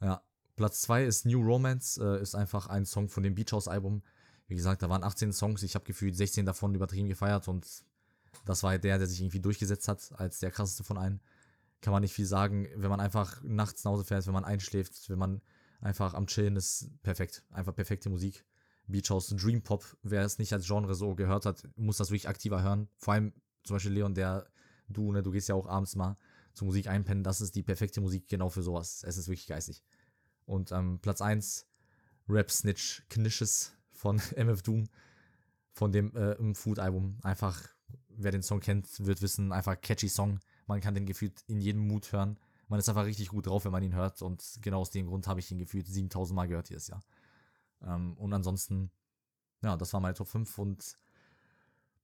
Ja. 0.00 0.22
Platz 0.56 0.82
2 0.82 1.04
ist 1.04 1.26
New 1.26 1.40
Romance, 1.40 1.98
äh, 1.98 2.20
ist 2.20 2.34
einfach 2.34 2.66
ein 2.66 2.84
Song 2.84 3.08
von 3.08 3.22
dem 3.22 3.34
Beach 3.34 3.52
House 3.52 3.68
Album. 3.68 4.02
Wie 4.48 4.54
gesagt, 4.54 4.82
da 4.82 4.90
waren 4.90 5.02
18 5.02 5.32
Songs, 5.32 5.62
ich 5.62 5.74
habe 5.74 5.84
gefühlt 5.84 6.14
16 6.14 6.44
davon 6.44 6.74
übertrieben 6.74 7.08
gefeiert 7.08 7.48
und 7.48 7.66
das 8.44 8.62
war 8.62 8.78
der, 8.78 8.98
der 8.98 9.06
sich 9.06 9.20
irgendwie 9.20 9.40
durchgesetzt 9.40 9.88
hat 9.88 10.10
als 10.16 10.40
der 10.40 10.50
krasseste 10.50 10.84
von 10.84 10.98
allen. 10.98 11.20
Kann 11.80 11.92
man 11.92 12.02
nicht 12.02 12.14
viel 12.14 12.26
sagen, 12.26 12.68
wenn 12.76 12.90
man 12.90 13.00
einfach 13.00 13.42
nachts 13.42 13.84
nach 13.84 13.92
Hause 13.92 14.04
fährt, 14.04 14.26
wenn 14.26 14.34
man 14.34 14.44
einschläft, 14.44 15.08
wenn 15.10 15.18
man 15.18 15.42
einfach 15.80 16.14
am 16.14 16.26
Chillen 16.26 16.56
ist, 16.56 16.90
perfekt. 17.02 17.44
Einfach 17.50 17.74
perfekte 17.74 18.08
Musik. 18.08 18.44
Beach 18.86 19.10
House, 19.10 19.28
Dream 19.28 19.62
Pop, 19.62 19.84
wer 20.02 20.22
es 20.22 20.38
nicht 20.38 20.52
als 20.52 20.66
Genre 20.66 20.94
so 20.94 21.14
gehört 21.14 21.46
hat, 21.46 21.68
muss 21.76 21.96
das 21.96 22.10
wirklich 22.10 22.28
aktiver 22.28 22.62
hören. 22.62 22.88
Vor 22.96 23.14
allem 23.14 23.32
zum 23.64 23.76
Beispiel 23.76 23.92
Leon, 23.92 24.14
der 24.14 24.46
du, 24.88 25.12
ne, 25.12 25.22
du 25.22 25.30
gehst 25.30 25.48
ja 25.48 25.54
auch 25.54 25.66
abends 25.66 25.96
mal 25.96 26.16
zur 26.54 26.66
Musik 26.66 26.88
einpennen, 26.88 27.24
das 27.24 27.40
ist 27.40 27.54
die 27.54 27.62
perfekte 27.62 28.00
Musik 28.00 28.28
genau 28.28 28.48
für 28.48 28.62
sowas. 28.62 29.04
Es 29.06 29.16
ist 29.16 29.28
wirklich 29.28 29.46
geistig. 29.46 29.82
Und 30.44 30.72
ähm, 30.72 30.98
Platz 31.00 31.20
1, 31.20 31.66
Rap 32.28 32.50
Snitch 32.50 33.04
Knishes 33.08 33.72
von 33.90 34.20
MF 34.36 34.62
Doom. 34.62 34.88
von 35.72 35.92
dem 35.92 36.14
äh, 36.14 36.54
Food-Album. 36.54 37.18
Einfach, 37.22 37.62
wer 38.16 38.32
den 38.32 38.42
Song 38.42 38.60
kennt, 38.60 39.04
wird 39.04 39.22
wissen, 39.22 39.52
einfach 39.52 39.80
catchy 39.80 40.08
Song. 40.08 40.40
Man 40.66 40.80
kann 40.80 40.94
den 40.94 41.06
gefühlt 41.06 41.42
in 41.46 41.60
jedem 41.60 41.86
Mut 41.86 42.12
hören. 42.12 42.38
Man 42.68 42.78
ist 42.78 42.88
einfach 42.88 43.04
richtig 43.04 43.28
gut 43.28 43.46
drauf, 43.46 43.64
wenn 43.64 43.72
man 43.72 43.82
ihn 43.82 43.94
hört. 43.94 44.22
Und 44.22 44.58
genau 44.62 44.80
aus 44.80 44.90
dem 44.90 45.06
Grund 45.06 45.26
habe 45.26 45.40
ich 45.40 45.50
ihn 45.50 45.58
gefühlt 45.58 45.86
7000 45.86 46.34
Mal 46.34 46.48
gehört 46.48 46.68
dieses 46.68 46.88
Jahr. 46.88 47.02
Ähm, 47.82 48.14
und 48.14 48.32
ansonsten, 48.32 48.90
ja, 49.62 49.76
das 49.76 49.92
war 49.92 50.00
meine 50.00 50.14
Top 50.14 50.28
5 50.28 50.58
und 50.58 50.96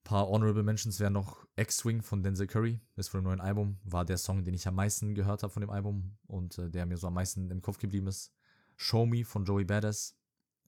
paar 0.08 0.28
Honorable 0.28 0.62
Mentions 0.62 1.00
wären 1.00 1.12
noch 1.12 1.46
X-Wing 1.56 2.00
von 2.00 2.22
Denzel 2.22 2.46
Curry, 2.46 2.80
ist 2.96 3.08
von 3.08 3.20
dem 3.20 3.24
neuen 3.24 3.40
Album, 3.42 3.78
war 3.84 4.06
der 4.06 4.16
Song, 4.16 4.42
den 4.42 4.54
ich 4.54 4.66
am 4.66 4.74
meisten 4.74 5.14
gehört 5.14 5.42
habe 5.42 5.52
von 5.52 5.60
dem 5.60 5.68
Album 5.68 6.16
und 6.26 6.56
äh, 6.56 6.70
der 6.70 6.86
mir 6.86 6.96
so 6.96 7.08
am 7.08 7.14
meisten 7.14 7.50
im 7.50 7.60
Kopf 7.60 7.76
geblieben 7.76 8.06
ist. 8.06 8.32
Show 8.76 9.04
Me 9.04 9.24
von 9.24 9.44
Joey 9.44 9.64
Badass, 9.64 10.16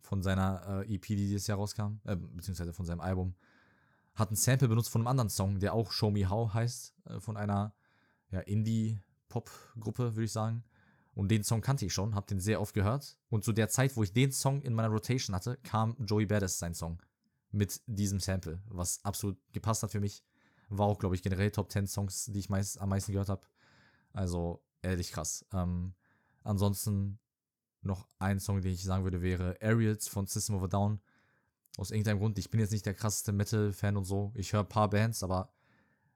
von 0.02 0.22
seiner 0.22 0.84
äh, 0.84 0.94
EP, 0.94 1.06
die 1.06 1.16
dieses 1.16 1.46
Jahr 1.46 1.56
rauskam, 1.56 2.00
äh, 2.04 2.16
beziehungsweise 2.16 2.74
von 2.74 2.84
seinem 2.84 3.00
Album. 3.00 3.34
Hat 4.14 4.30
ein 4.30 4.36
Sample 4.36 4.68
benutzt 4.68 4.90
von 4.90 5.00
einem 5.00 5.08
anderen 5.08 5.30
Song, 5.30 5.60
der 5.60 5.74
auch 5.74 5.92
Show 5.92 6.10
Me 6.10 6.28
How 6.28 6.52
heißt, 6.52 6.94
äh, 7.06 7.20
von 7.20 7.36
einer 7.36 7.74
ja, 8.30 8.40
Indie-Pop-Gruppe, 8.40 10.14
würde 10.16 10.24
ich 10.24 10.32
sagen. 10.32 10.64
Und 11.14 11.28
den 11.28 11.44
Song 11.44 11.60
kannte 11.60 11.84
ich 11.86 11.92
schon, 11.92 12.14
habe 12.14 12.26
den 12.26 12.40
sehr 12.40 12.60
oft 12.60 12.74
gehört. 12.74 13.18
Und 13.28 13.44
zu 13.44 13.52
der 13.52 13.68
Zeit, 13.68 13.96
wo 13.96 14.02
ich 14.02 14.12
den 14.12 14.32
Song 14.32 14.62
in 14.62 14.74
meiner 14.74 14.88
Rotation 14.88 15.34
hatte, 15.34 15.56
kam 15.62 15.96
Joey 15.98 16.26
Badass 16.26 16.58
sein 16.58 16.74
Song 16.74 17.02
mit 17.50 17.80
diesem 17.86 18.20
Sample, 18.20 18.62
was 18.68 19.04
absolut 19.04 19.36
gepasst 19.52 19.82
hat 19.82 19.90
für 19.90 20.00
mich. 20.00 20.24
War 20.68 20.86
auch, 20.86 20.98
glaube 20.98 21.16
ich, 21.16 21.22
generell 21.22 21.50
Top 21.50 21.70
10 21.70 21.88
Songs, 21.88 22.26
die 22.26 22.38
ich 22.38 22.48
meist, 22.48 22.80
am 22.80 22.90
meisten 22.90 23.12
gehört 23.12 23.28
habe. 23.28 23.42
Also 24.12 24.62
ehrlich 24.82 25.10
krass. 25.10 25.44
Ähm, 25.52 25.94
ansonsten 26.44 27.18
noch 27.82 28.06
ein 28.18 28.38
Song, 28.38 28.60
den 28.60 28.72
ich 28.72 28.84
sagen 28.84 29.04
würde, 29.04 29.20
wäre 29.20 29.56
Aerials 29.60 30.06
von 30.06 30.26
System 30.26 30.56
of 30.56 30.62
a 30.62 30.68
Down. 30.68 31.00
Aus 31.76 31.90
irgendeinem 31.90 32.18
Grund. 32.18 32.38
Ich 32.38 32.50
bin 32.50 32.60
jetzt 32.60 32.72
nicht 32.72 32.86
der 32.86 32.94
krasseste 32.94 33.32
Metal-Fan 33.32 33.96
und 33.96 34.04
so. 34.04 34.32
Ich 34.34 34.52
höre 34.52 34.60
ein 34.60 34.68
paar 34.68 34.90
Bands, 34.90 35.22
aber 35.22 35.52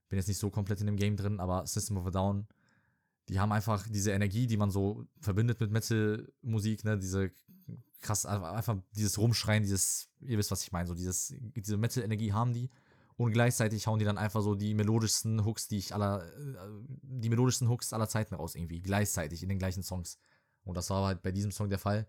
bin 0.08 0.18
jetzt 0.18 0.28
nicht 0.28 0.38
so 0.38 0.50
komplett 0.50 0.80
in 0.80 0.86
dem 0.86 0.96
Game 0.96 1.16
drin. 1.16 1.40
Aber 1.40 1.66
System 1.66 1.96
of 1.96 2.06
a 2.06 2.10
Down, 2.10 2.46
die 3.28 3.40
haben 3.40 3.52
einfach 3.52 3.86
diese 3.88 4.12
Energie, 4.12 4.46
die 4.46 4.56
man 4.56 4.70
so 4.70 5.06
verbindet 5.20 5.60
mit 5.60 5.70
Metal-Musik, 5.70 6.84
ne? 6.84 6.98
Diese 6.98 7.30
krass, 8.02 8.26
einfach 8.26 8.76
dieses 8.94 9.16
Rumschreien, 9.18 9.62
dieses, 9.62 10.10
ihr 10.20 10.36
wisst, 10.36 10.50
was 10.50 10.62
ich 10.62 10.72
meine, 10.72 10.86
so 10.86 10.94
dieses, 10.94 11.34
diese 11.56 11.78
Metal-Energie 11.78 12.32
haben 12.32 12.52
die 12.52 12.68
und 13.16 13.32
gleichzeitig 13.32 13.86
hauen 13.86 13.98
die 13.98 14.04
dann 14.04 14.18
einfach 14.18 14.42
so 14.42 14.54
die 14.54 14.74
melodischsten 14.74 15.44
Hooks, 15.44 15.68
die 15.68 15.78
ich 15.78 15.94
aller, 15.94 16.26
äh, 16.36 16.68
die 17.02 17.28
melodischsten 17.28 17.68
Hooks 17.68 17.92
aller 17.92 18.08
Zeiten 18.08 18.34
raus 18.34 18.54
irgendwie, 18.54 18.82
gleichzeitig 18.82 19.42
in 19.42 19.48
den 19.48 19.58
gleichen 19.58 19.82
Songs. 19.82 20.18
Und 20.64 20.76
das 20.76 20.90
war 20.90 21.06
halt 21.06 21.22
bei 21.22 21.32
diesem 21.32 21.50
Song 21.50 21.68
der 21.68 21.78
Fall. 21.78 22.06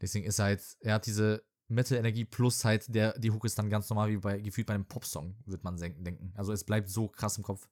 Deswegen 0.00 0.26
ist 0.26 0.38
er 0.38 0.46
halt, 0.46 0.62
er 0.80 0.94
hat 0.94 1.06
diese 1.06 1.42
Metal-Energie 1.68 2.24
plus 2.24 2.64
halt 2.64 2.92
der, 2.94 3.18
die 3.18 3.30
Hook 3.30 3.44
ist 3.44 3.58
dann 3.58 3.70
ganz 3.70 3.88
normal 3.90 4.10
wie 4.10 4.16
bei, 4.16 4.40
gefühlt 4.40 4.66
bei 4.66 4.74
einem 4.74 4.86
Popsong, 4.86 5.36
wird 5.44 5.64
man 5.64 5.76
denken. 5.76 6.32
Also 6.34 6.52
es 6.52 6.64
bleibt 6.64 6.88
so 6.88 7.08
krass 7.08 7.36
im 7.36 7.44
Kopf. 7.44 7.68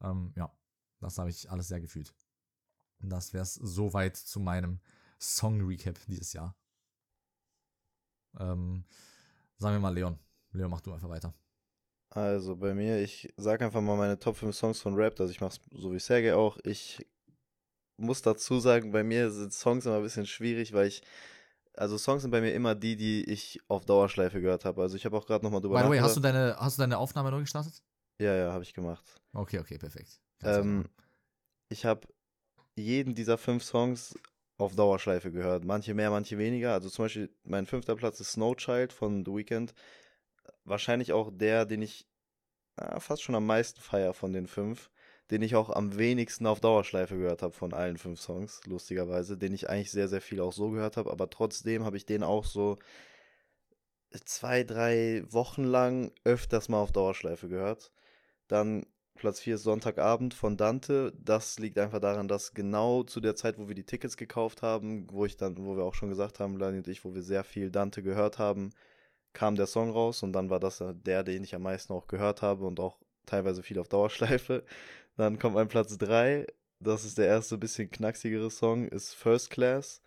Ähm, 0.00 0.32
ja, 0.36 0.52
das 1.00 1.18
habe 1.18 1.30
ich 1.30 1.50
alles 1.50 1.68
sehr 1.68 1.80
gefühlt. 1.80 2.14
Das 3.00 3.32
wäre 3.32 3.42
es 3.42 3.54
soweit 3.54 4.16
zu 4.16 4.40
meinem 4.40 4.80
Song-Recap 5.18 5.98
dieses 6.06 6.32
Jahr. 6.32 6.54
Ähm, 8.38 8.84
sagen 9.56 9.74
wir 9.74 9.80
mal 9.80 9.94
Leon. 9.94 10.18
Leon, 10.52 10.70
mach 10.70 10.80
du 10.80 10.92
einfach 10.92 11.08
weiter. 11.08 11.34
Also 12.10 12.56
bei 12.56 12.74
mir, 12.74 13.00
ich 13.00 13.32
sage 13.36 13.64
einfach 13.64 13.80
mal 13.80 13.96
meine 13.96 14.18
Top 14.18 14.36
5 14.36 14.54
Songs 14.54 14.80
von 14.80 14.94
Rap, 14.94 15.18
also 15.20 15.30
ich 15.30 15.40
mache 15.40 15.52
es 15.52 15.80
so 15.80 15.92
wie 15.92 16.00
Sergei 16.00 16.34
auch. 16.34 16.58
Ich 16.64 17.06
muss 17.96 18.22
dazu 18.22 18.58
sagen, 18.58 18.90
bei 18.90 19.04
mir 19.04 19.30
sind 19.30 19.52
Songs 19.52 19.86
immer 19.86 19.96
ein 19.96 20.02
bisschen 20.02 20.26
schwierig, 20.26 20.72
weil 20.72 20.88
ich, 20.88 21.02
also 21.74 21.98
Songs 21.98 22.22
sind 22.22 22.30
bei 22.30 22.40
mir 22.40 22.52
immer 22.52 22.74
die, 22.74 22.96
die 22.96 23.24
ich 23.24 23.60
auf 23.68 23.84
Dauerschleife 23.84 24.40
gehört 24.40 24.64
habe. 24.64 24.82
Also 24.82 24.96
ich 24.96 25.04
habe 25.04 25.16
auch 25.16 25.26
gerade 25.26 25.44
nochmal 25.44 25.60
drüber 25.60 25.78
By 25.78 25.84
the 25.84 25.90
way, 25.90 25.98
hast 25.98 26.16
du 26.16 26.20
deine, 26.20 26.56
hast 26.58 26.78
du 26.78 26.82
deine 26.82 26.98
Aufnahme 26.98 27.30
neu 27.30 27.40
gestartet? 27.40 27.82
Ja, 28.18 28.34
ja, 28.34 28.52
habe 28.52 28.62
ich 28.62 28.74
gemacht. 28.74 29.04
Okay, 29.32 29.58
okay, 29.58 29.78
perfekt. 29.78 30.20
Ähm, 30.42 30.88
ich 31.68 31.84
habe 31.84 32.06
jeden 32.76 33.14
dieser 33.14 33.38
fünf 33.38 33.64
Songs 33.64 34.14
auf 34.58 34.74
Dauerschleife 34.74 35.32
gehört. 35.32 35.64
Manche 35.64 35.94
mehr, 35.94 36.10
manche 36.10 36.36
weniger. 36.38 36.72
Also 36.72 36.90
zum 36.90 37.06
Beispiel 37.06 37.34
mein 37.44 37.66
fünfter 37.66 37.96
Platz 37.96 38.20
ist 38.20 38.32
Snow 38.32 38.54
Child 38.56 38.92
von 38.92 39.24
The 39.24 39.32
Weeknd. 39.32 39.74
Wahrscheinlich 40.64 41.12
auch 41.12 41.30
der, 41.32 41.64
den 41.64 41.82
ich 41.82 42.06
äh, 42.76 43.00
fast 43.00 43.22
schon 43.22 43.34
am 43.34 43.46
meisten 43.46 43.80
feier 43.80 44.12
von 44.12 44.32
den 44.32 44.46
fünf. 44.46 44.90
Den 45.30 45.42
ich 45.42 45.54
auch 45.54 45.70
am 45.70 45.96
wenigsten 45.96 46.46
auf 46.46 46.60
Dauerschleife 46.60 47.16
gehört 47.16 47.42
habe 47.42 47.52
von 47.52 47.72
allen 47.72 47.98
fünf 47.98 48.20
Songs, 48.20 48.60
lustigerweise. 48.66 49.36
Den 49.38 49.54
ich 49.54 49.68
eigentlich 49.68 49.90
sehr, 49.90 50.08
sehr 50.08 50.20
viel 50.20 50.40
auch 50.40 50.52
so 50.52 50.70
gehört 50.70 50.96
habe. 50.96 51.10
Aber 51.10 51.30
trotzdem 51.30 51.84
habe 51.84 51.96
ich 51.96 52.06
den 52.06 52.22
auch 52.22 52.44
so 52.44 52.78
zwei, 54.24 54.64
drei 54.64 55.22
Wochen 55.28 55.64
lang 55.64 56.12
öfters 56.24 56.68
mal 56.68 56.80
auf 56.80 56.92
Dauerschleife 56.92 57.48
gehört. 57.48 57.92
Dann 58.48 58.84
Platz 59.14 59.40
4 59.40 59.56
ist 59.56 59.64
Sonntagabend 59.64 60.34
von 60.34 60.56
Dante. 60.56 61.12
Das 61.22 61.58
liegt 61.58 61.78
einfach 61.78 62.00
daran, 62.00 62.26
dass 62.26 62.54
genau 62.54 63.02
zu 63.02 63.20
der 63.20 63.36
Zeit, 63.36 63.58
wo 63.58 63.68
wir 63.68 63.74
die 63.74 63.84
Tickets 63.84 64.16
gekauft 64.16 64.62
haben, 64.62 65.06
wo 65.10 65.26
ich 65.26 65.36
dann, 65.36 65.58
wo 65.58 65.76
wir 65.76 65.84
auch 65.84 65.94
schon 65.94 66.08
gesagt 66.08 66.40
haben, 66.40 66.56
Lani 66.56 66.78
und 66.78 66.88
ich, 66.88 67.04
wo 67.04 67.14
wir 67.14 67.22
sehr 67.22 67.44
viel 67.44 67.70
Dante 67.70 68.02
gehört 68.02 68.38
haben, 68.38 68.72
kam 69.32 69.56
der 69.56 69.66
Song 69.66 69.90
raus 69.90 70.22
und 70.22 70.32
dann 70.32 70.50
war 70.50 70.58
das 70.58 70.82
der, 71.04 71.22
den 71.22 71.44
ich 71.44 71.54
am 71.54 71.62
meisten 71.62 71.92
auch 71.92 72.06
gehört 72.06 72.42
habe 72.42 72.66
und 72.66 72.80
auch 72.80 72.98
teilweise 73.30 73.62
viel 73.62 73.78
auf 73.78 73.88
Dauerschleife. 73.88 74.64
Dann 75.16 75.38
kommt 75.38 75.54
mein 75.54 75.68
Platz 75.68 75.96
3. 75.98 76.46
Das 76.80 77.04
ist 77.04 77.18
der 77.18 77.26
erste 77.26 77.58
bisschen 77.58 77.90
knacksigere 77.90 78.50
Song, 78.50 78.88
ist 78.88 79.14
First 79.14 79.50
Class 79.50 80.00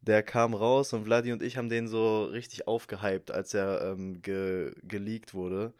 der 0.00 0.22
kam 0.22 0.54
raus 0.54 0.92
und 0.92 1.04
Vladi 1.04 1.32
und 1.32 1.42
ich 1.42 1.56
haben 1.56 1.68
den 1.68 1.88
so 1.88 2.24
richtig 2.24 2.68
aufgehypt, 2.68 3.30
als 3.30 3.52
er 3.52 3.82
ähm, 3.82 4.22
ge 4.22 4.72
geleakt 4.82 5.34
wurde. 5.34 5.74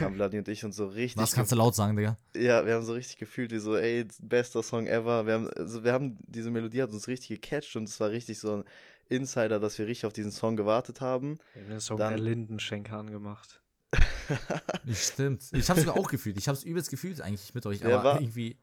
Haben 0.00 0.14
Vladi 0.14 0.38
und 0.38 0.48
ich 0.48 0.64
uns 0.64 0.76
so 0.76 0.86
richtig. 0.86 1.20
Was 1.20 1.32
kannst 1.32 1.52
du 1.52 1.56
laut 1.56 1.74
sagen, 1.74 1.96
Digga? 1.96 2.18
Ja, 2.36 2.66
wir 2.66 2.74
haben 2.74 2.84
so 2.84 2.92
richtig 2.92 3.16
gefühlt, 3.16 3.50
wie 3.50 3.58
so, 3.58 3.76
ey, 3.76 4.06
bester 4.20 4.62
Song 4.62 4.86
ever. 4.86 5.26
Wir 5.26 5.34
haben, 5.34 5.50
also 5.56 5.84
wir 5.84 5.92
haben, 5.92 6.18
diese 6.26 6.50
Melodie 6.50 6.82
hat 6.82 6.92
uns 6.92 7.08
richtig 7.08 7.40
gecatcht 7.40 7.74
und 7.76 7.84
es 7.84 7.98
war 7.98 8.10
richtig 8.10 8.38
so 8.38 8.58
ein 8.58 8.64
Insider, 9.08 9.58
dass 9.58 9.78
wir 9.78 9.86
richtig 9.86 10.06
auf 10.06 10.12
diesen 10.12 10.32
Song 10.32 10.56
gewartet 10.56 11.00
haben. 11.00 11.38
Wir 11.54 11.62
haben 11.62 11.70
den 11.70 11.80
Song 11.80 11.98
Dann, 11.98 12.16
der 12.16 12.22
Lindenschenk 12.22 12.92
angemacht. 12.92 13.62
Stimmt. 14.92 15.44
Ich 15.52 15.68
hab's 15.68 15.80
sogar 15.80 15.96
auch 15.96 16.08
gefühlt. 16.08 16.36
Ich 16.38 16.48
hab's 16.48 16.62
übelst 16.62 16.90
gefühlt 16.90 17.20
eigentlich 17.20 17.54
mit 17.54 17.66
euch, 17.66 17.84
aber 17.84 18.04
war, 18.04 18.20
irgendwie 18.20 18.58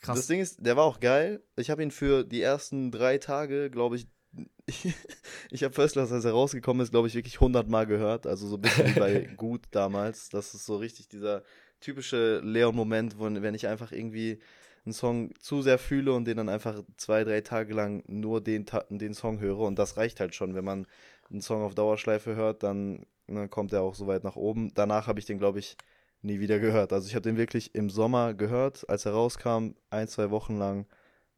krass. 0.00 0.18
Das 0.18 0.26
Ding 0.26 0.40
ist, 0.40 0.64
der 0.64 0.76
war 0.76 0.84
auch 0.84 1.00
geil. 1.00 1.42
Ich 1.56 1.70
habe 1.70 1.82
ihn 1.82 1.90
für 1.90 2.24
die 2.24 2.42
ersten 2.42 2.90
drei 2.90 3.18
Tage, 3.18 3.70
glaube 3.70 3.96
ich, 3.96 4.08
ich 5.50 5.64
habe 5.64 5.74
First 5.74 5.94
Class, 5.94 6.12
als 6.12 6.24
er 6.24 6.32
rausgekommen 6.32 6.82
ist, 6.82 6.90
glaube 6.90 7.08
ich, 7.08 7.14
wirklich 7.14 7.36
100 7.36 7.68
Mal 7.68 7.86
gehört. 7.86 8.26
Also 8.26 8.46
so 8.46 8.56
ein 8.56 8.62
bisschen 8.62 8.94
wie 8.94 9.00
bei 9.00 9.20
Gut 9.36 9.62
damals. 9.70 10.28
Das 10.28 10.54
ist 10.54 10.66
so 10.66 10.76
richtig 10.76 11.08
dieser 11.08 11.42
typische 11.80 12.40
Leon-Moment, 12.40 13.16
wenn 13.18 13.54
ich 13.54 13.66
einfach 13.66 13.92
irgendwie 13.92 14.40
einen 14.84 14.92
Song 14.92 15.32
zu 15.38 15.62
sehr 15.62 15.78
fühle 15.78 16.12
und 16.12 16.24
den 16.24 16.36
dann 16.36 16.48
einfach 16.48 16.82
zwei, 16.96 17.24
drei 17.24 17.40
Tage 17.40 17.74
lang 17.74 18.02
nur 18.06 18.40
den, 18.40 18.66
den 18.90 19.14
Song 19.14 19.40
höre. 19.40 19.60
Und 19.60 19.78
das 19.78 19.96
reicht 19.96 20.20
halt 20.20 20.34
schon. 20.34 20.54
Wenn 20.54 20.64
man 20.64 20.86
einen 21.30 21.40
Song 21.40 21.62
auf 21.62 21.74
Dauerschleife 21.74 22.34
hört, 22.34 22.62
dann 22.62 23.06
ne, 23.28 23.48
kommt 23.48 23.72
er 23.72 23.82
auch 23.82 23.94
so 23.94 24.06
weit 24.06 24.24
nach 24.24 24.36
oben. 24.36 24.72
Danach 24.74 25.06
habe 25.06 25.20
ich 25.20 25.26
den, 25.26 25.38
glaube 25.38 25.58
ich, 25.58 25.76
nie 26.22 26.40
wieder 26.40 26.58
gehört. 26.58 26.92
Also 26.92 27.06
ich 27.06 27.14
habe 27.14 27.22
den 27.22 27.36
wirklich 27.36 27.74
im 27.74 27.90
Sommer 27.90 28.34
gehört, 28.34 28.88
als 28.88 29.06
er 29.06 29.12
rauskam, 29.12 29.74
ein, 29.90 30.08
zwei 30.08 30.30
Wochen 30.30 30.58
lang. 30.58 30.86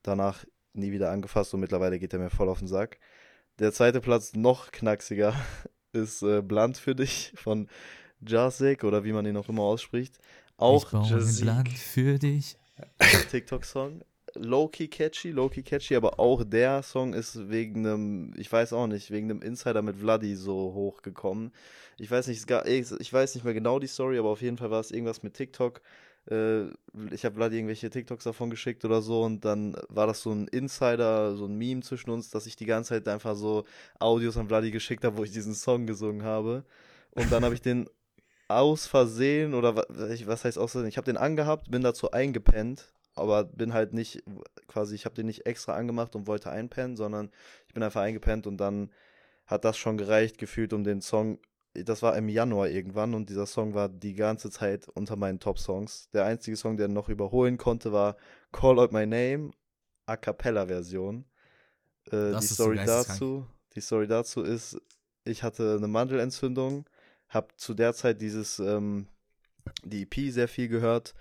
Danach 0.02 0.44
nie 0.72 0.92
wieder 0.92 1.10
angefasst 1.10 1.52
und 1.54 1.60
mittlerweile 1.60 1.98
geht 1.98 2.12
er 2.12 2.18
mir 2.18 2.30
voll 2.30 2.48
auf 2.48 2.60
den 2.60 2.68
Sack. 2.68 2.98
Der 3.58 3.72
zweite 3.72 4.00
Platz, 4.00 4.34
noch 4.34 4.72
knacksiger, 4.72 5.34
ist 5.92 6.22
äh, 6.22 6.40
Blunt 6.40 6.78
für 6.78 6.94
dich 6.94 7.32
von 7.36 7.68
Jasek 8.20 8.84
oder 8.84 9.04
wie 9.04 9.12
man 9.12 9.26
ihn 9.26 9.36
auch 9.36 9.48
immer 9.48 9.62
ausspricht. 9.62 10.18
Auch 10.56 10.88
Blunt 10.88 11.68
für 11.68 12.18
dich. 12.18 12.56
TikTok-Song. 13.30 14.02
Low-key 14.42 14.88
catchy, 14.88 15.30
low-key 15.30 15.62
catchy, 15.62 15.96
aber 15.96 16.18
auch 16.18 16.44
der 16.44 16.82
Song 16.82 17.14
ist 17.14 17.50
wegen 17.50 17.86
einem, 17.86 18.32
ich 18.36 18.50
weiß 18.50 18.72
auch 18.72 18.86
nicht, 18.86 19.10
wegen 19.10 19.30
einem 19.30 19.42
Insider 19.42 19.82
mit 19.82 19.96
Vladi 19.96 20.34
so 20.34 20.72
hochgekommen. 20.74 21.52
Ich 21.98 22.10
weiß 22.10 22.28
nicht, 22.28 22.50
ich 22.50 23.12
weiß 23.12 23.34
nicht 23.34 23.44
mehr 23.44 23.54
genau 23.54 23.78
die 23.78 23.86
Story, 23.86 24.18
aber 24.18 24.30
auf 24.30 24.42
jeden 24.42 24.56
Fall 24.56 24.70
war 24.70 24.80
es 24.80 24.90
irgendwas 24.90 25.22
mit 25.22 25.34
TikTok 25.34 25.82
äh, 26.28 26.66
ich 27.12 27.24
habe 27.24 27.36
Vladi 27.36 27.56
irgendwelche 27.56 27.90
TikToks 27.90 28.24
davon 28.24 28.50
geschickt 28.50 28.84
oder 28.84 29.02
so 29.02 29.22
und 29.22 29.44
dann 29.44 29.76
war 29.88 30.06
das 30.06 30.22
so 30.22 30.32
ein 30.32 30.48
Insider, 30.48 31.34
so 31.36 31.46
ein 31.46 31.56
Meme 31.56 31.82
zwischen 31.82 32.10
uns, 32.10 32.30
dass 32.30 32.46
ich 32.46 32.56
die 32.56 32.66
ganze 32.66 32.90
Zeit 32.90 33.08
einfach 33.08 33.36
so 33.36 33.64
Audios 33.98 34.36
an 34.36 34.48
Vladi 34.48 34.70
geschickt 34.70 35.04
habe, 35.04 35.16
wo 35.16 35.24
ich 35.24 35.32
diesen 35.32 35.54
Song 35.54 35.86
gesungen 35.86 36.22
habe. 36.22 36.64
Und 37.12 37.32
dann 37.32 37.44
habe 37.44 37.54
ich 37.54 37.62
den 37.62 37.88
aus 38.48 38.86
Versehen 38.86 39.54
oder 39.54 39.76
was 39.76 40.44
heißt 40.44 40.58
aus 40.58 40.72
Versehen, 40.72 40.88
ich 40.88 40.96
habe 40.96 41.06
den 41.06 41.16
angehabt, 41.16 41.70
bin 41.70 41.82
dazu 41.82 42.10
eingepennt, 42.10 42.92
aber 43.20 43.44
bin 43.44 43.72
halt 43.72 43.92
nicht 43.92 44.22
quasi, 44.66 44.94
ich 44.94 45.04
habe 45.04 45.14
den 45.14 45.26
nicht 45.26 45.46
extra 45.46 45.74
angemacht 45.74 46.16
und 46.16 46.26
wollte 46.26 46.50
einpennen, 46.50 46.96
sondern 46.96 47.30
ich 47.68 47.74
bin 47.74 47.82
einfach 47.82 48.02
eingepennt 48.02 48.46
und 48.46 48.56
dann 48.56 48.90
hat 49.46 49.64
das 49.64 49.76
schon 49.76 49.98
gereicht 49.98 50.38
gefühlt, 50.38 50.72
um 50.72 50.84
den 50.84 51.00
Song 51.00 51.38
das 51.74 52.02
war 52.02 52.16
im 52.16 52.28
Januar 52.28 52.68
irgendwann 52.68 53.14
und 53.14 53.30
dieser 53.30 53.46
Song 53.46 53.74
war 53.74 53.88
die 53.88 54.14
ganze 54.14 54.50
Zeit 54.50 54.88
unter 54.88 55.16
meinen 55.16 55.38
Top-Songs. 55.38 56.10
Der 56.12 56.24
einzige 56.24 56.56
Song, 56.56 56.76
der 56.76 56.88
noch 56.88 57.08
überholen 57.08 57.58
konnte, 57.58 57.92
war 57.92 58.16
Call 58.52 58.78
Out 58.78 58.92
My 58.92 59.06
Name, 59.06 59.52
A 60.06 60.16
Cappella-Version. 60.16 61.24
Äh, 62.10 62.32
die 62.32 62.46
Story 62.46 62.80
dazu, 62.84 63.46
die 63.74 63.80
Story 63.80 64.08
dazu 64.08 64.42
ist, 64.42 64.80
ich 65.24 65.42
hatte 65.42 65.76
eine 65.76 65.86
Mandelentzündung, 65.86 66.88
Hab 67.28 67.56
zu 67.58 67.74
der 67.74 67.94
Zeit 67.94 68.20
dieses, 68.20 68.58
ähm, 68.58 69.06
die 69.84 70.02
EP 70.02 70.32
sehr 70.32 70.48
viel 70.48 70.68
gehört 70.68 71.14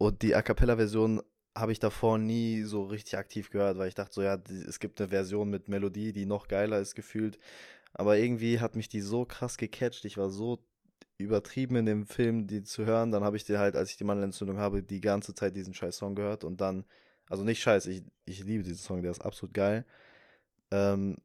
und 0.00 0.22
die 0.22 0.34
A 0.34 0.40
Cappella-Version 0.40 1.20
habe 1.54 1.72
ich 1.72 1.78
davor 1.78 2.16
nie 2.16 2.62
so 2.62 2.84
richtig 2.84 3.18
aktiv 3.18 3.50
gehört, 3.50 3.76
weil 3.76 3.88
ich 3.88 3.94
dachte 3.94 4.14
so, 4.14 4.22
ja, 4.22 4.38
die, 4.38 4.54
es 4.54 4.80
gibt 4.80 4.98
eine 4.98 5.10
Version 5.10 5.50
mit 5.50 5.68
Melodie, 5.68 6.14
die 6.14 6.24
noch 6.24 6.48
geiler 6.48 6.80
ist 6.80 6.94
gefühlt. 6.94 7.38
Aber 7.92 8.16
irgendwie 8.16 8.60
hat 8.60 8.76
mich 8.76 8.88
die 8.88 9.02
so 9.02 9.26
krass 9.26 9.58
gecatcht. 9.58 10.06
Ich 10.06 10.16
war 10.16 10.30
so 10.30 10.64
übertrieben 11.18 11.76
in 11.76 11.84
dem 11.84 12.06
Film, 12.06 12.46
die 12.46 12.62
zu 12.62 12.86
hören. 12.86 13.12
Dann 13.12 13.24
habe 13.24 13.36
ich 13.36 13.44
dir 13.44 13.58
halt, 13.58 13.76
als 13.76 13.90
ich 13.90 13.98
die 13.98 14.04
Mandelentzündung 14.04 14.56
habe, 14.56 14.82
die 14.82 15.02
ganze 15.02 15.34
Zeit 15.34 15.54
diesen 15.54 15.74
scheiß 15.74 15.98
Song 15.98 16.14
gehört 16.14 16.44
und 16.44 16.62
dann, 16.62 16.86
also 17.28 17.44
nicht 17.44 17.60
scheiß, 17.60 17.84
ich, 17.84 18.02
ich 18.24 18.42
liebe 18.42 18.64
diesen 18.64 18.78
Song, 18.78 19.02
der 19.02 19.10
ist 19.10 19.22
absolut 19.22 19.52
geil. 19.52 19.84
Ähm, 20.70 21.18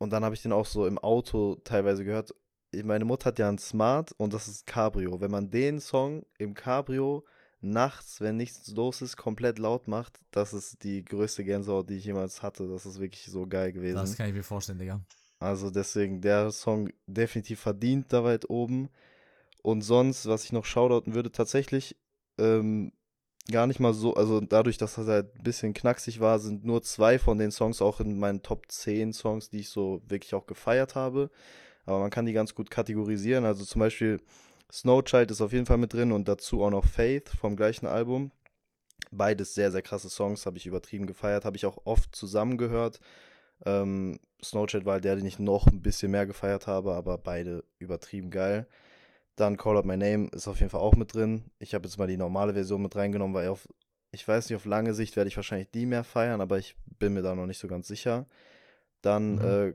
und 0.00 0.10
dann 0.10 0.24
habe 0.24 0.34
ich 0.34 0.42
den 0.42 0.52
auch 0.52 0.66
so 0.66 0.84
im 0.84 0.98
Auto 0.98 1.60
teilweise 1.62 2.04
gehört. 2.04 2.34
Meine 2.82 3.04
Mutter 3.04 3.26
hat 3.26 3.38
ja 3.38 3.48
ein 3.48 3.58
Smart 3.58 4.10
und 4.16 4.34
das 4.34 4.48
ist 4.48 4.66
Cabrio. 4.66 5.20
Wenn 5.20 5.30
man 5.30 5.52
den 5.52 5.78
Song 5.78 6.26
im 6.38 6.54
Cabrio 6.54 7.24
nachts, 7.60 8.20
wenn 8.20 8.36
nichts 8.36 8.68
los 8.68 9.02
ist, 9.02 9.16
komplett 9.16 9.58
laut 9.58 9.88
macht, 9.88 10.20
das 10.30 10.52
ist 10.52 10.82
die 10.82 11.04
größte 11.04 11.44
Gänsehaut, 11.44 11.90
die 11.90 11.96
ich 11.96 12.04
jemals 12.04 12.42
hatte. 12.42 12.68
Das 12.68 12.86
ist 12.86 13.00
wirklich 13.00 13.26
so 13.26 13.46
geil 13.46 13.72
gewesen. 13.72 13.96
Das 13.96 14.16
kann 14.16 14.28
ich 14.28 14.34
mir 14.34 14.42
vorstellen, 14.42 14.78
Digga. 14.78 15.00
Also 15.38 15.70
deswegen, 15.70 16.20
der 16.20 16.50
Song 16.50 16.90
definitiv 17.06 17.60
verdient 17.60 18.12
da 18.12 18.24
weit 18.24 18.48
oben. 18.50 18.90
Und 19.62 19.82
sonst, 19.82 20.26
was 20.26 20.44
ich 20.44 20.52
noch 20.52 20.64
shoutouten 20.64 21.14
würde, 21.14 21.32
tatsächlich 21.32 21.96
ähm, 22.38 22.92
gar 23.50 23.66
nicht 23.66 23.80
mal 23.80 23.92
so, 23.92 24.14
also 24.14 24.40
dadurch, 24.40 24.78
dass 24.78 24.94
das 24.94 25.06
halt 25.06 25.36
ein 25.36 25.42
bisschen 25.42 25.74
knacksig 25.74 26.20
war, 26.20 26.38
sind 26.38 26.64
nur 26.64 26.82
zwei 26.82 27.18
von 27.18 27.38
den 27.38 27.50
Songs 27.50 27.82
auch 27.82 28.00
in 28.00 28.18
meinen 28.18 28.42
Top 28.42 28.70
10 28.70 29.12
Songs, 29.12 29.50
die 29.50 29.60
ich 29.60 29.68
so 29.68 30.02
wirklich 30.06 30.34
auch 30.34 30.46
gefeiert 30.46 30.94
habe. 30.94 31.30
Aber 31.84 32.00
man 32.00 32.10
kann 32.10 32.26
die 32.26 32.32
ganz 32.32 32.54
gut 32.54 32.70
kategorisieren. 32.70 33.44
Also 33.44 33.64
zum 33.64 33.80
Beispiel 33.80 34.20
Snowchild 34.72 35.30
ist 35.30 35.40
auf 35.40 35.52
jeden 35.52 35.66
Fall 35.66 35.78
mit 35.78 35.92
drin 35.92 36.12
und 36.12 36.28
dazu 36.28 36.62
auch 36.62 36.70
noch 36.70 36.84
Faith 36.84 37.28
vom 37.28 37.56
gleichen 37.56 37.86
Album. 37.86 38.30
Beides 39.10 39.54
sehr, 39.54 39.72
sehr 39.72 39.82
krasse 39.82 40.08
Songs, 40.08 40.46
habe 40.46 40.58
ich 40.58 40.66
übertrieben 40.66 41.06
gefeiert, 41.06 41.44
habe 41.44 41.56
ich 41.56 41.66
auch 41.66 41.78
oft 41.84 42.14
zusammengehört. 42.14 43.00
Ähm, 43.64 44.20
Snowchild 44.42 44.84
war 44.84 45.00
der, 45.00 45.16
den 45.16 45.26
ich 45.26 45.38
noch 45.38 45.66
ein 45.66 45.82
bisschen 45.82 46.12
mehr 46.12 46.26
gefeiert 46.26 46.66
habe, 46.66 46.94
aber 46.94 47.18
beide 47.18 47.64
übertrieben 47.78 48.30
geil. 48.30 48.66
Dann 49.36 49.56
Call 49.56 49.76
Out 49.76 49.86
My 49.86 49.96
Name 49.96 50.28
ist 50.32 50.48
auf 50.48 50.60
jeden 50.60 50.70
Fall 50.70 50.80
auch 50.80 50.94
mit 50.94 51.14
drin. 51.14 51.50
Ich 51.58 51.74
habe 51.74 51.86
jetzt 51.86 51.98
mal 51.98 52.06
die 52.06 52.16
normale 52.16 52.52
Version 52.52 52.82
mit 52.82 52.94
reingenommen, 52.94 53.34
weil 53.34 53.48
auf, 53.48 53.68
ich 54.12 54.26
weiß 54.26 54.48
nicht, 54.48 54.56
auf 54.56 54.64
lange 54.64 54.94
Sicht 54.94 55.16
werde 55.16 55.28
ich 55.28 55.36
wahrscheinlich 55.36 55.70
die 55.70 55.86
mehr 55.86 56.04
feiern, 56.04 56.40
aber 56.40 56.58
ich 56.58 56.76
bin 56.98 57.14
mir 57.14 57.22
da 57.22 57.34
noch 57.34 57.46
nicht 57.46 57.58
so 57.58 57.68
ganz 57.68 57.88
sicher. 57.88 58.26
Dann 59.02 59.36
mhm. 59.36 59.44
äh, 59.44 59.74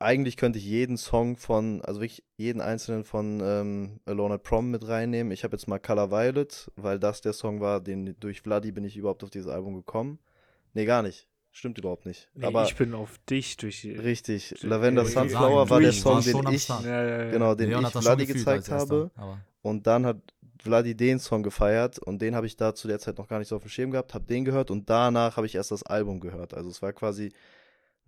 eigentlich 0.00 0.36
könnte 0.36 0.58
ich 0.58 0.64
jeden 0.64 0.96
Song 0.96 1.36
von, 1.36 1.82
also 1.82 2.00
wirklich 2.00 2.22
jeden 2.36 2.60
einzelnen 2.60 3.04
von 3.04 3.40
ähm, 3.42 4.00
Alone 4.06 4.34
at 4.34 4.42
Prom 4.42 4.70
mit 4.70 4.86
reinnehmen. 4.86 5.32
Ich 5.32 5.44
habe 5.44 5.56
jetzt 5.56 5.66
mal 5.66 5.78
Color 5.78 6.10
Violet, 6.10 6.70
weil 6.76 6.98
das 6.98 7.20
der 7.20 7.32
Song 7.32 7.60
war, 7.60 7.80
den 7.80 8.14
durch 8.20 8.42
Vladi 8.42 8.70
bin 8.70 8.84
ich 8.84 8.96
überhaupt 8.96 9.24
auf 9.24 9.30
dieses 9.30 9.48
Album 9.48 9.74
gekommen. 9.74 10.18
Nee, 10.74 10.84
gar 10.84 11.02
nicht. 11.02 11.26
Stimmt 11.50 11.78
überhaupt 11.78 12.06
nicht. 12.06 12.28
Nee, 12.34 12.46
aber 12.46 12.64
ich 12.64 12.76
bin 12.76 12.94
auf 12.94 13.18
dich 13.28 13.56
durch 13.56 13.80
die. 13.80 13.92
Richtig. 13.92 14.54
Lavender 14.62 15.04
Sunflower 15.04 15.68
war 15.68 15.80
der 15.80 15.92
Song, 15.92 16.22
den 16.22 16.52
ich, 16.52 16.68
ja, 16.68 16.82
ja, 16.84 17.24
ja. 17.24 17.30
genau, 17.30 17.54
den 17.54 17.70
Leon 17.70 17.84
ich 17.84 17.90
Vladi 17.90 18.26
gezeigt 18.26 18.70
habe. 18.70 19.10
Und 19.62 19.86
dann 19.88 20.06
hat 20.06 20.18
Vladi 20.62 20.94
den 20.94 21.18
Song 21.18 21.42
gefeiert 21.42 21.98
und 21.98 22.22
den 22.22 22.36
habe 22.36 22.46
ich 22.46 22.56
da 22.56 22.74
zu 22.74 22.86
der 22.86 23.00
Zeit 23.00 23.18
noch 23.18 23.26
gar 23.26 23.38
nicht 23.38 23.48
so 23.48 23.56
auf 23.56 23.62
dem 23.62 23.70
Schirm 23.70 23.90
gehabt, 23.90 24.14
habe 24.14 24.24
den 24.26 24.44
gehört 24.44 24.70
und 24.70 24.88
danach 24.88 25.36
habe 25.36 25.46
ich 25.46 25.54
erst 25.54 25.70
das 25.72 25.82
Album 25.82 26.20
gehört. 26.20 26.54
Also 26.54 26.70
es 26.70 26.82
war 26.82 26.92
quasi 26.92 27.32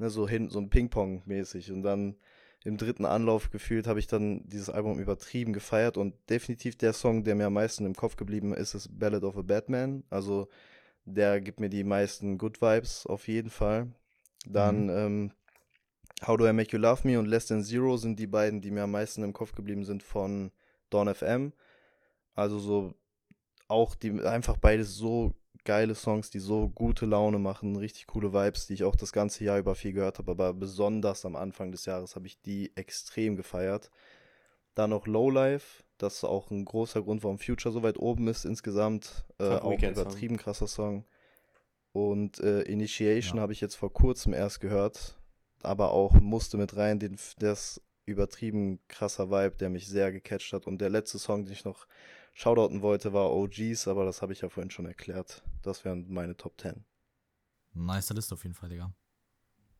ne, 0.00 0.10
so 0.10 0.28
hin, 0.28 0.50
so 0.50 0.58
ein 0.58 0.70
Ping-Pong 0.70 1.22
mäßig. 1.26 1.70
Und 1.70 1.82
dann 1.82 2.16
im 2.64 2.76
dritten 2.76 3.04
Anlauf 3.04 3.50
gefühlt 3.50 3.86
habe 3.86 4.00
ich 4.00 4.06
dann 4.06 4.46
dieses 4.48 4.68
Album 4.68 4.98
übertrieben 4.98 5.52
gefeiert 5.52 5.96
und 5.96 6.14
definitiv 6.28 6.76
der 6.76 6.92
Song, 6.92 7.24
der 7.24 7.34
mir 7.34 7.46
am 7.46 7.54
meisten 7.54 7.86
im 7.86 7.94
Kopf 7.94 8.16
geblieben 8.16 8.52
ist, 8.52 8.74
ist 8.74 8.98
Ballad 8.98 9.22
of 9.22 9.36
a 9.36 9.42
Batman. 9.42 10.04
Also 10.10 10.48
der 11.04 11.40
gibt 11.40 11.60
mir 11.60 11.70
die 11.70 11.84
meisten 11.84 12.38
Good 12.38 12.60
Vibes 12.60 13.06
auf 13.06 13.28
jeden 13.28 13.50
Fall. 13.50 13.88
Dann 14.46 14.84
mhm. 14.84 14.90
ähm, 14.90 15.32
How 16.26 16.36
Do 16.36 16.46
I 16.46 16.52
Make 16.52 16.72
You 16.72 16.82
Love 16.82 17.06
Me 17.08 17.18
und 17.18 17.26
Less 17.26 17.46
Than 17.46 17.62
Zero 17.62 17.96
sind 17.96 18.18
die 18.18 18.26
beiden, 18.26 18.60
die 18.60 18.70
mir 18.70 18.82
am 18.82 18.90
meisten 18.90 19.22
im 19.22 19.32
Kopf 19.32 19.54
geblieben 19.54 19.84
sind 19.84 20.02
von 20.02 20.50
Dawn 20.90 21.14
FM. 21.14 21.52
Also 22.34 22.58
so 22.58 22.94
auch 23.68 23.94
die 23.94 24.20
einfach 24.20 24.56
beides 24.56 24.96
so 24.96 25.34
geile 25.70 25.94
Songs, 25.94 26.30
die 26.30 26.40
so 26.40 26.68
gute 26.68 27.06
Laune 27.06 27.38
machen, 27.38 27.76
richtig 27.76 28.08
coole 28.08 28.32
Vibes, 28.32 28.66
die 28.66 28.74
ich 28.74 28.82
auch 28.82 28.96
das 28.96 29.12
ganze 29.12 29.44
Jahr 29.44 29.60
über 29.60 29.76
viel 29.76 29.92
gehört 29.92 30.18
habe, 30.18 30.32
aber 30.32 30.52
besonders 30.52 31.24
am 31.24 31.36
Anfang 31.36 31.70
des 31.70 31.84
Jahres 31.86 32.16
habe 32.16 32.26
ich 32.26 32.40
die 32.40 32.72
extrem 32.74 33.36
gefeiert. 33.36 33.88
Dann 34.74 34.90
noch 34.90 35.06
Lowlife, 35.06 35.84
das 35.96 36.14
ist 36.16 36.24
auch 36.24 36.50
ein 36.50 36.64
großer 36.64 37.02
Grund, 37.02 37.22
warum 37.22 37.38
Future 37.38 37.72
so 37.72 37.84
weit 37.84 38.00
oben 38.00 38.26
ist 38.26 38.44
insgesamt. 38.44 39.24
Äh, 39.38 39.44
auch 39.44 39.70
ein 39.70 39.92
übertrieben 39.92 40.38
krasser 40.38 40.66
Song. 40.66 41.04
Und 41.92 42.40
äh, 42.40 42.62
Initiation 42.62 43.36
ja. 43.36 43.42
habe 43.42 43.52
ich 43.52 43.60
jetzt 43.60 43.76
vor 43.76 43.92
kurzem 43.92 44.32
erst 44.32 44.58
gehört, 44.58 45.20
aber 45.62 45.92
auch 45.92 46.14
musste 46.14 46.56
mit 46.56 46.76
rein, 46.76 46.98
den, 46.98 47.16
das 47.38 47.80
übertrieben 48.06 48.80
krasser 48.88 49.30
Vibe, 49.30 49.54
der 49.60 49.70
mich 49.70 49.86
sehr 49.86 50.10
gecatcht 50.10 50.52
hat. 50.52 50.66
Und 50.66 50.80
der 50.80 50.90
letzte 50.90 51.20
Song, 51.20 51.44
den 51.44 51.52
ich 51.52 51.64
noch 51.64 51.86
shoutouten 52.32 52.82
wollte, 52.82 53.12
war 53.12 53.30
OGs, 53.30 53.88
aber 53.88 54.04
das 54.04 54.22
habe 54.22 54.32
ich 54.32 54.40
ja 54.40 54.48
vorhin 54.48 54.70
schon 54.70 54.86
erklärt. 54.86 55.42
Das 55.62 55.84
wären 55.84 56.06
meine 56.08 56.36
Top 56.36 56.60
10. 56.60 56.84
Nice 57.74 58.10
Liste 58.10 58.34
auf 58.34 58.42
jeden 58.42 58.54
Fall, 58.54 58.68
Digga. 58.68 58.92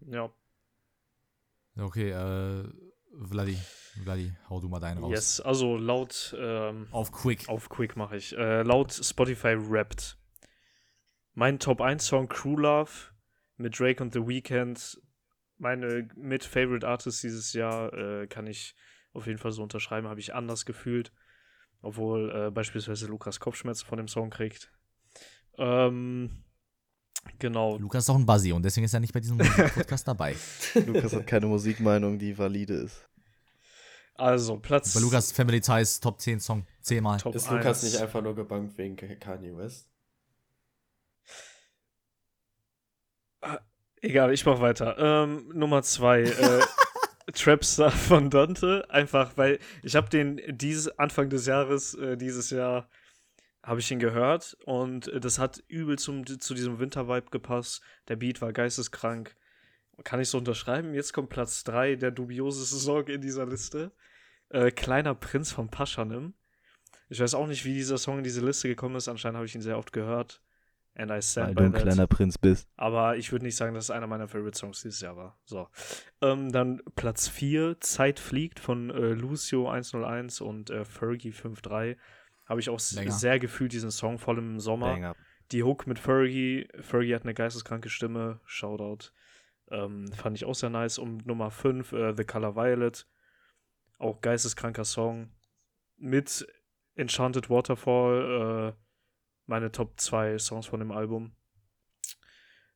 Ja. 0.07 0.31
Okay, 1.77 2.11
äh, 2.11 2.69
Vladi, 3.19 3.57
Vladi, 4.03 4.33
hau 4.49 4.61
du 4.61 4.69
mal 4.69 4.81
deinen 4.81 4.99
raus. 4.99 5.11
Yes, 5.11 5.41
also 5.41 5.77
laut. 5.77 6.35
Ähm, 6.39 6.87
auf 6.91 7.11
Quick. 7.13 7.49
Auf 7.49 7.69
Quick 7.69 7.97
mache 7.97 8.17
ich. 8.17 8.37
Äh, 8.37 8.63
laut 8.63 8.93
Spotify 8.93 9.57
Wrapped. 9.57 10.17
Mein 11.35 11.59
Top 11.59 11.81
1 11.81 12.07
Song 12.07 12.29
Crew 12.29 12.57
Love 12.57 12.91
mit 13.57 13.79
Drake 13.79 14.03
und 14.03 14.13
The 14.13 14.27
Weeknd. 14.27 15.01
Meine 15.59 16.09
mit 16.17 16.45
Favorite 16.45 16.87
Artists 16.87 17.21
dieses 17.21 17.53
Jahr 17.53 17.93
äh, 17.93 18.27
kann 18.27 18.47
ich 18.47 18.75
auf 19.13 19.27
jeden 19.27 19.39
Fall 19.39 19.53
so 19.53 19.63
unterschreiben. 19.63 20.09
Habe 20.09 20.21
ich 20.21 20.35
anders 20.35 20.65
gefühlt. 20.65 21.13
Obwohl 21.83 22.31
äh, 22.31 22.51
beispielsweise 22.51 23.07
Lukas 23.07 23.41
Kopfschmerzen 23.41 23.87
von 23.87 23.99
dem 23.99 24.09
Song 24.09 24.31
kriegt. 24.31 24.71
Ähm, 25.57 26.45
genau. 27.39 27.77
Lukas 27.79 28.05
ist 28.05 28.11
auch 28.11 28.17
ein 28.17 28.27
Buzzy 28.27 28.53
und 28.53 28.63
deswegen 28.63 28.85
ist 28.85 28.95
er 28.95 29.01
nicht 29.01 29.15
bei 29.15 29.21
diesem 29.21 29.39
Podcast 29.75 30.07
dabei. 30.07 30.37
Lukas 30.87 31.15
hat 31.15 31.27
keine 31.27 31.47
Musikmeinung, 31.47 32.19
die 32.19 32.37
valide 32.37 32.75
ist. 32.75 33.07
Also, 34.15 34.59
Platz. 34.59 34.93
Bei 34.93 35.01
Lukas 35.01 35.33
Family 35.33 35.63
Ties 35.63 35.99
Top 36.01 36.21
10 36.21 36.41
Song. 36.41 36.67
Zehnmal. 36.83 37.19
Top 37.19 37.35
ist 37.35 37.51
Lukas 37.51 37.83
1. 37.83 37.93
nicht 37.93 38.03
einfach 38.03 38.21
nur 38.23 38.35
gebankt 38.35 38.77
wegen 38.77 38.97
Kanye 38.97 39.57
West? 39.57 39.91
Ah, 43.41 43.61
egal, 44.03 44.33
ich 44.35 44.45
mach 44.45 44.61
weiter. 44.61 44.99
Ähm, 44.99 45.51
Nummer 45.55 45.83
2. 45.83 46.23
äh, 46.23 46.61
Trapstar 47.33 47.91
von 48.09 48.31
Dante, 48.31 48.87
einfach 48.91 49.37
weil 49.37 49.59
ich 49.83 49.97
habe 49.97 50.09
den 50.09 50.41
dieses 50.49 50.99
Anfang 50.99 51.31
des 51.31 51.47
Jahres, 51.47 51.95
äh, 51.95 52.17
dieses 52.17 52.51
Jahr, 52.51 52.89
habe 53.63 53.81
ich 53.81 53.91
ihn 53.91 53.99
gehört 53.99 54.57
und 54.65 55.09
äh, 55.09 55.21
das 55.21 55.39
hat 55.39 55.63
übel 55.69 55.99
zum, 55.99 56.27
zu 56.27 56.55
diesem 56.55 56.79
Winter-Vibe 56.79 57.31
gepasst. 57.31 57.83
Der 58.09 58.17
Beat 58.17 58.41
war 58.41 58.53
geisteskrank. 58.53 59.37
Kann 60.03 60.21
ich 60.21 60.31
so 60.31 60.39
unterschreiben? 60.39 60.95
Jetzt 60.95 61.13
kommt 61.13 61.29
Platz 61.29 61.63
3, 61.65 61.97
der 61.97 62.11
dubioseste 62.11 62.77
Song 62.77 63.07
in 63.09 63.21
dieser 63.21 63.47
Liste. 63.47 63.93
Äh, 64.49 64.71
Kleiner 64.71 65.15
Prinz 65.15 65.53
von 65.53 65.69
Paschanim. 65.69 66.35
Ich 67.11 67.21
weiß 67.21 67.35
auch 67.35 67.47
nicht, 67.47 67.65
wie 67.65 67.75
dieser 67.75 67.99
Song 67.99 68.19
in 68.19 68.25
diese 68.25 68.45
Liste 68.45 68.69
gekommen 68.69 68.97
ist. 68.97 69.09
Anscheinend 69.09 69.37
habe 69.37 69.47
ich 69.47 69.55
ihn 69.55 69.61
sehr 69.61 69.77
oft 69.77 69.93
gehört. 69.93 70.41
And 70.95 71.11
I 71.11 71.23
stand 71.23 71.49
Weil 71.49 71.55
du 71.55 71.63
ein 71.65 71.73
that. 71.73 71.83
kleiner 71.83 72.07
Prinz 72.07 72.37
bist. 72.37 72.69
Aber 72.77 73.17
ich 73.17 73.31
würde 73.33 73.45
nicht 73.45 73.57
sagen, 73.57 73.75
dass 73.75 73.85
es 73.85 73.91
einer 73.91 74.07
meiner 74.07 74.29
Favorite 74.29 74.59
Songs 74.59 74.83
dieses 74.83 75.01
Jahr 75.01 75.17
war. 75.17 75.39
So. 75.45 75.69
Ähm, 76.21 76.53
dann 76.53 76.83
Platz 76.97 77.29
4, 77.29 77.81
Zeit 77.81 78.19
fliegt 78.19 78.59
von 78.61 78.91
äh, 78.91 79.13
Lucio 79.15 79.71
101 79.71 80.41
und 80.41 80.71
äh, 80.71 80.85
Fergie 80.85 81.31
53. 81.31 81.97
Habe 82.47 82.61
ich 82.61 82.69
auch 82.69 82.81
Länger. 82.93 83.13
sehr 83.13 83.39
gefühlt, 83.39 83.73
diesen 83.73 83.93
Song, 83.93 84.19
vor 84.19 84.35
allem 84.35 84.55
im 84.55 84.61
Sommer. 84.61 84.93
Länger. 84.93 85.15
Die 85.53 85.63
Hook 85.63 85.87
mit 85.87 85.99
Fergie. 85.99 86.69
Fergie 86.81 87.15
hat 87.15 87.23
eine 87.23 87.35
geisteskranke 87.35 87.89
Stimme. 87.89 88.41
Shoutout. 88.45 89.11
Ähm, 89.71 90.11
fand 90.13 90.37
ich 90.37 90.45
auch 90.45 90.55
sehr 90.55 90.71
nice. 90.71 90.99
Und 90.99 91.27
Nummer 91.27 91.51
5, 91.51 91.93
äh, 91.93 92.15
The 92.17 92.25
Color 92.25 92.57
Violet. 92.57 93.07
Auch 93.99 94.21
geisteskranker 94.21 94.85
Song. 94.85 95.31
Mit 95.97 96.47
Enchanted 96.97 97.49
Waterfall. 97.49 98.75
Äh, 98.77 98.90
meine 99.51 99.73
Top 99.73 100.01
2 100.01 100.39
Songs 100.39 100.67
von 100.67 100.81
dem 100.81 100.93
Album. 100.93 101.35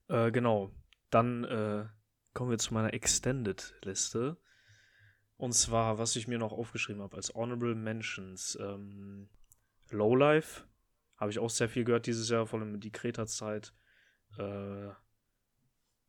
Äh, 0.08 0.30
genau. 0.32 0.72
Dann 1.08 1.44
äh, 1.44 1.86
kommen 2.34 2.50
wir 2.50 2.58
zu 2.58 2.74
meiner 2.74 2.92
Extended-Liste. 2.92 4.36
Und 5.36 5.52
zwar, 5.52 5.98
was 5.98 6.16
ich 6.16 6.28
mir 6.28 6.38
noch 6.38 6.52
aufgeschrieben 6.52 7.00
habe 7.00 7.16
als 7.16 7.32
Honorable 7.34 7.74
Mentions. 7.74 8.58
Ähm, 8.60 9.30
Lowlife. 9.90 10.64
Habe 11.16 11.30
ich 11.30 11.38
auch 11.38 11.48
sehr 11.48 11.68
viel 11.68 11.84
gehört 11.84 12.06
dieses 12.06 12.28
Jahr, 12.28 12.44
vor 12.44 12.60
allem 12.60 12.80
die 12.80 12.90
Kreta-Zeit. 12.90 13.72
Äh, 14.36 14.88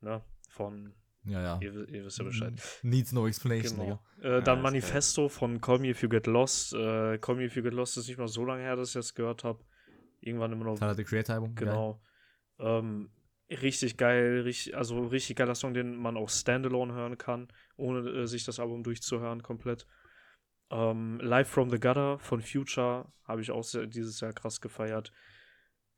ne, 0.00 0.24
von 0.48 0.94
Ja, 1.22 1.42
ja. 1.42 1.58
Ihr, 1.62 1.88
ihr 1.88 2.04
wisst 2.04 2.18
ja 2.18 2.24
Bescheid. 2.24 2.60
Needs 2.82 3.12
no 3.12 3.28
explanation, 3.28 3.78
Genau. 3.78 4.00
Äh, 4.20 4.42
dann 4.42 4.58
ist 4.58 4.62
Manifesto 4.64 5.28
von 5.28 5.60
Call 5.60 5.78
Me 5.78 5.90
If 5.90 6.02
You 6.02 6.08
Get 6.08 6.26
Lost. 6.26 6.74
Äh, 6.74 7.18
Call 7.18 7.36
Me 7.36 7.44
If 7.44 7.54
You 7.54 7.62
Get 7.62 7.72
Lost 7.72 7.96
ist 7.98 8.08
nicht 8.08 8.18
mal 8.18 8.26
so 8.26 8.44
lange 8.44 8.62
her, 8.62 8.74
dass 8.74 8.88
ich 8.88 8.94
das 8.94 9.14
gehört 9.14 9.44
habe. 9.44 9.64
Irgendwann 10.26 10.52
immer 10.52 10.64
noch. 10.64 10.78
Tyler, 10.78 10.94
the 10.94 11.04
Creator-Album. 11.04 11.54
Genau. 11.54 12.02
Ähm, 12.58 13.10
richtig 13.48 13.96
geil, 13.96 14.40
richtig, 14.40 14.76
also 14.76 15.06
richtig 15.06 15.36
geiler 15.36 15.54
Song, 15.54 15.72
den 15.72 15.94
man 15.94 16.16
auch 16.16 16.28
standalone 16.28 16.94
hören 16.94 17.16
kann, 17.16 17.48
ohne 17.76 18.08
äh, 18.10 18.26
sich 18.26 18.44
das 18.44 18.58
Album 18.58 18.82
durchzuhören 18.82 19.42
komplett. 19.44 19.86
Ähm, 20.70 21.20
Live 21.22 21.48
from 21.48 21.70
the 21.70 21.78
Gutter 21.78 22.18
von 22.18 22.42
Future 22.42 23.06
habe 23.22 23.40
ich 23.40 23.52
auch 23.52 23.62
sehr, 23.62 23.86
dieses 23.86 24.18
Jahr 24.20 24.32
krass 24.32 24.60
gefeiert. 24.60 25.12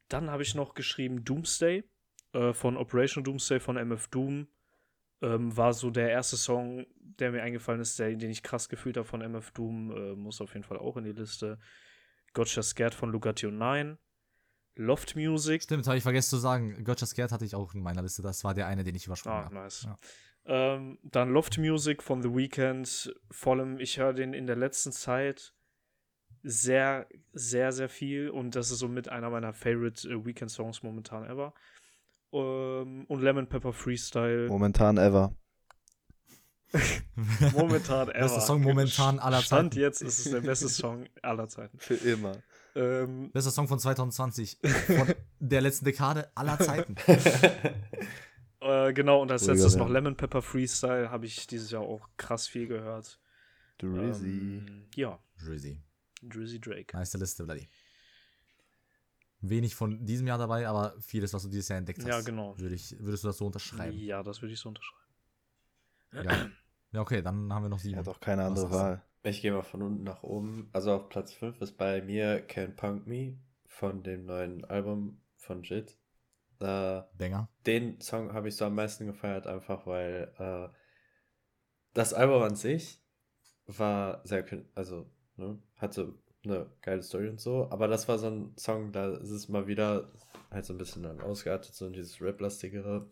Dann 0.08 0.30
habe 0.30 0.42
ich 0.42 0.54
noch 0.54 0.74
geschrieben 0.74 1.24
Doomsday 1.24 1.84
äh, 2.34 2.52
von 2.52 2.76
Operation 2.76 3.24
Doomsday 3.24 3.60
von 3.60 3.78
MF 3.78 4.08
Doom. 4.08 4.46
Ähm, 5.22 5.56
war 5.56 5.72
so 5.72 5.90
der 5.90 6.10
erste 6.10 6.36
Song, 6.36 6.86
der 7.00 7.32
mir 7.32 7.42
eingefallen 7.42 7.80
ist, 7.80 7.98
der, 7.98 8.14
den 8.14 8.30
ich 8.30 8.42
krass 8.42 8.68
gefühlt 8.68 8.98
habe 8.98 9.08
von 9.08 9.22
MF 9.22 9.52
Doom. 9.52 9.90
Äh, 9.90 10.14
muss 10.16 10.42
auf 10.42 10.52
jeden 10.52 10.64
Fall 10.64 10.76
auch 10.76 10.98
in 10.98 11.04
die 11.04 11.12
Liste. 11.12 11.58
Gotcha 12.34 12.62
Scared 12.62 12.94
von 12.94 13.10
Lugatio 13.10 13.50
9. 13.50 13.96
Loft 14.78 15.16
Music. 15.16 15.62
Stimmt, 15.64 15.86
habe 15.86 15.96
ich 15.96 16.02
vergessen 16.02 16.30
zu 16.30 16.36
sagen. 16.38 16.82
Gotcha 16.84 17.04
Scared 17.04 17.32
hatte 17.32 17.44
ich 17.44 17.54
auch 17.54 17.74
in 17.74 17.82
meiner 17.82 18.00
Liste. 18.02 18.22
Das 18.22 18.44
war 18.44 18.54
der 18.54 18.66
eine, 18.68 18.84
den 18.84 18.94
ich 18.94 19.06
übersprungen 19.06 19.38
Ah, 19.40 19.44
habe. 19.44 19.54
nice. 19.56 19.82
Ja. 19.86 19.98
Ähm, 20.46 20.98
dann 21.02 21.30
Loft 21.30 21.58
Music 21.58 22.02
von 22.02 22.22
The 22.22 22.34
Weeknd. 22.34 23.12
Vor 23.30 23.54
allem, 23.56 23.80
ich 23.80 23.98
höre 23.98 24.12
den 24.14 24.32
in 24.32 24.46
der 24.46 24.56
letzten 24.56 24.92
Zeit 24.92 25.52
sehr, 26.44 27.06
sehr, 27.32 27.72
sehr 27.72 27.88
viel 27.88 28.30
und 28.30 28.54
das 28.54 28.70
ist 28.70 28.78
somit 28.78 29.08
einer 29.08 29.28
meiner 29.30 29.52
Favorite 29.52 30.08
äh, 30.08 30.24
Weekend-Songs 30.24 30.82
momentan 30.84 31.24
ever. 31.28 31.52
Ähm, 32.32 33.04
und 33.08 33.20
Lemon 33.20 33.48
Pepper 33.48 33.72
Freestyle. 33.72 34.46
Momentan 34.46 34.96
ever. 34.96 35.34
Momentan 37.54 38.10
ever. 38.10 38.20
Bester 38.20 38.40
Song 38.42 38.62
momentan 38.62 39.18
aller 39.18 39.40
Stand 39.40 39.72
Zeiten. 39.72 39.80
jetzt 39.82 40.02
ist 40.02 40.18
es 40.18 40.30
der 40.30 40.40
beste 40.42 40.68
Song 40.68 41.06
aller 41.22 41.48
Zeiten. 41.48 41.78
Für 41.78 41.94
immer. 41.94 42.32
Ähm, 42.74 43.30
Bester 43.32 43.50
Song 43.50 43.68
von 43.68 43.78
2020. 43.78 44.58
Von 44.86 45.14
der 45.40 45.60
letzten 45.60 45.84
Dekade 45.84 46.30
aller 46.34 46.58
Zeiten. 46.58 46.96
äh, 48.60 48.92
genau, 48.92 49.22
und 49.22 49.30
als 49.30 49.42
Ruhiger 49.42 49.54
letztes 49.54 49.76
noch 49.76 49.86
werden. 49.86 49.92
Lemon 49.94 50.16
Pepper 50.16 50.42
Freestyle 50.42 51.10
habe 51.10 51.26
ich 51.26 51.46
dieses 51.46 51.70
Jahr 51.70 51.82
auch 51.82 52.08
krass 52.16 52.46
viel 52.46 52.66
gehört. 52.66 53.18
Drizzy. 53.78 54.62
Ähm, 54.66 54.86
ja, 54.94 55.18
Drizzy. 55.42 55.82
Drizzy 56.22 56.60
Drake. 56.60 56.96
Nice 56.96 57.14
Liste, 57.14 57.44
Bloody. 57.44 57.68
Wenig 59.40 59.74
von 59.74 60.04
diesem 60.04 60.26
Jahr 60.26 60.38
dabei, 60.38 60.66
aber 60.66 60.94
vieles, 61.00 61.32
was 61.32 61.44
du 61.44 61.48
dieses 61.48 61.68
Jahr 61.68 61.78
entdeckt 61.78 62.00
hast. 62.00 62.08
Ja, 62.08 62.20
genau. 62.22 62.58
Würde 62.58 62.74
ich, 62.74 62.96
würdest 62.98 63.22
du 63.22 63.28
das 63.28 63.38
so 63.38 63.46
unterschreiben? 63.46 63.96
Ja, 63.96 64.22
das 64.22 64.42
würde 64.42 64.52
ich 64.52 64.58
so 64.60 64.68
unterschreiben. 64.68 64.98
Geil. 66.10 66.52
Ja, 66.92 67.00
okay, 67.02 67.22
dann 67.22 67.52
haben 67.52 67.62
wir 67.62 67.68
noch 67.68 67.78
sieben. 67.78 67.98
hat 67.98 68.08
auch 68.08 68.18
keine 68.18 68.44
andere? 68.44 68.70
Wahl. 68.70 69.02
Ich 69.22 69.42
gehe 69.42 69.52
mal 69.52 69.62
von 69.62 69.82
unten 69.82 70.04
nach 70.04 70.22
oben. 70.22 70.70
Also 70.72 70.92
auf 70.92 71.08
Platz 71.08 71.32
5 71.32 71.60
ist 71.60 71.76
bei 71.76 72.00
mir 72.02 72.40
Can 72.40 72.76
Punk 72.76 73.06
Me 73.06 73.38
von 73.66 74.02
dem 74.02 74.26
neuen 74.26 74.64
Album 74.64 75.20
von 75.36 75.62
Jit. 75.62 75.98
Äh, 76.60 77.02
Banger. 77.16 77.48
den 77.66 78.00
Song 78.00 78.32
habe 78.32 78.48
ich 78.48 78.56
so 78.56 78.64
am 78.64 78.74
meisten 78.74 79.06
gefeiert, 79.06 79.46
einfach 79.46 79.86
weil 79.86 80.34
äh, 80.38 80.76
das 81.94 82.12
Album 82.12 82.42
an 82.42 82.56
sich 82.56 83.00
war 83.66 84.26
sehr, 84.26 84.44
also, 84.74 85.08
ne, 85.36 85.62
hatte 85.76 86.18
eine 86.44 86.68
geile 86.82 87.02
Story 87.02 87.28
und 87.28 87.40
so, 87.40 87.70
aber 87.70 87.86
das 87.86 88.08
war 88.08 88.18
so 88.18 88.28
ein 88.28 88.56
Song, 88.56 88.90
da 88.90 89.14
ist 89.16 89.30
es 89.30 89.48
mal 89.48 89.68
wieder 89.68 90.10
halt 90.50 90.64
so 90.64 90.74
ein 90.74 90.78
bisschen 90.78 91.02
dann 91.02 91.20
ausgeartet, 91.20 91.74
so 91.74 91.86
in 91.86 91.92
dieses 91.92 92.20
Rap-lastigere. 92.20 93.08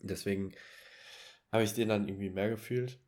Deswegen 0.00 0.52
habe 1.52 1.64
ich 1.64 1.74
den 1.74 1.88
dann 1.88 2.08
irgendwie 2.08 2.30
mehr 2.30 2.48
gefühlt. 2.48 2.98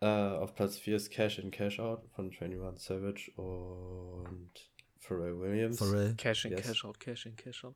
Äh, 0.00 0.06
auf 0.06 0.54
Platz 0.54 0.78
4 0.78 0.96
ist 0.96 1.10
Cash 1.10 1.38
in 1.38 1.50
Cash 1.50 1.78
Out 1.78 2.02
von 2.14 2.26
21 2.32 2.82
Savage 2.82 3.30
und 3.36 4.50
Pharrell 4.98 5.38
Williams. 5.38 5.78
Pharrell. 5.78 6.14
Cash 6.16 6.46
in, 6.46 6.52
Yes. 6.52 6.62
Cash 6.62 6.84
out, 6.84 6.98
Cash 7.00 7.26
in, 7.26 7.36
Cash 7.36 7.64
out. 7.64 7.74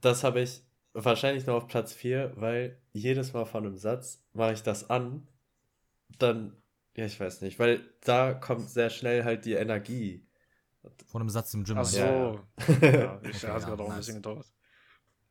Das 0.00 0.24
habe 0.24 0.40
ich 0.40 0.62
wahrscheinlich 0.94 1.46
nur 1.46 1.56
auf 1.56 1.66
Platz 1.66 1.92
4, 1.92 2.32
weil 2.36 2.78
jedes 2.92 3.32
Mal 3.34 3.44
von 3.44 3.66
einem 3.66 3.76
Satz 3.76 4.22
mache 4.32 4.54
ich 4.54 4.62
das 4.62 4.88
an, 4.88 5.26
dann, 6.18 6.56
ja, 6.96 7.04
ich 7.04 7.18
weiß 7.20 7.40
nicht, 7.42 7.58
weil 7.58 7.80
da 8.00 8.32
kommt 8.32 8.70
sehr 8.70 8.88
schnell 8.90 9.24
halt 9.24 9.44
die 9.44 9.54
Energie. 9.54 10.26
Von 11.06 11.22
einem 11.22 11.30
Satz 11.30 11.52
im 11.54 11.64
Gym. 11.64 11.76
Ach 11.78 11.82
meinst 11.82 11.94
so. 11.94 12.00
du? 12.00 12.04
Ja, 12.86 12.92
Ja. 12.92 13.20
ich 13.22 13.36
Okay, 13.36 13.36
hat 13.36 13.42
ja, 13.42 13.58
gerade 13.58 13.82
auch 13.82 13.90
ein 13.90 13.96
bisschen 13.96 14.16
gedauert. 14.16 14.46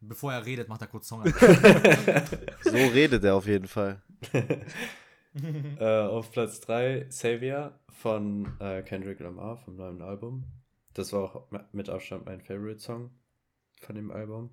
Bevor 0.01 0.33
er 0.33 0.45
redet, 0.45 0.67
macht 0.67 0.81
er 0.81 0.87
kurz 0.87 1.07
Song 1.07 1.21
an. 1.23 1.33
So 2.63 2.71
redet 2.75 3.23
er 3.23 3.35
auf 3.35 3.47
jeden 3.47 3.67
Fall. 3.67 4.01
äh, 5.79 5.85
auf 5.85 6.31
Platz 6.31 6.59
3 6.61 7.07
Savior 7.09 7.79
von 7.89 8.59
äh, 8.59 8.83
Kendrick 8.83 9.19
Lamar 9.19 9.57
vom 9.57 9.75
neuen 9.75 10.01
Album. 10.01 10.45
Das 10.93 11.11
war 11.11 11.23
auch 11.23 11.51
mit 11.71 11.89
Abstand 11.89 12.25
mein 12.25 12.41
Favorite 12.41 12.79
Song 12.79 13.11
von 13.81 13.95
dem 13.95 14.11
Album. 14.11 14.51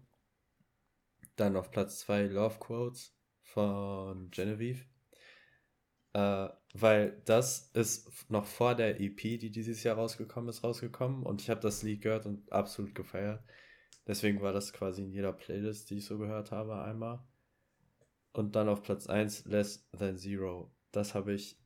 Dann 1.37 1.57
auf 1.57 1.71
Platz 1.71 2.01
2 2.01 2.25
Love 2.25 2.59
Quotes 2.59 3.15
von 3.43 4.31
Genevieve. 4.31 4.85
Äh, 6.13 6.49
weil 6.73 7.21
das 7.25 7.71
ist 7.75 8.31
noch 8.31 8.47
vor 8.47 8.75
der 8.75 9.01
EP, 9.01 9.17
die 9.17 9.51
dieses 9.51 9.83
Jahr 9.83 9.97
rausgekommen 9.97 10.49
ist, 10.49 10.65
rausgekommen. 10.65 11.23
Und 11.25 11.43
ich 11.43 11.51
habe 11.51 11.61
das 11.61 11.83
Lied 11.83 12.03
gehört 12.03 12.27
und 12.27 12.51
absolut 12.53 12.95
gefeiert. 12.95 13.43
Deswegen 14.07 14.41
war 14.41 14.53
das 14.53 14.73
quasi 14.73 15.03
in 15.03 15.13
jeder 15.13 15.33
Playlist, 15.33 15.91
die 15.91 15.99
ich 15.99 16.07
so 16.07 16.19
gehört 16.19 16.53
habe, 16.53 16.83
einmal. 16.83 17.23
Und 18.33 18.55
dann 18.57 18.69
auf 18.69 18.83
Platz 18.83 19.07
1 19.07 19.47
Less 19.47 19.89
Than 19.91 20.17
Zero. 20.17 20.73
Das 20.93 21.15
habe 21.15 21.33
ich 21.33 21.59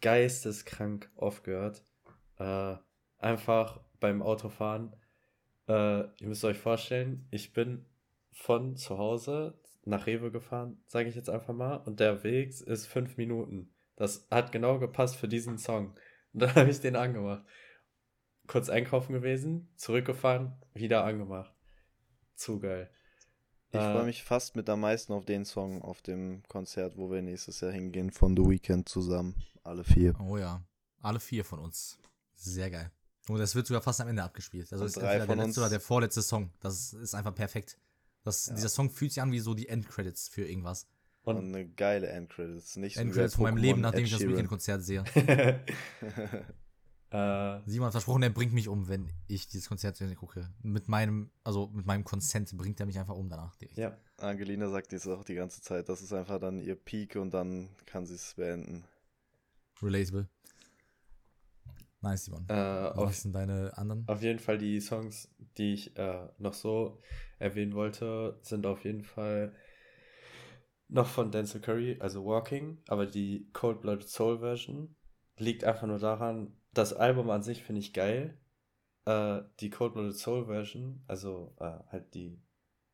geisteskrank 0.00 1.10
oft 1.14 1.44
gehört. 1.44 1.84
Äh, 2.38 2.76
einfach 3.18 3.80
beim 4.00 4.22
Autofahren. 4.22 4.94
Äh, 5.68 6.04
ihr 6.20 6.28
müsst 6.28 6.44
euch 6.44 6.58
vorstellen, 6.58 7.26
ich 7.30 7.52
bin 7.52 7.86
von 8.32 8.76
zu 8.76 8.98
Hause 8.98 9.58
nach 9.84 10.06
Rewe 10.06 10.30
gefahren, 10.30 10.82
sage 10.86 11.08
ich 11.08 11.14
jetzt 11.14 11.30
einfach 11.30 11.54
mal, 11.54 11.76
und 11.76 12.00
der 12.00 12.22
Weg 12.22 12.48
ist 12.60 12.86
fünf 12.86 13.16
Minuten. 13.16 13.72
Das 13.96 14.28
hat 14.30 14.52
genau 14.52 14.78
gepasst 14.78 15.16
für 15.16 15.28
diesen 15.28 15.58
Song. 15.58 15.94
Und 16.32 16.42
dann 16.42 16.54
habe 16.54 16.70
ich 16.70 16.80
den 16.80 16.94
angemacht. 16.94 17.42
Kurz 18.46 18.68
einkaufen 18.68 19.14
gewesen, 19.14 19.72
zurückgefahren, 19.76 20.52
wieder 20.74 21.04
angemacht. 21.04 21.52
Zu 22.34 22.60
geil. 22.60 22.90
Ich 23.70 23.78
Äh, 23.78 23.92
freue 23.92 24.04
mich 24.04 24.22
fast 24.22 24.56
mit 24.56 24.68
am 24.70 24.80
meisten 24.80 25.12
auf 25.12 25.24
den 25.26 25.44
Song 25.44 25.82
auf 25.82 26.00
dem 26.00 26.42
Konzert, 26.48 26.96
wo 26.96 27.10
wir 27.10 27.20
nächstes 27.22 27.60
Jahr 27.60 27.70
hingehen, 27.72 28.10
von 28.10 28.36
The 28.36 28.42
Weeknd 28.42 28.88
zusammen. 28.88 29.34
Alle 29.62 29.84
vier. 29.84 30.14
Oh 30.20 30.38
ja. 30.38 30.62
Alle 31.02 31.20
vier 31.20 31.44
von 31.44 31.58
uns. 31.58 31.98
Sehr 32.34 32.70
geil. 32.70 32.90
Und 33.28 33.38
das 33.38 33.54
wird 33.54 33.66
sogar 33.66 33.82
fast 33.82 34.00
am 34.00 34.08
Ende 34.08 34.22
abgespielt. 34.22 34.72
Also 34.72 34.86
ist 34.86 34.96
entweder 34.96 35.26
der 35.26 35.36
letzte 35.36 35.44
uns- 35.44 35.58
oder 35.58 35.68
der 35.68 35.80
vorletzte 35.80 36.22
Song. 36.22 36.50
Das 36.60 36.94
ist 36.94 37.14
einfach 37.14 37.34
perfekt. 37.34 37.78
Das, 38.24 38.46
Ja. 38.46 38.54
Dieser 38.54 38.68
Song 38.70 38.88
fühlt 38.90 39.12
sich 39.12 39.20
an 39.22 39.30
wie 39.32 39.40
so 39.40 39.52
die 39.54 39.68
Endcredits 39.68 40.28
für 40.28 40.46
irgendwas. 40.48 40.86
Und, 41.22 41.36
Und 41.36 41.54
eine 41.54 41.66
geile 41.68 42.06
Endcredits. 42.08 42.76
Nicht 42.76 42.94
so 42.94 43.02
Endcredits 43.02 43.34
von 43.34 43.44
meinem 43.44 43.58
Leben, 43.58 43.82
nachdem 43.82 44.00
Ed 44.00 44.06
ich 44.06 44.12
das. 44.12 44.22
Weekend-Konzert 44.26 44.82
sehe. 44.82 45.04
äh, 47.10 47.60
Simon 47.66 47.86
hat 47.86 47.92
versprochen, 47.92 48.22
er 48.22 48.30
bringt 48.30 48.52
mich 48.52 48.68
um, 48.68 48.88
wenn 48.88 49.10
ich 49.26 49.48
dieses 49.48 49.68
Konzert 49.68 49.96
zu 49.96 50.04
Ende 50.04 50.16
gucke. 50.16 50.50
Mit 50.62 50.88
meinem, 50.88 51.30
also 51.42 51.68
mit 51.68 51.86
meinem 51.86 52.04
Consent 52.04 52.54
bringt 52.56 52.80
er 52.80 52.86
mich 52.86 52.98
einfach 52.98 53.14
um 53.14 53.28
danach. 53.28 53.56
direkt. 53.56 53.78
ja. 53.78 53.96
Angelina 54.18 54.68
sagt 54.68 54.90
dies 54.90 55.06
auch 55.06 55.22
die 55.24 55.36
ganze 55.36 55.62
Zeit. 55.62 55.88
Das 55.88 56.02
ist 56.02 56.12
einfach 56.12 56.40
dann 56.40 56.60
ihr 56.60 56.74
Peak 56.74 57.14
und 57.16 57.32
dann 57.32 57.68
kann 57.86 58.04
sie 58.04 58.14
es 58.16 58.34
beenden. 58.34 58.84
Relatable. 59.80 60.28
Nice, 62.00 62.24
Simon. 62.24 62.44
Äh, 62.48 62.54
Was 62.54 62.96
auf, 62.96 63.14
sind 63.14 63.32
deine 63.32 63.76
anderen? 63.76 64.06
auf 64.08 64.22
jeden 64.22 64.38
Fall 64.38 64.58
die 64.58 64.80
Songs, 64.80 65.28
die 65.56 65.74
ich 65.74 65.96
äh, 65.96 66.28
noch 66.38 66.54
so 66.54 67.00
erwähnen 67.38 67.74
wollte, 67.74 68.38
sind 68.42 68.66
auf 68.66 68.84
jeden 68.84 69.04
Fall 69.04 69.54
noch 70.88 71.06
von 71.06 71.30
Denzel 71.30 71.60
Curry, 71.60 71.96
also 72.00 72.24
Walking, 72.24 72.78
aber 72.88 73.06
die 73.06 73.48
Cold 73.52 73.80
Blooded 73.80 74.08
Soul 74.08 74.38
Version 74.40 74.96
liegt 75.36 75.64
einfach 75.64 75.86
nur 75.86 75.98
daran, 75.98 76.56
das 76.78 76.92
Album 76.92 77.30
an 77.30 77.42
sich 77.42 77.62
finde 77.62 77.80
ich 77.80 77.92
geil. 77.92 78.38
Äh, 79.04 79.40
die 79.60 79.70
Cold 79.70 79.94
Blooded 79.94 80.16
Soul 80.16 80.46
Version, 80.46 81.02
also 81.06 81.54
äh, 81.58 81.78
halt 81.90 82.14
die 82.14 82.40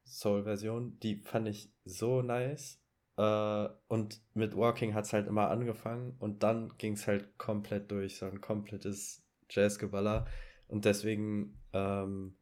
Soul-Version, 0.06 0.98
die 1.01 1.16
fand 1.16 1.48
ich 1.48 1.73
so 1.85 2.23
nice. 2.23 2.81
Äh, 3.16 3.69
und 3.89 4.20
mit 4.35 4.56
Walking 4.56 4.94
hat 4.94 5.05
es 5.05 5.12
halt 5.12 5.27
immer 5.27 5.51
angefangen 5.51 6.16
und 6.19 6.43
dann 6.43 6.77
ging 6.78 6.94
es 6.94 7.06
halt 7.06 7.39
komplett 7.39 7.90
durch, 7.90 8.16
so 8.19 8.27
ein 8.27 8.40
komplettes 8.40 9.24
Jazzgeballer. 9.51 10.27
Und 10.66 10.85
deswegen 10.85 11.62
ähm, 11.73 12.36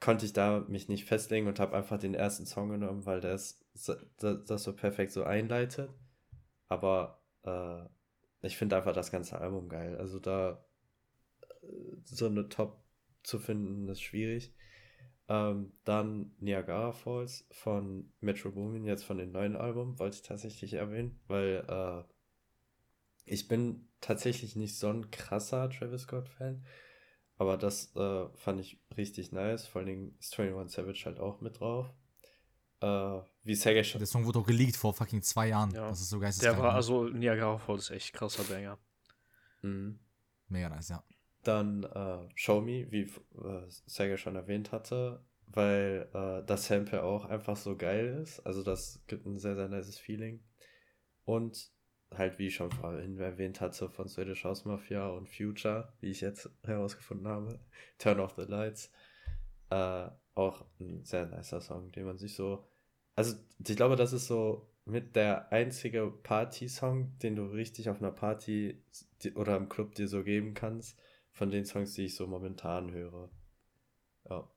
konnte 0.00 0.26
ich 0.26 0.32
da 0.32 0.60
mich 0.68 0.88
nicht 0.88 1.04
festlegen 1.04 1.48
und 1.48 1.58
habe 1.58 1.76
einfach 1.76 1.98
den 1.98 2.14
ersten 2.14 2.46
Song 2.46 2.68
genommen, 2.68 3.06
weil 3.06 3.20
der 3.20 3.32
das, 3.32 3.64
das 4.18 4.62
so 4.62 4.74
perfekt 4.74 5.12
so 5.12 5.24
einleitet. 5.24 5.90
Aber 6.68 7.22
äh, 7.44 7.88
ich 8.46 8.56
finde 8.56 8.76
einfach 8.76 8.94
das 8.94 9.10
ganze 9.10 9.38
Album 9.40 9.68
geil. 9.68 9.96
Also 9.96 10.18
da 10.18 10.64
äh, 11.62 11.66
so 12.04 12.26
eine 12.26 12.48
Top 12.48 12.82
zu 13.22 13.38
finden, 13.38 13.88
ist 13.88 14.02
schwierig. 14.02 14.54
Ähm, 15.28 15.72
dann 15.84 16.34
Niagara 16.38 16.92
Falls 16.92 17.46
von 17.50 18.12
Metro 18.20 18.52
Boomin, 18.52 18.84
jetzt 18.84 19.04
von 19.04 19.18
dem 19.18 19.32
neuen 19.32 19.56
Album, 19.56 19.98
wollte 19.98 20.16
ich 20.16 20.22
tatsächlich 20.22 20.74
erwähnen, 20.74 21.20
weil 21.26 21.64
äh, 21.68 22.04
ich 23.24 23.48
bin 23.48 23.88
tatsächlich 24.00 24.54
nicht 24.54 24.78
so 24.78 24.88
ein 24.88 25.10
krasser 25.10 25.68
Travis 25.68 26.02
Scott-Fan, 26.02 26.64
aber 27.38 27.56
das 27.56 27.94
äh, 27.96 28.28
fand 28.36 28.60
ich 28.60 28.80
richtig 28.96 29.32
nice. 29.32 29.66
Vor 29.66 29.80
allen 29.80 29.88
Dingen 29.88 30.16
ist 30.20 30.38
21 30.38 30.74
Savage 30.74 31.02
halt 31.06 31.18
auch 31.18 31.40
mit 31.40 31.58
drauf. 31.58 31.92
Äh, 32.80 33.20
wie 33.46 33.54
Sega 33.54 33.82
schon. 33.84 33.98
Der 33.98 34.06
Song 34.06 34.24
wurde 34.24 34.40
auch 34.40 34.46
geleakt 34.46 34.76
vor 34.76 34.92
fucking 34.92 35.22
zwei 35.22 35.48
Jahren. 35.48 35.70
Ja. 35.72 35.88
Das 35.88 36.00
ist 36.00 36.10
so 36.10 36.18
geisteskrank. 36.18 36.56
Der 36.56 36.62
war, 36.62 36.72
ne? 36.72 36.76
also 36.76 37.04
Niagara 37.04 37.58
Falls 37.58 37.84
ist 37.84 37.90
echt 37.90 38.12
krasser 38.12 38.42
Banger. 38.44 38.78
Mhm. 39.62 39.98
Mega 40.48 40.68
nice, 40.68 40.88
ja. 40.88 41.02
Dann 41.42 41.84
äh, 41.84 42.28
Show 42.34 42.60
Me, 42.60 42.90
wie 42.90 43.02
äh, 43.02 43.62
Sega 43.68 44.16
schon 44.16 44.36
erwähnt 44.36 44.72
hatte, 44.72 45.24
weil 45.46 46.08
äh, 46.12 46.44
das 46.44 46.66
Sample 46.66 47.02
auch 47.02 47.24
einfach 47.26 47.56
so 47.56 47.76
geil 47.76 48.20
ist. 48.22 48.40
Also 48.40 48.62
das 48.62 49.00
gibt 49.06 49.26
ein 49.26 49.38
sehr, 49.38 49.54
sehr 49.54 49.68
nices 49.68 49.98
Feeling. 49.98 50.42
Und 51.24 51.70
halt, 52.14 52.38
wie 52.38 52.48
ich 52.48 52.54
schon 52.54 52.70
vorhin 52.70 53.18
erwähnt 53.18 53.60
hatte, 53.60 53.88
von 53.88 54.08
Swedish 54.08 54.44
House 54.44 54.64
Mafia 54.64 55.08
und 55.08 55.28
Future, 55.28 55.92
wie 56.00 56.10
ich 56.10 56.20
jetzt 56.20 56.50
herausgefunden 56.64 57.28
habe, 57.28 57.60
Turn 57.98 58.20
Off 58.20 58.34
the 58.36 58.42
Lights, 58.42 58.90
äh, 59.70 60.08
auch 60.34 60.64
ein 60.80 61.04
sehr 61.04 61.26
nicer 61.26 61.60
Song, 61.60 61.90
den 61.92 62.06
man 62.06 62.18
sich 62.18 62.34
so, 62.34 62.68
also 63.16 63.34
ich 63.66 63.76
glaube, 63.76 63.96
das 63.96 64.12
ist 64.12 64.26
so 64.26 64.68
mit 64.84 65.16
der 65.16 65.50
einzige 65.52 66.06
Party-Song, 66.22 67.18
den 67.18 67.34
du 67.34 67.46
richtig 67.46 67.88
auf 67.90 67.98
einer 67.98 68.12
Party 68.12 68.80
oder 69.34 69.56
im 69.56 69.68
Club 69.68 69.94
dir 69.96 70.06
so 70.06 70.22
geben 70.22 70.54
kannst, 70.54 70.96
von 71.32 71.50
den 71.50 71.64
Songs, 71.64 71.94
die 71.94 72.04
ich 72.04 72.14
so 72.14 72.26
momentan 72.26 72.92
höre. 72.92 73.28
Ja. 74.30 74.48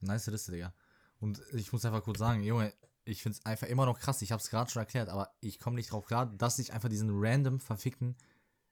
Nice 0.00 0.28
Liste, 0.28 0.52
Digga. 0.52 0.72
Und 1.18 1.42
ich 1.52 1.72
muss 1.72 1.84
einfach 1.84 2.04
kurz 2.04 2.18
sagen, 2.18 2.42
Junge, 2.42 2.72
ich 3.04 3.22
find's 3.22 3.44
einfach 3.44 3.66
immer 3.68 3.86
noch 3.86 3.98
krass. 3.98 4.22
Ich 4.22 4.32
hab's 4.32 4.50
gerade 4.50 4.70
schon 4.70 4.80
erklärt, 4.80 5.08
aber 5.08 5.34
ich 5.40 5.58
komme 5.58 5.76
nicht 5.76 5.90
drauf 5.90 6.06
klar, 6.06 6.26
dass 6.26 6.58
ich 6.58 6.72
einfach 6.72 6.88
diesen 6.88 7.10
random 7.12 7.60
verfickten. 7.60 8.16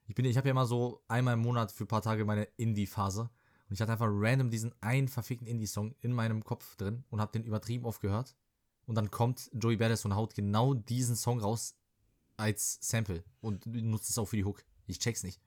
Ich 0.06 0.14
bin, 0.14 0.24
ich 0.24 0.36
habe 0.36 0.48
ja 0.48 0.52
immer 0.52 0.66
so 0.66 1.02
einmal 1.08 1.34
im 1.34 1.40
Monat 1.40 1.72
für 1.72 1.84
ein 1.84 1.88
paar 1.88 2.02
Tage 2.02 2.24
meine 2.24 2.44
Indie-Phase. 2.56 3.30
Und 3.74 3.78
ich 3.78 3.82
hatte 3.82 3.90
einfach 3.90 4.06
random 4.08 4.50
diesen 4.50 4.72
einen 4.82 5.08
verfickten 5.08 5.48
Indie-Song 5.48 5.96
in 6.00 6.12
meinem 6.12 6.44
Kopf 6.44 6.76
drin 6.76 7.02
und 7.10 7.20
hab 7.20 7.32
den 7.32 7.42
übertrieben 7.42 7.86
oft 7.86 8.00
gehört. 8.00 8.36
Und 8.86 8.94
dann 8.94 9.10
kommt 9.10 9.50
Joey 9.52 9.76
Badass 9.76 10.04
und 10.04 10.14
haut 10.14 10.36
genau 10.36 10.74
diesen 10.74 11.16
Song 11.16 11.40
raus 11.40 11.74
als 12.36 12.78
Sample 12.80 13.24
und 13.40 13.66
nutzt 13.66 14.10
es 14.10 14.16
auch 14.16 14.26
für 14.26 14.36
die 14.36 14.44
Hook. 14.44 14.62
Ich 14.86 15.00
check's 15.00 15.24
nicht. 15.24 15.40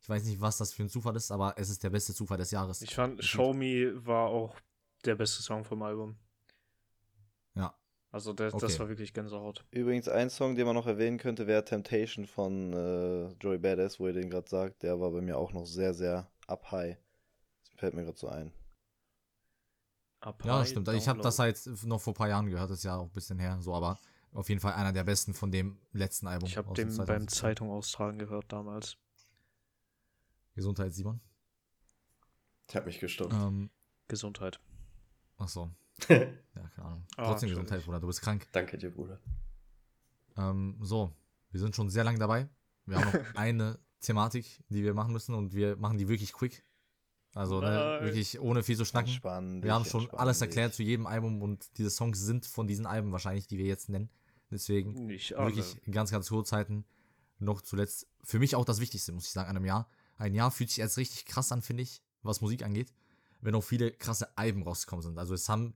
Ich 0.00 0.08
weiß 0.08 0.22
nicht, 0.22 0.40
was 0.40 0.58
das 0.58 0.72
für 0.72 0.84
ein 0.84 0.88
Zufall 0.88 1.16
ist, 1.16 1.32
aber 1.32 1.54
es 1.58 1.68
ist 1.68 1.82
der 1.82 1.90
beste 1.90 2.14
Zufall 2.14 2.38
des 2.38 2.52
Jahres. 2.52 2.80
Ich 2.80 2.94
fand, 2.94 3.18
Das 3.18 3.26
Show 3.26 3.52
Me 3.52 3.92
war 4.06 4.28
auch 4.28 4.54
der 5.04 5.16
beste 5.16 5.42
Song 5.42 5.64
vom 5.64 5.82
Album. 5.82 6.14
Ja. 7.56 7.76
Also 8.12 8.32
der, 8.34 8.54
Okay. 8.54 8.66
das 8.66 8.78
war 8.78 8.88
wirklich 8.88 9.12
Gänsehaut. 9.12 9.64
Übrigens, 9.72 10.08
ein 10.08 10.30
Song, 10.30 10.54
den 10.54 10.66
man 10.66 10.76
noch 10.76 10.86
erwähnen 10.86 11.18
könnte, 11.18 11.48
wäre 11.48 11.64
Temptation 11.64 12.24
von 12.28 12.72
äh, 12.72 13.32
Joey 13.40 13.58
Badass, 13.58 13.98
wo 13.98 14.06
ihr 14.06 14.12
den 14.12 14.30
gerade 14.30 14.48
sagt. 14.48 14.84
Der 14.84 15.00
war 15.00 15.10
bei 15.10 15.22
mir 15.22 15.36
auch 15.36 15.52
noch 15.52 15.66
sehr, 15.66 15.92
sehr 15.92 16.30
up 16.46 16.70
high. 16.70 16.96
Fällt 17.76 17.94
mir 17.94 18.04
gerade 18.04 18.18
so 18.18 18.28
ein. 18.28 18.52
Up 20.20 20.42
Ja, 20.44 20.52
das 20.52 20.60
High, 20.60 20.68
stimmt. 20.68 20.88
Ich 20.88 21.08
habe 21.08 21.20
Download. 21.20 21.22
das 21.24 21.38
halt 21.38 21.84
noch 21.84 22.00
vor 22.00 22.12
ein 22.12 22.16
paar 22.16 22.28
Jahren 22.28 22.46
gehört, 22.46 22.70
das 22.70 22.78
ist 22.78 22.84
ja 22.84 22.96
auch 22.96 23.04
ein 23.04 23.12
bisschen 23.12 23.38
her, 23.38 23.60
so, 23.60 23.74
aber 23.74 23.98
auf 24.32 24.48
jeden 24.48 24.60
Fall 24.60 24.72
einer 24.72 24.92
der 24.92 25.04
besten 25.04 25.34
von 25.34 25.50
dem 25.52 25.78
letzten 25.92 26.26
Album. 26.26 26.48
Ich 26.48 26.56
habe 26.56 26.72
den 26.74 26.88
beim 26.88 27.28
2017. 27.28 27.28
Zeitung 27.28 27.70
austragen 27.70 28.18
gehört 28.18 28.50
damals. 28.52 28.96
Gesundheit, 30.54 30.92
Simon. 30.94 31.20
Ich 32.68 32.76
habe 32.76 32.86
mich 32.86 32.98
gestummt. 32.98 33.32
Ähm, 33.34 33.70
Gesundheit. 34.08 34.60
ach 35.38 35.48
so. 35.48 35.70
Ja, 36.08 36.68
keine 36.68 36.86
Ahnung. 36.86 37.06
Ah, 37.16 37.26
Trotzdem. 37.26 37.48
Gesundheit, 37.50 37.84
Bruder, 37.84 38.00
du 38.00 38.06
bist 38.06 38.20
krank. 38.20 38.46
Danke 38.52 38.78
dir, 38.78 38.90
Bruder. 38.90 39.20
Ähm, 40.36 40.76
so, 40.80 41.12
wir 41.50 41.60
sind 41.60 41.74
schon 41.74 41.90
sehr 41.90 42.04
lange 42.04 42.18
dabei. 42.18 42.48
Wir 42.86 42.98
haben 42.98 43.06
noch 43.12 43.34
eine 43.34 43.78
Thematik, 44.00 44.62
die 44.68 44.82
wir 44.82 44.94
machen 44.94 45.12
müssen 45.12 45.34
und 45.34 45.52
wir 45.54 45.76
machen 45.76 45.98
die 45.98 46.08
wirklich 46.08 46.32
quick. 46.32 46.64
Also 47.34 47.60
ne, 47.60 47.98
wirklich 48.00 48.40
ohne 48.40 48.62
viel 48.62 48.76
zu 48.76 48.84
schnacken. 48.84 49.10
Entspann 49.10 49.62
Wir 49.62 49.74
haben 49.74 49.82
dich, 49.82 49.90
schon 49.92 50.08
alles 50.10 50.38
dich. 50.38 50.48
erklärt 50.48 50.74
zu 50.74 50.82
jedem 50.82 51.06
Album 51.06 51.42
und 51.42 51.76
diese 51.78 51.90
Songs 51.90 52.20
sind 52.20 52.46
von 52.46 52.66
diesen 52.66 52.86
Alben 52.86 53.10
wahrscheinlich, 53.12 53.48
die 53.48 53.58
wir 53.58 53.66
jetzt 53.66 53.88
nennen. 53.88 54.08
Deswegen 54.50 55.08
wirklich 55.08 55.80
ganz, 55.90 56.12
ganz 56.12 56.28
kurz 56.28 56.52
halten. 56.52 56.84
Noch 57.40 57.60
zuletzt, 57.60 58.06
für 58.22 58.38
mich 58.38 58.54
auch 58.54 58.64
das 58.64 58.80
Wichtigste, 58.80 59.12
muss 59.12 59.26
ich 59.26 59.32
sagen, 59.32 59.50
an 59.50 59.56
einem 59.56 59.66
Jahr. 59.66 59.88
Ein 60.16 60.34
Jahr 60.34 60.52
fühlt 60.52 60.70
sich 60.70 60.78
jetzt 60.78 60.96
richtig 60.96 61.24
krass 61.24 61.50
an, 61.50 61.60
finde 61.60 61.82
ich, 61.82 62.02
was 62.22 62.40
Musik 62.40 62.62
angeht, 62.62 62.92
wenn 63.40 63.56
auch 63.56 63.64
viele 63.64 63.90
krasse 63.90 64.38
Alben 64.38 64.62
rausgekommen 64.62 65.02
sind. 65.02 65.18
Also 65.18 65.34
es 65.34 65.48
haben, 65.48 65.74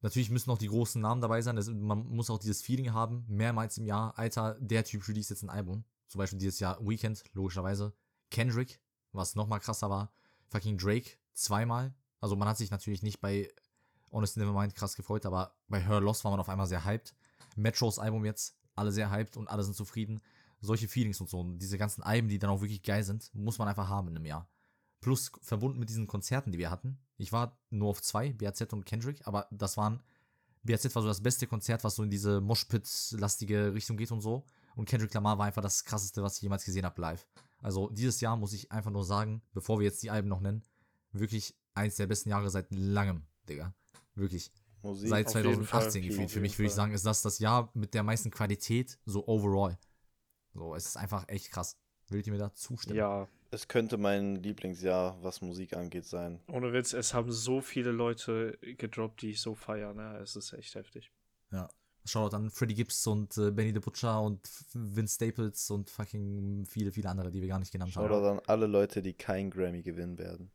natürlich 0.00 0.30
müssen 0.30 0.50
auch 0.50 0.58
die 0.58 0.68
großen 0.68 1.02
Namen 1.02 1.20
dabei 1.20 1.42
sein, 1.42 1.58
es, 1.58 1.68
man 1.68 2.06
muss 2.06 2.30
auch 2.30 2.38
dieses 2.38 2.62
Feeling 2.62 2.92
haben, 2.92 3.24
mehrmals 3.26 3.76
im 3.78 3.86
Jahr, 3.86 4.16
Alter, 4.16 4.56
der 4.60 4.84
Typ 4.84 5.08
release 5.08 5.34
jetzt 5.34 5.42
ein 5.42 5.50
Album. 5.50 5.84
Zum 6.06 6.20
Beispiel 6.20 6.38
dieses 6.38 6.60
Jahr 6.60 6.78
Weekend, 6.86 7.24
logischerweise. 7.32 7.92
Kendrick, 8.30 8.80
was 9.10 9.34
nochmal 9.34 9.58
krasser 9.58 9.90
war. 9.90 10.12
Fucking 10.50 10.78
Drake, 10.78 11.10
zweimal. 11.32 11.94
Also 12.20 12.36
man 12.36 12.48
hat 12.48 12.56
sich 12.56 12.70
natürlich 12.70 13.02
nicht 13.02 13.20
bei 13.20 13.52
Honest 14.10 14.36
Nevermind 14.36 14.74
krass 14.74 14.94
gefreut, 14.94 15.26
aber 15.26 15.54
bei 15.68 15.80
Her 15.80 16.00
Loss 16.00 16.24
war 16.24 16.30
man 16.30 16.40
auf 16.40 16.48
einmal 16.48 16.66
sehr 16.66 16.84
hyped. 16.84 17.14
Metros 17.56 17.98
Album 17.98 18.24
jetzt, 18.24 18.56
alle 18.74 18.92
sehr 18.92 19.10
hyped 19.10 19.36
und 19.36 19.48
alle 19.48 19.64
sind 19.64 19.74
zufrieden. 19.74 20.20
Solche 20.60 20.88
Feelings 20.88 21.20
und 21.20 21.28
so. 21.28 21.40
Und 21.40 21.58
diese 21.58 21.76
ganzen 21.76 22.02
Alben, 22.02 22.28
die 22.28 22.38
dann 22.38 22.50
auch 22.50 22.60
wirklich 22.60 22.82
geil 22.82 23.04
sind, 23.04 23.34
muss 23.34 23.58
man 23.58 23.68
einfach 23.68 23.88
haben 23.88 24.08
in 24.08 24.16
einem 24.16 24.26
Jahr. 24.26 24.48
Plus 25.00 25.30
verbunden 25.42 25.78
mit 25.78 25.90
diesen 25.90 26.06
Konzerten, 26.06 26.52
die 26.52 26.58
wir 26.58 26.70
hatten. 26.70 26.98
Ich 27.18 27.32
war 27.32 27.58
nur 27.70 27.90
auf 27.90 28.00
zwei, 28.00 28.32
BAZ 28.32 28.72
und 28.72 28.86
Kendrick, 28.86 29.26
aber 29.26 29.46
das 29.50 29.76
waren, 29.76 30.02
BAZ 30.62 30.94
war 30.94 31.02
so 31.02 31.08
das 31.08 31.22
beste 31.22 31.46
Konzert, 31.46 31.84
was 31.84 31.96
so 31.96 32.02
in 32.02 32.10
diese 32.10 32.40
Moshpit-lastige 32.40 33.74
Richtung 33.74 33.96
geht 33.96 34.10
und 34.10 34.22
so. 34.22 34.44
Und 34.74 34.88
Kendrick 34.88 35.12
Lamar 35.12 35.38
war 35.38 35.46
einfach 35.46 35.62
das 35.62 35.84
krasseste, 35.84 36.22
was 36.22 36.36
ich 36.36 36.42
jemals 36.42 36.64
gesehen 36.64 36.84
habe 36.84 37.00
live. 37.00 37.26
Also 37.64 37.88
dieses 37.88 38.20
Jahr 38.20 38.36
muss 38.36 38.52
ich 38.52 38.70
einfach 38.70 38.90
nur 38.90 39.04
sagen, 39.04 39.40
bevor 39.54 39.78
wir 39.78 39.86
jetzt 39.86 40.02
die 40.02 40.10
Alben 40.10 40.28
noch 40.28 40.40
nennen, 40.40 40.62
wirklich 41.12 41.56
eins 41.72 41.96
der 41.96 42.06
besten 42.06 42.28
Jahre 42.28 42.50
seit 42.50 42.66
langem, 42.70 43.22
Digga. 43.48 43.74
Wirklich. 44.14 44.52
Musik. 44.82 45.08
Seit 45.08 45.28
auf 45.28 45.34
jeden 45.36 45.64
Fall, 45.64 45.80
2018 45.80 46.02
gefühlt. 46.02 46.30
Für 46.30 46.40
mich 46.40 46.58
würde 46.58 46.66
ich 46.66 46.74
sagen, 46.74 46.92
ist 46.92 47.06
das 47.06 47.22
das 47.22 47.38
Jahr 47.38 47.70
mit 47.72 47.94
der 47.94 48.02
meisten 48.02 48.30
Qualität, 48.30 48.98
so 49.06 49.26
overall. 49.26 49.78
So, 50.52 50.74
es 50.74 50.84
ist 50.84 50.98
einfach 50.98 51.26
echt 51.28 51.50
krass. 51.52 51.78
Würdet 52.08 52.26
ihr 52.26 52.34
mir 52.34 52.38
da 52.38 52.52
zustimmen? 52.52 52.98
Ja, 52.98 53.28
Es 53.50 53.66
könnte 53.66 53.96
mein 53.96 54.36
Lieblingsjahr, 54.42 55.16
was 55.22 55.40
Musik 55.40 55.74
angeht, 55.74 56.04
sein. 56.04 56.40
ohne 56.48 56.74
Witz, 56.74 56.92
es 56.92 57.14
haben 57.14 57.32
so 57.32 57.62
viele 57.62 57.92
Leute 57.92 58.58
gedroppt, 58.60 59.22
die 59.22 59.30
ich 59.30 59.40
so 59.40 59.54
feiere, 59.54 59.94
ne? 59.94 60.18
Es 60.18 60.36
ist 60.36 60.52
echt 60.52 60.74
heftig. 60.74 61.10
Ja. 61.50 61.70
Shoutout 62.04 62.36
an 62.36 62.50
Freddie 62.50 62.74
Gibbs 62.74 63.06
und 63.06 63.36
äh, 63.38 63.50
Benny 63.50 63.72
the 63.72 63.80
Butcher 63.80 64.20
und 64.20 64.40
Vince 64.74 65.14
Staples 65.14 65.70
und 65.70 65.88
fucking 65.88 66.66
viele, 66.66 66.92
viele 66.92 67.08
andere, 67.08 67.30
die 67.30 67.40
wir 67.40 67.48
gar 67.48 67.58
nicht 67.58 67.72
genannt 67.72 67.96
haben. 67.96 68.08
Shoutout 68.08 68.26
an 68.26 68.40
alle 68.46 68.66
Leute, 68.66 69.00
die 69.00 69.14
kein 69.14 69.50
Grammy 69.50 69.82
gewinnen 69.82 70.18
werden. 70.18 70.50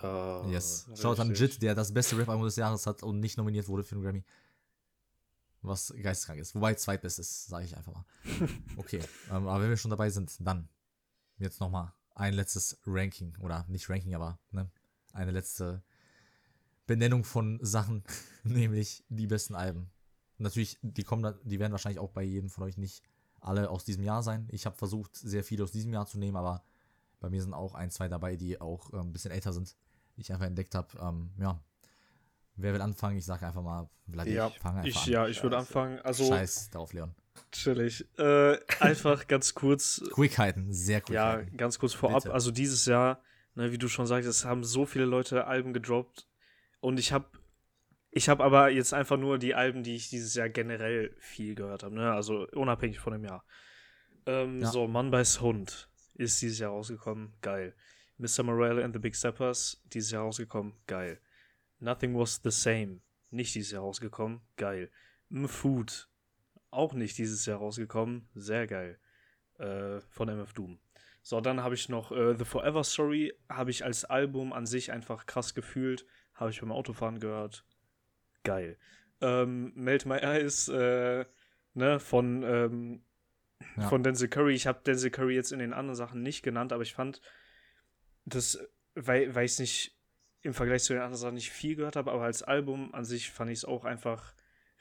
Uh, 0.00 0.48
Yes. 0.48 0.88
Shoutout 0.94 1.20
an. 1.22 1.34
Jit, 1.34 1.60
der 1.62 1.74
das 1.74 1.92
beste 1.92 2.16
Rap-Album 2.18 2.44
des 2.44 2.56
Jahres 2.56 2.86
hat 2.86 3.02
und 3.02 3.20
nicht 3.20 3.36
nominiert 3.36 3.68
wurde 3.68 3.82
für 3.82 3.96
einen 3.96 4.04
Grammy. 4.04 4.24
Was 5.62 5.92
geisteskrank 5.96 6.40
ist. 6.40 6.54
Wobei 6.54 6.74
zweitbestes, 6.74 7.46
sage 7.46 7.64
ich 7.64 7.76
einfach 7.76 7.92
mal. 7.92 8.04
Okay, 8.76 9.00
ähm, 9.30 9.48
aber 9.48 9.62
wenn 9.62 9.70
wir 9.70 9.76
schon 9.76 9.90
dabei 9.90 10.10
sind, 10.10 10.36
dann 10.40 10.68
jetzt 11.38 11.58
nochmal 11.60 11.92
ein 12.14 12.34
letztes 12.34 12.78
Ranking. 12.86 13.34
Oder 13.40 13.64
nicht 13.68 13.88
Ranking, 13.88 14.14
aber 14.14 14.38
ne, 14.50 14.70
eine 15.12 15.30
letzte 15.30 15.82
Benennung 16.86 17.24
von 17.24 17.58
Sachen, 17.62 18.04
nämlich 18.44 19.04
die 19.08 19.26
besten 19.26 19.54
Alben. 19.54 19.90
Natürlich, 20.38 20.78
die 20.82 21.04
kommen, 21.04 21.22
da, 21.22 21.32
die 21.44 21.58
werden 21.58 21.72
wahrscheinlich 21.72 21.98
auch 22.00 22.10
bei 22.10 22.22
jedem 22.22 22.50
von 22.50 22.64
euch 22.64 22.76
nicht 22.76 23.02
alle 23.40 23.70
aus 23.70 23.84
diesem 23.84 24.02
Jahr 24.02 24.22
sein. 24.22 24.48
Ich 24.50 24.66
habe 24.66 24.76
versucht, 24.76 25.14
sehr 25.16 25.44
viele 25.44 25.64
aus 25.64 25.72
diesem 25.72 25.92
Jahr 25.92 26.06
zu 26.06 26.18
nehmen, 26.18 26.36
aber 26.36 26.64
bei 27.20 27.30
mir 27.30 27.40
sind 27.42 27.54
auch 27.54 27.74
ein, 27.74 27.90
zwei 27.90 28.08
dabei, 28.08 28.36
die 28.36 28.60
auch 28.60 28.92
ähm, 28.92 29.00
ein 29.00 29.12
bisschen 29.12 29.30
älter 29.30 29.52
sind, 29.52 29.76
die 30.16 30.22
ich 30.22 30.32
einfach 30.32 30.46
entdeckt 30.46 30.74
habe. 30.74 30.88
Ähm, 31.00 31.30
ja, 31.38 31.60
wer 32.56 32.72
will 32.74 32.80
anfangen? 32.80 33.16
Ich 33.16 33.24
sage 33.26 33.46
einfach 33.46 33.62
mal, 33.62 33.88
Vladi, 34.10 34.32
Ja, 34.34 34.50
fang 34.50 34.76
einfach 34.76 34.88
Ich, 34.88 34.96
an. 35.06 35.10
ja, 35.12 35.28
ich 35.28 35.42
würde 35.42 35.56
anfangen. 35.58 35.98
Also, 36.00 36.26
Scheiß 36.26 36.70
darauf, 36.70 36.92
Leon. 36.92 37.14
chillig. 37.52 38.06
Äh, 38.18 38.58
einfach 38.80 39.26
ganz 39.26 39.54
kurz. 39.54 40.02
Quick 40.12 40.38
halten, 40.38 40.72
sehr 40.72 41.00
quick 41.00 41.14
Ja, 41.14 41.26
halten. 41.32 41.56
ganz 41.56 41.78
kurz 41.78 41.92
vorab. 41.94 42.22
Bitte. 42.24 42.34
Also 42.34 42.50
dieses 42.50 42.86
Jahr, 42.86 43.20
ne, 43.54 43.72
wie 43.72 43.78
du 43.78 43.88
schon 43.88 44.06
sagtest, 44.06 44.40
es 44.40 44.44
haben 44.44 44.64
so 44.64 44.84
viele 44.86 45.04
Leute 45.04 45.46
Alben 45.46 45.72
gedroppt. 45.72 46.26
Und 46.80 46.98
ich 46.98 47.12
habe 47.12 47.26
ich 48.14 48.28
habe 48.28 48.44
aber 48.44 48.70
jetzt 48.70 48.94
einfach 48.94 49.16
nur 49.16 49.38
die 49.38 49.54
Alben, 49.54 49.82
die 49.82 49.96
ich 49.96 50.08
dieses 50.08 50.34
Jahr 50.34 50.48
generell 50.48 51.14
viel 51.18 51.54
gehört 51.54 51.82
habe, 51.82 51.94
ne? 51.94 52.12
Also 52.12 52.46
unabhängig 52.52 52.98
von 53.00 53.12
dem 53.12 53.24
Jahr. 53.24 53.44
Ähm, 54.26 54.60
Ja. 54.60 54.70
So, 54.70 54.86
Mann 54.86 55.10
beißt 55.10 55.40
Hund 55.40 55.88
ist 56.14 56.40
dieses 56.40 56.60
Jahr 56.60 56.70
rausgekommen, 56.70 57.34
geil. 57.40 57.74
Mr. 58.18 58.44
Morale 58.44 58.84
and 58.84 58.94
the 58.94 59.00
Big 59.00 59.16
Steppers, 59.16 59.82
dieses 59.86 60.12
Jahr 60.12 60.22
rausgekommen, 60.22 60.74
geil. 60.86 61.20
Nothing 61.80 62.16
Was 62.16 62.40
the 62.42 62.50
Same, 62.52 63.00
nicht 63.30 63.52
dieses 63.54 63.72
Jahr 63.72 63.82
rausgekommen, 63.82 64.40
geil. 64.56 64.90
M 65.30 65.48
Food, 65.48 66.08
auch 66.70 66.92
nicht 66.94 67.18
dieses 67.18 67.44
Jahr 67.46 67.58
rausgekommen, 67.58 68.28
sehr 68.34 68.66
geil. 68.68 68.98
äh, 69.58 70.00
von 70.10 70.28
MF 70.28 70.52
Doom. 70.52 70.78
So, 71.22 71.40
dann 71.40 71.62
habe 71.62 71.74
ich 71.74 71.88
noch 71.88 72.12
äh, 72.12 72.36
The 72.36 72.44
Forever 72.44 72.84
Story, 72.84 73.32
habe 73.48 73.70
ich 73.70 73.84
als 73.84 74.04
Album 74.04 74.52
an 74.52 74.66
sich 74.66 74.92
einfach 74.92 75.26
krass 75.26 75.54
gefühlt, 75.54 76.04
habe 76.34 76.50
ich 76.50 76.60
beim 76.60 76.72
Autofahren 76.72 77.18
gehört. 77.20 77.64
Geil. 78.44 78.78
Ähm, 79.20 79.72
Melt 79.74 80.06
My 80.06 80.18
Eyes, 80.18 80.68
äh, 80.68 81.24
ne, 81.74 81.98
von, 81.98 82.42
ähm, 82.42 83.02
Ja. 83.76 83.88
von 83.88 84.02
Denzel 84.02 84.28
Curry. 84.28 84.54
Ich 84.54 84.66
habe 84.66 84.82
Denzel 84.84 85.10
Curry 85.10 85.34
jetzt 85.34 85.52
in 85.52 85.58
den 85.58 85.72
anderen 85.72 85.96
Sachen 85.96 86.22
nicht 86.22 86.42
genannt, 86.42 86.72
aber 86.72 86.82
ich 86.82 86.94
fand 86.94 87.20
das, 88.24 88.58
weil, 88.94 89.34
weil 89.34 89.46
ich 89.46 89.52
es 89.52 89.58
nicht 89.58 89.98
im 90.42 90.54
Vergleich 90.54 90.82
zu 90.84 90.92
den 90.92 91.02
anderen 91.02 91.20
Sachen 91.20 91.34
nicht 91.34 91.50
viel 91.50 91.74
gehört 91.74 91.96
habe, 91.96 92.12
aber 92.12 92.22
als 92.24 92.42
Album 92.42 92.94
an 92.94 93.04
sich 93.04 93.30
fand 93.30 93.50
ich 93.50 93.58
es 93.58 93.64
auch 93.64 93.84
einfach 93.84 94.34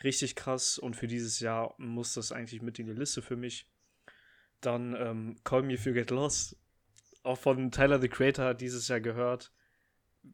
richtig 0.04 0.36
krass 0.36 0.78
und 0.78 0.96
für 0.96 1.08
dieses 1.08 1.40
Jahr 1.40 1.74
muss 1.78 2.14
das 2.14 2.32
eigentlich 2.34 2.62
mit 2.62 2.78
in 2.80 2.88
die 2.88 2.94
Liste 2.94 3.22
für 3.22 3.38
mich. 3.38 3.70
Dann 4.60 4.96
ähm, 4.98 5.36
Call 5.44 5.64
Me 5.64 5.74
If 5.74 5.86
You 5.86 5.94
Get 5.94 6.12
Lost, 6.12 6.58
auch 7.24 7.38
von 7.38 7.72
Tyler 7.72 8.02
the 8.02 8.10
Creator 8.10 8.54
dieses 8.54 8.90
Jahr 8.90 9.00
gehört. 9.00 9.54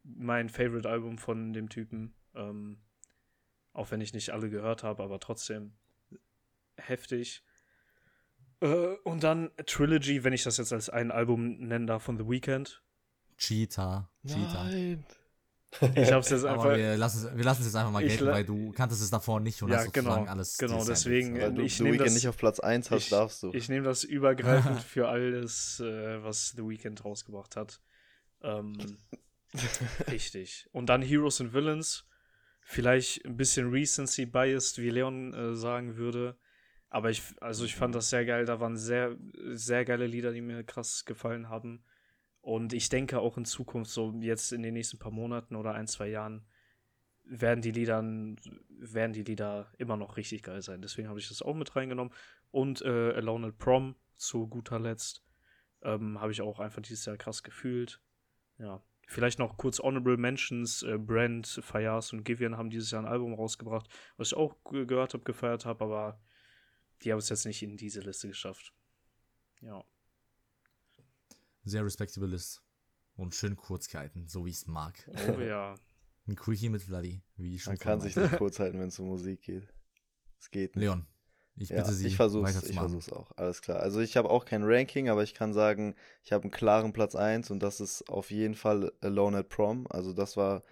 Mein 0.02 0.48
Favorite 0.48 0.88
Album 0.88 1.18
von 1.18 1.52
dem 1.52 1.68
Typen. 1.68 2.14
Ähm, 2.34 2.80
auch 3.72 3.90
wenn 3.90 4.00
ich 4.00 4.12
nicht 4.14 4.30
alle 4.30 4.50
gehört 4.50 4.82
habe, 4.82 5.02
aber 5.02 5.20
trotzdem 5.20 5.72
heftig. 6.76 7.42
Äh, 8.60 8.66
und 9.04 9.22
dann 9.22 9.50
Trilogy, 9.66 10.24
wenn 10.24 10.32
ich 10.32 10.42
das 10.42 10.56
jetzt 10.58 10.72
als 10.72 10.90
ein 10.90 11.10
Album 11.10 11.58
nennen 11.58 11.86
darf, 11.86 12.02
von 12.02 12.18
The 12.18 12.28
Weeknd. 12.28 12.82
Cheetah. 13.38 14.10
Cheetah. 14.26 14.64
Nein. 14.64 15.04
Ich 15.94 16.10
hab's 16.12 16.30
jetzt 16.30 16.44
Aber 16.44 16.64
einfach. 16.64 16.76
wir 16.76 16.96
lassen 16.96 17.28
es 17.28 17.36
wir 17.36 17.44
lassen 17.44 17.60
es 17.60 17.68
jetzt 17.68 17.76
einfach 17.76 17.92
mal 17.92 18.02
gelten, 18.06 18.26
weil 18.26 18.44
du 18.44 18.72
kanntest 18.72 19.02
es 19.02 19.10
davor 19.10 19.38
nicht 19.40 19.62
und 19.62 19.70
Ja, 19.70 19.76
hast 19.76 19.84
sozusagen 19.86 20.20
genau, 20.24 20.30
alles. 20.30 20.58
genau, 20.58 20.84
deswegen. 20.84 21.40
Weil 21.40 21.54
du 21.54 21.62
ich 21.62 21.76
The 21.76 21.84
Weeknd 21.84 22.00
das- 22.00 22.14
nicht 22.14 22.28
auf 22.28 22.36
Platz 22.36 22.58
1 22.60 22.90
hast, 22.90 23.04
ich- 23.04 23.10
darfst 23.10 23.42
du. 23.44 23.52
Ich 23.54 23.68
nehme 23.68 23.84
das 23.84 24.02
übergreifend 24.04 24.80
für 24.82 25.08
alles, 25.08 25.80
äh, 25.80 26.22
was 26.24 26.50
The 26.56 26.62
Weeknd 26.68 27.02
rausgebracht 27.04 27.54
hat. 27.56 27.80
Ähm, 28.42 28.76
richtig. 30.08 30.68
Und 30.72 30.86
dann 30.86 31.02
Heroes 31.02 31.40
and 31.40 31.52
Villains. 31.54 32.04
Vielleicht 32.72 33.24
ein 33.24 33.36
bisschen 33.36 33.68
Recency 33.68 34.26
biased, 34.26 34.78
wie 34.78 34.90
Leon 34.90 35.34
äh, 35.34 35.56
sagen 35.56 35.96
würde. 35.96 36.38
Aber 36.88 37.10
ich, 37.10 37.20
also 37.40 37.64
ich 37.64 37.74
fand 37.74 37.96
das 37.96 38.10
sehr 38.10 38.24
geil. 38.24 38.44
Da 38.44 38.60
waren 38.60 38.76
sehr, 38.76 39.16
sehr 39.48 39.84
geile 39.84 40.06
Lieder, 40.06 40.30
die 40.30 40.40
mir 40.40 40.62
krass 40.62 41.04
gefallen 41.04 41.48
haben. 41.48 41.82
Und 42.40 42.72
ich 42.72 42.88
denke 42.88 43.18
auch 43.18 43.36
in 43.36 43.44
Zukunft, 43.44 43.90
so 43.90 44.14
jetzt 44.20 44.52
in 44.52 44.62
den 44.62 44.74
nächsten 44.74 45.00
paar 45.00 45.10
Monaten 45.10 45.56
oder 45.56 45.72
ein, 45.72 45.88
zwei 45.88 46.10
Jahren, 46.10 46.46
werden 47.24 47.60
die 47.60 47.72
Lieder, 47.72 48.04
werden 48.68 49.12
die 49.14 49.24
Lieder 49.24 49.72
immer 49.78 49.96
noch 49.96 50.16
richtig 50.16 50.44
geil 50.44 50.62
sein. 50.62 50.80
Deswegen 50.80 51.08
habe 51.08 51.18
ich 51.18 51.26
das 51.26 51.42
auch 51.42 51.56
mit 51.56 51.74
reingenommen. 51.74 52.14
Und 52.52 52.82
äh, 52.82 53.14
Alone 53.14 53.48
at 53.48 53.58
Prom 53.58 53.96
zu 54.14 54.46
guter 54.46 54.78
Letzt 54.78 55.24
ähm, 55.82 56.20
habe 56.20 56.30
ich 56.30 56.40
auch 56.40 56.60
einfach 56.60 56.82
dieses 56.82 57.04
Jahr 57.04 57.16
krass 57.16 57.42
gefühlt. 57.42 58.00
Ja. 58.58 58.80
Vielleicht 59.10 59.40
noch 59.40 59.56
kurz 59.56 59.80
Honorable 59.80 60.16
Mentions. 60.16 60.84
Äh, 60.84 60.96
Brand, 60.96 61.58
Fayaz 61.64 62.12
und 62.12 62.22
Givian 62.22 62.56
haben 62.56 62.70
dieses 62.70 62.92
Jahr 62.92 63.02
ein 63.02 63.08
Album 63.08 63.34
rausgebracht, 63.34 63.88
was 64.16 64.28
ich 64.28 64.34
auch 64.34 64.54
ge- 64.70 64.86
gehört 64.86 65.14
habe, 65.14 65.24
gefeiert 65.24 65.66
habe, 65.66 65.82
aber 65.84 66.20
die 67.02 67.10
haben 67.10 67.18
es 67.18 67.28
jetzt 67.28 67.44
nicht 67.44 67.60
in 67.62 67.76
diese 67.76 68.00
Liste 68.02 68.28
geschafft. 68.28 68.72
Ja. 69.62 69.82
Sehr 71.64 71.84
respectable 71.84 72.28
List. 72.28 72.62
Und 73.16 73.34
schön 73.34 73.56
kurz 73.56 73.88
gehalten, 73.88 74.28
so 74.28 74.46
wie 74.46 74.50
ich 74.50 74.56
es 74.58 74.66
mag. 74.68 75.10
Oh 75.28 75.40
ja. 75.40 75.74
Ein 76.28 76.36
Quickie 76.36 76.68
mit 76.68 76.82
Vladi, 76.82 77.20
wie 77.36 77.56
ich 77.56 77.64
schon 77.64 77.72
Man 77.72 77.78
kann 77.78 78.00
sich 78.00 78.14
nicht 78.14 78.36
kurz 78.38 78.60
halten, 78.60 78.78
wenn 78.78 78.88
es 78.88 78.98
um 79.00 79.08
Musik 79.08 79.42
geht. 79.42 79.66
Es 80.38 80.48
geht 80.52 80.76
nicht. 80.76 80.84
Leon, 80.84 81.04
ich 81.60 81.70
Ja, 81.70 81.76
bitte 81.76 81.92
Sie, 81.92 82.06
ich 82.06 82.16
versuch's, 82.16 82.62
ich 82.64 82.78
weiterzumachen. 82.78 82.78
versuch's 82.78 83.10
auch. 83.12 83.30
Alles 83.36 83.62
klar. 83.62 83.80
Also 83.80 84.00
ich 84.00 84.16
habe 84.16 84.30
auch 84.30 84.44
kein 84.44 84.62
Ranking, 84.64 85.08
aber 85.08 85.22
ich 85.22 85.34
kann 85.34 85.52
sagen, 85.52 85.94
ich 86.24 86.32
habe 86.32 86.44
einen 86.44 86.50
klaren 86.50 86.92
Platz 86.92 87.14
1 87.14 87.50
und 87.50 87.62
das 87.62 87.80
ist 87.80 88.08
auf 88.08 88.30
jeden 88.30 88.54
Fall 88.54 88.92
Alone 89.00 89.38
at 89.38 89.48
Prom. 89.48 89.86
Also 89.90 90.12
das 90.12 90.36
war 90.36 90.62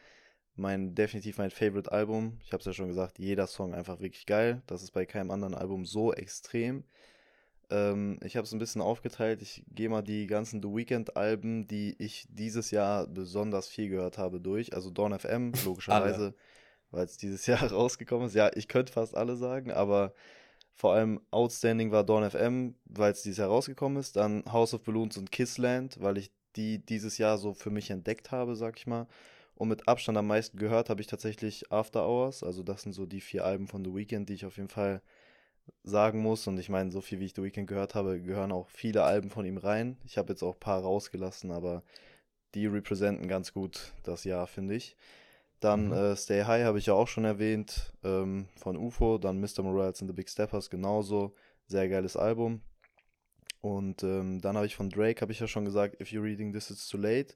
mein 0.56 0.94
definitiv 0.94 1.39
mein 1.39 1.51
Favorite 1.51 1.93
Album. 1.93 2.39
Ich 2.44 2.52
habe 2.52 2.60
es 2.60 2.66
ja 2.66 2.73
schon 2.73 2.89
gesagt, 2.89 3.19
jeder 3.19 3.47
Song 3.47 3.74
einfach 3.74 4.01
wirklich 4.01 4.27
geil. 4.27 4.62
Das 4.66 4.82
ist 4.82 4.93
bei 4.93 5.06
keinem 5.06 5.31
anderen 5.31 5.55
Album 5.55 5.85
so 5.86 6.12
extrem. 6.12 6.85
Ähm, 7.70 8.19
ich 8.24 8.36
habe 8.36 8.44
es 8.47 8.52
ein 8.52 8.59
bisschen 8.59 8.81
aufgeteilt. 8.81 9.43
Ich 9.43 9.65
gehe 9.70 9.89
mal 9.89 10.02
die 10.02 10.27
ganzen 10.27 10.62
The 10.62 10.69
Weeknd 10.69 11.16
Alben, 11.16 11.66
die 11.66 11.94
ich 11.98 12.27
dieses 12.31 12.70
Jahr 12.70 13.06
besonders 13.06 13.69
viel 13.69 13.89
gehört 13.90 14.19
habe, 14.19 14.40
durch. 14.40 14.74
Also 14.74 14.90
Dawn 14.90 15.19
FM, 15.19 15.52
logischerweise, 15.65 16.35
weil 16.90 17.05
es 17.05 17.16
dieses 17.19 17.47
Jahr 17.48 17.70
rausgekommen 17.70 18.28
ist. 18.28 18.35
Ja, 18.35 18.51
ich 18.55 18.69
könnte 18.69 18.93
fast 18.93 19.16
alle 19.16 19.36
sagen, 19.36 19.70
aber 19.73 20.15
vor 20.78 20.94
allem 20.94 21.20
Outstanding 21.32 21.90
war 21.90 22.05
Dawn 22.05 22.30
FM, 22.30 22.76
weil 22.84 23.10
es 23.10 23.22
dieses 23.22 23.38
Jahr 23.38 23.48
rausgekommen 23.48 23.98
ist. 23.98 24.14
Dann 24.14 24.44
House 24.50 24.74
of 24.74 24.84
Balloons 24.84 25.16
und 25.18 25.32
Kissland, 25.32 26.00
weil 26.00 26.18
ich 26.18 26.30
die 26.55 26.78
dieses 26.78 27.18
Jahr 27.18 27.36
so 27.36 27.52
für 27.52 27.70
mich 27.70 27.90
entdeckt 27.90 28.30
habe, 28.30 28.55
sag 28.55 28.78
ich 28.78 28.86
mal. 28.86 29.09
Und 29.56 29.68
mit 29.68 29.88
Abstand 29.88 30.16
am 30.16 30.28
meisten 30.28 30.56
gehört 30.56 30.88
habe 30.88 31.00
ich 31.00 31.09
tatsächlich 31.09 31.72
After 31.72 32.06
Hours. 32.06 32.44
Also 32.44 32.62
das 32.62 32.82
sind 32.82 32.92
so 32.92 33.06
die 33.06 33.20
vier 33.20 33.44
Alben 33.44 33.66
von 33.66 33.84
The 33.84 33.92
Weeknd, 33.92 34.28
die 34.28 34.34
ich 34.34 34.46
auf 34.46 34.56
jeden 34.56 34.68
Fall 34.68 35.02
sagen 35.82 36.20
muss. 36.20 36.46
Und 36.46 36.59
ich 36.59 36.68
meine, 36.68 36.92
so 36.92 37.00
viel 37.00 37.18
wie 37.18 37.24
ich 37.24 37.34
The 37.34 37.42
Weeknd 37.42 37.66
gehört 37.66 37.96
habe, 37.96 38.20
gehören 38.20 38.52
auch 38.52 38.70
viele 38.70 39.02
Alben 39.02 39.30
von 39.30 39.44
ihm 39.44 39.56
rein. 39.56 39.96
Ich 40.05 40.16
habe 40.16 40.32
jetzt 40.32 40.44
auch 40.44 40.55
ein 40.55 40.60
paar 40.60 40.82
rausgelassen, 40.82 41.50
aber 41.50 41.82
die 42.55 42.66
representen 42.66 43.26
ganz 43.26 43.52
gut 43.52 43.92
das 44.05 44.22
Jahr, 44.22 44.46
finde 44.46 44.76
ich. 44.76 44.96
Dann 45.60 45.86
Mhm. 45.89 45.93
äh, 45.93 46.16
Stay 46.16 46.44
High 46.44 46.64
habe 46.64 46.78
ich 46.78 46.86
ja 46.86 46.94
auch 46.94 47.09
schon 47.09 47.24
erwähnt, 47.24 47.93
ähm, 48.05 48.48
von 48.56 48.76
UFO. 48.76 49.18
Dann 49.18 49.40
Mr. 49.40 49.62
Morales 49.62 50.01
and 50.01 50.10
the 50.10 50.14
Big 50.14 50.28
Steppers 50.30 50.70
genauso. 50.70 51.35
Sehr 51.66 51.89
geiles 51.89 52.16
Album. 52.16 52.62
Und 53.60 54.05
ähm, 54.05 54.40
dann 54.40 54.56
habe 54.56 54.66
ich 54.66 54.76
von 54.76 54.89
Drake, 54.89 55.20
habe 55.20 55.32
ich 55.32 55.40
ja 55.40 55.48
schon 55.48 55.64
gesagt, 55.64 56.01
If 56.01 56.10
You're 56.10 56.22
Reading 56.22 56.52
This 56.52 56.70
It's 56.70 56.89
Too 56.89 56.98
Late. 56.98 57.35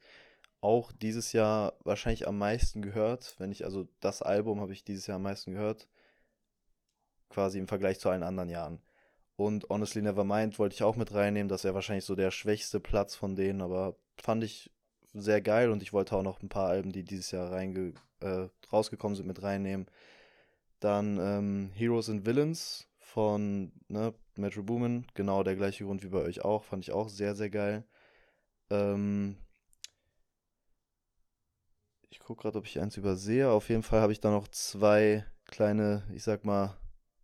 Auch 0.60 0.92
dieses 0.92 1.32
Jahr 1.32 1.72
wahrscheinlich 1.82 2.28
am 2.28 2.38
meisten 2.38 2.80
gehört. 2.82 3.34
Wenn 3.38 3.50
ich, 3.50 3.64
also 3.64 3.88
das 3.98 4.22
Album 4.22 4.60
habe 4.60 4.72
ich 4.72 4.84
dieses 4.84 5.08
Jahr 5.08 5.16
am 5.16 5.22
meisten 5.22 5.52
gehört. 5.52 5.88
Quasi 7.28 7.58
im 7.58 7.66
Vergleich 7.66 7.98
zu 7.98 8.08
allen 8.08 8.22
anderen 8.22 8.50
Jahren. 8.50 8.80
Und 9.36 9.66
Honestly 9.70 10.02
Nevermind 10.02 10.58
wollte 10.60 10.74
ich 10.74 10.84
auch 10.84 10.94
mit 10.94 11.12
reinnehmen. 11.12 11.48
Das 11.48 11.64
wäre 11.64 11.74
wahrscheinlich 11.74 12.04
so 12.04 12.14
der 12.14 12.30
schwächste 12.30 12.78
Platz 12.78 13.16
von 13.16 13.34
denen, 13.34 13.60
aber 13.62 13.96
fand 14.16 14.44
ich 14.44 14.70
sehr 15.14 15.40
geil 15.40 15.70
und 15.70 15.82
ich 15.82 15.92
wollte 15.92 16.16
auch 16.16 16.22
noch 16.22 16.42
ein 16.42 16.48
paar 16.48 16.68
Alben, 16.68 16.92
die 16.92 17.04
dieses 17.04 17.30
Jahr 17.30 17.52
reinge 17.52 17.94
äh, 18.20 18.48
rausgekommen 18.72 19.16
sind, 19.16 19.26
mit 19.26 19.42
reinnehmen. 19.42 19.86
Dann 20.80 21.18
ähm, 21.18 21.70
Heroes 21.74 22.08
and 22.08 22.26
Villains 22.26 22.88
von 22.98 23.72
ne, 23.88 24.14
Metro 24.36 24.62
Boomin, 24.62 25.06
genau 25.14 25.42
der 25.42 25.56
gleiche 25.56 25.84
Grund 25.84 26.02
wie 26.02 26.08
bei 26.08 26.22
euch 26.22 26.44
auch, 26.44 26.64
fand 26.64 26.82
ich 26.84 26.92
auch 26.92 27.08
sehr, 27.08 27.34
sehr 27.34 27.50
geil. 27.50 27.84
Ähm, 28.70 29.36
ich 32.08 32.18
gucke 32.18 32.42
gerade, 32.42 32.58
ob 32.58 32.66
ich 32.66 32.80
eins 32.80 32.96
übersehe. 32.96 33.50
Auf 33.50 33.68
jeden 33.68 33.82
Fall 33.82 34.00
habe 34.00 34.12
ich 34.12 34.20
da 34.20 34.30
noch 34.30 34.48
zwei 34.48 35.24
kleine, 35.46 36.02
ich 36.14 36.22
sag 36.22 36.44
mal, 36.44 36.76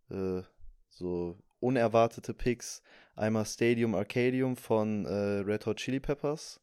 äh, 0.09 0.41
so 0.89 1.37
unerwartete 1.59 2.33
Picks. 2.33 2.81
Einmal 3.15 3.45
Stadium 3.45 3.95
Arcadium 3.95 4.55
von 4.55 5.05
äh, 5.05 5.39
Red 5.39 5.65
Hot 5.65 5.77
Chili 5.77 5.99
Peppers. 5.99 6.61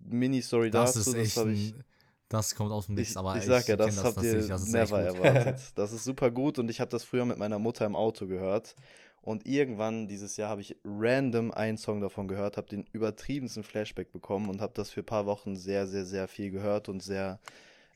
Mini-Story 0.00 0.70
Das 0.70 0.94
dazu, 0.94 1.10
ist 1.10 1.16
echt 1.16 1.36
das 1.36 1.46
ich 1.46 1.74
ein, 1.74 1.84
das 2.28 2.54
kommt 2.54 2.70
aus 2.70 2.86
dem 2.86 2.94
Nichts, 2.94 3.12
ich, 3.12 3.16
aber 3.16 3.36
ich 3.36 3.44
sag 3.44 3.66
ja, 3.68 3.76
kenn 3.76 3.86
das, 3.86 4.04
habt 4.04 4.22
ihr 4.22 4.46
das 4.46 4.66
never 4.68 5.00
erwartet. 5.00 5.72
Das 5.74 5.92
ist 5.92 6.04
super 6.04 6.30
gut 6.30 6.58
und 6.58 6.70
ich 6.70 6.80
habe 6.80 6.90
das 6.90 7.04
früher 7.04 7.24
mit 7.24 7.38
meiner 7.38 7.58
Mutter 7.58 7.84
im 7.86 7.96
Auto 7.96 8.26
gehört. 8.26 8.76
Und 9.22 9.46
irgendwann 9.46 10.08
dieses 10.08 10.36
Jahr 10.38 10.48
habe 10.48 10.62
ich 10.62 10.76
random 10.84 11.50
einen 11.50 11.76
Song 11.76 12.00
davon 12.00 12.26
gehört, 12.26 12.56
habe 12.56 12.68
den 12.68 12.86
übertriebensten 12.92 13.62
Flashback 13.62 14.12
bekommen 14.12 14.48
und 14.48 14.62
habe 14.62 14.72
das 14.74 14.90
für 14.90 15.00
ein 15.00 15.06
paar 15.06 15.26
Wochen 15.26 15.56
sehr, 15.56 15.86
sehr, 15.86 16.06
sehr 16.06 16.26
viel 16.26 16.50
gehört 16.50 16.88
und 16.88 17.02
sehr 17.02 17.38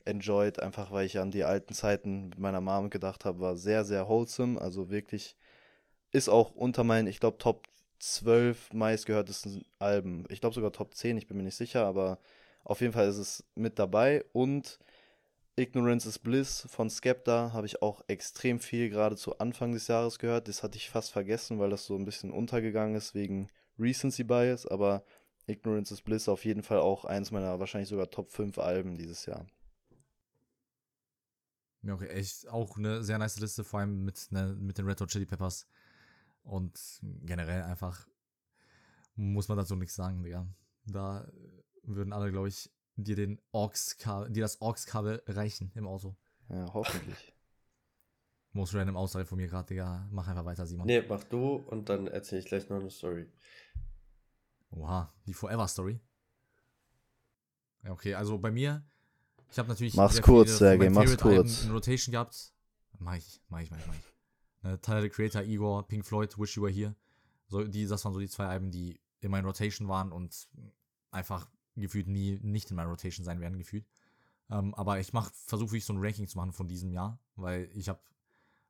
enjoyed, 0.03 0.59
einfach 0.59 0.91
weil 0.91 1.07
ich 1.07 1.17
an 1.17 1.31
die 1.31 1.43
alten 1.43 1.73
Zeiten 1.73 2.29
mit 2.29 2.37
meiner 2.37 2.61
Mom 2.61 2.91
gedacht 2.91 3.25
habe, 3.25 3.39
war 3.39 3.57
sehr, 3.57 3.85
sehr 3.85 4.07
wholesome. 4.07 4.61
Also 4.61 4.91
wirklich 4.91 5.35
ist 6.11 6.29
auch 6.29 6.51
unter 6.51 6.83
meinen, 6.83 7.07
ich 7.07 7.19
glaube, 7.19 7.39
Top 7.39 7.67
12 7.99 8.73
meistgehörtesten 8.73 9.65
Alben. 9.79 10.25
Ich 10.29 10.41
glaube 10.41 10.55
sogar 10.55 10.71
Top 10.71 10.93
10, 10.93 11.17
ich 11.17 11.27
bin 11.27 11.37
mir 11.37 11.43
nicht 11.43 11.55
sicher, 11.55 11.85
aber 11.85 12.19
auf 12.63 12.81
jeden 12.81 12.93
Fall 12.93 13.07
ist 13.07 13.17
es 13.17 13.43
mit 13.55 13.79
dabei. 13.79 14.25
Und 14.33 14.79
Ignorance 15.57 16.07
is 16.09 16.19
Bliss 16.19 16.67
von 16.69 16.89
Skepta 16.89 17.53
habe 17.53 17.65
ich 17.65 17.81
auch 17.81 18.03
extrem 18.07 18.59
viel 18.59 18.89
gerade 18.89 19.15
zu 19.15 19.39
Anfang 19.39 19.71
des 19.71 19.87
Jahres 19.87 20.19
gehört. 20.19 20.47
Das 20.47 20.63
hatte 20.63 20.77
ich 20.77 20.89
fast 20.89 21.11
vergessen, 21.11 21.59
weil 21.59 21.69
das 21.69 21.85
so 21.85 21.95
ein 21.95 22.05
bisschen 22.05 22.31
untergegangen 22.31 22.95
ist 22.95 23.15
wegen 23.15 23.47
Recency 23.79 24.23
Bias. 24.23 24.65
Aber 24.65 25.05
Ignorance 25.47 25.93
is 25.93 26.01
Bliss 26.01 26.27
auf 26.27 26.43
jeden 26.43 26.63
Fall 26.63 26.79
auch 26.79 27.05
eins 27.05 27.31
meiner 27.31 27.59
wahrscheinlich 27.59 27.89
sogar 27.89 28.09
Top 28.09 28.31
5 28.31 28.57
Alben 28.57 28.97
dieses 28.97 29.25
Jahr. 29.25 29.45
Ja, 31.83 31.93
okay, 31.93 32.07
echt 32.07 32.49
auch 32.49 32.77
eine 32.77 33.03
sehr 33.03 33.19
nice 33.19 33.39
Liste, 33.39 33.63
vor 33.63 33.79
allem 33.79 34.03
mit, 34.03 34.31
ne, 34.31 34.55
mit 34.59 34.77
den 34.77 34.85
Red 34.85 34.99
Hot 35.01 35.09
Chili 35.09 35.25
Peppers. 35.25 35.67
Und 36.45 36.79
generell 37.23 37.63
einfach 37.63 38.07
muss 39.15 39.47
man 39.47 39.57
dazu 39.57 39.75
nichts 39.75 39.95
sagen, 39.95 40.23
Digga. 40.23 40.47
Da 40.85 41.27
würden 41.83 42.13
alle, 42.13 42.31
glaube 42.31 42.47
ich, 42.47 42.71
dir 42.95 43.15
den 43.15 43.41
aux 43.51 43.97
dir 44.29 44.41
das 44.41 44.61
AUX-Kabel 44.61 45.23
reichen 45.27 45.71
im 45.75 45.87
Auto. 45.87 46.15
Ja, 46.49 46.71
hoffentlich. 46.73 47.33
Most 48.51 48.73
random 48.73 48.95
Aussage 48.95 49.25
von 49.25 49.37
mir 49.37 49.47
gerade, 49.47 49.67
Digga. 49.67 50.07
Mach 50.11 50.27
einfach 50.27 50.45
weiter, 50.45 50.65
Simon. 50.65 50.85
Nee, 50.85 51.01
mach 51.01 51.23
du 51.23 51.55
und 51.55 51.89
dann 51.89 52.07
erzähle 52.07 52.41
ich 52.41 52.47
gleich 52.47 52.69
noch 52.69 52.79
eine 52.79 52.91
Story. 52.91 53.27
Oha, 54.69 55.11
die 55.25 55.33
Forever 55.33 55.67
Story. 55.67 55.99
Ja, 57.83 57.91
okay, 57.91 58.13
also 58.13 58.37
bei 58.37 58.51
mir, 58.51 58.83
ich 59.51 59.57
habe 59.57 59.69
natürlich. 59.69 59.95
Mach's 59.95 60.21
kurz, 60.21 60.61
meinen 60.61 60.93
mach's 60.93 61.17
kurz. 61.17 61.67
Rotation 61.69 62.11
gehabt. 62.11 62.53
Mach 62.99 63.15
ich, 63.15 63.41
mach 63.49 63.59
ich, 63.59 63.71
mach 63.71 63.79
ich, 63.79 63.87
mach 63.87 63.95
ich. 63.95 64.14
Ne, 64.65 64.81
Tyler, 64.81 65.01
the 65.01 65.09
Creator, 65.09 65.43
Igor, 65.43 65.87
Pink 65.87 66.03
Floyd, 66.03 66.35
Wish 66.39 66.57
You 66.57 66.63
Were 66.63 66.71
Here. 66.71 66.95
So, 67.47 67.63
die, 67.63 67.85
das 67.85 68.03
waren 68.03 68.13
so 68.13 68.19
die 68.19 68.27
zwei 68.27 68.47
Alben, 68.47 68.71
die 68.71 68.99
in 69.21 69.29
meiner 69.29 69.45
Rotation 69.45 69.87
waren 69.87 70.11
und 70.11 70.47
einfach 71.11 71.47
gefühlt 71.75 72.07
nie 72.07 72.39
nicht 72.41 72.71
in 72.71 72.75
meiner 72.75 72.89
Rotation 72.89 73.23
sein 73.23 73.39
werden, 73.39 73.59
gefühlt. 73.59 73.85
Ähm, 74.49 74.73
aber 74.73 74.99
ich 74.99 75.13
mach, 75.13 75.31
versuche 75.31 75.69
wirklich 75.69 75.85
so 75.85 75.93
ein 75.93 76.03
Ranking 76.03 76.27
zu 76.27 76.37
machen 76.37 76.51
von 76.51 76.67
diesem 76.67 76.91
Jahr, 76.91 77.19
weil 77.35 77.69
ich 77.75 77.89
habe 77.89 77.99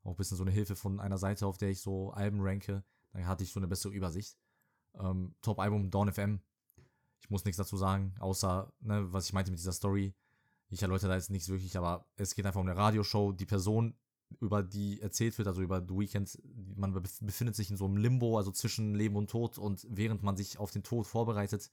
auch 0.03 0.11
ein 0.11 0.15
bisschen 0.17 0.35
so 0.35 0.43
eine 0.43 0.51
Hilfe 0.51 0.76
von 0.76 0.99
einer 0.99 1.17
Seite, 1.17 1.47
auf 1.47 1.57
der 1.57 1.69
ich 1.69 1.80
so 1.80 2.11
Alben 2.11 2.41
ranke. 2.41 2.84
Dann 3.13 3.26
hatte 3.26 3.45
ich 3.45 3.53
so 3.53 3.61
eine 3.61 3.67
bessere 3.67 3.93
Übersicht. 3.93 4.38
Ähm, 4.95 5.34
Top-Album 5.41 5.91
Dawn 5.91 6.11
FM. 6.11 6.41
Ich 7.22 7.30
muss 7.30 7.45
nichts 7.45 7.57
dazu 7.57 7.77
sagen, 7.77 8.13
außer, 8.19 8.72
ne, 8.81 9.13
was 9.13 9.27
ich 9.27 9.34
meinte 9.34 9.51
mit 9.51 9.59
dieser 9.59 9.72
Story. 9.72 10.13
Ich 10.69 10.81
erläutere 10.81 11.09
da 11.09 11.15
jetzt 11.15 11.30
nichts 11.30 11.47
wirklich, 11.47 11.77
aber 11.77 12.05
es 12.17 12.35
geht 12.35 12.45
einfach 12.45 12.59
um 12.59 12.67
eine 12.67 12.77
Radioshow. 12.77 13.31
Die 13.31 13.45
Person, 13.45 13.95
über 14.41 14.64
die 14.64 15.02
erzählt 15.02 15.38
wird, 15.38 15.47
also 15.47 15.61
über 15.61 15.81
The 15.81 15.95
Weeknd, 15.95 16.41
man 16.76 16.93
bef- 16.95 17.23
befindet 17.23 17.56
sich 17.56 17.69
in 17.69 17.77
so 17.77 17.85
einem 17.85 17.97
Limbo, 17.97 18.38
also 18.38 18.52
zwischen 18.52 18.93
Leben 18.95 19.15
und 19.15 19.30
Tod. 19.30 19.57
Und 19.57 19.85
während 19.89 20.23
man 20.23 20.35
sich 20.38 20.57
auf 20.57 20.72
den 20.72 20.84
Tod 20.84 21.07
vorbereitet, 21.07 21.72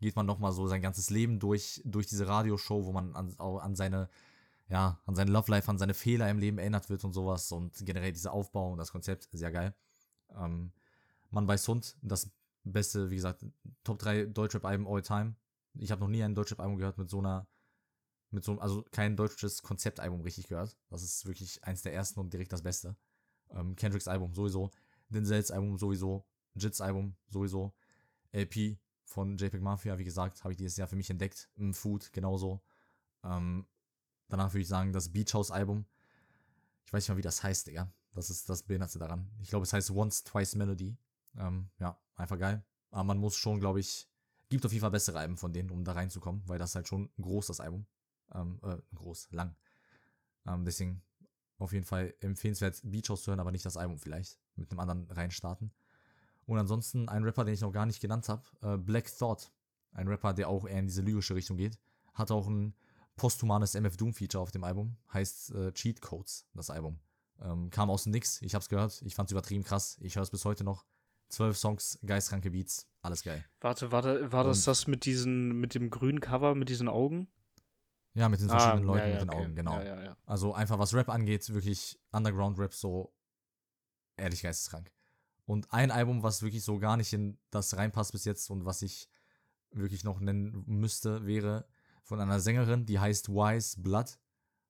geht 0.00 0.16
man 0.16 0.26
nochmal 0.26 0.52
so 0.52 0.66
sein 0.66 0.82
ganzes 0.82 1.10
Leben 1.10 1.38
durch, 1.38 1.82
durch 1.84 2.06
diese 2.06 2.26
Radioshow, 2.26 2.84
wo 2.86 2.92
man 2.92 3.14
an, 3.14 3.34
an 3.38 3.76
seine, 3.76 4.08
ja, 4.68 4.98
an 5.06 5.14
sein 5.14 5.28
Love 5.28 5.50
Life, 5.50 5.70
an 5.70 5.78
seine 5.78 5.94
Fehler 5.94 6.28
im 6.30 6.38
Leben 6.38 6.58
erinnert 6.58 6.88
wird 6.88 7.04
und 7.04 7.12
sowas. 7.12 7.52
Und 7.52 7.84
generell 7.84 8.12
dieser 8.12 8.32
Aufbau 8.32 8.72
und 8.72 8.78
das 8.78 8.92
Konzept, 8.92 9.28
sehr 9.32 9.52
geil. 9.52 9.74
Ähm, 10.36 10.72
Mann 11.30 11.46
bei 11.46 11.56
Hund, 11.56 11.96
das 12.02 12.30
beste, 12.64 13.10
wie 13.10 13.16
gesagt, 13.16 13.44
Top 13.84 13.98
3 13.98 14.26
Deutschrap-Alben 14.26 14.86
all 14.86 15.02
time. 15.02 15.34
Ich 15.74 15.90
habe 15.90 16.00
noch 16.00 16.08
nie 16.08 16.22
ein 16.22 16.34
Deutschrap-Album 16.34 16.76
gehört 16.76 16.98
mit 16.98 17.10
so 17.10 17.18
einer, 17.18 17.46
mit 18.30 18.44
so, 18.44 18.58
also 18.58 18.84
kein 18.92 19.16
deutsches 19.16 19.62
Konzeptalbum 19.62 20.20
richtig 20.20 20.48
gehört. 20.48 20.76
Das 20.88 21.02
ist 21.02 21.26
wirklich 21.26 21.62
eins 21.64 21.82
der 21.82 21.94
ersten 21.94 22.20
und 22.20 22.32
direkt 22.32 22.52
das 22.52 22.62
Beste. 22.62 22.96
Ähm, 23.50 23.76
Kendricks 23.76 24.08
Album 24.08 24.34
sowieso, 24.34 24.70
Denzels 25.08 25.50
Album 25.50 25.76
sowieso, 25.76 26.24
Jits 26.54 26.80
Album 26.80 27.16
sowieso, 27.28 27.72
LP 28.32 28.78
von 29.04 29.36
JPEG 29.36 29.60
Mafia, 29.60 29.98
wie 29.98 30.04
gesagt, 30.04 30.44
habe 30.44 30.52
ich 30.52 30.58
dieses 30.58 30.76
Jahr 30.76 30.86
für 30.86 30.96
mich 30.96 31.10
entdeckt. 31.10 31.50
Mm, 31.56 31.72
Food 31.72 32.12
genauso. 32.12 32.62
Ähm, 33.24 33.66
danach 34.28 34.52
würde 34.52 34.62
ich 34.62 34.68
sagen, 34.68 34.92
das 34.92 35.12
Beach 35.12 35.34
House 35.34 35.50
Album. 35.50 35.84
Ich 36.84 36.92
weiß 36.92 37.02
nicht 37.02 37.08
mal, 37.08 37.18
wie 37.18 37.22
das 37.22 37.42
heißt, 37.42 37.66
Digga. 37.66 37.92
Das 38.12 38.30
ist 38.30 38.48
das 38.48 38.62
Behinderte 38.62 38.98
daran. 38.98 39.30
Ich 39.40 39.50
glaube, 39.50 39.64
es 39.64 39.72
heißt 39.72 39.90
Once, 39.90 40.22
Twice 40.22 40.54
Melody. 40.54 40.96
Ähm, 41.36 41.70
ja, 41.78 42.00
einfach 42.16 42.38
geil. 42.38 42.64
Aber 42.90 43.04
man 43.04 43.18
muss 43.18 43.36
schon, 43.36 43.60
glaube 43.60 43.80
ich, 43.80 44.08
gibt 44.48 44.64
auf 44.66 44.72
jeden 44.72 44.82
Fall 44.82 44.90
bessere 44.90 45.18
Alben 45.18 45.36
von 45.36 45.52
denen, 45.52 45.70
um 45.70 45.84
da 45.84 45.92
reinzukommen, 45.92 46.42
weil 46.46 46.58
das 46.58 46.70
ist 46.70 46.74
halt 46.76 46.88
schon 46.88 47.10
groß, 47.20 47.48
das 47.48 47.60
Album. 47.60 47.86
Ähm, 48.34 48.60
äh, 48.62 48.76
groß, 48.94 49.28
lang. 49.32 49.56
Ähm, 50.46 50.64
deswegen 50.64 51.02
auf 51.58 51.72
jeden 51.72 51.84
Fall 51.84 52.14
empfehlenswert, 52.20 52.80
Beach 52.84 53.08
House 53.10 53.22
zu 53.24 53.30
hören, 53.30 53.40
aber 53.40 53.50
nicht 53.52 53.64
das 53.66 53.76
Album 53.76 53.98
vielleicht. 53.98 54.38
Mit 54.56 54.70
einem 54.70 54.80
anderen 54.80 55.10
reinstarten. 55.10 55.72
Und 56.46 56.58
ansonsten 56.58 57.08
ein 57.08 57.22
Rapper, 57.24 57.44
den 57.44 57.54
ich 57.54 57.60
noch 57.60 57.72
gar 57.72 57.86
nicht 57.86 58.00
genannt 58.00 58.28
habe, 58.28 58.42
äh, 58.62 58.76
Black 58.76 59.06
Thought. 59.18 59.52
Ein 59.92 60.08
Rapper, 60.08 60.32
der 60.32 60.48
auch 60.48 60.66
eher 60.66 60.78
in 60.78 60.86
diese 60.86 61.02
lyrische 61.02 61.34
Richtung 61.34 61.56
geht. 61.56 61.78
Hat 62.14 62.30
auch 62.30 62.46
ein 62.48 62.74
posthumanes 63.16 63.74
MF 63.74 63.96
Doom 63.96 64.14
Feature 64.14 64.42
auf 64.42 64.50
dem 64.50 64.64
Album. 64.64 64.96
Heißt 65.12 65.52
äh, 65.54 65.72
Cheat 65.72 66.00
Codes, 66.00 66.46
das 66.54 66.70
Album. 66.70 66.98
Ähm, 67.40 67.70
kam 67.70 67.90
aus 67.90 68.04
dem 68.04 68.12
Nix. 68.12 68.40
Ich 68.42 68.54
hab's 68.54 68.68
gehört. 68.68 69.02
Ich 69.02 69.14
fand's 69.14 69.32
übertrieben 69.32 69.64
krass. 69.64 69.98
Ich 70.00 70.16
höre 70.16 70.22
es 70.22 70.30
bis 70.30 70.44
heute 70.44 70.64
noch. 70.64 70.84
Zwölf 71.28 71.56
Songs, 71.56 71.98
geistkranke 72.04 72.50
Beats. 72.50 72.88
Alles 73.02 73.22
geil. 73.22 73.44
Warte, 73.60 73.92
warte, 73.92 74.32
war 74.32 74.44
das 74.44 74.58
Und- 74.58 74.66
das 74.68 74.86
mit 74.86 75.04
diesen, 75.04 75.60
mit 75.60 75.74
dem 75.74 75.90
grünen 75.90 76.20
Cover, 76.20 76.54
mit 76.54 76.68
diesen 76.68 76.88
Augen? 76.88 77.28
Ja, 78.14 78.28
mit 78.28 78.40
den 78.40 78.48
verschiedenen 78.48 78.84
Ah, 78.84 78.92
Leuten 78.92 79.08
ja, 79.08 79.14
ja, 79.14 79.20
mit 79.20 79.22
den 79.22 79.30
okay. 79.30 79.44
Augen, 79.44 79.54
genau. 79.54 79.80
Ja. 79.80 80.16
Also 80.26 80.52
einfach 80.52 80.78
was 80.78 80.94
Rap 80.94 81.08
angeht, 81.08 81.48
wirklich 81.52 81.98
Underground-Rap 82.12 82.74
so 82.74 83.12
ehrlich 84.16 84.42
geisteskrank. 84.42 84.92
Und 85.46 85.72
ein 85.72 85.90
Album, 85.90 86.22
was 86.22 86.42
wirklich 86.42 86.62
so 86.62 86.78
gar 86.78 86.96
nicht 86.96 87.12
in 87.12 87.38
das 87.50 87.76
reinpasst 87.76 88.12
bis 88.12 88.24
jetzt 88.24 88.50
und 88.50 88.64
was 88.64 88.82
ich 88.82 89.08
wirklich 89.72 90.04
noch 90.04 90.20
nennen 90.20 90.64
müsste, 90.66 91.26
wäre 91.26 91.66
von 92.02 92.20
einer 92.20 92.40
Sängerin, 92.40 92.86
die 92.86 92.98
heißt 92.98 93.28
Wise 93.28 93.80
Blood. 93.80 94.18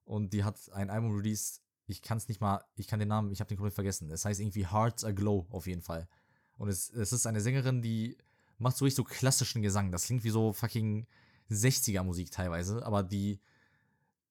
Und 0.05 0.33
die 0.33 0.45
hat 0.45 0.59
ein 0.73 0.91
Album 0.91 1.15
released. 1.17 1.63
Ich 1.87 2.03
kann 2.03 2.19
es 2.19 2.29
nicht 2.29 2.41
mal, 2.41 2.65
ich 2.77 2.87
kann 2.89 2.99
den 2.99 3.09
Namen, 3.09 3.31
ich 3.31 3.41
habe 3.41 3.49
den 3.49 3.57
komplett 3.57 3.75
vergessen. 3.75 4.11
Es 4.11 4.25
heißt 4.25 4.41
irgendwie 4.41 4.67
Hearts 4.67 5.05
Aglow 5.05 5.47
auf 5.51 5.67
jeden 5.67 5.83
Fall. 5.83 6.09
Und 6.57 6.69
es, 6.69 6.91
es 6.91 7.13
ist 7.13 7.27
eine 7.27 7.41
Sängerin, 7.41 7.81
die 7.83 8.19
macht 8.59 8.77
so 8.77 8.85
richtig 8.85 8.97
so 8.97 9.05
klassischen 9.05 9.63
Gesang. 9.63 9.91
Das 9.91 10.05
klingt 10.05 10.25
wie 10.25 10.31
so 10.31 10.53
fucking 10.53 11.07
60er 11.51 12.03
Musik 12.03 12.31
teilweise, 12.31 12.85
aber 12.85 13.03
die 13.03 13.41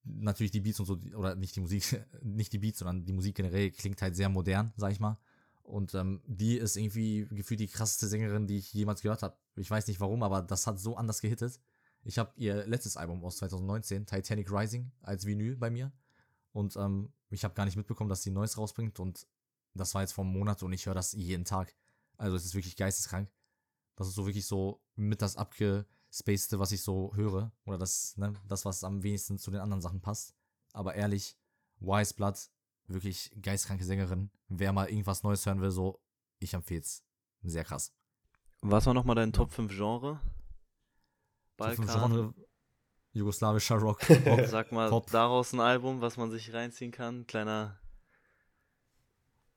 natürlich 0.04 0.52
die 0.52 0.62
Beats 0.62 0.80
und 0.80 0.86
so, 0.86 1.00
oder 1.16 1.36
nicht 1.36 1.56
die 1.56 1.62
Musik, 1.62 2.06
nicht 2.22 2.54
die 2.54 2.60
Beats, 2.60 2.80
sondern 2.80 3.06
die 3.06 3.14
Musik 3.14 3.36
generell 3.36 3.72
klingt 3.72 4.02
halt 4.02 4.16
sehr 4.16 4.30
modern, 4.30 4.74
sag 4.78 4.92
ich 4.92 5.00
mal. 5.00 5.18
Und 5.64 5.94
ähm, 5.94 6.22
die 6.26 6.58
ist 6.58 6.78
irgendwie 6.78 7.28
gefühlt 7.30 7.60
die 7.60 7.68
krasseste 7.68 8.08
Sängerin, 8.08 8.48
die 8.48 8.58
ich 8.58 8.74
jemals 8.74 9.02
gehört 9.02 9.22
habe. 9.22 9.38
Ich 9.56 9.70
weiß 9.70 9.88
nicht 9.88 10.00
warum, 10.00 10.24
aber 10.24 10.42
das 10.42 10.66
hat 10.66 10.80
so 10.80 10.98
anders 10.98 11.22
gehittet. 11.22 11.60
Ich 12.04 12.18
habe 12.18 12.32
ihr 12.38 12.66
letztes 12.66 12.98
Album 12.98 13.24
aus 13.24 13.38
2019, 13.38 14.06
Titanic 14.06 14.52
Rising, 14.52 14.92
als 15.02 15.26
Vinyl 15.26 15.56
bei 15.58 15.70
mir. 15.70 15.92
Und 16.54 16.76
ähm, 16.76 17.14
ich 17.30 17.44
habe 17.44 17.54
gar 17.54 17.66
nicht 17.66 17.76
mitbekommen, 17.76 18.10
dass 18.10 18.24
sie 18.24 18.32
Neues 18.32 18.58
rausbringt. 18.58 19.00
Und 19.00 19.28
das 19.76 19.94
war 19.94 20.02
jetzt 20.02 20.14
vor 20.14 20.24
einem 20.24 20.34
Monat 20.34 20.64
und 20.64 20.74
ich 20.74 20.88
höre 20.88 20.96
das 20.96 21.14
jeden 21.14 21.46
Tag. 21.46 21.76
Also 22.18 22.36
es 22.36 22.46
ist 22.46 22.56
wirklich 22.56 22.76
geisteskrank. 22.76 23.30
Das 23.96 24.08
ist 24.08 24.16
so 24.16 24.26
wirklich 24.26 24.48
so 24.48 24.82
mit 24.96 25.22
das 25.22 25.38
abgespacede, 26.10 26.60
was 26.60 26.72
ich 26.72 26.82
so 26.82 27.12
höre. 27.16 27.52
Oder 27.66 27.78
das, 27.78 28.18
ne, 28.18 28.34
das, 28.48 28.66
was 28.66 28.84
am 28.84 29.04
wenigsten 29.04 29.38
zu 29.38 29.52
den 29.52 29.62
anderen 29.62 29.82
Sachen 29.82 30.02
passt. 30.02 30.36
Aber 30.74 30.96
ehrlich, 30.96 31.38
Wise 31.80 32.14
Blood, 32.14 32.36
wirklich 32.88 33.32
geistkranke 33.42 33.84
Sängerin. 33.84 34.32
Wer 34.48 34.74
mal 34.74 34.90
irgendwas 34.90 35.24
Neues 35.24 35.46
hören 35.46 35.62
will, 35.62 35.72
so, 35.72 36.00
ich 36.40 36.54
empfehle 36.54 36.82
es. 36.82 37.04
Sehr 37.44 37.64
krass. 37.64 37.94
Was 38.62 38.86
war 38.86 38.94
nochmal 38.94 39.16
dein 39.16 39.32
Top 39.32 39.52
5 39.52 39.72
Genre? 39.72 40.20
Top 41.58 41.74
fünf 41.76 41.88
Balkan. 41.88 42.12
Genre, 42.12 42.34
jugoslawischer 43.14 43.76
Rock. 43.76 44.00
Pop, 44.26 44.46
sag 44.46 44.72
mal 44.72 44.90
Pop. 44.90 45.10
daraus 45.12 45.54
ein 45.54 45.60
Album, 45.60 46.02
was 46.02 46.18
man 46.18 46.32
sich 46.32 46.54
reinziehen 46.54 46.92
kann. 46.92 47.26
Kleiner. 47.28 47.80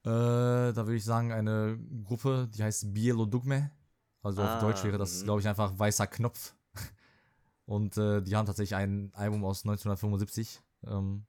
Äh, 0.05 0.73
da 0.73 0.77
würde 0.77 0.97
ich 0.97 1.05
sagen, 1.05 1.33
eine 1.33 1.79
Gruppe, 2.05 2.49
die 2.53 2.63
heißt 2.63 2.93
Bielo 2.93 3.25
Dugme. 3.25 3.71
Also 4.23 4.43
Ah, 4.43 4.55
auf 4.55 4.61
Deutsch 4.61 4.85
wäre 4.85 4.99
das, 4.99 5.21
mhm. 5.21 5.25
glaube 5.25 5.41
ich, 5.41 5.49
einfach 5.49 5.79
weißer 5.79 6.07
Knopf. 6.07 6.55
Und 7.67 7.97
äh, 7.97 8.23
die 8.23 8.37
haben 8.37 8.47
tatsächlich 8.47 8.77
ein 8.77 9.13
Album 9.15 9.45
aus 9.45 9.65
1975. 9.65 10.61
Ähm, 10.87 11.27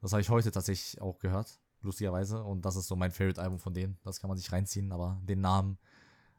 das 0.00 0.12
habe 0.12 0.22
ich 0.22 0.30
heute 0.30 0.50
tatsächlich 0.50 1.00
auch 1.00 1.18
gehört, 1.18 1.60
lustigerweise. 1.82 2.42
Und 2.42 2.64
das 2.64 2.76
ist 2.76 2.88
so 2.88 2.96
mein 2.96 3.10
Favorite-Album 3.10 3.58
von 3.58 3.74
denen. 3.74 3.98
Das 4.02 4.20
kann 4.20 4.28
man 4.28 4.38
sich 4.38 4.50
reinziehen, 4.50 4.92
aber 4.92 5.20
den 5.22 5.40
Namen 5.40 5.78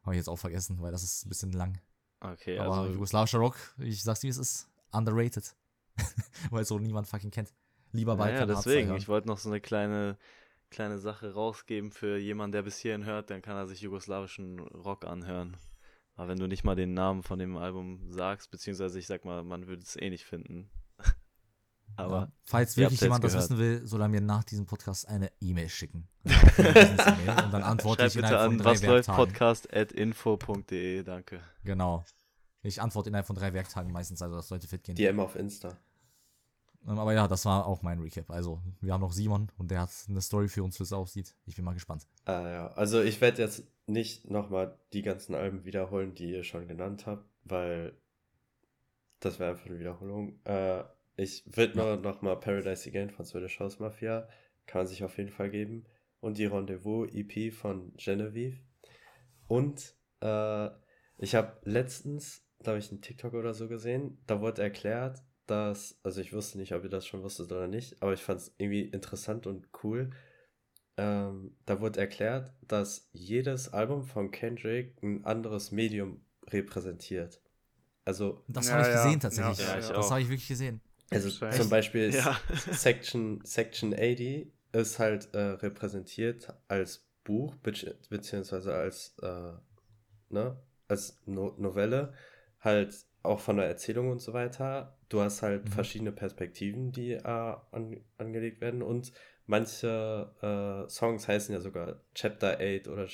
habe 0.03 0.15
ich 0.15 0.17
jetzt 0.17 0.29
auch 0.29 0.37
vergessen, 0.37 0.81
weil 0.81 0.91
das 0.91 1.03
ist 1.03 1.25
ein 1.25 1.29
bisschen 1.29 1.51
lang. 1.51 1.79
Okay, 2.19 2.59
aber 2.59 2.77
also. 2.77 2.93
jugoslawischer 2.93 3.39
Rock, 3.39 3.55
ich 3.79 4.03
sag's 4.03 4.23
wie 4.23 4.27
es 4.27 4.37
ist, 4.37 4.69
underrated. 4.91 5.55
weil 6.49 6.65
so 6.65 6.79
niemand 6.79 7.07
fucking 7.07 7.31
kennt. 7.31 7.53
Lieber 7.91 8.15
Balkan. 8.15 8.47
ja, 8.47 8.55
deswegen. 8.55 8.95
Ich 8.95 9.07
wollte 9.07 9.27
noch 9.27 9.37
so 9.37 9.49
eine 9.49 9.59
kleine, 9.59 10.17
kleine 10.71 10.97
Sache 10.97 11.33
rausgeben 11.33 11.91
für 11.91 12.17
jemanden, 12.17 12.53
der 12.53 12.63
bis 12.63 12.79
hierhin 12.79 13.05
hört, 13.05 13.29
dann 13.29 13.41
kann 13.41 13.57
er 13.57 13.67
sich 13.67 13.81
jugoslawischen 13.81 14.59
Rock 14.59 15.05
anhören. 15.05 15.57
Aber 16.15 16.29
wenn 16.29 16.39
du 16.39 16.47
nicht 16.47 16.63
mal 16.63 16.75
den 16.75 16.93
Namen 16.93 17.23
von 17.23 17.39
dem 17.39 17.57
Album 17.57 17.99
sagst, 18.09 18.51
beziehungsweise 18.51 18.97
ich 18.99 19.07
sag 19.07 19.25
mal, 19.25 19.43
man 19.43 19.67
würde 19.67 19.83
es 19.83 19.95
eh 19.95 20.09
nicht 20.09 20.25
finden. 20.25 20.69
Aber 21.97 22.19
ja. 22.19 22.31
falls 22.43 22.77
wirklich 22.77 23.01
jemand 23.01 23.23
das 23.23 23.35
wissen 23.35 23.57
will, 23.57 23.85
soll 23.85 24.01
er 24.01 24.07
mir 24.07 24.21
nach 24.21 24.43
diesem 24.43 24.65
Podcast 24.65 25.07
eine 25.07 25.31
E-Mail 25.41 25.69
schicken. 25.69 26.07
Und 26.23 26.33
dann 26.57 27.63
antworte 27.63 28.03
schreib 28.03 28.07
ich 28.09 28.15
bitte 28.15 28.27
innerhalb 28.27 28.51
von 28.51 28.51
an 28.53 28.57
drei 28.57 28.71
was 28.71 28.81
läuft 28.83 29.07
Werktagen. 29.07 29.25
Podcast 29.25 29.73
at 29.73 29.91
info.de, 29.91 31.03
danke. 31.03 31.41
Genau. 31.63 32.05
Ich 32.63 32.81
antworte 32.81 33.09
innerhalb 33.09 33.27
von 33.27 33.35
drei 33.35 33.53
Werktagen 33.53 33.91
meistens, 33.91 34.21
also 34.21 34.35
das 34.35 34.47
sollte 34.47 34.67
fit 34.67 34.83
gehen. 34.83 34.95
DM 34.95 35.19
auf 35.19 35.35
Insta. 35.35 35.77
Ähm, 36.87 36.99
Aber 36.99 37.13
ja, 37.13 37.27
das 37.27 37.45
war 37.45 37.65
auch 37.65 37.81
mein 37.81 37.99
Recap. 37.99 38.29
Also, 38.29 38.61
wir 38.81 38.93
haben 38.93 39.01
noch 39.01 39.13
Simon 39.13 39.49
und 39.57 39.71
der 39.71 39.81
hat 39.81 39.89
eine 40.09 40.21
Story 40.21 40.47
für 40.47 40.63
uns, 40.63 40.79
wie 40.79 40.83
es 40.83 40.93
aussieht. 40.93 41.35
Ich 41.45 41.55
bin 41.55 41.65
mal 41.65 41.73
gespannt. 41.73 42.07
Ah 42.25 42.49
ja, 42.49 42.67
also 42.73 43.01
ich 43.01 43.21
werde 43.21 43.41
jetzt 43.41 43.63
nicht 43.87 44.29
nochmal 44.29 44.77
die 44.93 45.01
ganzen 45.01 45.35
Alben 45.35 45.65
wiederholen, 45.65 46.13
die 46.15 46.31
ihr 46.31 46.43
schon 46.43 46.67
genannt 46.67 47.05
habt, 47.05 47.25
weil 47.43 47.97
das 49.19 49.39
wäre 49.39 49.51
einfach 49.51 49.67
eine 49.67 49.79
Wiederholung. 49.79 50.39
Äh, 50.45 50.83
ich 51.15 51.43
würde 51.45 51.77
nur 51.77 51.97
nochmal 51.97 52.39
Paradise 52.39 52.89
Again 52.89 53.09
von 53.09 53.25
Swedish 53.25 53.59
House 53.59 53.79
Mafia, 53.79 54.27
kann 54.65 54.81
man 54.81 54.87
sich 54.87 55.03
auf 55.03 55.17
jeden 55.17 55.29
Fall 55.29 55.49
geben. 55.49 55.85
Und 56.19 56.37
die 56.37 56.45
Rendezvous 56.45 57.09
EP 57.13 57.51
von 57.51 57.93
Genevieve. 57.97 58.59
Und 59.47 59.95
äh, 60.21 60.69
ich 61.17 61.35
habe 61.35 61.59
letztens, 61.63 62.45
glaube 62.59 62.79
ich, 62.79 62.91
einen 62.91 63.01
TikTok 63.01 63.33
oder 63.33 63.53
so 63.53 63.67
gesehen, 63.67 64.19
da 64.27 64.39
wurde 64.39 64.61
erklärt, 64.61 65.23
dass, 65.51 65.99
also 66.03 66.21
ich 66.21 66.33
wusste 66.33 66.57
nicht, 66.59 66.73
ob 66.73 66.83
ihr 66.85 66.89
das 66.89 67.07
schon 67.07 67.23
wusstet 67.23 67.51
oder 67.51 67.67
nicht, 67.67 68.01
aber 68.03 68.13
ich 68.13 68.23
fand 68.23 68.41
es 68.41 68.55
irgendwie 68.59 68.83
interessant 68.83 69.47
und 69.47 69.67
cool, 69.83 70.11
ähm, 70.97 71.55
da 71.65 71.81
wurde 71.81 71.99
erklärt, 71.99 72.53
dass 72.67 73.09
jedes 73.13 73.73
Album 73.73 74.03
von 74.03 74.31
Kendrick 74.31 74.95
ein 75.03 75.25
anderes 75.25 75.71
Medium 75.71 76.21
repräsentiert. 76.49 77.41
Also, 78.05 78.43
Das 78.47 78.67
Ja, 78.67 78.73
habe 78.73 78.81
ich 78.83 78.87
ja. 78.89 79.03
gesehen 79.05 79.19
tatsächlich. 79.19 79.59
Ja, 79.59 79.75
das 79.93 80.11
habe 80.11 80.21
ich 80.21 80.29
wirklich 80.29 80.47
gesehen. 80.47 80.81
also 81.11 81.29
Echt? 81.29 81.57
zum 81.57 81.69
Beispiel. 81.69 82.11
Section, 82.73 83.41
Section 83.43 83.93
80 83.93 84.47
ist 84.73 84.99
halt 84.99 85.33
äh, 85.33 85.39
repräsentiert 85.39 86.53
als 86.67 87.05
Buch, 87.23 87.55
bezieh- 87.63 87.93
beziehungsweise 88.09 88.73
als, 88.73 89.15
äh, 89.21 89.53
ne, 90.29 90.57
als 90.87 91.19
no 91.25 91.53
Novelle, 91.57 92.13
halt 92.59 92.95
auch 93.23 93.39
von 93.39 93.57
der 93.57 93.67
Erzählung 93.67 94.09
und 94.09 94.19
so 94.21 94.33
weiter. 94.33 94.97
Du 95.09 95.21
hast 95.21 95.41
halt 95.41 95.65
Mhm. 95.65 95.69
verschiedene 95.69 96.11
Perspektiven, 96.11 96.91
die 96.91 97.11
äh, 97.13 97.21
an, 97.23 97.99
angelegt 98.17 98.61
werden 98.61 98.81
und 98.81 99.11
manche 99.45 100.33
äh, 100.41 100.89
Songs 100.89 101.27
heißen 101.27 101.53
ja 101.53 101.61
sogar 101.61 102.01
Chapter 102.15 102.59
8 102.59 102.87
oder 102.87 103.07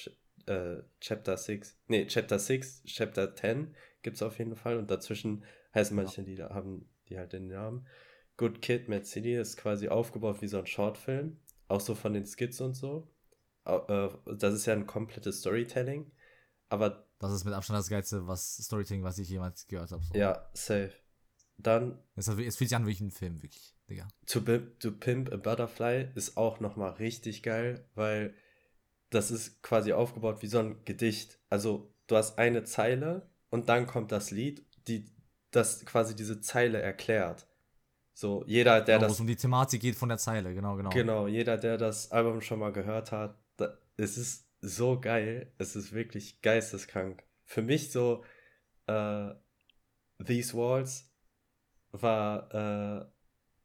äh, 0.45 0.83
Chapter 1.01 1.37
6. 1.37 1.77
Nee, 1.87 2.05
Chapter 2.07 2.39
6, 2.39 2.83
Chapter 2.85 3.35
10 3.35 3.75
gibt 4.01 4.15
es 4.17 4.23
auf 4.23 4.37
jeden 4.39 4.55
Fall 4.55 4.77
und 4.77 4.89
dazwischen 4.91 5.43
heißen 5.73 5.95
manche 5.95 6.21
Lieder, 6.21 6.49
haben 6.49 6.89
die 7.09 7.17
halt 7.17 7.33
den 7.33 7.47
Namen. 7.47 7.87
Good 8.37 8.61
Kid, 8.61 8.87
Mad 8.87 9.05
City 9.05 9.35
ist 9.35 9.57
quasi 9.57 9.89
aufgebaut 9.89 10.41
wie 10.41 10.47
so 10.47 10.59
ein 10.59 10.67
Shortfilm, 10.67 11.37
auch 11.67 11.81
so 11.81 11.95
von 11.95 12.13
den 12.13 12.25
Skits 12.25 12.61
und 12.61 12.75
so. 12.75 13.07
Äh, 13.65 14.09
Das 14.37 14.53
ist 14.53 14.65
ja 14.65 14.73
ein 14.73 14.87
komplettes 14.87 15.39
Storytelling, 15.39 16.11
aber 16.69 17.06
Das 17.19 17.31
ist 17.31 17.45
mit 17.45 17.53
Abstand 17.53 17.79
das 17.79 17.89
Geilste, 17.89 18.27
was 18.27 18.57
Storytelling, 18.57 19.03
was 19.03 19.17
ich 19.17 19.29
jemals 19.29 19.67
gehört 19.67 19.91
habe. 19.91 20.03
So. 20.03 20.13
ja, 20.15 20.47
safe. 20.53 20.91
Dann 21.57 21.97
Es, 22.15 22.27
hat- 22.27 22.37
es 22.39 22.55
fühlt 22.55 22.69
sich 22.69 22.75
an 22.75 22.85
wie 22.85 22.99
ein 22.99 23.09
Film, 23.11 23.41
wirklich, 23.41 23.75
Digga. 23.89 24.07
To, 24.27 24.41
Pimp, 24.41 24.79
to 24.79 24.91
Pimp 24.91 25.33
a 25.33 25.37
Butterfly 25.37 26.09
ist 26.13 26.37
auch 26.37 26.59
nochmal 26.59 26.91
richtig 26.91 27.41
geil, 27.41 27.83
weil 27.95 28.35
das 29.09 29.31
ist 29.31 29.63
quasi 29.63 29.93
aufgebaut 29.93 30.41
wie 30.41 30.47
so 30.47 30.59
ein 30.59 30.83
Gedicht. 30.85 31.39
Also 31.49 31.91
du 32.07 32.15
hast 32.15 32.37
eine 32.37 32.63
Zeile 32.63 33.27
und 33.49 33.69
dann 33.69 33.87
kommt 33.87 34.11
das 34.11 34.29
Lied, 34.31 34.65
die 34.87 35.09
das 35.51 35.83
quasi 35.85 36.15
diese 36.15 36.41
Zeile 36.41 36.79
erklärt. 36.81 37.47
So, 38.13 38.43
jeder, 38.47 38.81
der 38.81 38.97
Genau, 38.97 39.07
wo 39.07 39.09
das 39.09 39.13
es 39.13 39.19
um 39.21 39.27
die 39.27 39.35
Thematik 39.35 39.81
geht 39.81 39.95
von 39.95 40.09
der 40.09 40.17
Zeile, 40.17 40.53
genau, 40.53 40.75
genau. 40.75 40.89
Genau, 40.91 41.27
jeder, 41.27 41.57
der 41.57 41.77
das 41.77 42.11
Album 42.11 42.41
schon 42.41 42.59
mal 42.59 42.71
gehört 42.71 43.11
hat, 43.11 43.37
da, 43.57 43.77
es 43.95 44.17
ist 44.17 44.46
so 44.61 44.99
geil, 44.99 45.53
es 45.57 45.75
ist 45.75 45.93
wirklich 45.93 46.41
geisteskrank. 46.41 47.23
Für 47.45 47.61
mich 47.61 47.91
so, 47.91 48.23
äh, 48.87 49.33
These 50.25 50.53
Walls 50.57 51.11
war 51.91 52.49
äh, 52.53 53.05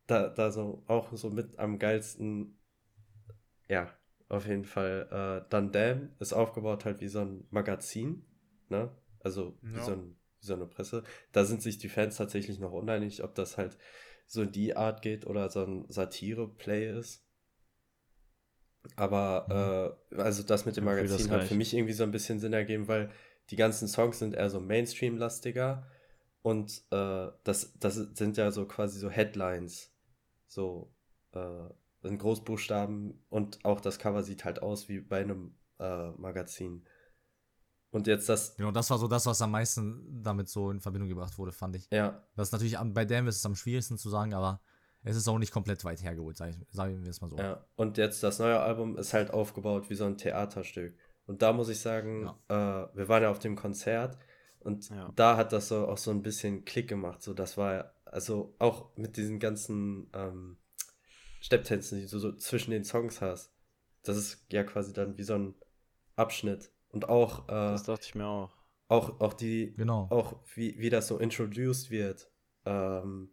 da, 0.07 0.29
da 0.29 0.51
so 0.51 0.85
auch 0.87 1.13
so 1.17 1.31
mit 1.31 1.59
am 1.59 1.79
geilsten, 1.79 2.59
ja, 3.69 3.91
auf 4.29 4.47
jeden 4.47 4.65
Fall. 4.65 5.09
Äh, 5.45 5.49
dann 5.51 5.73
Damn 5.73 6.11
ist 6.19 6.33
aufgebaut 6.33 6.85
halt 6.85 7.01
wie 7.01 7.09
so 7.09 7.21
ein 7.21 7.47
Magazin, 7.51 8.25
ne? 8.69 8.91
Also 9.21 9.59
wie, 9.73 9.79
Ja. 9.79 9.85
so 9.85 9.93
ein, 9.93 10.17
wie 10.41 10.47
so 10.47 10.55
eine 10.55 10.67
Presse. 10.67 11.05
Da 11.33 11.45
sind 11.45 11.63
sich 11.63 11.79
die 11.79 11.89
Fans 11.89 12.17
tatsächlich 12.17 12.59
noch 12.59 12.73
uneinig, 12.73 13.23
ob 13.25 13.35
das 13.35 13.59
halt 13.59 13.79
so 14.27 14.43
in 14.43 14.53
die 14.53 14.77
Art 14.77 15.03
geht 15.03 15.27
oder 15.27 15.49
so 15.51 15.65
ein 15.65 15.87
Satire-Play 15.89 16.99
ist. 16.99 17.25
Aber 18.97 19.97
äh, 20.13 20.17
also 20.21 20.43
das 20.43 20.67
mit 20.67 20.77
dem 20.77 20.85
Magazin 20.85 21.31
hat 21.31 21.45
für 21.45 21.55
mich 21.55 21.75
irgendwie 21.75 21.93
so 21.93 22.03
ein 22.03 22.11
bisschen 22.11 22.41
Sinn 22.41 22.53
ergeben, 22.53 22.89
weil 22.89 23.11
die 23.51 23.57
ganzen 23.57 23.89
Songs 23.89 24.19
sind 24.19 24.35
eher 24.35 24.51
so 24.51 24.61
Mainstream-lastiger 24.61 25.87
und 26.43 26.83
äh, 26.91 27.29
das, 27.45 27.73
das 27.79 27.95
sind 27.95 28.37
ja 28.37 28.51
so 28.51 28.67
quasi 28.67 28.99
so 28.99 29.09
Headlines, 29.09 29.93
so 30.47 30.93
äh, 31.33 31.69
in 32.03 32.19
Großbuchstaben 32.19 33.25
und 33.29 33.65
auch 33.65 33.81
das 33.81 33.99
Cover 33.99 34.23
sieht 34.23 34.45
halt 34.45 34.61
aus 34.63 34.89
wie 34.89 35.01
bei 35.01 35.21
einem 35.21 35.55
äh, 35.79 36.11
Magazin. 36.13 36.85
Und 37.91 38.07
jetzt 38.07 38.29
das, 38.29 38.57
Genau, 38.57 38.73
das 38.73 38.89
war 38.91 38.99
so 38.99 39.07
das, 39.07 39.27
was 39.27 39.43
am 39.43 39.51
meisten 39.51 40.23
damit 40.23 40.49
so 40.49 40.71
in 40.71 40.81
Verbindung 40.81 41.09
gebracht 41.09 41.37
wurde, 41.39 41.53
fand 41.53 41.77
ich. 41.77 41.89
ja, 41.91 42.23
Das 42.35 42.49
ist 42.49 42.53
natürlich, 42.53 42.77
bei 42.79 43.05
Damn 43.05 43.29
ist 43.29 43.37
es 43.37 43.47
am 43.47 43.55
schwierigsten 43.55 43.99
zu 43.99 44.09
sagen, 44.09 44.33
aber 44.35 44.61
es 45.05 45.17
ist 45.17 45.29
auch 45.29 45.39
nicht 45.39 45.53
komplett 45.53 45.85
weit 45.85 46.03
hergeholt, 46.03 46.37
sag 46.37 46.51
ich- 46.51 46.57
sagen 46.71 47.03
wir 47.03 47.11
es 47.11 47.21
mal 47.21 47.31
so. 47.31 47.37
Ja, 47.37 47.65
und 47.77 47.99
jetzt 47.99 48.23
das 48.23 48.39
neue 48.39 48.61
Album 48.61 48.97
ist 48.97 49.13
halt 49.15 49.31
aufgebaut 49.31 49.91
wie 49.91 49.95
so 49.95 50.05
ein 50.05 50.17
Theaterstück. 50.19 50.95
Und 51.27 51.43
da 51.43 51.53
muss 51.53 51.69
ich 51.69 51.81
sagen, 51.81 52.31
äh, 52.49 52.55
wir 52.55 53.09
waren 53.09 53.23
ja 53.23 53.31
auf 53.31 53.39
dem 53.39 53.57
Konzert 53.57 54.19
und 54.61 54.89
Ja. 54.91 55.13
da 55.17 55.37
hat 55.37 55.53
das 55.53 55.69
so 55.69 55.87
auch 55.89 55.99
so 55.99 56.11
ein 56.11 56.23
bisschen 56.23 56.65
Klick 56.65 56.89
gemacht. 56.89 57.23
So, 57.23 57.33
das 57.35 57.57
war 57.57 57.95
also 58.05 58.55
auch 58.59 58.97
mit 58.97 59.17
diesen 59.17 59.39
ganzen 59.39 60.11
ähm, 60.15 60.59
Stepptänzen, 61.41 61.99
die 62.01 62.07
du 62.07 62.19
so 62.19 62.33
zwischen 62.37 62.71
den 62.71 62.85
Songs 62.85 63.21
hast. 63.21 63.53
Das 64.03 64.17
ist 64.17 64.47
ja 64.53 64.65
quasi 64.65 64.93
dann 64.93 65.17
wie 65.19 65.23
so 65.23 65.35
ein 65.35 65.55
Abschnitt. 66.17 66.71
Und 66.91 67.09
auch, 67.09 67.49
äh, 67.49 67.53
Das 67.53 67.85
dachte 67.85 68.05
ich 68.07 68.15
mir 68.15 68.27
auch. 68.27 68.57
auch, 68.89 69.21
auch 69.21 69.33
die, 69.33 69.73
Genau. 69.75 70.09
auch 70.11 70.37
wie, 70.55 70.79
wie 70.79 70.91
das 70.91 71.07
so 71.09 71.19
introduced 71.19 71.91
wird, 71.91 72.31
ähm, 72.67 73.33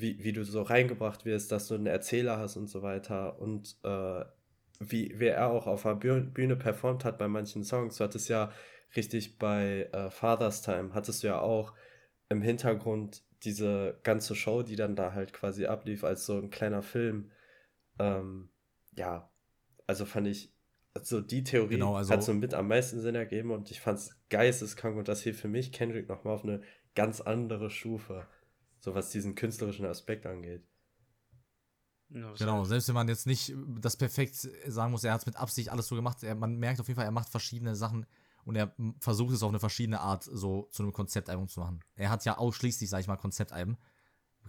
wie, 0.00 0.22
wie 0.22 0.32
du 0.32 0.44
so 0.44 0.62
reingebracht 0.62 1.24
wirst, 1.24 1.52
dass 1.52 1.68
du 1.68 1.74
einen 1.74 1.86
Erzähler 1.86 2.38
hast 2.38 2.56
und 2.56 2.68
so 2.68 2.82
weiter 2.82 3.38
und 3.40 3.76
äh, 3.84 4.24
wie, 4.80 5.18
wie 5.20 5.26
er 5.26 5.50
auch 5.50 5.66
auf 5.66 5.82
der 5.82 5.94
Bühne, 5.94 6.56
performt 6.56 7.04
hat 7.04 7.18
bei 7.18 7.28
manchen 7.28 7.64
Songs. 7.64 7.96
Du 7.98 8.04
hattest 8.04 8.28
ja 8.28 8.50
richtig 8.96 9.38
bei 9.38 9.88
äh, 9.92 10.10
Father's 10.10 10.62
Time, 10.62 10.94
hattest 10.94 11.22
du 11.22 11.28
ja 11.28 11.40
auch 11.40 11.74
im 12.28 12.40
Hintergrund 12.42 13.22
diese 13.42 13.98
ganze 14.02 14.34
Show, 14.34 14.62
die 14.62 14.76
dann 14.76 14.96
da 14.96 15.12
halt 15.12 15.32
quasi 15.32 15.66
ablief 15.66 16.04
als 16.04 16.26
so 16.26 16.38
ein 16.38 16.50
kleiner 16.50 16.82
Film. 16.82 17.30
Ähm, 17.98 18.50
ja, 18.96 19.30
also 19.86 20.04
fand 20.06 20.26
ich, 20.28 20.52
also 20.94 21.20
die 21.20 21.44
Theorie 21.44 21.74
Genau, 21.74 21.96
also- 21.96 22.12
hat 22.12 22.22
so 22.22 22.32
mit 22.34 22.54
am 22.54 22.68
meisten 22.68 23.00
Sinn 23.00 23.14
ergeben 23.14 23.50
und 23.50 23.70
ich 23.70 23.80
fand 23.80 23.98
es 23.98 24.18
geisteskrank 24.30 24.96
und 24.96 25.08
das 25.08 25.22
hier 25.22 25.34
für 25.34 25.48
mich 25.48 25.72
Kendrick 25.72 26.08
nochmal 26.08 26.34
auf 26.34 26.44
eine 26.44 26.62
ganz 26.94 27.20
andere 27.20 27.70
Stufe, 27.70 28.26
so 28.80 28.94
was 28.94 29.10
diesen 29.10 29.34
künstlerischen 29.34 29.86
Aspekt 29.86 30.26
angeht. 30.26 30.66
Genau, 32.08 32.64
selbst 32.64 32.88
wenn 32.88 32.96
man 32.96 33.06
jetzt 33.06 33.26
nicht 33.26 33.54
das 33.80 33.96
perfekt 33.96 34.34
sagen 34.34 34.90
muss, 34.90 35.04
er 35.04 35.12
hat 35.12 35.20
es 35.20 35.26
mit 35.26 35.36
Absicht 35.36 35.68
alles 35.68 35.86
so 35.86 35.94
gemacht, 35.94 36.24
er, 36.24 36.34
man 36.34 36.56
merkt 36.56 36.80
auf 36.80 36.88
jeden 36.88 36.96
Fall, 36.96 37.04
er 37.04 37.12
macht 37.12 37.28
verschiedene 37.28 37.76
Sachen 37.76 38.04
und 38.44 38.56
er 38.56 38.74
versucht 38.98 39.32
es 39.32 39.44
auf 39.44 39.50
eine 39.50 39.60
verschiedene 39.60 40.00
Art 40.00 40.24
so 40.24 40.68
zu 40.72 40.82
einem 40.82 40.92
Konzeptalbum 40.92 41.46
zu 41.46 41.60
machen. 41.60 41.84
Er 41.94 42.10
hat 42.10 42.24
ja 42.24 42.36
ausschließlich, 42.36 42.90
sag 42.90 43.00
ich 43.00 43.06
mal, 43.06 43.16
Konzeptalben, 43.16 43.76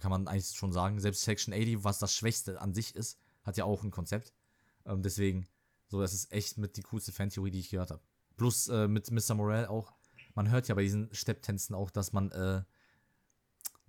kann 0.00 0.10
man 0.10 0.26
eigentlich 0.26 0.56
schon 0.56 0.72
sagen. 0.72 0.98
Selbst 0.98 1.22
Section 1.22 1.54
80, 1.54 1.84
was 1.84 2.00
das 2.00 2.12
Schwächste 2.12 2.60
an 2.60 2.74
sich 2.74 2.96
ist, 2.96 3.18
hat 3.44 3.56
ja 3.56 3.64
auch 3.64 3.84
ein 3.84 3.92
Konzept. 3.92 4.32
Ähm, 4.84 5.02
deswegen, 5.02 5.46
so, 5.86 6.00
das 6.00 6.14
ist 6.14 6.32
echt 6.32 6.58
mit 6.58 6.76
die 6.76 6.82
coolste 6.82 7.12
Fantheorie, 7.12 7.52
die 7.52 7.60
ich 7.60 7.70
gehört 7.70 7.92
habe. 7.92 8.02
Plus 8.36 8.66
äh, 8.68 8.88
mit 8.88 9.10
Mr. 9.12 9.34
Morell 9.34 9.66
auch, 9.66 9.92
man 10.34 10.50
hört 10.50 10.66
ja 10.66 10.74
bei 10.74 10.82
diesen 10.82 11.14
Stepptänzen 11.14 11.76
auch, 11.76 11.90
dass 11.90 12.12
man, 12.12 12.32
äh, 12.32 12.62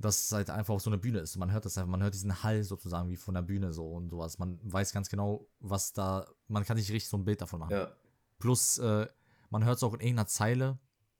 dass 0.03 0.25
es 0.25 0.31
halt 0.31 0.49
einfach 0.49 0.79
so 0.79 0.89
eine 0.89 0.97
Bühne 0.97 1.19
ist. 1.19 1.37
Man 1.37 1.51
hört 1.51 1.65
das 1.65 1.77
einfach, 1.77 1.89
man 1.89 2.03
hört 2.03 2.13
diesen 2.13 2.43
Hall 2.43 2.63
sozusagen 2.63 3.09
wie 3.09 3.15
von 3.15 3.33
der 3.33 3.41
Bühne 3.41 3.71
so 3.71 3.89
und 3.91 4.09
sowas. 4.09 4.37
Man 4.37 4.59
weiß 4.63 4.91
ganz 4.93 5.09
genau, 5.09 5.47
was 5.59 5.93
da, 5.93 6.27
man 6.47 6.65
kann 6.65 6.77
sich 6.77 6.91
richtig 6.91 7.09
so 7.09 7.17
ein 7.17 7.25
Bild 7.25 7.41
davon 7.41 7.59
machen. 7.59 7.71
Ja, 7.71 7.91
Plus, 8.39 8.77
äh, 8.77 9.07
man 9.51 9.63
hört 9.63 9.77
es 9.77 9.83
auch 9.83 9.93
in 9.93 10.01
irgendeiner 10.01 10.27
Zeile. 10.27 10.77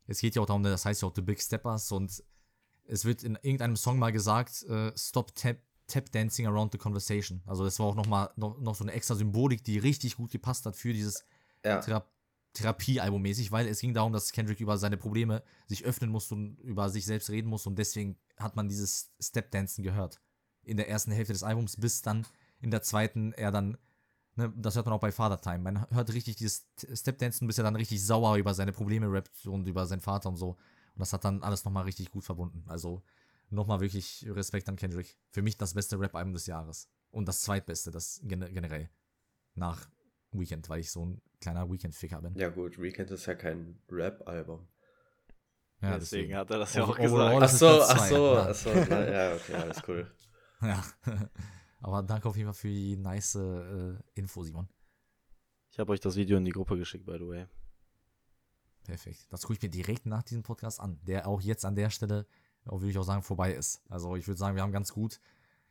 Es 0.07 0.19
geht 0.19 0.35
ja 0.35 0.41
auch 0.41 0.45
darum, 0.45 0.61
das 0.63 0.85
heißt 0.85 1.01
ja 1.01 1.07
auch 1.07 1.15
The 1.15 1.21
Big 1.21 1.41
Steppers 1.41 1.89
und 1.93 2.21
es 2.85 3.05
wird 3.05 3.23
in 3.23 3.37
irgendeinem 3.41 3.77
Song 3.77 3.97
mal 3.97 4.11
gesagt, 4.11 4.63
äh, 4.63 4.91
Stop 4.97 5.33
tap, 5.33 5.57
tap 5.87 6.11
Dancing 6.11 6.47
Around 6.47 6.73
the 6.73 6.77
Conversation. 6.77 7.41
Also 7.45 7.63
das 7.63 7.79
war 7.79 7.85
auch 7.85 7.95
noch 7.95 8.07
mal 8.07 8.29
noch, 8.35 8.59
noch 8.59 8.75
so 8.75 8.83
eine 8.83 8.91
extra 8.91 9.15
Symbolik, 9.15 9.63
die 9.63 9.77
richtig 9.77 10.17
gut 10.17 10.31
gepasst 10.31 10.65
hat 10.65 10.75
für 10.75 10.91
dieses 10.91 11.23
ja, 11.63 11.79
Thera 11.79 12.05
Therapiealbum 12.53 13.21
mäßig, 13.21 13.51
weil 13.51 13.67
es 13.67 13.79
ging 13.79 13.93
darum, 13.93 14.13
dass 14.13 14.31
Kendrick 14.31 14.59
über 14.59 14.77
seine 14.77 14.97
Probleme 14.97 15.43
sich 15.67 15.83
öffnen 15.85 16.09
musste 16.09 16.35
und 16.35 16.59
über 16.59 16.89
sich 16.89 17.05
selbst 17.05 17.29
reden 17.29 17.49
muss 17.49 17.65
und 17.65 17.77
deswegen 17.77 18.17
hat 18.37 18.55
man 18.55 18.69
dieses 18.69 19.11
Stepdancen 19.19 19.83
gehört. 19.83 20.21
In 20.63 20.77
der 20.77 20.87
ersten 20.87 21.11
Hälfte 21.11 21.33
des 21.33 21.43
Albums, 21.43 21.77
bis 21.77 22.01
dann 22.01 22.25
in 22.61 22.71
der 22.71 22.81
zweiten 22.81 23.33
er 23.33 23.51
dann, 23.51 23.77
ne, 24.35 24.53
das 24.55 24.75
hört 24.75 24.85
man 24.85 24.93
auch 24.93 25.01
bei 25.01 25.11
Father 25.11 25.41
Time, 25.41 25.59
man 25.59 25.89
hört 25.89 26.13
richtig 26.13 26.35
dieses 26.35 26.67
Stepdancen, 26.93 27.47
bis 27.47 27.57
er 27.57 27.63
dann 27.63 27.75
richtig 27.75 28.05
sauer 28.05 28.37
über 28.37 28.53
seine 28.53 28.71
Probleme 28.71 29.11
rappt 29.11 29.45
und 29.47 29.67
über 29.67 29.85
seinen 29.85 30.01
Vater 30.01 30.29
und 30.29 30.37
so. 30.37 30.49
Und 30.49 30.99
das 30.99 31.11
hat 31.11 31.25
dann 31.25 31.41
alles 31.41 31.65
nochmal 31.65 31.83
richtig 31.85 32.11
gut 32.11 32.23
verbunden. 32.23 32.63
Also 32.67 33.01
nochmal 33.49 33.81
wirklich 33.81 34.25
Respekt 34.29 34.69
an 34.69 34.75
Kendrick. 34.75 35.17
Für 35.31 35.41
mich 35.41 35.57
das 35.57 35.73
beste 35.73 35.99
Rap-Album 35.99 36.33
des 36.33 36.45
Jahres. 36.45 36.87
Und 37.11 37.27
das 37.27 37.41
zweitbeste, 37.41 37.91
das 37.91 38.21
gen 38.23 38.41
generell. 38.53 38.89
Nach 39.55 39.87
Weekend, 40.33 40.69
weil 40.69 40.79
ich 40.79 40.91
so 40.91 41.05
ein 41.05 41.21
kleiner 41.39 41.69
Weekend-Ficker 41.69 42.21
bin. 42.21 42.35
ja 42.35 42.49
gut, 42.49 42.79
Weekend 42.81 43.11
ist 43.11 43.25
ja 43.25 43.35
kein 43.35 43.79
Rap-Album. 43.89 44.67
Ja, 45.81 45.97
Deswegen 45.97 46.35
hat 46.35 46.49
er 46.49 46.59
das 46.59 46.73
ja 46.75 46.83
auch 46.85 46.97
gesagt. 46.97 47.35
Oh, 47.35 47.39
Ach 47.41 47.49
so, 47.49 47.81
ach 47.81 48.07
so, 48.07 48.35
ja. 48.35 48.47
ach 48.49 48.55
so, 48.55 48.69
na, 48.89 49.11
ja, 49.11 49.35
okay, 49.35 49.53
alles 49.55 49.81
cool. 49.87 50.09
Ja. 50.61 50.81
Aber 51.81 52.01
danke 52.01 52.29
auf 52.29 52.37
jeden 52.37 52.47
Fall 52.47 52.53
für 52.53 52.69
die 52.69 52.95
nice 52.95 53.35
äh, 53.35 53.95
Info, 54.13 54.43
Simon. 54.43 54.69
Ich 55.71 55.79
habe 55.79 55.91
euch 55.91 55.99
das 55.99 56.15
Video 56.15 56.37
in 56.37 56.45
die 56.45 56.51
Gruppe 56.51 56.77
geschickt, 56.77 57.05
by 57.05 57.17
the 57.19 57.27
way. 57.27 57.47
Perfekt. 58.85 59.27
Das 59.29 59.41
gucke 59.41 59.55
ich 59.55 59.61
mir 59.61 59.69
direkt 59.69 60.05
nach 60.05 60.23
diesem 60.23 60.43
Podcast 60.43 60.79
an, 60.79 60.99
der 61.03 61.27
auch 61.27 61.41
jetzt 61.41 61.65
an 61.65 61.75
der 61.75 61.89
Stelle, 61.89 62.25
auch 62.65 62.79
würde 62.79 62.91
ich 62.91 62.97
auch 62.97 63.03
sagen, 63.03 63.23
vorbei 63.23 63.53
ist. 63.53 63.81
Also 63.89 64.15
ich 64.15 64.25
würde 64.27 64.37
sagen, 64.37 64.55
wir 64.55 64.63
haben 64.63 64.71
ganz 64.71 64.93
gut 64.93 65.19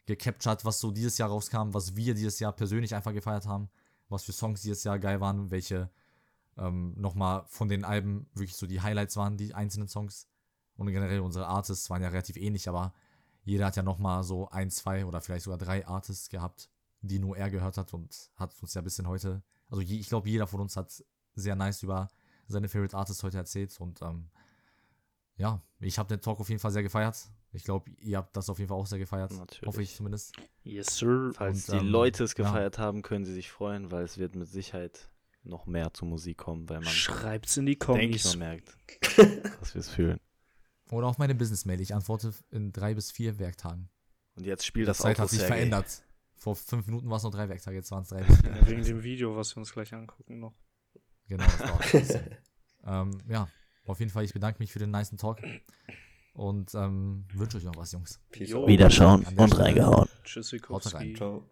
gecaptured, 0.04 0.64
was 0.64 0.80
so 0.80 0.90
dieses 0.90 1.16
Jahr 1.16 1.30
rauskam, 1.30 1.72
was 1.72 1.96
wir 1.96 2.12
dieses 2.14 2.38
Jahr 2.40 2.52
persönlich 2.52 2.94
einfach 2.94 3.12
gefeiert 3.14 3.46
haben, 3.46 3.70
was 4.12 4.24
für 4.24 4.32
Songs 4.32 4.62
dieses 4.62 4.84
Jahr 4.84 4.98
geil 4.98 5.20
waren, 5.20 5.50
welche 5.50 5.90
ähm, 6.56 6.94
nochmal 6.96 7.44
von 7.48 7.68
den 7.68 7.84
Alben 7.84 8.26
wirklich 8.34 8.56
so 8.56 8.66
die 8.66 8.80
Highlights 8.80 9.16
waren, 9.16 9.36
die 9.36 9.54
einzelnen 9.54 9.88
Songs. 9.88 10.28
Und 10.76 10.86
generell 10.88 11.20
unsere 11.20 11.46
Artists 11.46 11.90
waren 11.90 12.02
ja 12.02 12.08
relativ 12.08 12.36
ähnlich, 12.36 12.68
aber 12.68 12.92
jeder 13.44 13.66
hat 13.66 13.76
ja 13.76 13.82
nochmal 13.82 14.22
so 14.24 14.48
ein, 14.50 14.70
zwei 14.70 15.04
oder 15.04 15.20
vielleicht 15.20 15.44
sogar 15.44 15.58
drei 15.58 15.86
Artists 15.86 16.28
gehabt, 16.28 16.70
die 17.00 17.18
nur 17.18 17.36
er 17.36 17.50
gehört 17.50 17.76
hat 17.76 17.92
und 17.92 18.30
hat 18.36 18.54
uns 18.62 18.74
ja 18.74 18.80
ein 18.80 18.84
bisschen 18.84 19.08
heute, 19.08 19.42
also 19.68 19.82
je, 19.82 19.98
ich 19.98 20.08
glaube, 20.08 20.28
jeder 20.28 20.46
von 20.46 20.60
uns 20.60 20.76
hat 20.76 21.04
sehr 21.34 21.56
nice 21.56 21.82
über 21.82 22.08
seine 22.48 22.68
Favorite 22.68 22.96
Artists 22.96 23.22
heute 23.22 23.38
erzählt 23.38 23.78
und 23.80 24.00
ähm, 24.02 24.28
ja, 25.36 25.62
ich 25.80 25.98
habe 25.98 26.08
den 26.08 26.20
Talk 26.20 26.40
auf 26.40 26.48
jeden 26.48 26.60
Fall 26.60 26.70
sehr 26.70 26.82
gefeiert. 26.82 27.16
Ich 27.52 27.64
glaube, 27.64 27.90
ihr 28.00 28.16
habt 28.16 28.36
das 28.36 28.48
auf 28.48 28.58
jeden 28.58 28.68
Fall 28.68 28.78
auch 28.78 28.86
sehr 28.86 28.98
gefeiert. 28.98 29.32
Natürlich. 29.32 29.66
Hoffe 29.66 29.82
ich 29.82 29.94
zumindest. 29.94 30.34
Yes, 30.62 30.96
sir. 30.96 31.32
Falls 31.34 31.68
Und, 31.68 31.80
die 31.80 31.84
ähm, 31.84 31.90
Leute 31.90 32.24
es 32.24 32.34
ja. 32.36 32.44
gefeiert 32.44 32.78
haben, 32.78 33.02
können 33.02 33.24
sie 33.24 33.34
sich 33.34 33.50
freuen, 33.50 33.90
weil 33.90 34.04
es 34.04 34.16
wird 34.16 34.34
mit 34.34 34.48
Sicherheit 34.48 35.10
noch 35.44 35.66
mehr 35.66 35.92
zur 35.92 36.08
Musik 36.08 36.38
kommen, 36.38 36.68
weil 36.68 36.80
man, 36.80 36.88
Schreibt's 36.88 37.56
in 37.56 37.66
die 37.66 37.78
denke 37.78 38.16
ich, 38.16 38.22
Kommis. 38.22 38.36
merkt, 38.36 38.76
dass 39.60 39.74
wir 39.74 39.80
es 39.80 39.90
fühlen. 39.90 40.18
Oder 40.90 41.08
auch 41.08 41.18
meine 41.18 41.34
Business-Mail. 41.34 41.80
Ich 41.80 41.94
antworte 41.94 42.32
in 42.50 42.72
drei 42.72 42.94
bis 42.94 43.10
vier 43.10 43.38
Werktagen. 43.38 43.88
Und 44.36 44.46
jetzt 44.46 44.64
spielt 44.64 44.86
Die 44.86 44.88
das 44.88 44.98
Zeit 44.98 45.16
Outro 45.16 45.22
hat 45.24 45.30
sich 45.30 45.42
verändert. 45.42 46.04
Vor 46.34 46.56
fünf 46.56 46.86
Minuten 46.86 47.08
war 47.10 47.18
es 47.18 47.22
noch 47.22 47.30
drei 47.30 47.48
Werktage, 47.48 47.76
jetzt 47.76 47.90
waren 47.90 48.02
es 48.02 48.08
drei 48.08 48.22
bis 48.24 48.40
vier. 48.40 48.50
Ja, 48.50 48.66
wegen 48.66 48.82
dem 48.82 49.02
Video, 49.02 49.36
was 49.36 49.54
wir 49.54 49.60
uns 49.60 49.72
gleich 49.72 49.92
angucken 49.92 50.38
noch. 50.38 50.54
Genau, 51.28 51.44
das 51.44 51.58
dauert. 51.58 52.22
ähm, 52.84 53.18
ja, 53.28 53.48
auf 53.86 53.98
jeden 54.00 54.10
Fall, 54.10 54.24
ich 54.24 54.32
bedanke 54.32 54.58
mich 54.60 54.72
für 54.72 54.78
den 54.78 54.90
nicen 54.90 55.18
Talk 55.18 55.38
und 56.34 56.74
ähm, 56.74 57.24
wünsche 57.34 57.56
euch 57.58 57.64
noch 57.64 57.76
was, 57.76 57.92
Jungs. 57.92 58.20
Wiederschauen 58.32 59.26
und 59.36 59.58
reingehauen. 59.58 60.08
Tschüss, 60.24 60.52
Haut 60.68 60.94
rein. 60.94 61.14
Ciao. 61.16 61.44